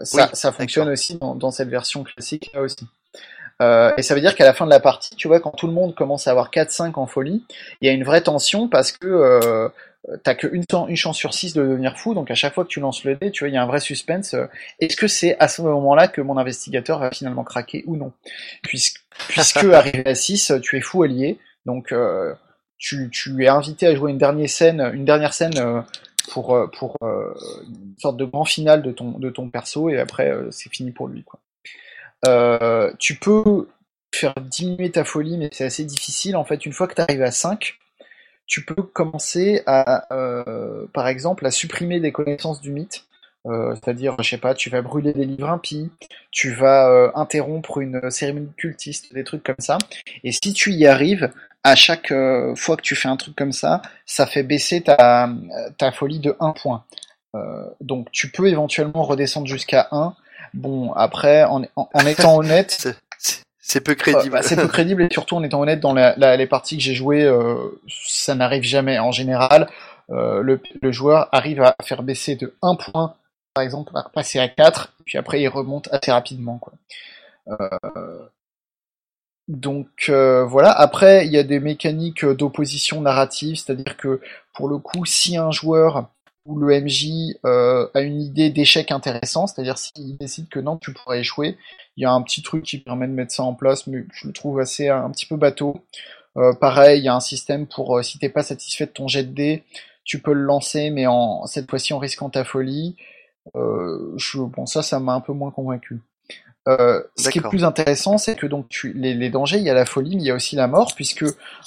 Ça, 0.03 0.31
ça 0.33 0.53
fonctionne 0.53 0.89
aussi 0.89 1.17
dans, 1.17 1.35
dans, 1.35 1.51
cette 1.51 1.69
version 1.69 2.03
classique 2.05 2.51
là 2.53 2.63
aussi. 2.63 2.87
Euh, 3.61 3.93
et 3.97 4.03
ça 4.03 4.15
veut 4.15 4.21
dire 4.21 4.37
qu'à 4.37 4.45
la 4.45 4.55
fin 4.55 4.67
de 4.67 4.71
la 4.71 4.81
partie, 4.81 5.17
tu 5.17 5.29
vois, 5.29 5.41
quand 5.41 5.51
tout 5.51 5.67
le 5.67 5.73
monde 5.73 5.95
commence 5.95 6.29
à 6.29 6.31
avoir 6.31 6.51
4-5 6.51 6.93
en 6.95 7.07
folie, 7.07 7.45
il 7.81 7.87
y 7.87 7.91
a 7.91 7.93
une 7.93 8.05
vraie 8.05 8.21
tension 8.21 8.69
parce 8.69 8.93
que 8.93 9.07
euh, 9.07 9.69
t'as 10.23 10.35
qu'une 10.35 10.65
une 10.89 10.97
chance 10.97 11.17
sur 11.17 11.35
6 11.35 11.55
de 11.55 11.63
devenir 11.63 11.99
fou, 11.99 12.15
donc 12.15 12.31
à 12.31 12.35
chaque 12.35 12.55
fois 12.55 12.65
que 12.65 12.69
tu 12.69 12.79
lances 12.79 13.05
le 13.05 13.17
dé, 13.17 13.33
tu 13.33 13.45
vois, 13.45 13.49
il 13.49 13.55
y 13.55 13.57
a 13.57 13.63
un 13.63 13.67
vrai 13.67 13.81
suspense. 13.81 14.35
Euh, 14.35 14.47
est-ce 14.81 14.97
que 14.97 15.09
c'est 15.09 15.37
à 15.41 15.49
ce 15.49 15.63
moment-là 15.63 16.07
que 16.07 16.21
mon 16.21 16.39
investigateur 16.39 17.01
va 17.01 17.11
finalement 17.11 17.43
craquer 17.43 17.83
ou 17.87 17.97
non? 17.97 18.13
Puisque, 18.63 19.01
puisque 19.29 19.65
arrivé 19.73 20.07
à 20.07 20.15
6, 20.15 20.53
tu 20.63 20.77
es 20.77 20.81
fou 20.81 21.03
allié, 21.03 21.39
donc 21.67 21.91
euh, 21.91 22.33
tu, 22.79 23.11
tu, 23.11 23.45
es 23.45 23.49
invité 23.49 23.89
à 23.89 23.95
jouer 23.97 24.13
une 24.13 24.19
dernière 24.19 24.49
scène, 24.49 24.81
une 24.95 25.05
dernière 25.05 25.35
scène 25.35 25.85
euh, 26.29 26.67
pour, 26.67 26.69
pour 26.79 26.97
une 27.03 27.95
sorte 27.99 28.17
de 28.17 28.25
grand 28.25 28.45
final 28.45 28.83
de 28.83 28.93
ton, 28.93 29.19
de 29.19 29.31
ton 29.31 29.49
perso, 29.51 29.89
et 29.89 29.99
après 29.99 30.33
c'est 30.51 30.73
fini 30.73 30.91
pour 30.91 31.09
lui, 31.09 31.25
quoi. 31.25 31.41
Euh, 32.27 32.93
tu 32.99 33.15
peux 33.17 33.69
faire 34.15 34.35
diminuer 34.41 34.91
ta 34.91 35.05
folie, 35.05 35.37
mais 35.39 35.51
c'est 35.53 35.65
assez 35.65 35.85
difficile. 35.85 36.37
En 36.37 36.45
fait, 36.45 36.67
une 36.67 36.73
fois 36.73 36.89
que 36.89 36.95
tu 36.95 37.01
arrives 37.01 37.23
à 37.23 37.31
5, 37.31 37.79
tu 38.47 38.65
peux 38.65 38.83
commencer 38.83 39.63
à, 39.67 40.13
euh, 40.13 40.87
par 40.93 41.07
exemple, 41.09 41.47
à 41.47 41.51
supprimer 41.51 42.01
des 42.01 42.13
connaissances 42.13 42.61
du 42.61 42.73
mythe. 42.73 43.05
Euh, 43.47 43.75
c'est-à-dire, 43.77 44.17
je 44.21 44.29
sais 44.29 44.39
pas, 44.39 44.55
tu 44.55 44.69
vas 44.69 44.83
brûler 44.83 45.13
des 45.13 45.25
livres 45.25 45.49
impies, 45.49 45.91
tu 46.33 46.53
vas 46.53 47.13
interrompre 47.15 47.79
une 47.79 48.11
cérémonie 48.11 48.53
cultiste, 48.57 49.15
des 49.15 49.25
trucs 49.25 49.43
comme 49.43 49.57
ça. 49.59 49.79
Et 50.25 50.33
si 50.33 50.53
tu 50.53 50.73
y 50.73 50.87
arrives, 50.87 51.31
à 51.65 51.75
chaque 51.75 52.13
fois 52.57 52.77
que 52.77 52.83
tu 52.83 52.95
fais 52.95 53.09
un 53.09 53.17
truc 53.17 53.37
comme 53.37 53.53
ça, 53.53 53.83
ça 54.07 54.27
fait 54.27 54.43
baisser 54.43 54.83
ta, 54.83 55.29
ta 55.77 55.93
folie 55.93 56.21
de 56.21 56.37
1 56.41 56.53
point. 56.53 56.85
donc 57.81 58.11
tu 58.13 58.31
peux 58.31 58.49
éventuellement 58.49 59.03
redescendre 59.03 59.47
jusqu'à 59.47 59.89
1, 59.91 60.15
Bon, 60.55 60.93
après, 60.93 61.45
en, 61.45 61.63
étant 62.07 62.39
honnête, 62.39 62.89
c'est 63.59 63.81
peu 63.81 63.95
crédible. 63.95 64.31
Bah, 64.31 64.43
c'est 64.43 64.57
peu 64.57 64.69
crédible 64.69 65.03
et 65.03 65.09
surtout 65.11 65.37
en 65.37 65.43
étant 65.43 65.61
honnête 65.61 65.81
dans 65.81 65.95
les 65.95 66.47
parties 66.47 66.77
que 66.77 66.83
j'ai 66.83 66.95
jouées, 66.95 67.25
euh, 67.25 67.81
ça 67.89 68.35
n'arrive 68.35 68.63
jamais. 68.63 68.99
En 68.99 69.13
général, 69.13 69.69
euh, 70.11 70.43
le, 70.43 70.93
joueur 70.93 71.29
arrive 71.33 71.63
à 71.63 71.75
faire 71.83 72.03
baisser 72.03 72.37
de 72.37 72.57
1 72.63 72.77
point, 72.77 73.15
par 73.55 73.65
exemple, 73.65 73.93
à 73.95 74.05
passer 74.13 74.39
à 74.39 74.49
4, 74.49 74.95
puis 75.05 75.19
après 75.19 75.41
il 75.41 75.49
remonte 75.49 75.89
assez 75.93 76.13
rapidement. 76.13 76.59
Quoi. 76.59 76.73
Euh, 79.49 79.53
donc 79.53 80.11
voilà. 80.11 80.71
Après, 80.73 81.27
il 81.27 81.33
y 81.33 81.39
a 81.39 81.43
des 81.43 81.61
mécaniques 81.61 82.25
d'opposition 82.25 83.01
narrative, 83.01 83.57
c'est-à-dire 83.57 83.97
que 83.97 84.21
pour 84.55 84.69
le 84.69 84.79
coup, 84.79 85.05
si 85.05 85.37
un 85.37 85.51
joueur 85.51 86.09
où 86.49 86.59
le 86.59 86.81
MJ 86.81 87.37
euh, 87.45 87.89
a 87.95 88.01
une 88.01 88.23
idée 88.23 88.51
d'échec 88.51 88.91
intéressant, 88.91 89.47
c'est-à-dire 89.47 89.77
s'il 89.77 90.17
décide 90.17 90.49
que 90.49 90.59
non, 90.59 90.79
tu 90.79 90.95
pourrais 90.95 91.21
échouer, 91.21 91.59
il 91.97 92.03
y 92.03 92.07
a 92.07 92.11
un 92.11 92.23
petit 92.23 92.43
truc 92.43 92.65
qui 92.65 92.79
permet 92.79 93.07
de 93.07 93.13
mettre 93.13 93.33
ça 93.33 93.43
en 93.43 93.55
place, 93.55 93.87
mais 93.87 94.05
je 94.13 94.27
le 94.27 94.33
trouve 94.33 94.59
assez 94.59 94.89
un 94.89 95.11
petit 95.11 95.27
peu 95.27 95.37
bateau. 95.37 95.85
Euh, 96.39 96.55
pareil, 96.55 97.01
il 97.01 97.05
y 97.05 97.09
a 97.09 97.15
un 97.15 97.21
système 97.21 97.67
pour 97.67 97.99
euh, 97.99 98.03
si 98.03 98.19
t'es 98.19 98.31
pas 98.31 98.43
satisfait 98.43 98.87
de 98.87 98.93
ton 98.93 99.09
jet 99.09 99.25
de 99.25 99.35
dés, 99.35 99.65
tu 100.05 100.21
peux 100.23 100.33
le 100.33 100.41
lancer, 100.43 100.91
mais 100.91 101.07
en 101.07 101.47
cette 101.47 101.69
fois-ci 101.69 101.93
en 101.93 101.99
risquant 101.99 102.31
ta 102.31 102.45
folie. 102.45 102.97
je, 103.55 104.39
bon, 104.41 104.67
ça, 104.67 104.83
ça 104.83 105.01
m'a 105.01 105.13
un 105.15 105.21
peu 105.21 105.33
moins 105.35 105.51
convaincu. 105.51 106.01
Euh, 106.67 107.03
ce 107.17 107.31
qui 107.31 107.39
est 107.39 107.49
plus 107.49 107.65
intéressant, 107.65 108.19
c'est 108.19 108.37
que 108.37 108.47
donc 108.47 108.69
tu, 108.69 108.93
les, 108.93 109.31
dangers, 109.31 109.59
il 109.59 109.65
y 109.65 109.71
a 109.71 109.75
la 109.75 109.87
folie, 109.87 110.17
mais 110.17 110.23
il 110.23 110.27
y 110.27 110.31
a 110.31 110.35
aussi 110.35 110.57
la 110.57 110.67
mort, 110.67 110.95
puisque 110.95 111.25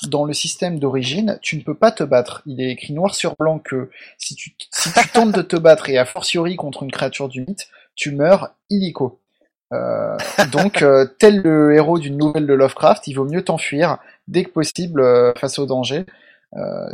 dans 0.07 0.25
le 0.25 0.33
système 0.33 0.77
d'origine, 0.77 1.39
tu 1.41 1.57
ne 1.57 1.61
peux 1.61 1.73
pas 1.73 1.91
te 1.91 2.03
battre. 2.03 2.43
Il 2.45 2.61
est 2.61 2.71
écrit 2.71 2.93
noir 2.93 3.15
sur 3.15 3.35
blanc 3.35 3.57
que 3.57 3.89
si 4.17 4.35
tu, 4.35 4.55
si 4.69 4.91
tu 4.93 5.09
tentes 5.13 5.31
de 5.31 5.41
te 5.41 5.55
battre 5.55 5.89
et 5.89 5.97
a 5.97 6.05
fortiori 6.05 6.55
contre 6.55 6.83
une 6.83 6.91
créature 6.91 7.29
du 7.29 7.41
mythe, 7.41 7.67
tu 7.95 8.11
meurs 8.11 8.53
illico. 8.69 9.19
Euh, 9.73 10.17
donc, 10.51 10.81
euh, 10.81 11.05
tel 11.19 11.41
le 11.41 11.73
héros 11.73 11.97
d'une 11.97 12.17
nouvelle 12.17 12.45
de 12.45 12.53
Lovecraft, 12.53 13.07
il 13.07 13.13
vaut 13.13 13.25
mieux 13.25 13.43
t'enfuir 13.43 13.97
dès 14.27 14.43
que 14.43 14.51
possible 14.51 15.01
euh, 15.01 15.33
face 15.35 15.59
au 15.59 15.65
danger. 15.65 16.05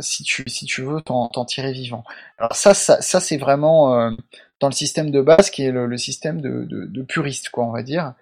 si 0.00 0.22
tu 0.22 0.44
si 0.46 0.66
tu 0.66 0.82
veux 0.82 1.00
t'en 1.00 1.44
tirer 1.44 1.72
vivant. 1.72 2.04
Alors 2.38 2.54
ça 2.54 2.74
ça, 2.74 3.02
ça 3.02 3.18
c'est 3.20 3.38
vraiment 3.38 4.12
dans 4.60 4.68
le 4.68 4.72
système 4.72 5.10
de 5.10 5.20
base 5.20 5.50
qui 5.50 5.64
est 5.64 5.70
le, 5.70 5.96
système 5.96 6.40
de, 6.40 6.66
de, 6.68 7.02
puriste, 7.02 7.50
quoi, 7.50 7.64
on 7.64 7.72
va 7.72 7.82
dire. 7.82 8.14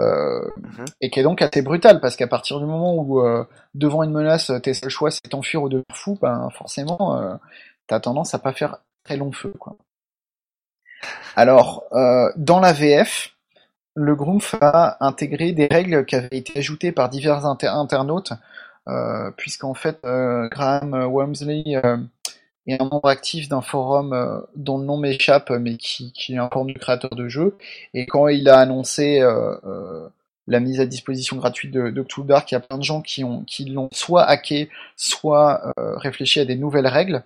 Euh, 0.00 0.48
mhm. 0.56 0.84
et 1.02 1.10
qui 1.10 1.20
est 1.20 1.22
donc 1.22 1.42
assez 1.42 1.60
brutal 1.60 2.00
parce 2.00 2.16
qu'à 2.16 2.26
partir 2.26 2.58
du 2.58 2.64
moment 2.64 2.94
où 2.94 3.20
euh, 3.20 3.44
devant 3.74 4.02
une 4.02 4.12
menace 4.12 4.50
tes 4.62 4.72
seuls 4.72 4.88
choix 4.88 5.10
c'est 5.10 5.28
t'enfuir 5.28 5.62
ou 5.62 5.68
de 5.68 5.84
fou 5.92 6.16
ben 6.22 6.48
forcément 6.56 7.20
euh, 7.20 7.34
t'as 7.86 8.00
tendance 8.00 8.32
à 8.32 8.38
pas 8.38 8.54
faire 8.54 8.78
très 9.04 9.18
long 9.18 9.30
feu 9.30 9.52
quoi. 9.58 9.76
Alors 11.36 11.84
dans 12.36 12.60
la 12.60 12.72
VF 12.72 13.34
le 13.94 14.14
Grumpf 14.14 14.54
a 14.62 14.96
intégré 15.04 15.52
des 15.52 15.66
règles 15.66 16.06
qui 16.06 16.16
avaient 16.16 16.28
été 16.32 16.60
ajoutées 16.60 16.92
par 16.92 17.10
divers 17.10 17.44
internautes 17.44 18.32
puisqu'en 19.36 19.74
fait 19.74 19.98
Graham 20.02 20.94
Wormsley 20.94 21.78
un 22.74 22.84
membre 22.84 23.08
actif 23.08 23.48
d'un 23.48 23.60
forum 23.60 24.12
euh, 24.12 24.40
dont 24.56 24.78
le 24.78 24.84
nom 24.84 24.96
m'échappe, 24.96 25.50
mais 25.50 25.76
qui, 25.76 26.12
qui 26.12 26.34
est 26.34 26.38
un 26.38 26.48
forum 26.48 26.68
du 26.68 26.78
créateur 26.78 27.14
de 27.14 27.28
jeu. 27.28 27.56
Et 27.94 28.06
quand 28.06 28.28
il 28.28 28.48
a 28.48 28.58
annoncé 28.58 29.20
euh, 29.20 29.56
euh, 29.64 30.08
la 30.46 30.60
mise 30.60 30.80
à 30.80 30.86
disposition 30.86 31.36
gratuite 31.36 31.72
de, 31.72 31.90
de 31.90 32.04
Dark, 32.24 32.50
il 32.50 32.54
y 32.54 32.56
a 32.56 32.60
plein 32.60 32.78
de 32.78 32.82
gens 32.82 33.02
qui 33.02 33.24
ont 33.24 33.42
qui 33.44 33.64
l'ont 33.66 33.88
soit 33.92 34.24
hacké, 34.24 34.68
soit 34.96 35.72
réfléchi 35.76 36.40
à 36.40 36.44
des 36.44 36.56
nouvelles 36.56 36.86
règles. 36.86 37.22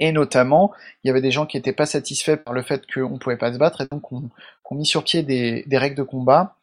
Et 0.00 0.10
notamment, 0.10 0.72
il 1.02 1.08
y 1.08 1.10
avait 1.10 1.20
des 1.20 1.30
gens 1.30 1.46
qui 1.46 1.56
n'étaient 1.56 1.72
pas 1.72 1.86
satisfaits 1.86 2.36
par 2.36 2.52
le 2.52 2.62
fait 2.62 2.82
qu'on 2.92 3.10
ne 3.10 3.18
pouvait 3.18 3.36
pas 3.36 3.52
se 3.52 3.58
battre, 3.58 3.82
et 3.82 3.86
donc 3.86 4.10
on, 4.12 4.30
on 4.70 4.74
mis 4.74 4.86
sur 4.86 5.04
pied 5.04 5.22
des, 5.22 5.64
des 5.66 5.78
règles 5.78 5.96
de 5.96 6.02
combat. 6.02 6.56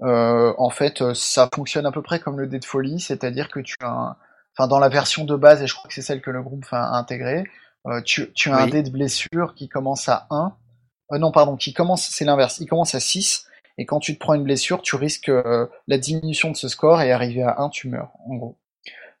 en 0.00 0.70
fait, 0.70 1.14
ça 1.14 1.48
fonctionne 1.54 1.86
à 1.86 1.92
peu 1.92 2.02
près 2.02 2.20
comme 2.20 2.38
le 2.40 2.46
dé 2.46 2.58
de 2.58 2.64
folie, 2.64 3.00
c'est-à-dire 3.00 3.48
que 3.48 3.60
tu 3.60 3.76
as 3.80 3.88
un, 3.88 4.16
enfin 4.56 4.68
dans 4.68 4.78
la 4.78 4.88
version 4.88 5.24
de 5.24 5.36
base, 5.36 5.62
et 5.62 5.66
je 5.66 5.74
crois 5.74 5.88
que 5.88 5.94
c'est 5.94 6.02
celle 6.02 6.20
que 6.20 6.30
le 6.30 6.42
groupe 6.42 6.66
a 6.70 6.96
intégrée, 6.96 7.44
euh, 7.86 8.00
tu, 8.02 8.32
tu, 8.32 8.50
as 8.50 8.56
un 8.56 8.66
dé 8.66 8.82
de 8.82 8.90
blessure 8.90 9.54
qui 9.54 9.68
commence 9.68 10.08
à 10.08 10.26
1. 10.30 10.56
Euh, 11.12 11.18
non, 11.18 11.32
pardon, 11.32 11.56
qui 11.56 11.72
commence, 11.74 12.08
c'est 12.08 12.24
l'inverse, 12.24 12.58
il 12.60 12.66
commence 12.66 12.94
à 12.94 13.00
6, 13.00 13.46
et 13.76 13.84
quand 13.84 14.00
tu 14.00 14.14
te 14.14 14.18
prends 14.18 14.34
une 14.34 14.44
blessure, 14.44 14.80
tu 14.80 14.96
risques 14.96 15.28
euh, 15.28 15.66
la 15.86 15.98
diminution 15.98 16.50
de 16.50 16.56
ce 16.56 16.68
score, 16.68 17.02
et 17.02 17.12
arrivé 17.12 17.42
à 17.42 17.56
1, 17.58 17.68
tu 17.70 17.88
meurs, 17.88 18.12
en 18.26 18.36
gros. 18.36 18.58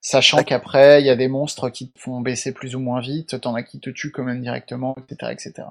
Sachant 0.00 0.42
qu'après, 0.42 1.00
il 1.00 1.06
y 1.06 1.10
a 1.10 1.16
des 1.16 1.28
monstres 1.28 1.70
qui 1.70 1.90
te 1.90 1.98
font 1.98 2.20
baisser 2.20 2.52
plus 2.52 2.76
ou 2.76 2.78
moins 2.78 3.00
vite, 3.00 3.40
t'en 3.40 3.54
as 3.54 3.62
qui 3.62 3.80
te 3.80 3.88
tuent 3.88 4.12
quand 4.12 4.22
même 4.22 4.42
directement, 4.42 4.94
etc., 4.98 5.32
etc. 5.32 5.68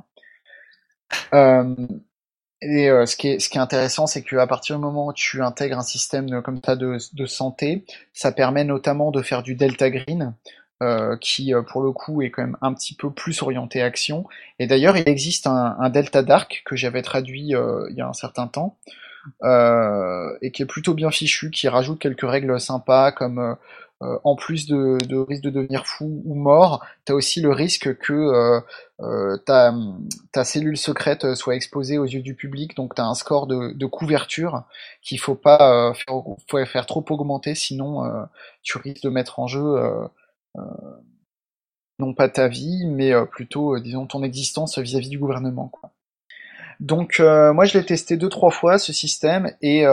Euh, 2.63 2.69
et 2.69 2.89
euh, 2.89 3.05
ce, 3.05 3.15
qui 3.15 3.29
est, 3.29 3.39
ce 3.39 3.49
qui 3.49 3.57
est 3.57 3.61
intéressant, 3.61 4.07
c'est 4.07 4.23
qu'à 4.23 4.47
partir 4.47 4.75
du 4.77 4.81
moment 4.81 5.07
où 5.07 5.13
tu 5.13 5.41
intègres 5.41 5.77
un 5.77 5.83
système 5.83 6.41
comme 6.41 6.59
ça 6.63 6.75
de, 6.75 7.25
santé, 7.25 7.85
ça 8.13 8.31
permet 8.31 8.63
notamment 8.63 9.11
de 9.11 9.21
faire 9.21 9.43
du 9.43 9.55
Delta 9.55 9.89
Green, 9.89 10.33
euh, 10.81 11.15
qui 11.21 11.53
pour 11.71 11.81
le 11.81 11.91
coup 11.91 12.21
est 12.21 12.29
quand 12.29 12.41
même 12.41 12.57
un 12.61 12.73
petit 12.73 12.95
peu 12.95 13.11
plus 13.11 13.41
orienté 13.41 13.81
action. 13.81 14.25
Et 14.59 14.67
d'ailleurs, 14.67 14.97
il 14.97 15.07
existe 15.07 15.47
un, 15.47 15.77
un 15.79 15.89
Delta 15.89 16.23
Dark 16.23 16.63
que 16.65 16.75
j'avais 16.75 17.01
traduit 17.01 17.55
euh, 17.55 17.87
il 17.89 17.95
y 17.95 18.01
a 18.01 18.07
un 18.07 18.13
certain 18.13 18.47
temps, 18.47 18.77
euh, 19.43 20.37
et 20.41 20.51
qui 20.51 20.63
est 20.63 20.65
plutôt 20.65 20.93
bien 20.93 21.11
fichu, 21.11 21.51
qui 21.51 21.67
rajoute 21.67 21.99
quelques 21.99 22.29
règles 22.29 22.59
sympas 22.59 23.11
comme 23.11 23.55
euh, 24.03 24.19
en 24.23 24.35
plus 24.35 24.67
de, 24.67 24.97
risque 25.17 25.43
de 25.43 25.49
devenir 25.49 25.85
fou 25.85 26.21
ou 26.25 26.35
mort, 26.35 26.85
t'as 27.05 27.13
aussi 27.13 27.41
le 27.41 27.51
risque 27.51 27.97
que 27.97 28.13
euh, 28.13 28.59
euh, 29.01 29.37
ta, 29.45 29.73
ta, 30.31 30.43
cellule 30.43 30.77
secrète 30.77 31.35
soit 31.35 31.55
exposée 31.55 31.97
aux 31.97 32.05
yeux 32.05 32.21
du 32.21 32.35
public, 32.35 32.75
donc 32.75 32.95
t'as 32.95 33.05
un 33.05 33.13
score 33.13 33.47
de, 33.47 33.71
de 33.73 33.85
couverture 33.85 34.63
qu'il 35.01 35.19
faut 35.19 35.35
pas 35.35 35.93
faire, 35.93 36.85
trop 36.85 37.05
augmenter, 37.09 37.55
sinon 37.55 38.03
tu 38.61 38.77
risques 38.77 39.03
de 39.03 39.09
mettre 39.09 39.39
en 39.39 39.47
jeu 39.47 39.75
non 41.99 42.13
pas 42.13 42.27
ta 42.27 42.47
vie, 42.47 42.85
mais 42.85 43.13
plutôt, 43.27 43.79
disons, 43.79 44.05
ton 44.05 44.23
existence 44.23 44.77
vis-à-vis 44.77 45.09
du 45.09 45.19
gouvernement. 45.19 45.71
Donc 46.79 47.19
moi 47.19 47.65
je 47.65 47.77
l'ai 47.77 47.85
testé 47.85 48.17
deux 48.17 48.29
trois 48.29 48.51
fois 48.51 48.77
ce 48.77 48.91
système. 48.91 49.51
Et 49.61 49.85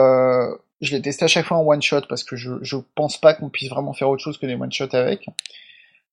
je 0.81 0.91
l'ai 0.95 1.01
testé 1.01 1.25
à 1.25 1.27
chaque 1.27 1.45
fois 1.45 1.57
en 1.57 1.65
one 1.65 1.81
shot 1.81 2.01
parce 2.09 2.23
que 2.23 2.35
je, 2.35 2.51
je 2.61 2.77
pense 2.95 3.19
pas 3.19 3.33
qu'on 3.33 3.49
puisse 3.49 3.69
vraiment 3.69 3.93
faire 3.93 4.09
autre 4.09 4.23
chose 4.23 4.37
que 4.37 4.45
des 4.45 4.55
one 4.55 4.71
shot 4.71 4.89
avec. 4.93 5.27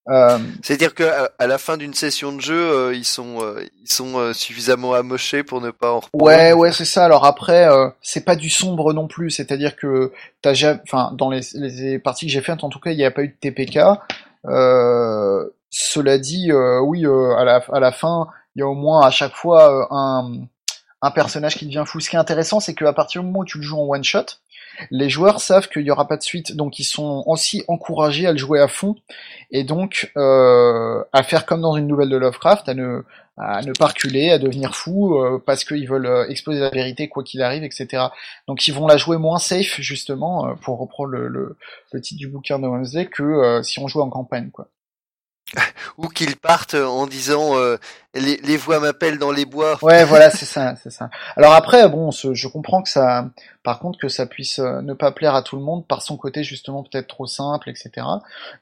Euh... 0.08 0.38
C'est-à-dire 0.62 0.94
que 0.94 1.04
à 1.38 1.46
la 1.46 1.58
fin 1.58 1.76
d'une 1.76 1.92
session 1.92 2.32
de 2.32 2.40
jeu, 2.40 2.54
euh, 2.58 2.94
ils 2.94 3.04
sont 3.04 3.42
euh, 3.42 3.62
ils 3.82 3.90
sont 3.90 4.18
euh, 4.18 4.32
suffisamment 4.32 4.94
amochés 4.94 5.42
pour 5.42 5.60
ne 5.60 5.70
pas 5.70 5.92
en. 5.92 6.00
Ouais, 6.14 6.52
ouais, 6.52 6.72
c'est 6.72 6.86
ça. 6.86 7.04
Alors 7.04 7.24
après, 7.26 7.68
c'est 8.00 8.24
pas 8.24 8.36
du 8.36 8.48
sombre 8.48 8.92
non 8.92 9.06
plus. 9.06 9.30
C'est-à-dire 9.30 9.76
que 9.76 10.12
t'as 10.40 10.54
jamais, 10.54 10.80
enfin, 10.84 11.12
dans 11.14 11.30
les, 11.30 11.40
les 11.54 11.98
parties 11.98 12.26
que 12.26 12.32
j'ai 12.32 12.40
faites, 12.40 12.64
en 12.64 12.68
tout 12.68 12.80
cas, 12.80 12.90
il 12.90 12.96
n'y 12.96 13.04
a 13.04 13.10
pas 13.10 13.22
eu 13.22 13.28
de 13.28 13.34
TPK. 13.38 13.80
cela 15.70 16.18
dit, 16.18 16.52
oui, 16.82 17.04
à 17.06 17.44
la 17.44 17.56
à 17.72 17.80
la 17.80 17.92
fin, 17.92 18.28
il 18.56 18.60
y 18.60 18.62
a 18.62 18.66
au 18.66 18.74
moins 18.74 19.06
à 19.06 19.10
chaque 19.10 19.34
fois 19.34 19.88
un 19.90 20.46
un 21.00 21.10
personnage 21.10 21.56
qui 21.56 21.66
devient 21.66 21.84
fou. 21.86 22.00
Ce 22.00 22.10
qui 22.10 22.16
est 22.16 22.18
intéressant, 22.18 22.60
c'est 22.60 22.74
qu'à 22.74 22.92
partir 22.92 23.20
du 23.20 23.26
moment 23.26 23.40
où 23.40 23.44
tu 23.44 23.58
le 23.58 23.64
joues 23.64 23.78
en 23.78 23.88
one 23.88 24.04
shot, 24.04 24.24
les 24.90 25.08
joueurs 25.08 25.40
savent 25.40 25.68
qu'il 25.68 25.82
n'y 25.82 25.90
aura 25.90 26.06
pas 26.08 26.16
de 26.16 26.22
suite, 26.22 26.56
donc 26.56 26.78
ils 26.78 26.84
sont 26.84 27.22
aussi 27.26 27.64
encouragés 27.68 28.26
à 28.26 28.32
le 28.32 28.38
jouer 28.38 28.60
à 28.60 28.68
fond, 28.68 28.96
et 29.50 29.64
donc 29.64 30.12
euh, 30.16 31.02
à 31.12 31.22
faire 31.22 31.46
comme 31.46 31.60
dans 31.60 31.76
une 31.76 31.86
nouvelle 31.86 32.10
de 32.10 32.16
Lovecraft, 32.16 32.68
à 32.68 32.74
ne, 32.74 33.02
à 33.36 33.62
ne 33.62 33.72
pas 33.72 33.86
reculer, 33.86 34.30
à 34.30 34.38
devenir 34.38 34.74
fou, 34.74 35.16
euh, 35.16 35.42
parce 35.44 35.64
qu'ils 35.64 35.88
veulent 35.88 36.06
euh, 36.06 36.28
exposer 36.28 36.60
la 36.60 36.70
vérité 36.70 37.08
quoi 37.08 37.22
qu'il 37.22 37.42
arrive, 37.42 37.64
etc. 37.64 38.06
Donc 38.46 38.66
ils 38.66 38.74
vont 38.74 38.86
la 38.86 38.96
jouer 38.96 39.16
moins 39.16 39.38
safe, 39.38 39.80
justement, 39.80 40.54
pour 40.62 40.78
reprendre 40.78 41.10
le, 41.10 41.56
titre 42.00 42.18
du 42.18 42.28
bouquin 42.28 42.58
de 42.58 42.66
Wednesday, 42.66 43.06
que 43.06 43.60
si 43.62 43.78
on 43.78 43.88
joue 43.88 44.00
en 44.00 44.10
campagne. 44.10 44.50
quoi. 44.50 44.68
Ou 45.96 46.08
qu'ils 46.08 46.36
partent 46.36 46.74
en 46.74 47.06
disant 47.06 47.56
euh, 47.56 47.76
les, 48.14 48.36
les, 48.38 48.56
voix 48.56 48.80
m'appellent 48.80 49.18
dans 49.18 49.32
les 49.32 49.44
bois. 49.44 49.78
Ouais, 49.82 50.04
voilà, 50.04 50.30
c'est 50.34 50.46
ça, 50.46 50.74
c'est 50.76 50.90
ça. 50.90 51.10
Alors 51.36 51.54
après, 51.54 51.88
bon, 51.88 52.10
je 52.10 52.48
comprends 52.48 52.82
que 52.82 52.88
ça, 52.88 53.30
par 53.62 53.78
contre, 53.78 53.98
que 53.98 54.08
ça 54.08 54.26
puisse 54.26 54.58
euh, 54.58 54.82
ne 54.82 54.94
pas 54.94 55.12
plaire 55.12 55.34
à 55.34 55.42
tout 55.42 55.56
le 55.56 55.62
monde 55.62 55.86
par 55.86 56.02
son 56.02 56.16
côté 56.16 56.42
justement 56.44 56.82
peut-être 56.82 57.08
trop 57.08 57.26
simple, 57.26 57.70
etc. 57.70 58.06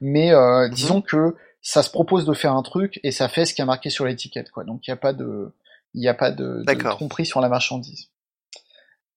Mais 0.01 0.33
euh, 0.33 0.69
mhm. 0.69 0.75
disons 0.75 1.03
que 1.03 1.37
ça 1.63 1.83
se 1.83 1.91
propose 1.91 2.27
de 2.27 2.33
faire 2.33 2.53
un 2.53 2.63
truc 2.63 3.01
et 3.03 3.11
ça 3.11 3.29
fait 3.29 3.45
ce 3.45 3.55
qui 3.55 3.63
a 3.63 3.65
marqué 3.65 3.91
sur 3.91 4.07
l'étiquette, 4.07 4.51
quoi. 4.51 4.65
Donc 4.65 4.87
il 4.87 4.91
n'y 4.91 4.95
a 4.95 4.99
pas 4.99 5.13
de, 5.13 5.53
il 5.95 6.01
n'y 6.01 6.09
a 6.09 6.15
pas 6.15 6.31
de, 6.31 6.63
de 6.65 6.89
tromperie 6.89 7.27
sur 7.27 7.41
la 7.41 7.49
marchandise. 7.49 8.09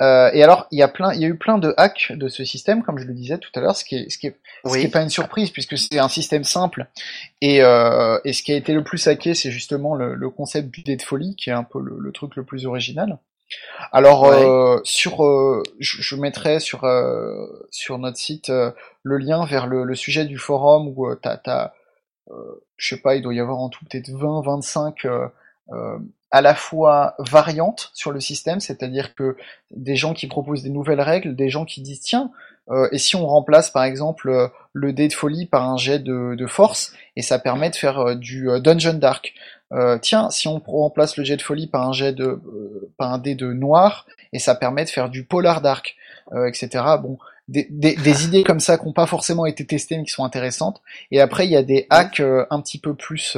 Euh, 0.02 0.30
et 0.34 0.44
alors, 0.44 0.68
il 0.72 0.80
y 0.80 0.82
a 0.82 0.88
plein, 0.88 1.14
il 1.14 1.20
y 1.20 1.26
a 1.26 1.28
eu 1.28 1.38
plein 1.38 1.58
de 1.58 1.74
hacks 1.78 2.14
de 2.16 2.30
ce 2.30 2.46
système, 2.46 2.84
comme 2.84 2.98
je 2.98 3.06
le 3.06 3.14
disais 3.14 3.38
tout 3.38 3.52
à 3.56 3.60
l'heure, 3.60 3.76
ce 3.76 3.84
qui 3.84 3.98
est, 3.98 4.10
ce 4.10 4.18
qui 4.18 4.28
est, 4.28 4.38
ce 4.66 4.78
qui 4.78 4.86
est 4.86 4.90
pas 4.92 5.02
une 5.02 5.10
surprise 5.10 5.50
puisque 5.52 5.78
c'est 5.78 6.00
un 6.00 6.08
système 6.08 6.44
simple. 6.44 6.88
Et, 7.42 7.62
euh, 7.62 8.18
et 8.24 8.34
ce 8.34 8.42
qui 8.42 8.54
a 8.54 8.56
été 8.56 8.74
le 8.74 8.84
plus 8.84 9.08
hacké, 9.08 9.34
c'est 9.34 9.52
justement 9.52 9.96
le, 9.96 10.16
le, 10.16 10.30
concept 10.30 10.70
du 10.70 10.84
dé 10.84 10.96
de 10.96 11.02
folie, 11.02 11.36
qui 11.36 11.50
est 11.50 11.54
un 11.54 11.64
peu 11.64 11.82
le, 11.82 11.98
le 12.00 12.12
truc 12.12 12.36
le 12.36 12.44
plus 12.44 12.66
original. 12.66 13.20
Alors 13.92 14.26
euh, 14.26 14.80
sur, 14.84 15.26
euh, 15.26 15.64
je, 15.80 16.02
je, 16.02 16.16
mettrai 16.16 16.60
sur 16.60 16.84
euh, 16.84 17.48
sur 17.72 17.98
notre 17.98 18.18
site 18.18 18.52
le 19.04 19.18
lien 19.18 19.46
vers 19.46 19.66
le, 19.66 19.84
le, 19.84 19.96
sujet 19.96 20.26
du 20.26 20.38
forum 20.38 20.94
où 20.96 21.14
t'as, 21.16 21.38
t'as 21.38 21.74
je 22.78 22.96
sais 22.96 23.02
pas, 23.02 23.16
il 23.16 23.24
doit 23.24 23.34
y 23.34 23.40
avoir 23.40 23.58
en 23.58 23.70
tout 23.70 23.84
peut-être 23.86 24.12
20, 24.12 24.42
25 24.42 25.08
à 26.32 26.42
la 26.42 26.54
fois 26.54 27.16
variantes 27.20 27.92
sur 27.94 28.12
le 28.12 28.20
système, 28.20 28.60
c'est-à-dire 28.60 29.16
que 29.16 29.36
des 29.72 29.96
gens 29.96 30.14
qui 30.14 30.28
proposent 30.28 30.64
des 30.64 30.70
nouvelles 30.70 31.02
règles, 31.02 31.36
des 31.36 31.50
gens 31.50 31.66
qui 31.66 31.82
disent 31.82 32.02
tiens, 32.02 32.32
euh, 32.72 32.88
et 32.92 33.00
si 33.00 33.16
on 33.16 33.26
remplace 33.26 33.72
par 33.72 33.84
exemple 33.84 34.30
euh, 34.30 34.48
le 34.74 34.94
dé 34.94 35.08
de 35.08 35.14
folie 35.14 35.48
par 35.48 35.68
un 35.68 35.78
jet 35.78 36.00
de, 36.00 36.46
force, 36.48 36.94
et 37.16 37.22
ça 37.22 37.40
permet 37.40 37.70
de 37.70 37.76
faire 37.76 38.00
euh, 38.00 38.16
du 38.16 38.48
dungeon 38.62 38.94
dark. 38.94 39.34
tiens, 40.02 40.30
si 40.30 40.48
on 40.48 40.60
remplace 40.60 41.18
le 41.18 41.24
jet 41.24 41.38
de 41.38 41.42
folie 41.42 41.68
par 41.68 41.88
un 41.88 41.94
jet 41.94 42.14
de 42.14 42.40
par 42.98 43.12
un 43.12 43.18
dé 43.18 43.36
de 43.36 43.54
noir, 43.54 44.06
et 44.34 44.40
ça 44.40 44.56
permet 44.56 44.86
de 44.86 44.90
faire 44.90 45.10
du 45.10 45.24
polar 45.24 45.62
dark, 45.62 45.96
etc. 46.48 46.84
Bon, 47.02 47.18
des, 47.48 47.68
des, 47.70 48.26
idées 48.26 48.44
comme 48.44 48.60
ça 48.60 48.78
qui 48.78 48.86
n'ont 48.86 48.94
pas 48.94 49.08
forcément 49.08 49.48
été 49.48 49.66
testées 49.66 49.98
mais 49.98 50.06
qui 50.06 50.12
sont 50.12 50.24
intéressantes. 50.24 50.82
Et 51.12 51.22
après, 51.22 51.46
il 51.46 51.52
y 51.52 51.58
a 51.58 51.64
des 51.64 51.88
hacks 51.90 52.22
un 52.22 52.62
petit 52.62 52.80
peu 52.80 52.94
plus 52.96 53.38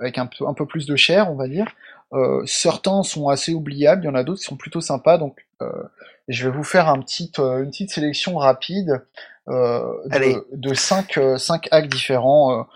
avec 0.00 0.18
un 0.18 0.26
peu, 0.26 0.46
un 0.46 0.54
peu 0.54 0.66
plus 0.66 0.86
de 0.86 0.96
chair, 0.96 1.30
on 1.30 1.34
va 1.34 1.48
dire. 1.48 1.66
Euh, 2.14 2.42
certains 2.46 3.02
sont 3.02 3.28
assez 3.28 3.52
oubliables, 3.52 4.04
il 4.04 4.06
y 4.06 4.10
en 4.10 4.14
a 4.14 4.24
d'autres 4.24 4.40
qui 4.40 4.46
sont 4.46 4.56
plutôt 4.56 4.80
sympas, 4.80 5.18
donc 5.18 5.46
euh, 5.60 5.70
je 6.28 6.48
vais 6.48 6.56
vous 6.56 6.64
faire 6.64 6.88
un 6.88 7.00
petit, 7.00 7.30
euh, 7.38 7.62
une 7.62 7.70
petite 7.70 7.90
sélection 7.90 8.36
rapide 8.36 9.04
euh, 9.48 9.82
de, 10.06 10.46
de 10.52 10.74
cinq, 10.74 11.18
cinq 11.36 11.68
hacks 11.70 11.88
différents, 11.88 12.66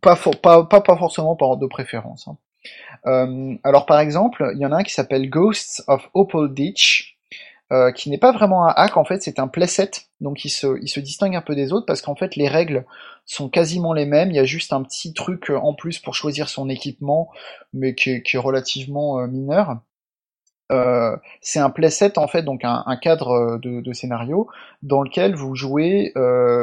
pas, 0.00 0.16
pas, 0.42 0.64
pas, 0.64 0.80
pas, 0.80 0.96
forcément 0.96 1.36
par 1.36 1.50
ordre 1.50 1.62
de 1.62 1.68
préférence. 1.68 2.28
Hein. 2.28 3.56
alors 3.64 3.86
par 3.86 4.00
exemple, 4.00 4.50
il 4.54 4.60
y 4.60 4.66
en 4.66 4.72
a 4.72 4.76
un 4.76 4.82
qui 4.82 4.92
s'appelle 4.92 5.30
Ghosts 5.30 5.82
of 5.86 6.08
Opal 6.12 6.52
Ditch, 6.52 7.11
euh, 7.72 7.90
qui 7.90 8.10
n'est 8.10 8.18
pas 8.18 8.32
vraiment 8.32 8.66
un 8.66 8.74
hack, 8.76 8.98
en 8.98 9.04
fait 9.04 9.22
c'est 9.22 9.38
un 9.38 9.48
playset, 9.48 9.90
donc 10.20 10.44
il 10.44 10.50
se, 10.50 11.00
distingue 11.00 11.34
un 11.34 11.40
peu 11.40 11.54
des 11.54 11.72
autres 11.72 11.86
parce 11.86 12.02
qu'en 12.02 12.14
fait 12.14 12.36
les 12.36 12.46
règles 12.46 12.84
sont 13.24 13.48
quasiment 13.48 13.94
les 13.94 14.04
mêmes, 14.04 14.30
il 14.30 14.36
y 14.36 14.40
a 14.40 14.44
juste 14.44 14.74
un 14.74 14.82
petit 14.82 15.14
truc 15.14 15.48
euh, 15.48 15.56
en 15.56 15.72
plus 15.72 15.98
pour 15.98 16.14
choisir 16.14 16.50
son 16.50 16.68
équipement, 16.68 17.30
mais 17.72 17.94
qui 17.94 18.10
est, 18.10 18.36
relativement 18.36 19.20
euh, 19.20 19.26
mineur. 19.26 19.78
C'est 21.42 21.58
un 21.58 21.68
playset 21.68 22.18
en 22.18 22.28
fait, 22.28 22.42
donc 22.42 22.62
un, 22.64 22.96
cadre 22.96 23.58
de, 23.62 23.92
scénario 23.92 24.48
dans 24.82 25.02
lequel 25.02 25.34
vous 25.34 25.54
jouez 25.54 26.14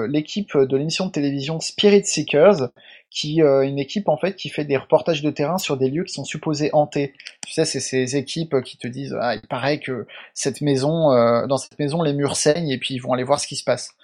l'équipe 0.07 0.57
de 0.57 0.77
l'émission 0.77 1.05
de 1.05 1.11
télévision 1.11 1.59
Spirit 1.59 2.05
Seekers, 2.05 2.69
qui 3.11 3.41
euh, 3.41 3.61
une 3.61 3.79
équipe 3.79 4.07
en 4.07 4.17
fait 4.17 4.35
qui 4.35 4.49
fait 4.49 4.65
des 4.65 4.77
reportages 4.77 5.21
de 5.21 5.31
terrain 5.31 5.57
sur 5.57 5.77
des 5.77 5.89
lieux 5.89 6.03
qui 6.03 6.13
sont 6.13 6.25
supposés 6.25 6.69
hantés. 6.73 7.13
Tu 7.45 7.53
sais, 7.53 7.65
c'est 7.65 7.79
ces 7.79 8.15
équipes 8.15 8.61
qui 8.61 8.77
te 8.77 8.87
disent 8.87 9.17
ah 9.19 9.35
il 9.35 9.47
paraît 9.47 9.79
que 9.79 10.05
cette 10.33 10.61
maison, 10.61 11.11
euh, 11.11 11.47
dans 11.47 11.57
cette 11.57 11.79
maison 11.79 12.01
les 12.01 12.13
murs 12.13 12.35
saignent 12.35 12.69
et 12.69 12.77
puis 12.77 12.93
ils 12.93 12.99
vont 12.99 13.13
aller 13.13 13.23
voir 13.23 13.39
ce 13.39 13.47
qui 13.47 13.55
se 13.55 13.63
passe. 13.63 13.95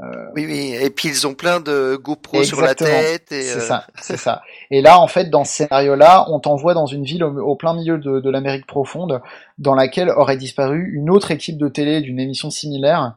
Euh... 0.00 0.30
Oui, 0.36 0.46
oui, 0.46 0.76
et 0.80 0.88
puis 0.90 1.08
ils 1.08 1.26
ont 1.26 1.34
plein 1.34 1.60
de 1.60 1.96
GoPro 1.96 2.44
sur 2.44 2.60
la 2.60 2.74
tête. 2.74 3.32
Et... 3.32 3.42
C'est 3.42 3.58
euh, 3.58 3.60
ça, 3.60 3.86
c'est 4.00 4.16
ça. 4.16 4.42
Et 4.70 4.82
là, 4.82 5.00
en 5.00 5.08
fait, 5.08 5.30
dans 5.30 5.44
ce 5.44 5.52
scénario-là, 5.52 6.26
on 6.30 6.38
t'envoie 6.38 6.74
dans 6.74 6.86
une 6.86 7.04
ville 7.04 7.24
au, 7.24 7.56
plein 7.56 7.74
milieu 7.74 7.98
de, 7.98 8.20
de 8.20 8.30
l'Amérique 8.30 8.66
profonde, 8.66 9.20
dans 9.58 9.74
laquelle 9.74 10.08
aurait 10.10 10.36
disparu 10.36 10.92
une 10.94 11.10
autre 11.10 11.32
équipe 11.32 11.58
de 11.58 11.68
télé 11.68 12.00
d'une 12.00 12.20
émission 12.20 12.50
similaire, 12.50 13.16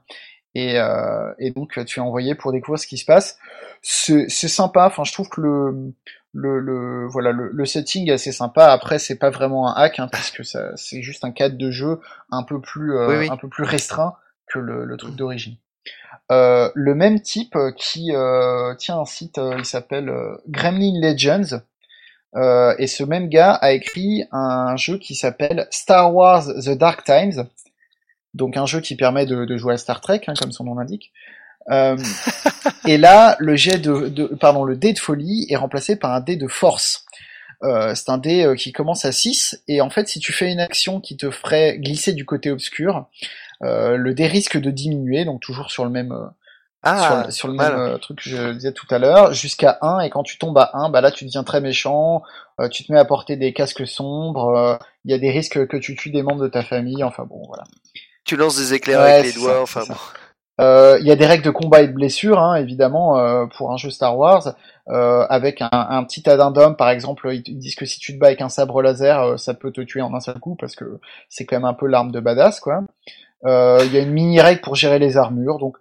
et, 0.56 0.78
euh, 0.78 1.34
et, 1.40 1.52
donc 1.52 1.84
tu 1.86 2.00
es 2.00 2.04
envoyé 2.04 2.36
pour 2.36 2.52
découvrir 2.52 2.80
ce 2.80 2.88
qui 2.88 2.98
se 2.98 3.06
passe. 3.06 3.38
C'est 3.84 4.30
sympa, 4.30 4.88
enfin 4.88 5.04
je 5.04 5.12
trouve 5.12 5.28
que 5.28 5.42
le, 5.42 5.94
le, 6.32 6.60
le 6.60 7.08
voilà 7.08 7.32
le, 7.32 7.50
le, 7.52 7.66
setting 7.66 8.10
est 8.10 8.14
assez 8.14 8.32
sympa. 8.32 8.72
Après 8.72 8.98
c'est 8.98 9.18
pas 9.18 9.30
vraiment 9.30 9.68
un 9.68 9.74
hack 9.74 10.00
hein, 10.00 10.08
puisque 10.12 10.44
c'est 10.46 11.02
juste 11.02 11.26
un 11.26 11.32
cadre 11.32 11.58
de 11.58 11.70
jeu 11.70 12.00
un 12.32 12.44
peu 12.44 12.62
plus 12.62 12.96
euh, 12.96 13.30
un 13.30 13.38
peu 13.38 13.50
plus 13.50 13.66
restreint 13.66 14.16
que 14.48 14.60
le, 14.60 14.86
le 14.86 14.98
truc 14.98 15.16
d'origine. 15.16 15.58
Euh, 16.32 16.72
le 16.74 16.96
même 16.96 17.22
type 17.22 17.58
qui 17.78 18.12
euh, 18.14 18.74
tient 18.76 19.00
un 19.00 19.06
site, 19.06 19.38
euh, 19.38 19.56
il 19.58 19.66
s'appelle 19.66 20.12
Gremlin 20.48 21.00
Legends. 21.02 21.62
et 22.80 22.88
ce 22.88 23.04
même 23.04 23.30
gars 23.30 23.54
a 23.54 23.74
écrit 23.74 24.24
un 24.32 24.76
jeu 24.76 24.98
qui 24.98 25.16
s'appelle 25.16 25.68
Star 25.70 26.14
Wars 26.14 26.46
The 26.46 26.72
Dark 26.72 27.04
Times, 27.04 27.48
donc 28.34 28.58
un 28.58 28.66
jeu 28.66 28.80
qui 28.80 28.96
permet 28.96 29.26
de, 29.26 29.58
jouer 29.58 29.74
à 29.74 29.78
Star 29.78 30.02
Trek, 30.02 30.22
hein, 30.28 30.34
comme 30.40 30.52
son 30.52 30.64
nom 30.64 30.76
l'indique. 30.76 31.12
Euh, 31.70 31.98
et 32.88 32.98
là, 32.98 33.36
le 33.40 33.56
jet 33.56 33.78
de, 33.78 34.26
pardon, 34.36 34.64
le 34.64 34.76
dé 34.76 34.94
de 34.94 35.00
folie 35.00 35.46
est 35.50 35.56
remplacé 35.56 35.96
par 35.96 36.12
un 36.12 36.20
dé 36.20 36.36
de 36.36 36.48
force. 36.48 37.06
Euh, 37.64 37.96
c'est 37.96 38.10
un 38.10 38.18
dé 38.18 38.44
euh, 38.44 38.56
qui 38.56 38.74
commence 38.74 39.06
à 39.06 39.12
6, 39.12 39.64
et 39.70 39.80
en 39.80 39.90
fait, 39.90 40.08
si 40.10 40.20
tu 40.20 40.34
fais 40.34 40.52
une 40.52 40.60
action 40.60 41.00
qui 41.00 41.16
te 41.16 41.32
ferait 41.32 41.78
glisser 41.78 42.12
du 42.14 42.26
côté 42.26 42.52
obscur, 42.52 43.06
le 43.62 44.12
dé 44.14 44.28
risque 44.28 44.58
de 44.58 44.72
diminuer, 44.72 45.24
donc 45.24 45.40
toujours 45.40 45.72
sur 45.72 45.86
le 45.86 45.90
même 45.90 46.14
Ah, 46.82 47.24
sur, 47.24 47.34
sur 47.34 47.48
le 47.48 47.54
mal. 47.54 47.78
même 47.78 48.00
truc 48.00 48.18
que 48.22 48.30
je 48.30 48.52
disais 48.52 48.74
tout 48.74 48.88
à 48.90 49.00
l'heure, 49.00 49.32
jusqu'à 49.32 49.78
1, 49.82 50.02
et 50.02 50.10
quand 50.10 50.24
tu 50.24 50.38
tombes 50.38 50.58
à 50.58 50.72
1, 50.74 50.90
bah 50.90 51.00
là 51.00 51.12
tu 51.12 51.24
deviens 51.24 51.46
très 51.46 51.62
méchant, 51.62 52.24
tu 52.72 52.84
te 52.84 52.92
mets 52.92 53.00
à 53.00 53.06
porter 53.06 53.38
des 53.38 53.54
casques 53.54 53.88
sombres, 53.88 54.78
il 55.06 55.12
y 55.12 55.14
a 55.14 55.18
des 55.18 55.32
risques 55.32 55.66
que 55.66 55.78
tu 55.78 55.96
tues 55.96 56.10
des 56.10 56.24
membres 56.24 56.42
de 56.44 56.50
ta 56.50 56.62
famille, 56.62 57.06
enfin 57.06 57.24
bon 57.24 57.42
voilà. 57.48 57.64
Tu 58.26 58.36
lances 58.36 58.58
des 58.58 58.74
éclairs 58.74 59.00
Ouais, 59.00 59.14
avec 59.14 59.34
les 59.34 59.42
doigts, 59.42 59.54
ça, 59.54 59.62
enfin 59.62 59.84
bon. 59.88 59.96
Il 60.60 61.06
y 61.06 61.12
a 61.12 61.16
des 61.16 61.26
règles 61.26 61.44
de 61.44 61.50
combat 61.50 61.82
et 61.82 61.88
de 61.88 61.94
blessure, 61.94 62.40
hein, 62.40 62.56
évidemment, 62.56 63.18
euh, 63.18 63.46
pour 63.58 63.72
un 63.72 63.78
jeu 63.78 63.90
Star 63.90 64.18
Wars, 64.18 64.54
euh, 64.90 65.26
avec 65.30 65.62
un, 65.62 65.70
un 65.72 66.04
petit 66.04 66.28
addendum, 66.30 66.76
par 66.76 66.90
exemple, 66.90 67.30
ils 67.34 67.58
disent 67.58 67.76
que 67.76 67.86
si 67.86 68.00
tu 68.00 68.14
te 68.14 68.20
bats 68.20 68.28
avec 68.28 68.42
un 68.42 68.50
sabre 68.50 68.82
laser, 68.82 69.20
euh, 69.22 69.38
ça 69.38 69.54
peut 69.54 69.72
te 69.72 69.82
tuer 69.82 70.02
en 70.02 70.14
un 70.14 70.20
seul 70.20 70.40
coup, 70.40 70.56
parce 70.60 70.76
que 70.76 71.00
c'est 71.30 71.46
quand 71.46 71.56
même 71.58 71.66
un 71.66 71.74
peu 71.74 71.88
l'arme 71.88 72.12
de 72.12 72.20
badass, 72.20 72.60
quoi. 72.60 72.84
Euh, 73.46 73.80
Il 73.86 73.94
y 73.94 73.98
a 73.98 74.02
une 74.02 74.12
mini 74.14 74.42
règle 74.42 74.62
pour 74.62 74.76
gérer 74.76 75.00
les 75.00 75.18
armures, 75.18 75.60
donc 75.60 75.78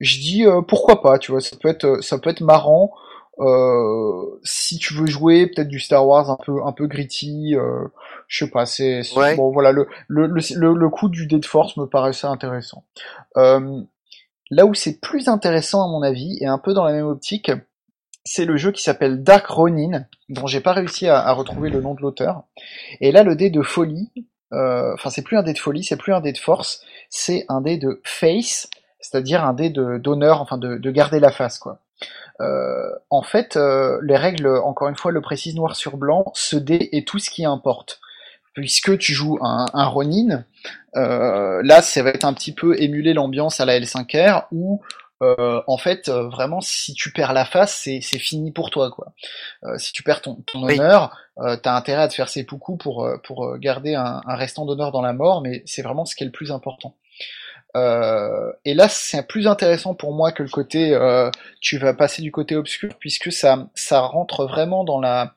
je 0.00 0.18
dis 0.20 0.46
euh, 0.46 0.62
pourquoi 0.62 1.02
pas, 1.02 1.18
tu 1.18 1.32
vois, 1.32 1.40
ça 1.40 1.56
peut 1.60 1.68
être, 1.68 2.02
ça 2.02 2.18
peut 2.18 2.30
être 2.30 2.40
marrant. 2.42 2.92
Euh, 3.40 4.38
si 4.44 4.78
tu 4.78 4.94
veux 4.94 5.06
jouer 5.06 5.48
peut-être 5.48 5.68
du 5.68 5.80
Star 5.80 6.06
Wars 6.06 6.30
un 6.30 6.36
peu 6.44 6.62
un 6.64 6.72
peu 6.72 6.86
gritty, 6.86 7.56
euh, 7.56 7.84
je 8.28 8.44
sais 8.44 8.50
pas, 8.50 8.64
c'est 8.66 9.02
Ouais. 9.16 9.34
bon 9.36 9.50
voilà 9.52 9.72
le 9.72 9.88
le, 10.08 10.26
le 10.28 10.40
le 10.56 10.74
le 10.74 10.88
coup 10.88 11.08
du 11.08 11.26
Dead 11.26 11.44
Force 11.44 11.76
me 11.76 11.86
paraissait 11.86 12.28
intéressant. 12.28 12.84
Euh, 13.36 13.80
là 14.54 14.66
où 14.66 14.74
c'est 14.74 15.00
plus 15.00 15.28
intéressant 15.28 15.84
à 15.84 15.88
mon 15.88 16.02
avis 16.02 16.38
et 16.40 16.46
un 16.46 16.58
peu 16.58 16.72
dans 16.72 16.84
la 16.84 16.92
même 16.92 17.06
optique, 17.06 17.50
c'est 18.24 18.44
le 18.44 18.56
jeu 18.56 18.72
qui 18.72 18.82
s'appelle 18.82 19.22
Dark 19.22 19.46
Ronin, 19.46 20.06
dont 20.28 20.46
j'ai 20.46 20.60
pas 20.60 20.72
réussi 20.72 21.08
à, 21.08 21.30
retrouver 21.32 21.70
le 21.70 21.80
nom 21.80 21.94
de 21.94 22.00
l'auteur. 22.00 22.44
Et 23.00 23.12
là 23.12 23.22
le 23.22 23.36
dé 23.36 23.50
de 23.50 23.62
folie, 23.62 24.10
euh, 24.52 24.94
enfin 24.94 25.10
c'est 25.10 25.22
plus 25.22 25.36
un 25.36 25.42
dé 25.42 25.52
de 25.52 25.58
folie, 25.58 25.84
c'est 25.84 25.96
plus 25.96 26.14
un 26.14 26.20
dé 26.20 26.32
de 26.32 26.38
force, 26.38 26.82
c'est 27.10 27.44
un 27.48 27.60
dé 27.60 27.76
de 27.76 28.00
face, 28.04 28.68
c'est-à-dire 29.00 29.44
un 29.44 29.52
dé 29.52 29.70
d'honneur, 29.70 30.40
enfin 30.40 30.56
de, 30.56 30.76
de 30.76 30.90
garder 30.90 31.20
la 31.20 31.30
face 31.30 31.58
quoi. 31.58 31.80
Euh, 32.40 32.90
en 33.10 33.22
fait, 33.22 33.56
euh, 33.56 33.98
les 34.02 34.16
règles, 34.16 34.48
encore 34.48 34.88
une 34.88 34.96
fois, 34.96 35.12
le 35.12 35.20
précisent 35.20 35.54
noir 35.54 35.76
sur 35.76 35.96
blanc, 35.96 36.24
ce 36.34 36.56
dé 36.56 36.88
est 36.92 37.06
tout 37.06 37.18
ce 37.18 37.30
qui 37.30 37.44
importe. 37.44 38.00
Puisque 38.54 38.98
tu 38.98 39.12
joues 39.12 39.38
un, 39.42 39.86
Ronin, 39.86 40.44
là, 40.94 41.82
ça 41.82 42.02
va 42.02 42.10
être 42.10 42.24
un 42.24 42.34
petit 42.34 42.52
peu 42.54 42.80
émuler 42.80 43.12
l'ambiance 43.14 43.60
à 43.60 43.64
la 43.64 43.78
L5R, 43.78 44.46
où, 44.52 44.80
euh, 45.22 45.62
en 45.66 45.76
fait, 45.78 46.08
euh, 46.08 46.28
vraiment, 46.28 46.60
si 46.60 46.94
tu 46.94 47.12
perds 47.12 47.32
la 47.32 47.44
face, 47.44 47.74
c'est 47.82 48.00
c'est 48.02 48.18
fini 48.18 48.52
pour 48.52 48.70
toi, 48.70 48.90
quoi. 48.90 49.12
Euh, 49.64 49.78
si 49.78 49.92
tu 49.92 50.02
perds 50.02 50.22
ton, 50.22 50.36
ton 50.52 50.64
Oui. 50.64 50.74
honneur, 50.74 51.16
euh, 51.38 51.56
t'as 51.56 51.74
intérêt 51.76 52.02
à 52.02 52.08
te 52.08 52.14
faire 52.14 52.28
ses 52.28 52.44
poucous 52.44 52.76
pour, 52.78 53.04
euh, 53.04 53.16
pour 53.24 53.46
euh, 53.46 53.58
garder 53.58 53.94
un, 53.94 54.20
un 54.26 54.36
restant 54.36 54.66
d'honneur 54.66 54.92
dans 54.92 55.02
la 55.02 55.12
mort, 55.12 55.42
mais 55.42 55.62
c'est 55.66 55.82
vraiment 55.82 56.04
ce 56.04 56.14
qui 56.16 56.24
est 56.24 56.26
le 56.26 56.32
plus 56.32 56.52
important. 56.52 56.96
Euh, 57.76 58.52
et 58.64 58.74
là, 58.74 58.88
c'est 58.88 59.26
plus 59.26 59.48
intéressant 59.48 59.94
pour 59.94 60.14
moi 60.14 60.30
que 60.32 60.42
le 60.44 60.48
côté 60.48 60.94
euh, 60.94 61.30
tu 61.60 61.78
vas 61.78 61.92
passer 61.94 62.22
du 62.22 62.30
côté 62.30 62.54
obscur 62.56 62.94
puisque 63.00 63.32
ça 63.32 63.68
ça 63.74 64.00
rentre 64.00 64.46
vraiment 64.46 64.84
dans 64.84 65.00
la 65.00 65.32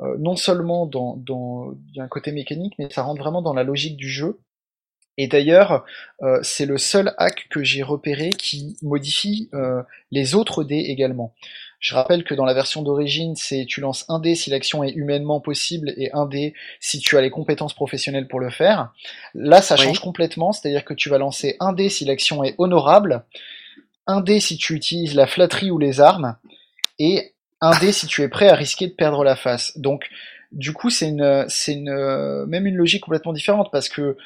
euh, 0.00 0.16
non 0.18 0.36
seulement 0.36 0.86
dans 0.86 1.16
dans 1.18 1.72
il 1.90 1.96
y 1.96 2.00
a 2.00 2.04
un 2.04 2.08
côté 2.08 2.32
mécanique 2.32 2.74
mais 2.78 2.88
ça 2.90 3.02
rentre 3.02 3.20
vraiment 3.20 3.42
dans 3.42 3.52
la 3.54 3.62
logique 3.64 3.96
du 3.98 4.08
jeu. 4.08 4.40
Et 5.18 5.28
d'ailleurs, 5.28 5.84
euh, 6.22 6.38
c'est 6.42 6.66
le 6.66 6.78
seul 6.78 7.14
hack 7.18 7.46
que 7.50 7.62
j'ai 7.62 7.82
repéré 7.82 8.30
qui 8.30 8.76
modifie 8.82 9.50
euh, 9.52 9.82
les 10.10 10.34
autres 10.34 10.64
dés 10.64 10.84
également. 10.88 11.34
Je 11.80 11.94
rappelle 11.94 12.22
que 12.22 12.34
dans 12.34 12.44
la 12.44 12.54
version 12.54 12.82
d'origine, 12.82 13.34
c'est 13.34 13.66
tu 13.66 13.80
lances 13.80 14.04
un 14.08 14.20
dé 14.20 14.34
si 14.36 14.50
l'action 14.50 14.84
est 14.84 14.92
humainement 14.92 15.40
possible 15.40 15.92
et 15.96 16.10
un 16.12 16.26
dé 16.26 16.54
si 16.80 17.00
tu 17.00 17.18
as 17.18 17.20
les 17.20 17.30
compétences 17.30 17.74
professionnelles 17.74 18.28
pour 18.28 18.38
le 18.40 18.50
faire. 18.50 18.92
Là, 19.34 19.60
ça 19.60 19.74
Oui. 19.74 19.82
change 19.82 19.98
complètement, 20.00 20.52
c'est-à-dire 20.52 20.84
que 20.84 20.94
tu 20.94 21.08
vas 21.08 21.18
lancer 21.18 21.56
un 21.58 21.72
dé 21.72 21.88
si 21.88 22.04
l'action 22.04 22.44
est 22.44 22.54
honorable, 22.58 23.24
un 24.06 24.20
dé 24.20 24.38
si 24.38 24.56
tu 24.56 24.74
utilises 24.74 25.14
la 25.14 25.26
flatterie 25.26 25.72
ou 25.72 25.78
les 25.78 26.00
armes, 26.00 26.36
et 27.00 27.32
un 27.60 27.76
dé 27.80 27.90
si 27.92 28.06
tu 28.06 28.22
es 28.22 28.28
prêt 28.28 28.48
à 28.48 28.54
risquer 28.54 28.86
de 28.86 28.92
perdre 28.92 29.24
la 29.24 29.34
face. 29.36 29.76
Donc, 29.76 30.08
du 30.52 30.72
coup, 30.72 30.88
c'est 30.88 31.08
une, 31.08 31.46
c'est 31.48 31.72
une, 31.72 32.44
même 32.46 32.66
une 32.66 32.76
logique 32.76 33.02
complètement 33.02 33.32
différente 33.32 33.70
parce 33.72 33.88
que 33.88 34.16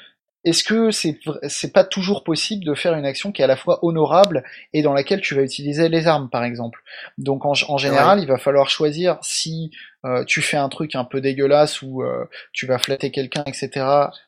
est-ce 0.47 0.65
que 0.65 0.91
c'est 0.91 1.19
c'est 1.49 1.73
pas 1.73 1.85
toujours 1.85 2.25
possible 2.25 2.65
de 2.65 2.75
faire 2.75 2.95
une 2.95 3.05
action 3.05 3.33
qui 3.33 3.43
est 3.43 3.45
à 3.45 3.49
la 3.49 3.57
fois 3.57 3.79
honorable 3.85 4.45
et 4.73 4.83
dans 4.83 4.95
laquelle 4.95 5.21
tu 5.21 5.35
vas 5.35 5.43
utiliser 5.43 5.89
les 5.91 6.07
armes, 6.07 6.31
par 6.31 6.45
exemple? 6.45 6.83
Donc, 7.19 7.45
en, 7.45 7.53
en 7.69 7.77
général, 7.79 8.21
il 8.21 8.27
va 8.29 8.39
falloir 8.39 8.71
choisir 8.71 9.19
si 9.23 9.71
euh, 10.05 10.25
tu 10.25 10.41
fais 10.43 10.57
un 10.57 10.69
truc 10.71 10.95
un 10.95 11.05
peu 11.05 11.21
dégueulasse 11.21 11.83
ou 11.83 12.03
euh, 12.03 12.25
tu 12.53 12.67
vas 12.67 12.79
flatter 12.79 13.11
quelqu'un, 13.11 13.45
etc. 13.47 13.85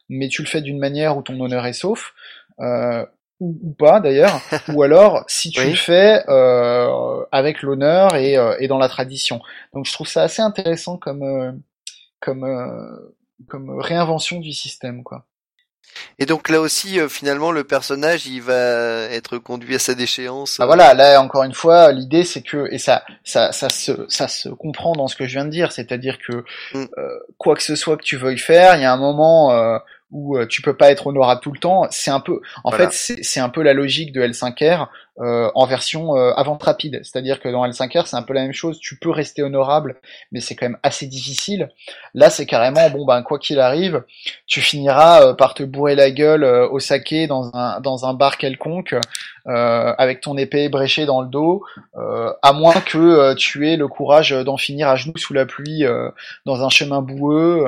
Mais 0.08 0.28
tu 0.28 0.42
le 0.42 0.48
fais 0.48 0.60
d'une 0.60 0.78
manière 0.78 1.16
où 1.16 1.22
ton 1.22 1.40
honneur 1.40 1.64
est 1.66 1.72
sauf. 1.72 2.12
Euh, 2.60 3.06
ou, 3.40 3.56
ou 3.62 3.72
pas 3.72 4.00
d'ailleurs, 4.00 4.40
ou 4.74 4.82
alors 4.82 5.24
si 5.28 5.50
tu 5.50 5.60
Oui. 5.60 5.70
le 5.70 5.76
fais 5.76 6.24
euh, 6.28 7.24
avec 7.30 7.62
l'honneur 7.62 8.16
et, 8.16 8.36
euh, 8.36 8.56
et 8.58 8.66
dans 8.66 8.78
la 8.78 8.88
tradition. 8.88 9.40
Donc 9.72 9.86
je 9.86 9.92
trouve 9.92 10.08
ça 10.08 10.22
assez 10.22 10.42
intéressant 10.42 10.96
comme 10.96 11.22
euh, 11.22 11.52
comme 12.20 12.42
euh, 12.44 13.14
comme 13.46 13.78
réinvention 13.78 14.40
du 14.40 14.52
système 14.52 15.04
quoi. 15.04 15.24
Et 16.20 16.26
donc 16.26 16.48
là 16.48 16.60
aussi, 16.60 17.00
euh, 17.00 17.08
finalement, 17.08 17.50
le 17.50 17.64
personnage, 17.64 18.26
il 18.26 18.40
va 18.42 18.54
être 19.10 19.38
conduit 19.38 19.74
à 19.74 19.78
sa 19.78 19.94
déchéance. 19.94 20.58
Ah 20.60 20.66
voilà, 20.66 20.94
là 20.94 21.20
encore 21.20 21.44
une 21.44 21.54
fois, 21.54 21.92
l'idée 21.92 22.24
c'est 22.24 22.42
que 22.42 22.68
et 22.72 22.78
ça 22.78 23.04
ça 23.24 23.52
ça 23.52 23.68
se 23.68 23.92
ça 24.08 24.28
se 24.28 24.48
comprend 24.48 24.92
dans 24.92 25.08
ce 25.08 25.16
que 25.16 25.26
je 25.26 25.32
viens 25.32 25.44
de 25.44 25.50
dire, 25.50 25.72
c'est-à-dire 25.72 26.18
que 26.18 26.44
Mm. 26.74 26.84
euh, 26.98 27.18
quoi 27.36 27.54
que 27.56 27.62
ce 27.62 27.76
soit 27.76 27.96
que 27.96 28.02
tu 28.02 28.16
veuilles 28.16 28.38
faire, 28.38 28.76
il 28.76 28.82
y 28.82 28.84
a 28.84 28.92
un 28.92 28.96
moment 28.96 29.52
euh, 29.52 29.78
où 30.11 30.36
euh, 30.38 30.46
tu 30.46 30.62
peux 30.62 30.76
pas 30.76 30.90
être 30.90 31.06
honorable 31.06 31.40
tout 31.42 31.52
le 31.52 31.59
temps. 31.59 31.86
C'est 31.90 32.11
un 32.11 32.20
peu, 32.20 32.40
en 32.64 32.70
Voilà. 32.70 32.90
fait, 32.90 33.18
c'est 33.22 33.40
un 33.40 33.48
peu 33.48 33.62
la 33.62 33.74
logique 33.74 34.12
de 34.12 34.22
L5R 34.22 34.88
euh, 35.20 35.50
en 35.54 35.66
version 35.66 36.16
euh, 36.16 36.32
avant 36.36 36.56
rapide. 36.56 37.00
C'est-à-dire 37.02 37.40
que 37.40 37.48
dans 37.48 37.66
L5R, 37.66 38.06
c'est 38.06 38.16
un 38.16 38.22
peu 38.22 38.32
la 38.34 38.42
même 38.42 38.52
chose. 38.52 38.78
Tu 38.80 38.96
peux 38.98 39.11
rester 39.11 39.42
honorable, 39.42 39.96
mais 40.32 40.40
c'est 40.40 40.54
quand 40.54 40.66
même 40.66 40.78
assez 40.82 41.06
difficile. 41.06 41.70
Là, 42.14 42.30
c'est 42.30 42.46
carrément 42.46 42.88
bon 42.90 43.04
ben 43.04 43.22
quoi 43.22 43.39
qu'il 43.39 43.59
arrive, 43.60 44.05
tu 44.47 44.60
finiras 44.60 45.22
euh, 45.26 45.35
par 45.35 45.55
te 45.55 45.62
bourrer 45.64 45.94
la 45.97 46.10
gueule 46.10 46.44
euh, 46.44 46.68
au 46.68 46.78
saké 46.78 47.26
dans 47.26 47.51
un 47.55 47.80
dans 47.80 48.06
un 48.06 48.14
bar 48.14 48.39
quelconque 48.39 48.94
euh, 49.48 49.94
avec 49.98 50.20
ton 50.20 50.36
épée 50.36 50.68
bréchée 50.68 51.05
dans 51.06 51.20
le 51.22 51.28
dos, 51.28 51.64
euh, 51.97 52.32
à 52.43 52.52
moins 52.52 52.74
que 52.80 52.98
euh, 52.98 53.35
tu 53.35 53.68
aies 53.68 53.76
le 53.76 53.89
courage 53.89 54.30
d'en 54.30 54.56
finir 54.56 54.89
à 54.89 54.97
genoux 54.97 55.16
sous 55.16 55.35
la 55.35 55.47
pluie 55.47 55.85
euh, 55.85 56.10
dans 56.47 56.64
un 56.64 56.68
chemin 56.70 57.02
boueux. 57.02 57.64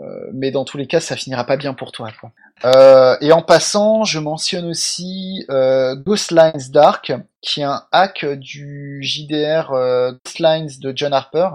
Euh, 0.00 0.30
mais 0.32 0.50
dans 0.50 0.64
tous 0.64 0.78
les 0.78 0.86
cas, 0.86 1.00
ça 1.00 1.16
finira 1.16 1.44
pas 1.44 1.56
bien 1.56 1.74
pour 1.74 1.92
toi. 1.92 2.10
Quoi. 2.18 2.32
Euh, 2.64 3.16
et 3.20 3.32
en 3.32 3.42
passant, 3.42 4.04
je 4.04 4.18
mentionne 4.18 4.66
aussi 4.66 5.44
euh, 5.50 5.94
Ghostlines 5.94 6.70
Dark, 6.70 7.12
qui 7.42 7.60
est 7.60 7.64
un 7.64 7.84
hack 7.92 8.24
du 8.24 9.00
JDR 9.02 9.72
euh, 9.72 10.12
Ghostlines 10.24 10.70
de 10.80 10.92
John 10.94 11.12
Harper, 11.12 11.48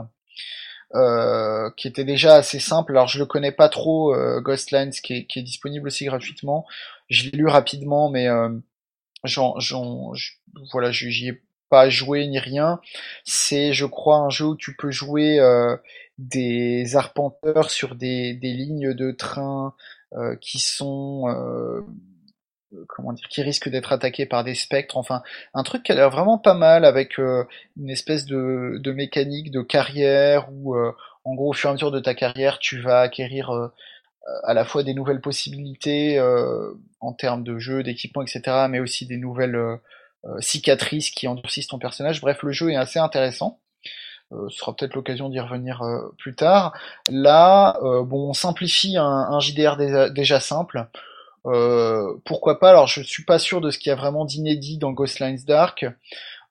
euh, 0.93 1.69
qui 1.77 1.87
était 1.87 2.03
déjà 2.03 2.35
assez 2.35 2.59
simple. 2.59 2.91
Alors 2.91 3.07
je 3.07 3.19
le 3.19 3.25
connais 3.25 3.51
pas 3.51 3.69
trop, 3.69 4.13
euh, 4.13 4.41
Ghostlines, 4.41 4.91
qui 4.91 5.13
est, 5.13 5.25
qui 5.25 5.39
est 5.39 5.43
disponible 5.43 5.87
aussi 5.87 6.05
gratuitement. 6.05 6.65
Je 7.09 7.29
l'ai 7.29 7.37
lu 7.37 7.47
rapidement, 7.47 8.09
mais 8.09 8.27
j'en, 9.23 9.59
j'en, 9.59 10.11
voilà, 10.71 10.91
j'y 10.91 11.29
ai 11.29 11.41
pas 11.69 11.87
joué 11.89 12.25
ni 12.27 12.39
rien. 12.39 12.79
C'est, 13.25 13.73
je 13.73 13.85
crois, 13.85 14.17
un 14.17 14.29
jeu 14.29 14.45
où 14.45 14.55
tu 14.55 14.75
peux 14.75 14.89
jouer 14.89 15.39
des 16.17 16.95
arpenteurs 16.95 17.69
sur 17.71 17.95
des, 17.95 18.33
lignes 18.41 18.93
de 18.93 19.11
train 19.11 19.73
euh, 20.13 20.35
qui 20.37 20.59
sont 20.59 21.25
euh, 21.29 21.81
comment 22.87 23.13
dire, 23.13 23.27
qui 23.29 23.41
risquent 23.41 23.69
d'être 23.69 23.91
attaqués 23.91 24.25
par 24.25 24.43
des 24.43 24.55
spectres. 24.55 24.97
Enfin, 24.97 25.23
un 25.53 25.63
truc 25.63 25.83
qui 25.83 25.91
a 25.91 25.95
l'air 25.95 26.09
vraiment 26.09 26.37
pas 26.37 26.53
mal 26.53 26.85
avec 26.85 27.19
euh, 27.19 27.43
une 27.77 27.89
espèce 27.89 28.25
de, 28.25 28.79
de 28.81 28.91
mécanique 28.91 29.51
de 29.51 29.61
carrière 29.61 30.49
où, 30.51 30.75
euh, 30.75 30.91
en 31.23 31.35
gros, 31.35 31.49
au 31.51 31.53
fur 31.53 31.69
et 31.69 31.71
à 31.71 31.73
mesure 31.73 31.91
de 31.91 31.99
ta 31.99 32.13
carrière, 32.13 32.59
tu 32.59 32.81
vas 32.81 33.01
acquérir 33.01 33.49
euh, 33.51 33.67
à 34.43 34.53
la 34.53 34.65
fois 34.65 34.83
des 34.83 34.93
nouvelles 34.93 35.21
possibilités 35.21 36.17
euh, 36.17 36.73
en 36.99 37.13
termes 37.13 37.43
de 37.43 37.59
jeu, 37.59 37.83
d'équipement, 37.83 38.23
etc., 38.23 38.67
mais 38.69 38.79
aussi 38.79 39.05
des 39.05 39.17
nouvelles 39.17 39.55
euh, 39.55 39.77
euh, 40.25 40.41
cicatrices 40.41 41.11
qui 41.11 41.27
endurcissent 41.27 41.67
ton 41.67 41.79
personnage. 41.79 42.21
Bref, 42.21 42.41
le 42.43 42.51
jeu 42.51 42.71
est 42.71 42.75
assez 42.75 42.99
intéressant. 42.99 43.59
Euh, 44.31 44.49
ce 44.49 44.57
sera 44.57 44.75
peut-être 44.75 44.95
l'occasion 44.95 45.29
d'y 45.29 45.39
revenir 45.39 45.81
euh, 45.83 46.13
plus 46.17 46.35
tard. 46.35 46.73
Là, 47.09 47.77
euh, 47.83 48.03
bon, 48.03 48.29
on 48.29 48.33
simplifie 48.33 48.97
un, 48.97 49.05
un 49.05 49.39
JDR 49.39 49.77
déjà, 50.11 50.39
simple. 50.39 50.87
Euh, 51.45 52.15
pourquoi 52.25 52.59
pas? 52.59 52.69
Alors, 52.71 52.87
je 52.87 53.01
suis 53.01 53.23
pas 53.23 53.37
sûr 53.37 53.61
de 53.61 53.69
ce 53.69 53.77
qu'il 53.77 53.91
y 53.91 53.93
a 53.93 53.95
vraiment 53.95 54.25
d'inédit 54.25 54.77
dans 54.77 54.91
Ghostlines 54.91 55.43
Dark. 55.45 55.85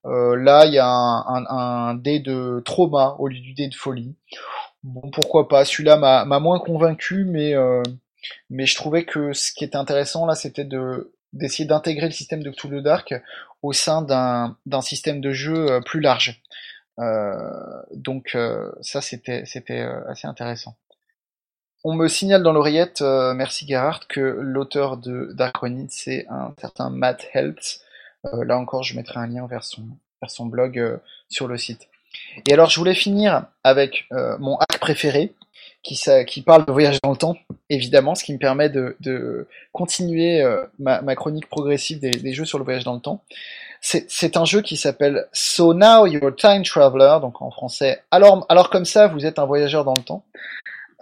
Euh, 0.06 0.36
là, 0.36 0.66
il 0.66 0.74
y 0.74 0.78
a 0.78 0.86
un, 0.86 1.24
un, 1.26 1.46
un 1.48 1.94
dé 1.94 2.20
de 2.20 2.62
trauma 2.64 3.16
au 3.18 3.26
lieu 3.26 3.40
du 3.40 3.55
dé 3.55 3.68
de 3.68 3.74
folie. 3.74 4.14
Bon, 4.84 5.10
pourquoi 5.10 5.48
pas? 5.48 5.64
Celui-là 5.64 5.96
m'a 5.96 6.40
moins 6.40 6.59
convaincu, 6.60 7.24
mais 7.24 7.55
mais 8.51 8.66
je 8.66 8.76
trouvais 8.76 9.05
que 9.05 9.32
ce 9.32 9.52
qui 9.52 9.64
était 9.64 9.76
intéressant 9.76 10.26
là, 10.26 10.34
c'était 10.34 10.64
de 10.64 11.12
d'essayer 11.32 11.64
d'intégrer 11.66 12.06
le 12.06 12.12
système 12.12 12.42
de 12.42 12.51
Cthulhu 12.51 12.82
Dark 12.82 13.14
au 13.62 13.72
sein 13.72 14.02
d'un 14.02 14.80
système 14.82 15.20
de 15.22 15.32
jeu 15.32 15.80
plus 15.86 16.01
large. 16.01 16.42
Euh, 17.01 17.83
donc 17.93 18.33
euh, 18.35 18.71
ça, 18.81 19.01
c'était 19.01 19.45
euh, 19.71 20.01
assez 20.09 20.27
intéressant. 20.27 20.77
On 21.83 21.95
me 21.95 22.09
signale 22.09 22.43
dans 22.43 22.53
l'oreillette, 22.53 23.03
merci 23.03 23.66
Gerhard, 23.66 24.07
que 24.09 24.21
l'auteur 24.21 24.97
de 24.97 25.33
Dark 25.35 25.55
Ronin, 25.59 25.85
c'est 25.91 26.27
un 26.31 26.55
certain 26.59 26.89
Matt 26.89 27.29
Heltz. 27.35 27.83
là 28.23 28.57
encore, 28.57 28.83
je 28.83 28.97
mettrai 28.97 29.21
un 29.21 29.27
lien 29.27 29.47
vers 29.47 29.65
son, 29.65 30.47
blog 30.47 30.99
sur 31.29 31.47
le 31.47 31.59
site. 31.59 31.87
Et 32.49 32.55
alors, 32.55 32.71
je 32.71 32.79
voulais 32.79 32.95
finir 32.95 33.49
avec 33.65 34.09
mon 34.39 34.57
hack 34.57 34.79
préféré, 34.81 35.35
qui, 35.83 36.41
parle 36.41 36.65
de 36.65 36.73
voyage 36.73 37.03
dans 37.03 37.11
le 37.11 37.19
temps, 37.19 37.37
évidemment, 37.69 38.15
ce 38.15 38.25
qui 38.25 38.33
me 38.33 38.39
permet 38.39 38.71
de, 38.71 39.47
continuer 39.73 40.43
ma, 40.79 41.15
chronique 41.16 41.51
progressive 41.51 42.01
des, 42.01 42.33
jeux 42.33 42.47
sur 42.47 42.57
le 42.57 42.65
voyage 42.65 42.85
dans 42.85 42.95
le 42.95 43.01
temps. 43.01 43.23
C'est 43.86 44.39
un 44.39 44.47
jeu 44.47 44.62
qui 44.62 44.78
s'appelle 44.78 45.28
So 45.35 45.74
Now 45.74 46.06
You're 46.06 46.35
Time 46.35 46.62
Traveler, 46.62 47.19
donc 47.20 47.43
en 47.43 47.51
français. 47.51 48.02
Alors, 48.11 48.47
alors 48.48 48.70
comme 48.70 48.86
ça, 48.86 49.09
vous 49.09 49.27
êtes 49.27 49.39
un 49.39 49.44
voyageur 49.44 49.85
dans 49.85 49.93
le 49.93 50.02
temps. 50.02 50.24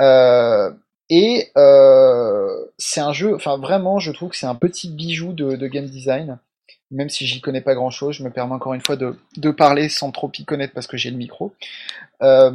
Euh, 0.01 0.73
et 1.09 1.53
euh, 1.57 2.67
c'est 2.79 3.01
un 3.01 3.13
jeu, 3.13 3.37
enfin 3.37 3.57
vraiment, 3.57 4.01
je 4.01 4.11
trouve 4.11 4.31
que 4.31 4.37
c'est 4.37 4.47
un 4.47 4.57
petit 4.57 4.91
bijou 4.91 5.33
de, 5.33 5.55
de, 5.55 5.67
game 5.69 5.87
design. 5.87 6.41
Même 6.91 7.09
si 7.09 7.25
j'y 7.25 7.41
connais 7.41 7.61
pas 7.61 7.77
grand 7.77 7.91
chose, 7.91 8.17
je 8.17 8.25
me 8.25 8.31
permets 8.31 8.55
encore 8.55 8.75
une 8.75 8.81
fois 8.81 8.97
de, 8.97 9.17
de 9.37 9.51
parler 9.53 9.89
sans 9.89 10.11
trop 10.11 10.33
y 10.37 10.45
connaître 10.45 10.75
parce 10.75 10.89
que 10.89 10.97
j'ai 10.97 11.13
le 11.13 11.17
micro. 11.17 11.55
Euh, 12.21 12.51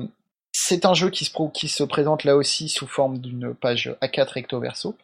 c'est 0.52 0.86
un 0.86 0.94
jeu 0.94 1.10
qui 1.10 1.24
se, 1.24 1.32
qui 1.54 1.70
se 1.70 1.84
présente 1.86 2.26
là 2.26 2.36
aussi 2.36 2.68
sous 2.68 2.88
forme 2.88 3.20
d'une 3.20 3.54
page 3.54 3.96
A4 4.02 4.34
recto 4.34 4.60
verso 4.60 4.98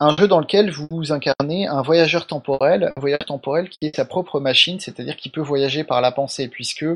un 0.00 0.16
jeu 0.16 0.28
dans 0.28 0.38
lequel 0.38 0.70
vous 0.70 1.12
incarnez 1.12 1.66
un 1.66 1.82
voyageur 1.82 2.26
temporel, 2.26 2.92
un 2.96 3.00
voyageur 3.00 3.26
temporel 3.26 3.68
qui 3.68 3.86
est 3.86 3.96
sa 3.96 4.04
propre 4.04 4.38
machine, 4.38 4.78
c'est-à-dire 4.78 5.16
qui 5.16 5.28
peut 5.28 5.40
voyager 5.40 5.82
par 5.82 6.00
la 6.00 6.12
pensée, 6.12 6.46
puisque, 6.46 6.86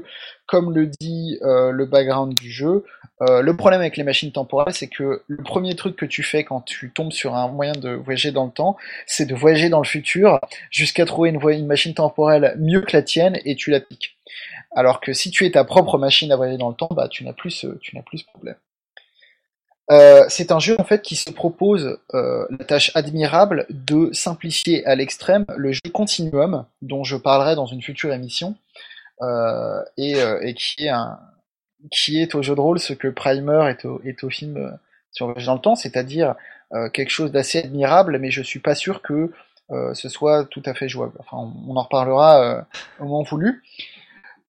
comme 0.47 0.73
le 0.73 0.87
dit 0.87 1.39
euh, 1.43 1.73
le 1.73 1.85
background 1.85 2.35
du 2.35 2.51
jeu, 2.51 2.85
euh, 3.23 3.43
le 3.43 3.57
problème 3.57 3.81
avec 3.81 3.97
les 3.97 4.05
machines 4.05 4.31
temporelles, 4.31 4.75
c'est 4.75 4.89
que 4.89 5.23
le 5.27 5.43
premier 5.43 5.75
truc 5.75 5.97
que 5.97 6.07
tu 6.07 6.23
fais 6.23 6.45
quand 6.45 6.61
tu 6.61 6.93
tombes 6.93 7.13
sur 7.13 7.35
un 7.35 7.49
moyen 7.49 7.73
de 7.73 7.91
voyager 7.91 8.31
dans 8.31 8.47
le 8.47 8.53
temps, 8.53 8.77
c'est 9.07 9.27
de 9.27 9.35
voyager 9.35 9.69
dans 9.69 9.81
le 9.81 9.87
futur 9.87 10.39
jusqu'à 10.71 11.05
trouver 11.05 11.31
une, 11.31 11.67
machine 11.67 11.95
temporelle 11.95 12.55
mieux 12.59 12.83
que 12.83 12.97
la 12.97 13.03
tienne 13.03 13.39
et 13.45 13.57
tu 13.57 13.71
la 13.71 13.81
piques. 13.81 14.17
Alors 14.75 15.01
que 15.01 15.13
si 15.13 15.31
tu 15.31 15.45
es 15.45 15.51
ta 15.51 15.65
propre 15.65 15.99
machine 15.99 16.31
à 16.31 16.37
voyager 16.37 16.59
dans 16.59 16.71
le 16.71 16.75
temps, 16.75 16.89
bah 16.91 17.09
tu 17.09 17.25
n'as 17.25 17.33
plus 17.33 17.67
tu 17.81 17.97
n'as 17.97 18.03
plus 18.03 18.19
ce 18.19 18.25
problème. 18.27 18.57
Euh, 19.91 20.25
c'est 20.29 20.53
un 20.53 20.59
jeu 20.59 20.77
en 20.79 20.85
fait 20.85 21.03
qui 21.03 21.17
se 21.17 21.31
propose 21.31 21.99
euh, 22.15 22.47
la 22.51 22.65
tâche 22.65 22.93
admirable 22.95 23.67
de 23.69 24.11
simplifier 24.13 24.87
à 24.87 24.95
l'extrême 24.95 25.45
le 25.57 25.73
jeu 25.73 25.81
Continuum, 25.93 26.67
dont 26.83 27.05
je 27.05 27.17
parlerai 27.17 27.57
dans 27.57 27.67
une 27.67 27.83
future 27.83 28.13
émission, 28.13 28.55
euh, 29.23 29.83
et, 29.97 30.15
et, 30.43 30.55
qui 30.55 30.85
est 30.85 30.89
un 30.89 31.19
qui 31.91 32.21
est 32.23 32.37
au 32.37 32.43
jeu 32.43 32.55
de 32.55 32.61
rôle 32.61 32.79
ce 32.79 32.93
que 32.93 33.09
Primer 33.09 33.69
est 33.69 33.85
au, 33.85 34.01
est 34.05 34.23
au 34.23 34.31
film 34.31 34.79
sur 35.11 35.29
le 35.29 35.45
dans 35.45 35.55
le 35.55 35.61
temps, 35.61 35.75
c'est-à-dire 35.75 36.37
quelque 36.95 37.11
chose 37.11 37.33
d'assez 37.33 37.59
admirable, 37.59 38.19
mais 38.19 38.31
je 38.31 38.41
suis 38.41 38.61
pas 38.61 38.75
sûr 38.75 39.03
que 39.03 39.33
ce 39.95 40.09
soit 40.09 40.45
tout 40.45 40.63
à 40.65 40.75
fait 40.75 40.89
jouable. 40.89 41.13
Enfin, 41.19 41.53
on, 41.69 41.77
en 41.77 41.83
reparlera 41.83 42.65
au 43.01 43.05
moment 43.05 43.23
voulu. 43.25 43.63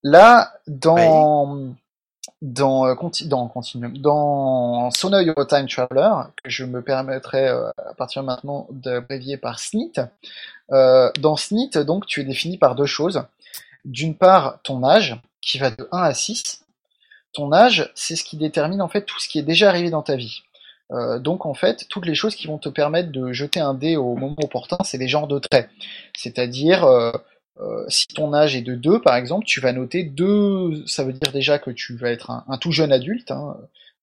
Là, 0.04 0.54
dans 0.68 1.76
dans, 2.44 2.86
euh, 2.88 2.94
Euro 5.26 5.46
Time 5.46 5.68
Traveler, 5.68 6.10
que 6.44 6.50
je 6.50 6.66
me 6.66 6.82
permettrai 6.82 7.48
euh, 7.48 7.70
à 7.78 7.94
partir 7.94 8.22
de 8.22 8.28
maintenant 8.28 8.68
d'abrévier 8.70 9.38
par 9.38 9.60
SNIT, 9.60 9.94
euh, 10.72 11.10
dans 11.20 11.38
SNIT, 11.38 11.78
donc, 11.86 12.06
tu 12.06 12.20
es 12.20 12.26
défini 12.26 12.58
par 12.58 12.76
deux 12.76 12.86
choses. 12.86 13.24
D'une 13.86 14.16
part, 14.16 14.60
ton 14.64 14.84
âge, 14.84 15.20
qui 15.42 15.58
va 15.58 15.72
de 15.72 15.88
1 15.94 16.04
à 16.04 16.14
6. 16.14 16.66
Ton 17.32 17.54
âge, 17.54 17.92
c'est 17.96 18.18
ce 18.18 18.24
qui 18.26 18.36
détermine 18.38 18.82
en 18.82 18.90
fait 18.90 19.04
tout 19.04 19.20
ce 19.20 19.28
qui 19.28 19.40
est 19.40 19.44
déjà 19.44 19.70
arrivé 19.70 19.90
dans 19.90 20.04
ta 20.04 20.16
vie. 20.16 20.44
Euh, 20.92 21.20
donc 21.20 21.46
en 21.46 21.54
fait, 21.54 21.88
toutes 21.90 22.06
les 22.06 22.14
choses 22.14 22.36
qui 22.36 22.48
vont 22.48 22.58
te 22.58 22.70
permettre 22.70 23.12
de 23.12 23.32
jeter 23.32 23.60
un 23.60 23.74
dé 23.74 23.96
au 23.96 24.16
moment 24.16 24.36
opportun, 24.44 24.78
c'est 24.84 24.98
des 24.98 25.08
genres 25.08 25.28
de 25.28 25.40
traits. 25.40 25.70
C'est-à-dire, 26.16 26.86
euh, 27.60 27.84
euh, 27.84 27.86
si 27.88 28.08
ton 28.08 28.34
âge 28.34 28.56
est 28.56 28.62
de 28.62 28.76
2 28.76 29.02
par 29.02 29.16
exemple, 29.16 29.46
tu 29.46 29.60
vas 29.60 29.74
noter 29.74 30.04
2, 30.04 30.86
ça 30.88 31.04
veut 31.04 31.14
dire 31.14 31.32
déjà 31.32 31.60
que 31.60 31.72
tu 31.72 31.96
vas 31.96 32.10
être 32.10 32.32
un, 32.32 32.58
tout 32.58 32.72
jeune 32.72 32.92
adulte, 32.92 33.32
hein, 33.32 33.58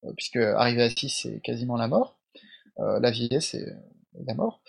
euh, 0.04 0.12
puisque 0.16 0.36
arriver 0.36 0.82
à 0.82 0.90
6 0.90 1.08
c'est 1.08 1.40
quasiment 1.40 1.76
la 1.76 1.88
mort, 1.88 2.16
euh, 2.78 3.00
la 3.00 3.10
vieillesse 3.10 3.50
c'est 3.50 3.66
la 4.26 4.34
mort. 4.34 4.60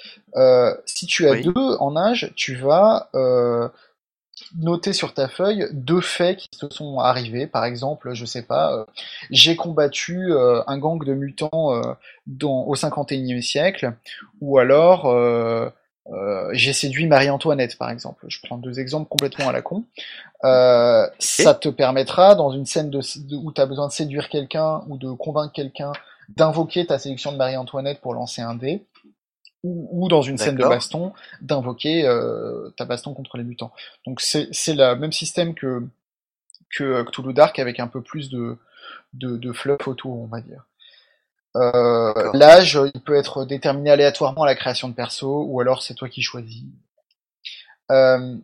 si 0.85 1.05
tu 1.07 1.27
as 1.27 1.41
2 1.41 1.51
en 1.55 1.97
âge, 1.97 2.31
tu 2.35 2.55
vas 2.55 3.09
noter 4.57 4.91
sur 4.93 5.13
ta 5.13 5.27
feuille 5.27 5.67
deux 5.71 6.01
faits 6.01 6.37
qui 6.37 6.49
te 6.49 6.73
sont 6.73 6.99
arrivés. 6.99 7.47
Par 7.47 7.63
exemple, 7.65 8.13
je 8.13 8.25
sais 8.25 8.41
pas, 8.41 8.85
j'ai 9.29 9.55
combattu 9.55 10.31
un 10.33 10.77
gang 10.77 11.03
de 11.03 11.13
mutants 11.13 11.81
dans, 12.27 12.63
au 12.63 12.75
51e 12.75 13.41
siècle, 13.41 13.93
ou 14.41 14.57
alors 14.59 15.05
euh, 16.07 16.49
j'ai 16.53 16.73
séduit 16.73 17.05
Marie-Antoinette, 17.07 17.77
par 17.77 17.89
exemple. 17.89 18.25
Je 18.27 18.39
prends 18.43 18.57
deux 18.57 18.79
exemples 18.79 19.07
complètement 19.07 19.49
à 19.49 19.51
la 19.51 19.61
con. 19.61 19.85
Euh, 20.43 21.07
Ça 21.19 21.53
te 21.53 21.69
permettra, 21.69 22.35
dans 22.35 22.51
une 22.51 22.65
scène 22.65 22.89
de, 22.89 23.01
où 23.35 23.51
tu 23.51 23.61
as 23.61 23.65
besoin 23.65 23.87
de 23.87 23.93
séduire 23.93 24.29
quelqu'un 24.29 24.83
ou 24.87 24.97
de 24.97 25.11
convaincre 25.11 25.53
quelqu'un, 25.53 25.91
d'invoquer 26.29 26.85
ta 26.85 26.97
séduction 26.97 27.31
de 27.31 27.37
Marie-Antoinette 27.37 28.01
pour 28.01 28.13
lancer 28.13 28.41
un 28.41 28.55
dé, 28.55 28.85
ou, 29.63 29.87
ou 29.91 30.07
dans 30.07 30.23
une 30.23 30.37
scène 30.37 30.55
de 30.55 30.63
baston, 30.63 31.13
d'invoquer 31.41 32.07
euh, 32.07 32.69
ta 32.77 32.85
baston 32.85 33.13
contre 33.13 33.37
les 33.37 33.43
mutants. 33.43 33.71
Donc 34.07 34.21
c'est 34.21 34.49
le 34.67 34.95
même 34.95 35.11
système 35.11 35.53
que, 35.53 35.83
que 36.75 37.03
Cthulhu 37.03 37.33
Dark 37.33 37.59
avec 37.59 37.79
un 37.79 37.87
peu 37.87 38.01
plus 38.01 38.29
de, 38.29 38.57
de, 39.13 39.37
de 39.37 39.51
fluff 39.53 39.87
autour, 39.87 40.19
on 40.19 40.25
va 40.25 40.41
dire. 40.41 40.65
Euh, 41.57 42.31
L'âge, 42.33 42.79
il 42.93 43.01
peut 43.01 43.15
être 43.15 43.45
déterminé 43.45 43.91
aléatoirement 43.91 44.43
à 44.43 44.45
la 44.45 44.55
création 44.55 44.89
de 44.89 44.93
perso, 44.93 45.45
ou 45.47 45.59
alors 45.59 45.83
c'est 45.83 45.93
toi 45.93 46.09
qui 46.09 46.21
choisis. 46.21 46.63
Euh, 47.91 48.37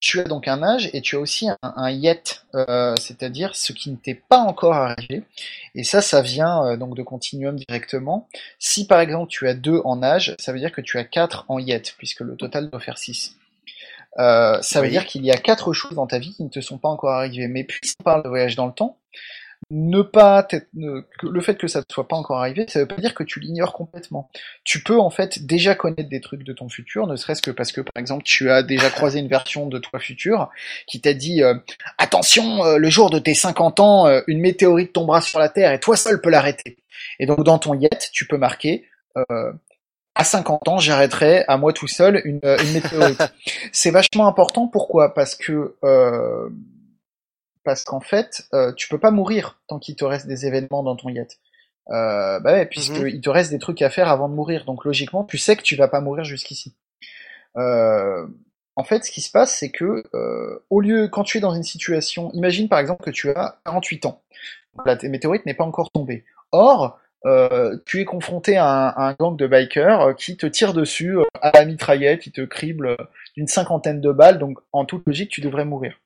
tu 0.00 0.20
as 0.20 0.24
donc 0.24 0.46
un 0.46 0.62
âge 0.62 0.90
et 0.92 1.00
tu 1.00 1.16
as 1.16 1.18
aussi 1.18 1.48
un, 1.62 1.90
yet, 1.90 2.42
euh, 2.54 2.94
c'est-à-dire 2.96 3.56
ce 3.56 3.72
qui 3.72 3.90
ne 3.90 3.96
t'est 3.96 4.22
pas 4.28 4.38
encore 4.38 4.74
arrivé. 4.74 5.24
Et 5.74 5.84
ça, 5.84 6.02
ça 6.02 6.22
vient 6.22 6.64
euh, 6.64 6.76
donc 6.76 6.94
de 6.94 7.02
Continuum 7.02 7.56
directement. 7.56 8.28
Si 8.58 8.86
par 8.86 9.00
exemple 9.00 9.30
tu 9.30 9.48
as 9.48 9.54
2 9.54 9.80
en 9.84 10.02
âge, 10.02 10.36
ça 10.38 10.52
veut 10.52 10.58
dire 10.58 10.72
que 10.72 10.80
tu 10.80 10.98
as 10.98 11.04
4 11.04 11.46
en 11.48 11.58
yet, 11.58 11.82
puisque 11.98 12.20
le 12.20 12.36
total 12.36 12.70
doit 12.70 12.80
faire 12.80 12.98
6. 12.98 13.36
Euh, 14.18 14.60
ça 14.62 14.80
veut 14.80 14.88
dire 14.88 15.06
qu'il 15.06 15.24
y 15.24 15.30
a 15.30 15.36
quatre 15.36 15.72
choses 15.72 15.94
dans 15.94 16.06
ta 16.06 16.18
vie 16.18 16.34
qui 16.34 16.44
ne 16.44 16.48
te 16.48 16.60
sont 16.60 16.78
pas 16.78 16.88
encore 16.88 17.10
arrivées. 17.10 17.48
Mais 17.48 17.64
puisqu'on 17.64 18.04
parle 18.04 18.22
de 18.22 18.28
voyage 18.28 18.56
dans 18.56 18.66
le 18.66 18.72
temps, 18.72 18.98
ne 19.70 20.02
pas 20.02 20.46
le 20.74 21.40
fait 21.40 21.56
que 21.56 21.66
ça 21.66 21.80
ne 21.80 21.84
soit 21.90 22.06
pas 22.06 22.16
encore 22.16 22.38
arrivé, 22.38 22.66
ça 22.68 22.78
veut 22.80 22.86
pas 22.86 22.96
dire 22.96 23.14
que 23.14 23.24
tu 23.24 23.40
l'ignores 23.40 23.72
complètement. 23.72 24.30
Tu 24.62 24.82
peux 24.82 24.98
en 24.98 25.10
fait 25.10 25.44
déjà 25.44 25.74
connaître 25.74 26.08
des 26.08 26.20
trucs 26.20 26.44
de 26.44 26.52
ton 26.52 26.68
futur, 26.68 27.06
ne 27.06 27.16
serait-ce 27.16 27.42
que 27.42 27.50
parce 27.50 27.72
que 27.72 27.80
par 27.80 28.00
exemple 28.00 28.22
tu 28.22 28.50
as 28.50 28.62
déjà 28.62 28.90
croisé 28.90 29.18
une 29.18 29.28
version 29.28 29.66
de 29.66 29.78
toi 29.78 29.98
futur 29.98 30.50
qui 30.86 31.00
t'a 31.00 31.14
dit 31.14 31.42
euh, 31.42 31.54
attention, 31.98 32.64
euh, 32.64 32.76
le 32.76 32.88
jour 32.90 33.10
de 33.10 33.18
tes 33.18 33.34
50 33.34 33.80
ans, 33.80 34.06
euh, 34.06 34.20
une 34.28 34.40
météorite 34.40 34.92
tombera 34.92 35.20
sur 35.20 35.40
la 35.40 35.48
Terre 35.48 35.72
et 35.72 35.80
toi 35.80 35.96
seul 35.96 36.20
peux 36.20 36.30
l'arrêter. 36.30 36.78
Et 37.18 37.26
donc 37.26 37.42
dans 37.42 37.58
ton 37.58 37.74
yet, 37.74 38.10
tu 38.12 38.26
peux 38.26 38.38
marquer 38.38 38.84
à 40.14 40.24
50 40.24 40.68
ans, 40.68 40.78
j'arrêterai 40.78 41.44
à 41.48 41.56
moi 41.56 41.72
tout 41.72 41.88
seul 41.88 42.20
une, 42.24 42.40
une 42.42 42.72
météorite. 42.72 43.32
C'est 43.72 43.90
vachement 43.90 44.28
important. 44.28 44.68
Pourquoi? 44.68 45.14
Parce 45.14 45.34
que 45.34 45.74
parce 47.66 47.84
qu'en 47.84 48.00
fait, 48.00 48.46
euh, 48.54 48.72
tu 48.72 48.88
peux 48.88 48.98
pas 48.98 49.10
mourir 49.10 49.58
tant 49.66 49.80
qu'il 49.80 49.96
te 49.96 50.04
reste 50.04 50.28
des 50.28 50.46
événements 50.46 50.84
dans 50.84 50.94
ton 50.94 51.08
yet. 51.08 51.38
Euh, 51.90 52.40
bah 52.40 52.52
ouais, 52.52 52.66
puisqu'il 52.66 53.16
mhm. 53.16 53.20
te 53.20 53.28
reste 53.28 53.50
des 53.50 53.58
trucs 53.58 53.82
à 53.82 53.90
faire 53.90 54.08
avant 54.08 54.28
de 54.28 54.34
mourir. 54.34 54.64
Donc 54.64 54.84
logiquement, 54.84 55.24
tu 55.24 55.36
sais 55.36 55.56
que 55.56 55.62
tu 55.62 55.74
vas 55.74 55.88
pas 55.88 56.00
mourir 56.00 56.24
jusqu'ici. 56.24 56.74
Euh, 57.58 58.24
en 58.76 58.84
fait, 58.84 59.04
ce 59.04 59.10
qui 59.10 59.20
se 59.20 59.32
passe, 59.32 59.52
c'est 59.52 59.70
que 59.70 60.04
euh, 60.14 60.64
au 60.70 60.80
lieu, 60.80 61.08
quand 61.08 61.24
tu 61.24 61.38
es 61.38 61.40
dans 61.40 61.54
une 61.54 61.64
situation, 61.64 62.30
imagine 62.34 62.68
par 62.68 62.78
exemple 62.78 63.02
que 63.02 63.10
tu 63.10 63.30
as 63.30 63.58
48 63.64 64.06
ans, 64.06 64.22
la 64.84 64.96
météorite 65.02 65.44
n'est 65.44 65.54
pas 65.54 65.64
encore 65.64 65.90
tombée. 65.90 66.24
Or, 66.52 67.00
euh, 67.24 67.76
tu 67.84 68.00
es 68.00 68.04
confronté 68.04 68.56
à 68.56 68.94
un, 68.96 69.12
gang 69.14 69.36
de 69.36 69.48
bikers 69.48 70.14
qui 70.16 70.36
te 70.36 70.46
tire 70.46 70.72
dessus 70.72 71.16
à 71.40 71.50
la 71.52 71.64
mitraillette, 71.64 72.20
qui 72.20 72.30
te 72.30 72.42
crible 72.42 72.96
d'une 73.36 73.48
cinquantaine 73.48 74.00
de 74.00 74.12
balles, 74.12 74.38
donc 74.38 74.58
en 74.72 74.84
toute 74.84 75.04
logique, 75.06 75.30
tu 75.30 75.40
devrais 75.40 75.64
mourir. 75.64 75.98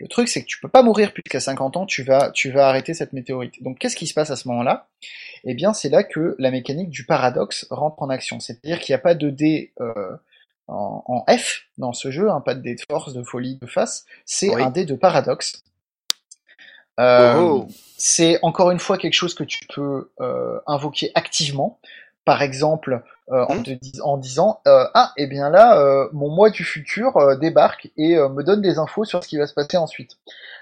Le 0.00 0.06
truc, 0.06 0.28
c'est 0.28 0.42
que 0.42 0.46
tu 0.46 0.60
peux 0.60 0.68
pas 0.68 0.82
mourir 0.82 1.12
plus 1.12 1.22
qu'à 1.22 1.40
50 1.40 1.76
ans, 1.76 1.86
tu 1.86 2.04
vas, 2.04 2.30
tu 2.30 2.50
vas 2.50 2.68
arrêter 2.68 2.94
cette 2.94 3.12
météorite. 3.12 3.62
Donc, 3.62 3.78
qu'est-ce 3.78 3.96
qui 3.96 4.06
se 4.06 4.14
passe 4.14 4.30
à 4.30 4.36
ce 4.36 4.46
moment-là? 4.48 4.88
Eh 5.44 5.54
bien, 5.54 5.72
c'est 5.72 5.88
là 5.88 6.04
que 6.04 6.36
la 6.38 6.50
mécanique 6.52 6.90
du 6.90 7.04
paradoxe 7.04 7.66
rentre 7.70 8.00
en 8.02 8.08
action. 8.08 8.38
C'est-à-dire 8.38 8.78
qu'il 8.78 8.92
n'y 8.92 8.96
a 8.96 9.02
pas 9.02 9.14
de 9.14 9.30
dé 9.30 9.72
euh, 9.80 10.16
en, 10.68 11.24
F 11.28 11.64
dans 11.78 11.92
ce 11.92 12.12
jeu, 12.12 12.30
hein, 12.30 12.40
pas 12.40 12.54
de 12.54 12.60
dé 12.60 12.76
de 12.76 12.80
force, 12.88 13.12
de 13.12 13.24
folie, 13.24 13.58
de 13.60 13.66
face. 13.66 14.04
C'est 14.24 14.54
un 14.54 14.70
dé 14.70 14.84
de 14.84 14.94
paradoxe. 14.94 15.64
Euh, 17.00 17.34
oh, 17.36 17.66
oh. 17.66 17.72
C'est 17.96 18.38
encore 18.42 18.70
une 18.70 18.78
fois 18.78 18.98
quelque 18.98 19.14
chose 19.14 19.34
que 19.34 19.44
tu 19.44 19.66
peux 19.74 20.10
euh, 20.20 20.60
invoquer 20.66 21.10
activement. 21.14 21.80
Par 22.24 22.42
exemple, 22.42 23.02
euh, 23.30 23.44
en, 23.44 23.56
mmh. 23.56 23.76
en, 24.02 24.16
disant 24.16 24.60
euh, 24.66 24.86
ah 24.94 25.12
et 25.18 25.24
eh 25.24 25.26
bien 25.26 25.50
là 25.50 25.78
euh, 25.78 26.08
mon 26.14 26.30
moi 26.30 26.48
du 26.48 26.64
futur 26.64 27.36
débarque 27.38 27.90
et 27.98 28.16
me 28.16 28.42
donne 28.42 28.62
des 28.62 28.78
infos 28.78 29.04
sur 29.04 29.22
ce 29.22 29.28
qui 29.28 29.36
va 29.36 29.46
se 29.46 29.52
passer 29.52 29.76
ensuite. 29.76 30.16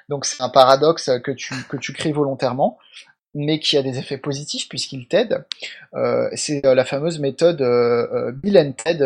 Donc 0.08 0.24
c'est 0.24 0.42
un 0.42 0.48
paradoxe 0.48 1.10
que 1.22 1.30
tu 1.30 1.54
que 1.68 1.76
tu 1.76 1.92
crées 1.92 2.10
volontairement 2.10 2.76
mais 3.34 3.60
qui 3.60 3.76
a 3.76 3.82
des 3.82 3.98
effets 3.98 4.18
positifs 4.18 4.68
puisqu'il 4.68 5.06
t'aide. 5.06 5.44
c'est 6.34 6.62
la 6.64 6.84
fameuse 6.84 7.20
méthode 7.20 7.62
Bill 8.42 8.58
and 8.58 8.72
Ted 8.72 9.04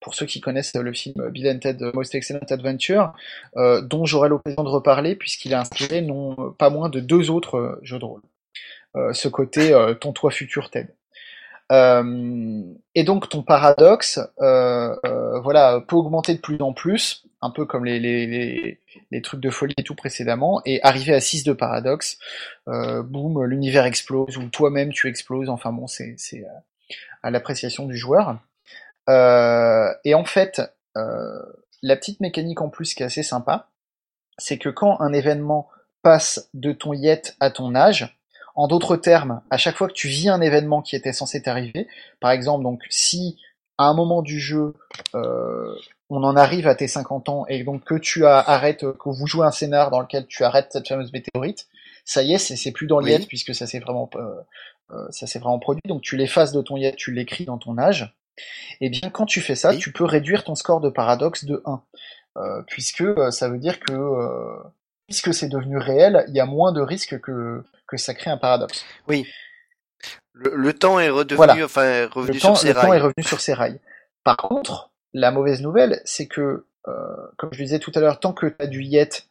pour 0.00 0.14
ceux 0.14 0.26
qui 0.26 0.40
connaissent 0.40 0.74
le 0.74 0.92
film 0.92 1.30
Bill 1.30 1.48
and 1.48 1.60
Ted 1.60 1.82
Most 1.94 2.14
Excellent 2.14 2.46
Adventure, 2.50 3.14
dont 3.56 4.04
j'aurai 4.04 4.28
l'occasion 4.28 4.62
de 4.62 4.68
reparler 4.68 5.14
puisqu'il 5.14 5.54
a 5.54 5.60
inspiré 5.60 6.02
non 6.02 6.52
pas 6.58 6.68
moins 6.68 6.90
de 6.90 7.00
deux 7.00 7.30
autres 7.30 7.78
jeux 7.82 7.98
de 7.98 8.04
rôle. 8.04 8.22
ce 9.14 9.28
côté 9.28 9.72
ton 10.00 10.12
toi 10.12 10.30
futur 10.30 10.68
Ted. 10.68 10.88
Euh, 11.70 12.62
et 12.94 13.04
donc 13.04 13.28
ton 13.28 13.42
paradoxe, 13.42 14.18
euh, 14.40 14.96
euh, 15.04 15.40
voilà, 15.40 15.82
peut 15.86 15.96
augmenter 15.96 16.34
de 16.34 16.40
plus 16.40 16.60
en 16.60 16.72
plus, 16.72 17.26
un 17.42 17.50
peu 17.50 17.66
comme 17.66 17.84
les, 17.84 18.00
les, 18.00 18.26
les, 18.26 18.80
les 19.10 19.22
trucs 19.22 19.40
de 19.40 19.50
folie 19.50 19.74
et 19.76 19.82
tout 19.82 19.94
précédemment, 19.94 20.62
et 20.64 20.82
arriver 20.82 21.14
à 21.14 21.20
6 21.20 21.44
de 21.44 21.52
paradoxe, 21.52 22.18
euh, 22.68 23.02
boum, 23.02 23.44
l'univers 23.44 23.84
explose, 23.84 24.36
ou 24.38 24.48
toi-même 24.48 24.92
tu 24.92 25.08
exploses, 25.08 25.48
enfin 25.48 25.72
bon, 25.72 25.86
c'est 25.86 26.16
à 27.22 27.30
l'appréciation 27.30 27.86
du 27.86 27.96
joueur. 27.96 28.38
et 29.08 30.14
en 30.14 30.24
fait, 30.24 30.62
la 30.94 31.96
petite 31.96 32.20
mécanique 32.20 32.60
en 32.60 32.70
plus 32.70 32.94
qui 32.94 33.02
est 33.02 33.06
assez 33.06 33.22
sympa, 33.22 33.68
c'est 34.38 34.58
que 34.58 34.68
quand 34.68 35.00
un 35.00 35.12
événement 35.12 35.68
passe 36.02 36.48
de 36.54 36.72
ton 36.72 36.92
yet 36.92 37.36
à 37.40 37.50
ton 37.50 37.74
âge, 37.74 38.17
en 38.58 38.66
d'autres 38.66 38.96
termes, 38.96 39.40
à 39.50 39.56
chaque 39.56 39.76
fois 39.76 39.86
que 39.86 39.92
tu 39.92 40.08
vis 40.08 40.28
un 40.28 40.40
événement 40.40 40.82
qui 40.82 40.96
était 40.96 41.12
censé 41.12 41.40
t'arriver, 41.40 41.86
par 42.18 42.32
exemple, 42.32 42.64
donc 42.64 42.82
si 42.90 43.38
à 43.78 43.84
un 43.84 43.94
moment 43.94 44.20
du 44.20 44.40
jeu, 44.40 44.74
euh, 45.14 45.76
on 46.10 46.24
en 46.24 46.34
arrive 46.34 46.66
à 46.66 46.74
tes 46.74 46.88
50 46.88 47.28
ans 47.28 47.46
et 47.48 47.62
donc 47.62 47.84
que 47.84 47.94
tu 47.94 48.26
arrêtes, 48.26 48.80
que 48.80 49.08
vous 49.10 49.28
jouez 49.28 49.46
un 49.46 49.52
scénar 49.52 49.92
dans 49.92 50.00
lequel 50.00 50.26
tu 50.26 50.42
arrêtes 50.42 50.72
cette 50.72 50.88
fameuse 50.88 51.12
météorite, 51.12 51.68
ça 52.04 52.24
y 52.24 52.34
est, 52.34 52.38
c'est 52.38 52.72
plus 52.72 52.88
dans 52.88 52.98
le 52.98 53.24
puisque 53.28 53.54
ça 53.54 53.68
s'est 53.68 53.78
vraiment, 53.78 54.10
euh, 54.16 54.34
euh, 54.90 55.06
ça 55.10 55.28
s'est 55.28 55.38
vraiment 55.38 55.60
produit. 55.60 55.82
Donc 55.86 56.02
tu 56.02 56.16
l'effaces 56.16 56.50
de 56.50 56.60
ton 56.60 56.76
yet, 56.76 56.96
tu 56.96 57.12
l'écris 57.12 57.44
dans 57.44 57.58
ton 57.58 57.78
âge. 57.78 58.12
Et 58.80 58.86
eh 58.86 58.90
bien 58.90 59.08
quand 59.10 59.26
tu 59.26 59.40
fais 59.40 59.54
ça, 59.54 59.72
tu 59.76 59.92
peux 59.92 60.04
réduire 60.04 60.42
ton 60.42 60.56
score 60.56 60.80
de 60.80 60.88
paradoxe 60.88 61.44
de 61.44 61.62
1, 61.64 62.64
puisque 62.66 63.04
ça 63.30 63.48
veut 63.48 63.58
dire 63.58 63.78
que 63.78 63.92
puisque 65.06 65.32
c'est 65.32 65.48
devenu 65.48 65.78
réel, 65.78 66.24
il 66.28 66.34
y 66.34 66.40
a 66.40 66.46
moins 66.46 66.72
de 66.72 66.80
risques 66.80 67.20
que, 67.20 67.62
que 67.88 67.96
ça 67.96 68.14
crée 68.14 68.30
un 68.30 68.36
paradoxe. 68.36 68.84
Oui. 69.08 69.26
Le, 70.34 70.72
temps 70.72 71.00
est 71.00 71.08
redevenu, 71.08 71.64
enfin, 71.64 72.06
revenu 72.06 72.38
sur 72.38 72.56
ses 72.56 72.70
rails. 72.70 72.82
Le 72.82 72.86
temps 72.88 72.92
est 72.94 73.00
revenu 73.00 73.24
sur 73.24 73.40
ses 73.40 73.54
rails. 73.54 73.80
Par 74.22 74.36
contre, 74.36 74.92
la 75.12 75.32
mauvaise 75.32 75.62
nouvelle, 75.62 76.00
c'est 76.04 76.28
que, 76.28 76.66
euh, 76.86 76.92
comme 77.36 77.50
je 77.52 77.62
disais 77.62 77.80
tout 77.80 77.90
à 77.96 78.00
l'heure, 78.00 78.20
tant 78.20 78.32
que 78.32 78.46
tu 78.46 78.54
as 78.60 78.68
du 78.68 78.82
yet, 78.82 79.26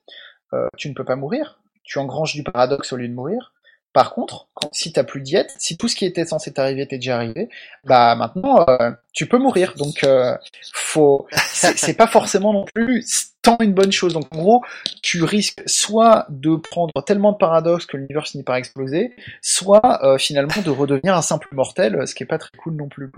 euh, 0.53 0.67
tu 0.75 0.89
ne 0.89 0.93
peux 0.93 1.05
pas 1.05 1.15
mourir. 1.15 1.61
Tu 1.83 1.99
engranges 1.99 2.33
du 2.33 2.43
paradoxe 2.43 2.91
au 2.91 2.97
lieu 2.97 3.07
de 3.07 3.13
mourir. 3.13 3.53
Par 3.97 4.13
contre, 4.13 4.47
si 4.73 4.93
t'as 4.93 5.03
plus 5.03 5.21
de 5.21 5.25
diète, 5.25 5.55
si 5.57 5.75
tout 5.75 5.87
ce 5.87 5.95
qui 5.95 6.05
était 6.05 6.23
censé 6.23 6.53
t'arriver 6.53 6.85
t'est 6.85 6.97
déjà 6.97 7.15
arrivé, 7.15 7.49
bah 7.83 8.13
maintenant 8.13 8.63
euh, 8.69 8.91
tu 9.11 9.25
peux 9.25 9.39
mourir. 9.39 9.73
Donc 9.75 10.03
euh, 10.03 10.37
faut, 10.71 11.25
c'est 11.33 11.95
pas 11.95 12.05
forcément 12.05 12.53
non 12.53 12.65
plus 12.75 13.31
tant 13.41 13.57
une 13.59 13.73
bonne 13.73 13.91
chose. 13.91 14.13
Donc 14.13 14.27
en 14.29 14.37
gros, 14.37 14.61
tu 15.01 15.23
risques 15.23 15.63
soit 15.65 16.27
de 16.29 16.57
prendre 16.57 16.93
tellement 17.07 17.31
de 17.31 17.37
paradoxes 17.37 17.87
que 17.87 17.97
l'univers 17.97 18.27
finit 18.27 18.43
par 18.43 18.57
exploser, 18.57 19.15
soit 19.41 20.05
euh, 20.05 20.19
finalement 20.19 20.61
de 20.63 20.69
redevenir 20.69 21.15
un 21.15 21.23
simple 21.23 21.47
mortel, 21.53 22.07
ce 22.07 22.13
qui 22.13 22.21
est 22.21 22.27
pas 22.27 22.37
très 22.37 22.55
cool 22.55 22.75
non 22.75 22.89
plus. 22.89 23.09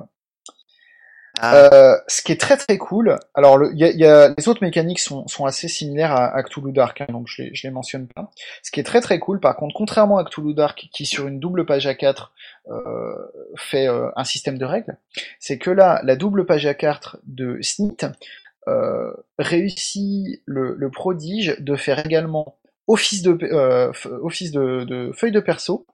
Ah. 1.42 1.56
Euh, 1.56 1.96
ce 2.08 2.22
qui 2.22 2.34
est 2.34 2.40
très 2.40 2.58
très 2.58 2.78
cool, 2.78 3.18
alors 3.34 3.58
y 3.74 3.86
a, 3.86 3.92
y 3.92 4.06
a, 4.06 4.34
les 4.38 4.50
autres 4.50 4.62
mécaniques 4.62 5.00
sont, 5.00 5.26
sont 5.28 5.46
assez 5.46 5.70
similaires 5.70 6.12
à, 6.12 6.36
à 6.36 6.44
Cthulhu 6.44 6.74
Dark, 6.74 7.00
hein, 7.00 7.06
donc 7.10 7.28
je 7.28 7.44
les, 7.44 7.56
je 7.56 7.66
les 7.66 7.72
mentionne 7.72 8.08
pas. 8.08 8.30
Ce 8.62 8.72
qui 8.72 8.82
est 8.82 8.84
très 8.84 9.00
très 9.00 9.20
cool, 9.20 9.40
par 9.40 9.56
contre, 9.56 9.74
contrairement 9.74 10.18
à 10.18 10.26
Cthulhu 10.26 10.54
Dark, 10.54 10.90
qui 10.92 11.06
sur 11.06 11.28
une 11.28 11.40
double 11.40 11.66
page 11.66 11.88
A4 11.88 12.28
euh, 12.70 13.14
fait 13.56 13.88
euh, 13.88 14.10
un 14.18 14.26
système 14.26 14.58
de 14.58 14.66
règles, 14.66 14.98
c'est 15.40 15.58
que 15.58 15.72
là, 15.72 16.02
la 16.04 16.18
double 16.18 16.46
page 16.46 16.66
A4 16.66 17.16
de 17.24 17.58
SNIT 17.62 18.06
euh, 18.68 19.14
réussit 19.40 20.42
le, 20.46 20.76
le, 20.76 20.92
prodige 20.92 21.56
de 21.60 21.76
faire 21.76 22.06
également 22.06 22.59
office 22.90 23.22
de, 23.22 23.38
euh, 23.44 23.92
office 24.24 24.52
de, 24.52 24.84
de 24.84 25.12
feuille 25.14 25.32
de 25.32 25.40
perso, 25.40 25.86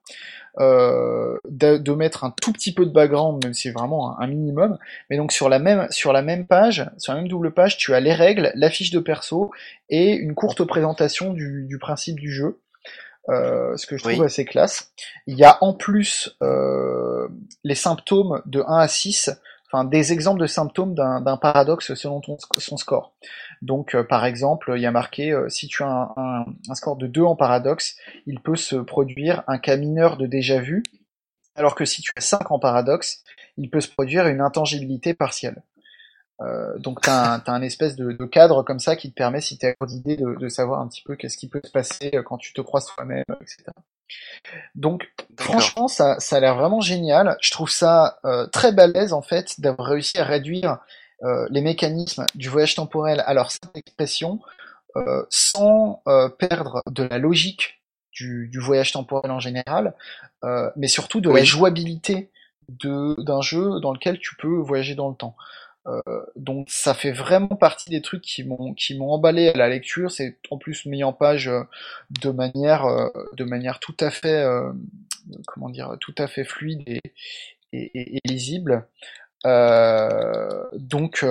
euh, 0.59 1.38
de, 1.49 1.91
mettre 1.91 2.23
un 2.23 2.31
tout 2.41 2.53
petit 2.53 2.73
peu 2.73 2.85
de 2.85 2.91
background, 2.91 3.43
même 3.43 3.53
si 3.53 3.63
c'est 3.63 3.72
vraiment 3.72 4.17
un, 4.19 4.27
minimum. 4.27 4.77
Mais 5.09 5.17
donc 5.17 5.34
sur 5.34 5.49
la 5.49 5.59
même 5.59 5.88
sur 5.91 6.13
la 6.13 6.22
même 6.22 6.47
page, 6.47 6.89
sur 6.97 7.13
la 7.13 7.19
même 7.19 7.27
double 7.27 7.53
page, 7.53 7.77
tu 7.77 7.93
as 7.93 7.99
les 7.99 8.13
règles, 8.13 8.51
la 8.55 8.69
fiche 8.69 8.91
de 8.91 8.99
perso 8.99 9.51
et 9.89 10.13
une 10.13 10.34
courte 10.34 10.63
présentation 10.63 11.34
du, 11.34 11.65
du 11.67 11.77
principe 11.77 12.17
du 12.19 12.31
jeu. 12.31 12.59
Euh, 13.27 13.76
ce 13.76 13.88
que 13.88 13.97
je 13.97 14.03
trouve 14.03 14.23
assez 14.23 14.45
classe. 14.45 14.91
Il 15.26 15.35
y 15.35 15.43
a 15.43 15.57
en 15.61 15.73
plus 15.73 16.38
les 17.65 17.76
symptômes 17.76 18.41
de 18.45 18.63
1 18.65 18.77
à 18.77 18.88
6 18.88 19.31
des 19.84 20.14
exemples 20.14 20.39
de 20.39 20.47
symptômes 20.47 20.95
d'un 20.95 21.38
paradoxe 21.38 21.93
selon 21.93 22.22
son 22.57 22.77
score. 22.77 23.14
Donc 23.61 23.95
euh, 23.95 24.03
par 24.03 24.26
exemple, 24.26 24.73
il 24.76 24.81
y 24.81 24.85
a 24.85 24.91
marqué 24.91 25.31
euh, 25.31 25.49
si 25.49 25.68
tu 25.68 25.84
as 25.84 26.14
un, 26.18 26.45
score 26.76 26.95
de 26.95 27.07
2 27.07 27.22
en 27.22 27.35
paradoxe, 27.35 27.97
il 28.26 28.39
peut 28.39 28.56
se 28.56 28.76
produire 28.76 29.43
un 29.47 29.57
cas 29.57 29.77
mineur 29.77 30.18
de 30.18 30.27
déjà 30.27 30.60
vu, 30.60 30.84
alors 31.56 31.76
que 31.76 31.85
si 31.85 32.02
tu 32.02 32.11
as 32.15 32.22
5 32.22 32.52
en 32.52 32.60
paradoxe, 32.60 33.23
il 33.57 33.69
peut 33.69 33.81
se 33.81 33.89
produire 33.89 34.27
une 34.27 34.41
intangibilité 34.41 35.14
partielle. 35.14 35.61
Euh, 36.41 36.77
donc 36.80 37.02
tu 37.02 37.10
as, 37.10 37.41
un 37.47 37.61
espèce 37.61 37.95
de, 37.95 38.11
cadre 38.26 38.64
comme 38.64 38.80
ça 38.80 38.95
qui 38.95 39.10
te 39.10 39.15
permet, 39.15 39.39
si 39.39 39.57
tu 39.57 39.65
as 39.65 39.85
d'idée, 39.85 40.18
de, 40.18 40.35
de 40.35 40.49
savoir 40.49 40.81
un 40.81 40.88
petit 40.88 41.02
peu 41.03 41.15
qu'est-ce 41.15 41.38
qui 41.38 41.47
peut 41.47 41.61
se 41.64 41.72
passer 41.72 42.11
quand 42.26 42.38
tu 42.38 42.53
te 42.53 42.61
croises 42.61 42.88
toi-même, 42.88 43.23
etc. 43.41 43.64
Donc 44.76 45.11
franchement, 45.45 45.88
ça, 45.88 46.19
ça 46.19 46.38
a 46.38 46.39
l'air 46.39 46.55
vraiment 46.55 46.81
génial. 46.81 47.38
Je 47.41 47.51
trouve 47.51 47.69
ça 47.69 48.19
euh, 48.26 48.47
très 48.47 48.72
balèze 48.72 49.13
en 49.13 49.22
fait 49.22 49.59
d'avoir 49.59 49.89
réussi 49.89 50.17
à 50.17 50.23
réduire 50.23 50.80
euh, 51.23 51.47
les 51.49 51.61
mécanismes 51.61 52.26
du 52.35 52.49
voyage 52.49 52.76
temporel 52.76 53.23
à 53.26 53.34
leur 53.34 53.51
simple 53.51 53.77
expression 53.77 54.39
euh, 54.97 55.23
sans 55.30 56.01
euh, 56.07 56.30
perdre 56.30 56.81
de 56.89 57.03
la 57.03 57.17
logique 57.17 57.81
du, 58.11 58.47
du, 58.49 58.59
voyage 58.59 58.93
temporel 58.93 59.30
en 59.30 59.39
général, 59.39 59.93
euh, 60.43 60.69
mais 60.77 60.88
surtout 60.88 61.19
de 61.19 61.30
la 61.30 61.43
jouabilité 61.43 62.31
d'un 62.69 63.41
jeu 63.41 63.80
dans 63.81 63.93
lequel 63.93 64.19
tu 64.19 64.35
peux 64.38 64.55
voyager 64.57 64.95
dans 64.95 65.09
le 65.09 65.15
temps. 65.15 65.35
Euh, 65.88 66.01
donc 66.35 66.67
ça 66.69 66.95
fait 66.95 67.11
vraiment 67.11 67.55
partie 67.55 67.91
des 67.91 68.01
trucs 68.01 68.23
qui 68.23 68.43
m'ont 68.43 68.73
qui 68.73 68.97
m'ont 68.97 69.11
emballé 69.11 69.49
à 69.49 69.57
la 69.57 69.69
lecture. 69.69 70.09
C'est 70.09 70.38
en 70.49 70.57
plus 70.57 70.85
mis 70.85 71.03
en 71.03 71.13
page 71.13 71.47
euh, 71.47 71.61
de 72.22 72.31
manière 72.31 72.85
euh, 72.85 73.09
de 73.34 73.43
manière 73.43 73.80
tout 73.80 73.95
à 73.99 74.09
fait 74.09 74.45
comment 75.47 75.69
dire 75.69 75.97
tout 75.99 76.15
à 76.18 76.27
fait 76.27 76.43
fluide 76.43 76.84
et, 76.88 77.02
et, 77.73 78.18
et 78.18 78.22
lisible. 78.27 78.88
donc 79.43 81.23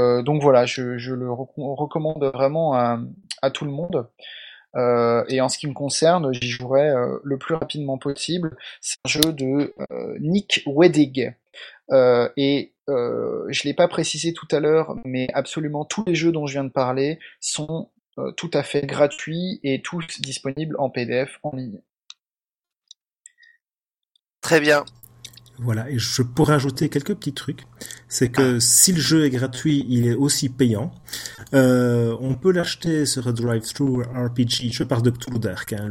voilà, 0.43 0.67
je, 0.67 1.13
le 1.13 1.33
recommande 1.33 2.25
vraiment 2.35 2.75
à, 2.75 3.51
tout 3.53 3.65
le 3.65 3.71
monde. 3.71 4.09
et 5.29 5.41
en 5.41 5.49
ce 5.49 5.59
qui 5.59 5.67
me 5.67 5.75
concerne, 5.75 6.33
j'y 6.33 6.49
jouerai 6.49 6.93
le 7.23 7.39
plus 7.39 7.55
rapidement 7.55 7.99
possible. 7.99 8.57
C'est 8.81 8.99
un 9.05 9.09
jeu 9.09 9.33
de 9.33 9.75
Nick 10.21 10.63
Wedig. 10.67 11.35
Euh, 11.93 12.29
et 12.37 12.75
euh, 12.89 13.45
je 13.49 13.65
l'ai 13.65 13.75
pas 13.75 13.89
précisé 13.89 14.33
tout 14.33 14.49
à 14.51 14.61
l'heure, 14.61 14.97
mais 15.05 15.29
absolument 15.35 15.85
tous 15.85 16.05
les 16.07 16.15
jeux 16.15 16.33
dont 16.33 16.47
je 16.47 16.55
viens 16.55 16.65
de 16.65 16.71
parler 16.71 17.19
sont 17.41 17.91
euh, 18.19 18.33
tout 18.33 18.51
à 18.53 18.63
fait 18.63 18.87
gratuits 18.87 19.61
et 19.63 19.83
tous 19.83 20.21
disponibles 20.21 20.77
en 20.79 20.91
PDF 20.91 21.39
en 21.43 21.55
ligne. 21.55 21.81
Très 24.45 24.61
bien. 24.61 24.85
Voilà, 25.59 25.89
et 25.89 25.99
je 25.99 26.21
pourrais 26.21 26.53
ajouter 26.53 26.91
quelques 26.91 27.15
petits 27.15 27.33
trucs. 27.33 27.63
C'est 28.09 28.29
que 28.29 28.61
si 28.61 28.93
le 28.93 29.01
jeu 29.01 29.25
est 29.25 29.31
gratuit, 29.31 29.87
il 29.89 30.07
est 30.07 30.15
aussi 30.15 30.51
payant. 30.51 30.93
Euh, 31.55 32.15
on 32.21 32.35
peut 32.35 32.53
l'acheter 32.53 33.07
sur 33.07 33.33
Drive-Thru 33.33 34.03
RPG. 34.03 34.71
Je 34.71 34.85
parle 34.85 35.01
de 35.01 35.11
Cthulhu 35.11 35.39
Dark, 35.39 35.73
hein, 35.73 35.89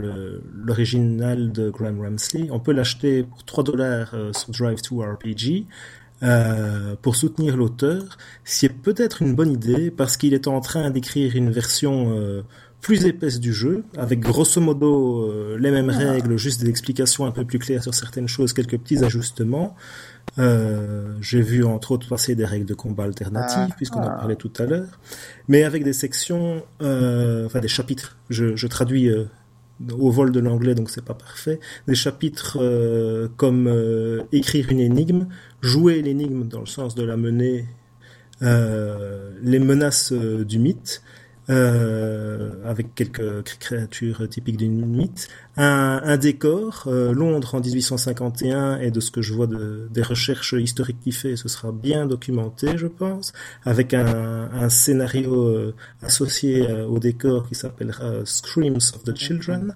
l'original 0.53 1.51
de 1.51 1.71
Graham 1.71 1.99
Ramsley. 2.01 2.49
On 2.51 2.59
peut 2.59 2.73
l'acheter 2.73 3.23
pour 3.23 3.43
3 3.43 3.63
dollars 3.63 4.11
euh, 4.13 4.31
sur 4.33 4.51
Drive-Thru 4.51 5.03
RPG. 5.03 5.65
Euh, 6.23 6.95
pour 7.01 7.17
soutenir 7.17 7.57
l'auteur, 7.57 8.17
c'est 8.45 8.69
peut-être 8.69 9.21
une 9.21 9.35
bonne 9.35 9.51
idée 9.51 9.91
parce 9.91 10.15
qu'il 10.15 10.33
est 10.33 10.47
en 10.47 10.61
train 10.61 10.89
d'écrire 10.89 11.35
une 11.35 11.51
version 11.51 12.15
euh, 12.15 12.43
plus 12.83 13.05
épaisse 13.05 13.39
du 13.39 13.53
jeu, 13.53 13.85
avec 13.97 14.19
grosso 14.19 14.59
modo 14.59 15.23
euh, 15.23 15.57
les 15.57 15.71
mêmes 15.71 15.89
ah. 15.89 16.11
règles, 16.11 16.37
juste 16.37 16.61
des 16.61 16.69
explications 16.69 17.25
un 17.25 17.31
peu 17.31 17.45
plus 17.45 17.57
claires 17.57 17.81
sur 17.81 17.95
certaines 17.95 18.27
choses, 18.27 18.51
quelques 18.51 18.77
petits 18.77 19.03
ajustements. 19.03 19.75
Euh, 20.37 21.15
J'ai 21.21 21.41
vu 21.41 21.63
entre 21.63 21.93
autres 21.93 22.09
passer 22.09 22.35
des 22.35 22.43
règles 22.43 22.65
de 22.65 22.73
combat 22.73 23.05
alternatives, 23.05 23.69
ah. 23.71 23.75
puisqu'on 23.77 24.01
en 24.01 24.09
parlait 24.17 24.35
tout 24.35 24.51
à 24.59 24.65
l'heure, 24.65 24.99
mais 25.47 25.63
avec 25.63 25.85
des 25.85 25.93
sections, 25.93 26.61
euh, 26.81 27.45
enfin 27.45 27.61
des 27.61 27.69
chapitres. 27.69 28.17
Je, 28.29 28.57
je 28.57 28.67
traduis 28.67 29.07
euh, 29.07 29.23
au 29.97 30.11
vol 30.11 30.33
de 30.33 30.41
l'anglais, 30.41 30.75
donc 30.75 30.89
c'est 30.89 31.05
pas 31.05 31.13
parfait. 31.13 31.61
Des 31.87 31.95
chapitres 31.95 32.57
euh, 32.59 33.29
comme 33.37 33.71
écrire 34.33 34.69
une 34.69 34.81
énigme, 34.81 35.27
jouer 35.61 36.01
l'énigme 36.01 36.49
dans 36.49 36.59
le 36.59 36.65
sens 36.65 36.95
de 36.95 37.03
la 37.03 37.15
mener, 37.15 37.65
les 38.41 39.59
menaces 39.59 40.11
du 40.11 40.59
mythe 40.59 41.01
euh, 41.49 42.51
avec 42.65 42.95
quelques 42.95 43.43
créatures 43.59 44.27
typiques 44.29 44.57
d'une 44.57 44.85
mythe. 44.85 45.27
Un, 45.55 46.17
décor, 46.17 46.85
euh, 46.87 47.13
Londres 47.13 47.55
en 47.55 47.59
1851, 47.59 48.79
et 48.79 48.89
de 48.89 48.99
ce 48.99 49.11
que 49.11 49.21
je 49.21 49.33
vois 49.33 49.45
de, 49.45 49.87
des 49.91 50.01
recherches 50.01 50.53
historiques 50.53 50.99
qu'il 51.01 51.13
fait, 51.13 51.35
ce 51.35 51.47
sera 51.47 51.71
bien 51.71 52.07
documenté, 52.07 52.77
je 52.77 52.87
pense, 52.87 53.33
avec 53.63 53.93
un, 53.93 54.69
scénario 54.69 55.49
euh, 55.49 55.75
associé 56.01 56.67
euh, 56.67 56.87
au 56.87 56.97
décor 56.97 57.47
qui 57.47 57.55
s'appellera 57.55 58.25
Screams 58.25 58.77
of 58.77 59.03
the 59.03 59.15
Children. 59.15 59.75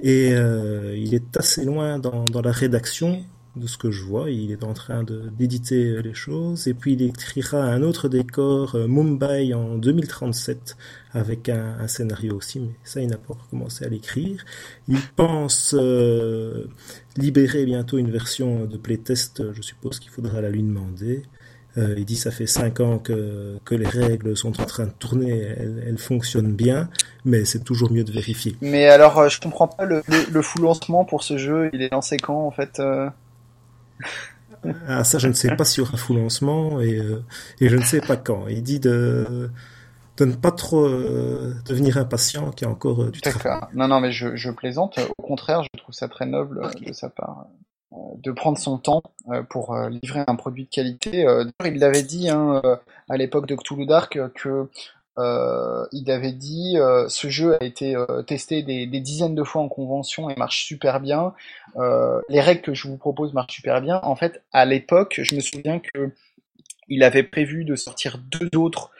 Et 0.00 0.30
il 0.30 1.12
est 1.12 1.36
assez 1.36 1.64
loin 1.64 1.98
dans 1.98 2.24
la 2.40 2.52
rédaction, 2.52 3.24
de 3.58 3.66
ce 3.66 3.76
que 3.76 3.90
je 3.90 4.04
vois. 4.04 4.30
Il 4.30 4.50
est 4.50 4.64
en 4.64 4.72
train 4.72 5.04
d'éditer 5.04 6.02
les 6.02 6.14
choses. 6.14 6.66
Et 6.68 6.74
puis 6.74 6.94
il 6.94 7.02
écrira 7.02 7.62
un 7.62 7.82
autre 7.82 8.08
décor, 8.08 8.74
euh, 8.74 8.86
Mumbai, 8.88 9.52
en 9.54 9.76
2037, 9.76 10.76
avec 11.12 11.48
un, 11.48 11.86
scénario 11.88 12.36
aussi, 12.36 12.60
mais 12.60 12.74
ça, 12.84 13.00
il 13.00 13.08
n'a 13.08 13.16
pas 13.16 13.34
commencé 13.50 13.84
à 13.84 13.88
l'écrire. 13.88 14.44
Il 14.88 15.00
pense 15.16 15.74
euh, 15.78 16.64
libérer 17.16 17.64
bientôt 17.64 17.98
une 17.98 18.10
version 18.10 18.64
de 18.64 18.76
playtest, 18.76 19.52
je 19.52 19.62
suppose 19.62 19.98
qu'il 19.98 20.10
faudra 20.10 20.40
la 20.40 20.50
lui 20.50 20.62
demander. 20.62 21.24
Euh, 21.78 21.94
il 21.96 22.04
dit 22.04 22.16
ça 22.16 22.30
fait 22.30 22.46
cinq 22.46 22.80
ans 22.80 22.98
que, 22.98 23.58
que 23.64 23.74
les 23.74 23.86
règles 23.86 24.36
sont 24.36 24.60
en 24.60 24.64
train 24.64 24.86
de 24.86 24.92
tourner, 24.98 25.54
elles, 25.56 25.84
elles 25.86 25.98
fonctionnent 25.98 26.54
bien, 26.54 26.88
mais 27.24 27.44
c'est 27.44 27.62
toujours 27.62 27.92
mieux 27.92 28.04
de 28.04 28.10
vérifier. 28.10 28.56
Mais 28.60 28.86
alors, 28.86 29.18
euh, 29.18 29.28
je 29.28 29.40
comprends 29.40 29.68
pas 29.68 29.84
le, 29.84 30.02
le, 30.08 30.24
le, 30.32 30.62
lancement 30.62 31.04
pour 31.04 31.22
ce 31.22 31.36
jeu. 31.36 31.70
Il 31.72 31.82
est 31.82 31.92
lancé 31.92 32.16
quand 32.16 32.46
en 32.46 32.50
fait 32.50 32.80
euh? 32.80 33.08
Ah, 34.88 35.04
ça, 35.04 35.18
je 35.18 35.28
ne 35.28 35.32
sais 35.32 35.54
pas 35.56 35.64
s'il 35.64 35.84
y 35.84 35.86
aura 35.86 35.96
full 35.96 36.16
lancement 36.16 36.80
et, 36.80 36.96
euh, 36.98 37.22
et 37.60 37.68
je 37.68 37.76
ne 37.76 37.82
sais 37.82 38.00
pas 38.00 38.16
quand. 38.16 38.48
Il 38.48 38.62
dit 38.62 38.80
de, 38.80 39.50
de 40.18 40.24
ne 40.24 40.34
pas 40.34 40.50
trop 40.50 40.84
euh, 40.84 41.54
devenir 41.66 41.96
impatient, 41.96 42.50
qu'il 42.50 42.66
y 42.66 42.68
a 42.68 42.72
encore 42.72 43.04
euh, 43.04 43.10
du 43.10 43.20
travail. 43.20 43.60
Non, 43.74 43.88
non, 43.88 44.00
mais 44.00 44.12
je, 44.12 44.36
je, 44.36 44.50
plaisante. 44.50 44.98
Au 45.16 45.22
contraire, 45.22 45.62
je 45.62 45.78
trouve 45.78 45.94
ça 45.94 46.08
très 46.08 46.26
noble 46.26 46.64
okay. 46.64 46.86
de 46.86 46.92
sa 46.92 47.08
part 47.08 47.46
euh, 47.92 47.96
de 48.16 48.32
prendre 48.32 48.58
son 48.58 48.78
temps 48.78 49.02
euh, 49.30 49.42
pour 49.42 49.76
livrer 50.02 50.24
un 50.26 50.34
produit 50.34 50.64
de 50.64 50.70
qualité. 50.70 51.26
il 51.64 51.78
l'avait 51.78 52.02
dit 52.02 52.28
hein, 52.28 52.60
à 53.08 53.16
l'époque 53.16 53.46
de 53.46 53.54
Cthulhu 53.54 53.86
Dark 53.86 54.18
que 54.34 54.68
euh, 55.18 55.86
il 55.90 56.10
avait 56.10 56.32
dit 56.32 56.74
euh, 56.76 57.08
ce 57.08 57.28
jeu 57.28 57.56
a 57.60 57.64
été 57.64 57.96
euh, 57.96 58.22
testé 58.22 58.62
des, 58.62 58.86
dizaines 58.86 59.34
de 59.34 59.42
fois 59.42 59.62
en 59.62 59.68
convention 59.68 60.30
et 60.30 60.36
marche 60.36 60.64
super 60.64 61.00
bien. 61.00 61.34
Les 62.28 62.40
règles 62.40 62.62
que 62.62 62.74
je 62.74 62.88
vous 62.88 62.96
propose 62.96 63.32
marchent 63.32 63.54
super 63.54 63.80
bien. 63.80 64.00
En 64.02 64.16
fait, 64.16 64.42
à 64.52 64.64
l'époque, 64.64 65.20
je 65.22 65.34
me 65.34 65.40
souviens 65.40 65.80
que 65.80 66.10
il 66.88 67.02
avait 67.02 67.22
prévu 67.22 67.64
de 67.64 67.76
sortir 67.76 68.18
deux 68.18 68.48
autres 68.56 68.90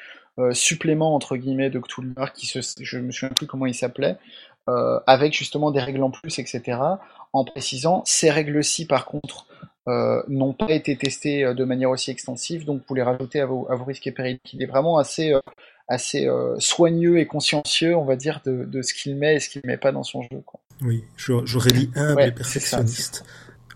suppléments 0.53 1.15
entre 1.15 1.37
guillemets 1.37 1.71
de 1.71 1.81
Cthulhu 1.81 2.15
qui 2.35 2.47
se, 2.47 2.61
je 2.81 2.99
me 2.99 3.11
souviens 3.11 3.35
plus 3.35 3.47
comment 3.47 3.67
il 3.67 3.75
s'appelait, 3.75 4.17
avec 5.07 5.33
justement 5.33 5.71
des 5.71 5.81
règles 5.81 6.03
en 6.03 6.11
plus, 6.11 6.39
etc. 6.39 6.79
En 7.33 7.45
précisant 7.45 8.03
ces 8.05 8.31
règles-ci, 8.31 8.87
par 8.87 9.07
contre, 9.07 9.47
n'ont 9.87 10.53
pas 10.53 10.71
été 10.71 10.97
testées 10.97 11.55
de 11.55 11.65
manière 11.65 11.91
aussi 11.91 12.11
extensive, 12.11 12.65
donc 12.65 12.83
vous 12.87 12.95
les 12.95 13.03
rajoutez 13.03 13.41
à 13.41 13.47
vos, 13.47 13.67
risques 13.87 14.07
et 14.07 14.13
périls. 14.13 14.39
Il 14.53 14.63
est 14.63 14.67
vraiment 14.67 14.99
assez, 14.99 15.35
assez 15.89 16.27
euh, 16.27 16.55
soigneux 16.59 17.19
et 17.19 17.27
consciencieux, 17.27 17.97
on 17.97 18.05
va 18.05 18.17
dire, 18.17 18.41
de, 18.45 18.65
de 18.65 18.83
ce 18.83 18.95
qu'il 18.95 19.17
met 19.17 19.37
et 19.37 19.41
ce 19.41 19.49
qu'il 19.49 19.63
met 19.65 19.77
pas 19.77 19.93
dans 19.93 20.03
son 20.03 20.23
jeu. 20.23 20.43
Quoi. 20.45 20.61
Oui, 20.83 21.05
j'aurais 21.17 21.71
dit 21.71 21.91
humble 21.95 22.17
ouais, 22.17 22.29
et 22.29 22.33
perfectionniste. 22.33 23.25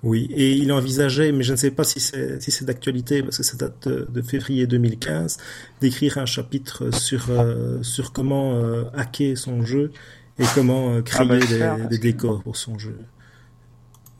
Oui, 0.02 0.28
et 0.34 0.52
il 0.52 0.72
envisageait, 0.72 1.30
mais 1.30 1.44
je 1.44 1.52
ne 1.52 1.56
sais 1.56 1.70
pas 1.70 1.84
si 1.84 2.00
c'est 2.00 2.40
si 2.40 2.64
d'actualité 2.64 3.22
parce 3.22 3.36
que 3.36 3.44
ça 3.44 3.56
date 3.56 3.88
de, 3.88 4.08
de, 4.10 4.22
février 4.22 4.66
2015, 4.66 5.38
d'écrire 5.80 6.18
un 6.18 6.26
chapitre 6.26 6.90
sur 6.90 7.30
euh, 7.30 7.80
sur 7.82 8.12
comment 8.12 8.56
euh, 8.56 8.84
hacker 8.94 9.38
son 9.38 9.64
jeu 9.64 9.92
et 10.40 10.44
comment 10.54 11.00
créer 11.02 11.20
ah 11.22 11.24
bah, 11.24 11.38
des, 11.38 11.46
faire, 11.46 11.88
des 11.88 11.98
décors 11.98 12.42
pour 12.42 12.56
son 12.56 12.78
jeu 12.78 12.96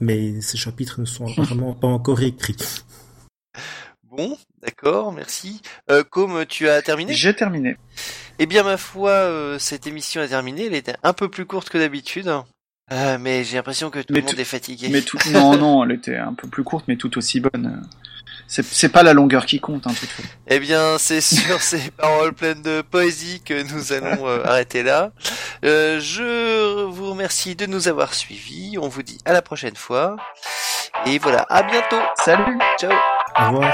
mais 0.03 0.41
ces 0.41 0.59
chapitres 0.59 1.01
ne 1.01 1.07
sont 1.07 1.25
vraiment 1.37 1.73
pas 1.73 1.89
encore 1.89 2.21
écrits. 2.23 2.57
Bon, 4.15 4.37
d'accord, 4.63 5.11
merci. 5.11 5.63
Euh, 5.91 6.05
comme 6.05 6.45
tu 6.45 6.69
as 6.69 6.83
terminé? 6.83 7.15
J'ai 7.15 7.35
terminé. 7.35 7.79
Eh 8.39 8.45
bien, 8.45 8.63
ma 8.63 8.77
foi, 8.77 9.11
euh, 9.11 9.59
cette 9.59 9.87
émission 9.87 10.21
est 10.21 10.29
terminée. 10.29 10.67
Elle 10.67 10.75
était 10.75 10.97
un 11.03 11.15
peu 11.15 11.31
plus 11.31 11.47
courte 11.47 11.71
que 11.71 11.79
d'habitude. 11.79 12.31
Euh, 12.93 13.17
mais 13.19 13.43
j'ai 13.43 13.57
l'impression 13.57 13.89
que 13.89 14.01
tout 14.01 14.13
mais 14.13 14.21
le 14.21 14.27
monde 14.27 14.39
est 14.39 14.45
fatigué. 14.45 14.89
Mais 14.91 15.01
tout... 15.01 15.19
non, 15.31 15.57
non, 15.57 15.85
elle 15.85 15.93
était 15.93 16.17
un 16.17 16.35
peu 16.35 16.47
plus 16.47 16.63
courte, 16.63 16.85
mais 16.89 16.97
tout 16.97 17.17
aussi 17.17 17.41
bonne. 17.41 17.83
C'est 18.49 18.91
pas 18.91 19.03
la 19.03 19.15
longueur 19.15 19.47
qui 19.47 19.61
compte, 19.61 19.87
hein, 19.87 19.95
toutefois. 19.99 20.27
Eh 20.47 20.61
bien, 20.61 20.99
c'est 20.99 21.23
sur 21.23 21.63
ces 21.63 21.91
paroles 21.93 22.35
pleines 22.35 22.61
de 22.61 22.83
poésie 22.83 23.41
que 23.43 23.63
nous 23.73 23.95
allons 23.95 24.29
euh, 24.29 24.45
arrêter 24.45 24.83
là. 24.83 25.13
Euh, 25.65 26.01
je 26.01 26.85
vous 26.85 27.11
remercie 27.11 27.57
de 27.57 27.65
nous 27.65 27.89
avoir 27.89 28.13
suivis. 28.13 28.77
On 28.79 28.89
vous 28.89 29.03
dit 29.03 29.19
à 29.25 29.33
la 29.33 29.41
prochaine 29.41 29.77
fois. 29.77 30.17
Et 31.07 31.19
voilà, 31.19 31.47
à 31.49 31.63
bientôt. 31.63 32.01
Salut. 32.23 32.59
Ciao. 32.79 32.93
Au 33.39 33.47
revoir. 33.47 33.73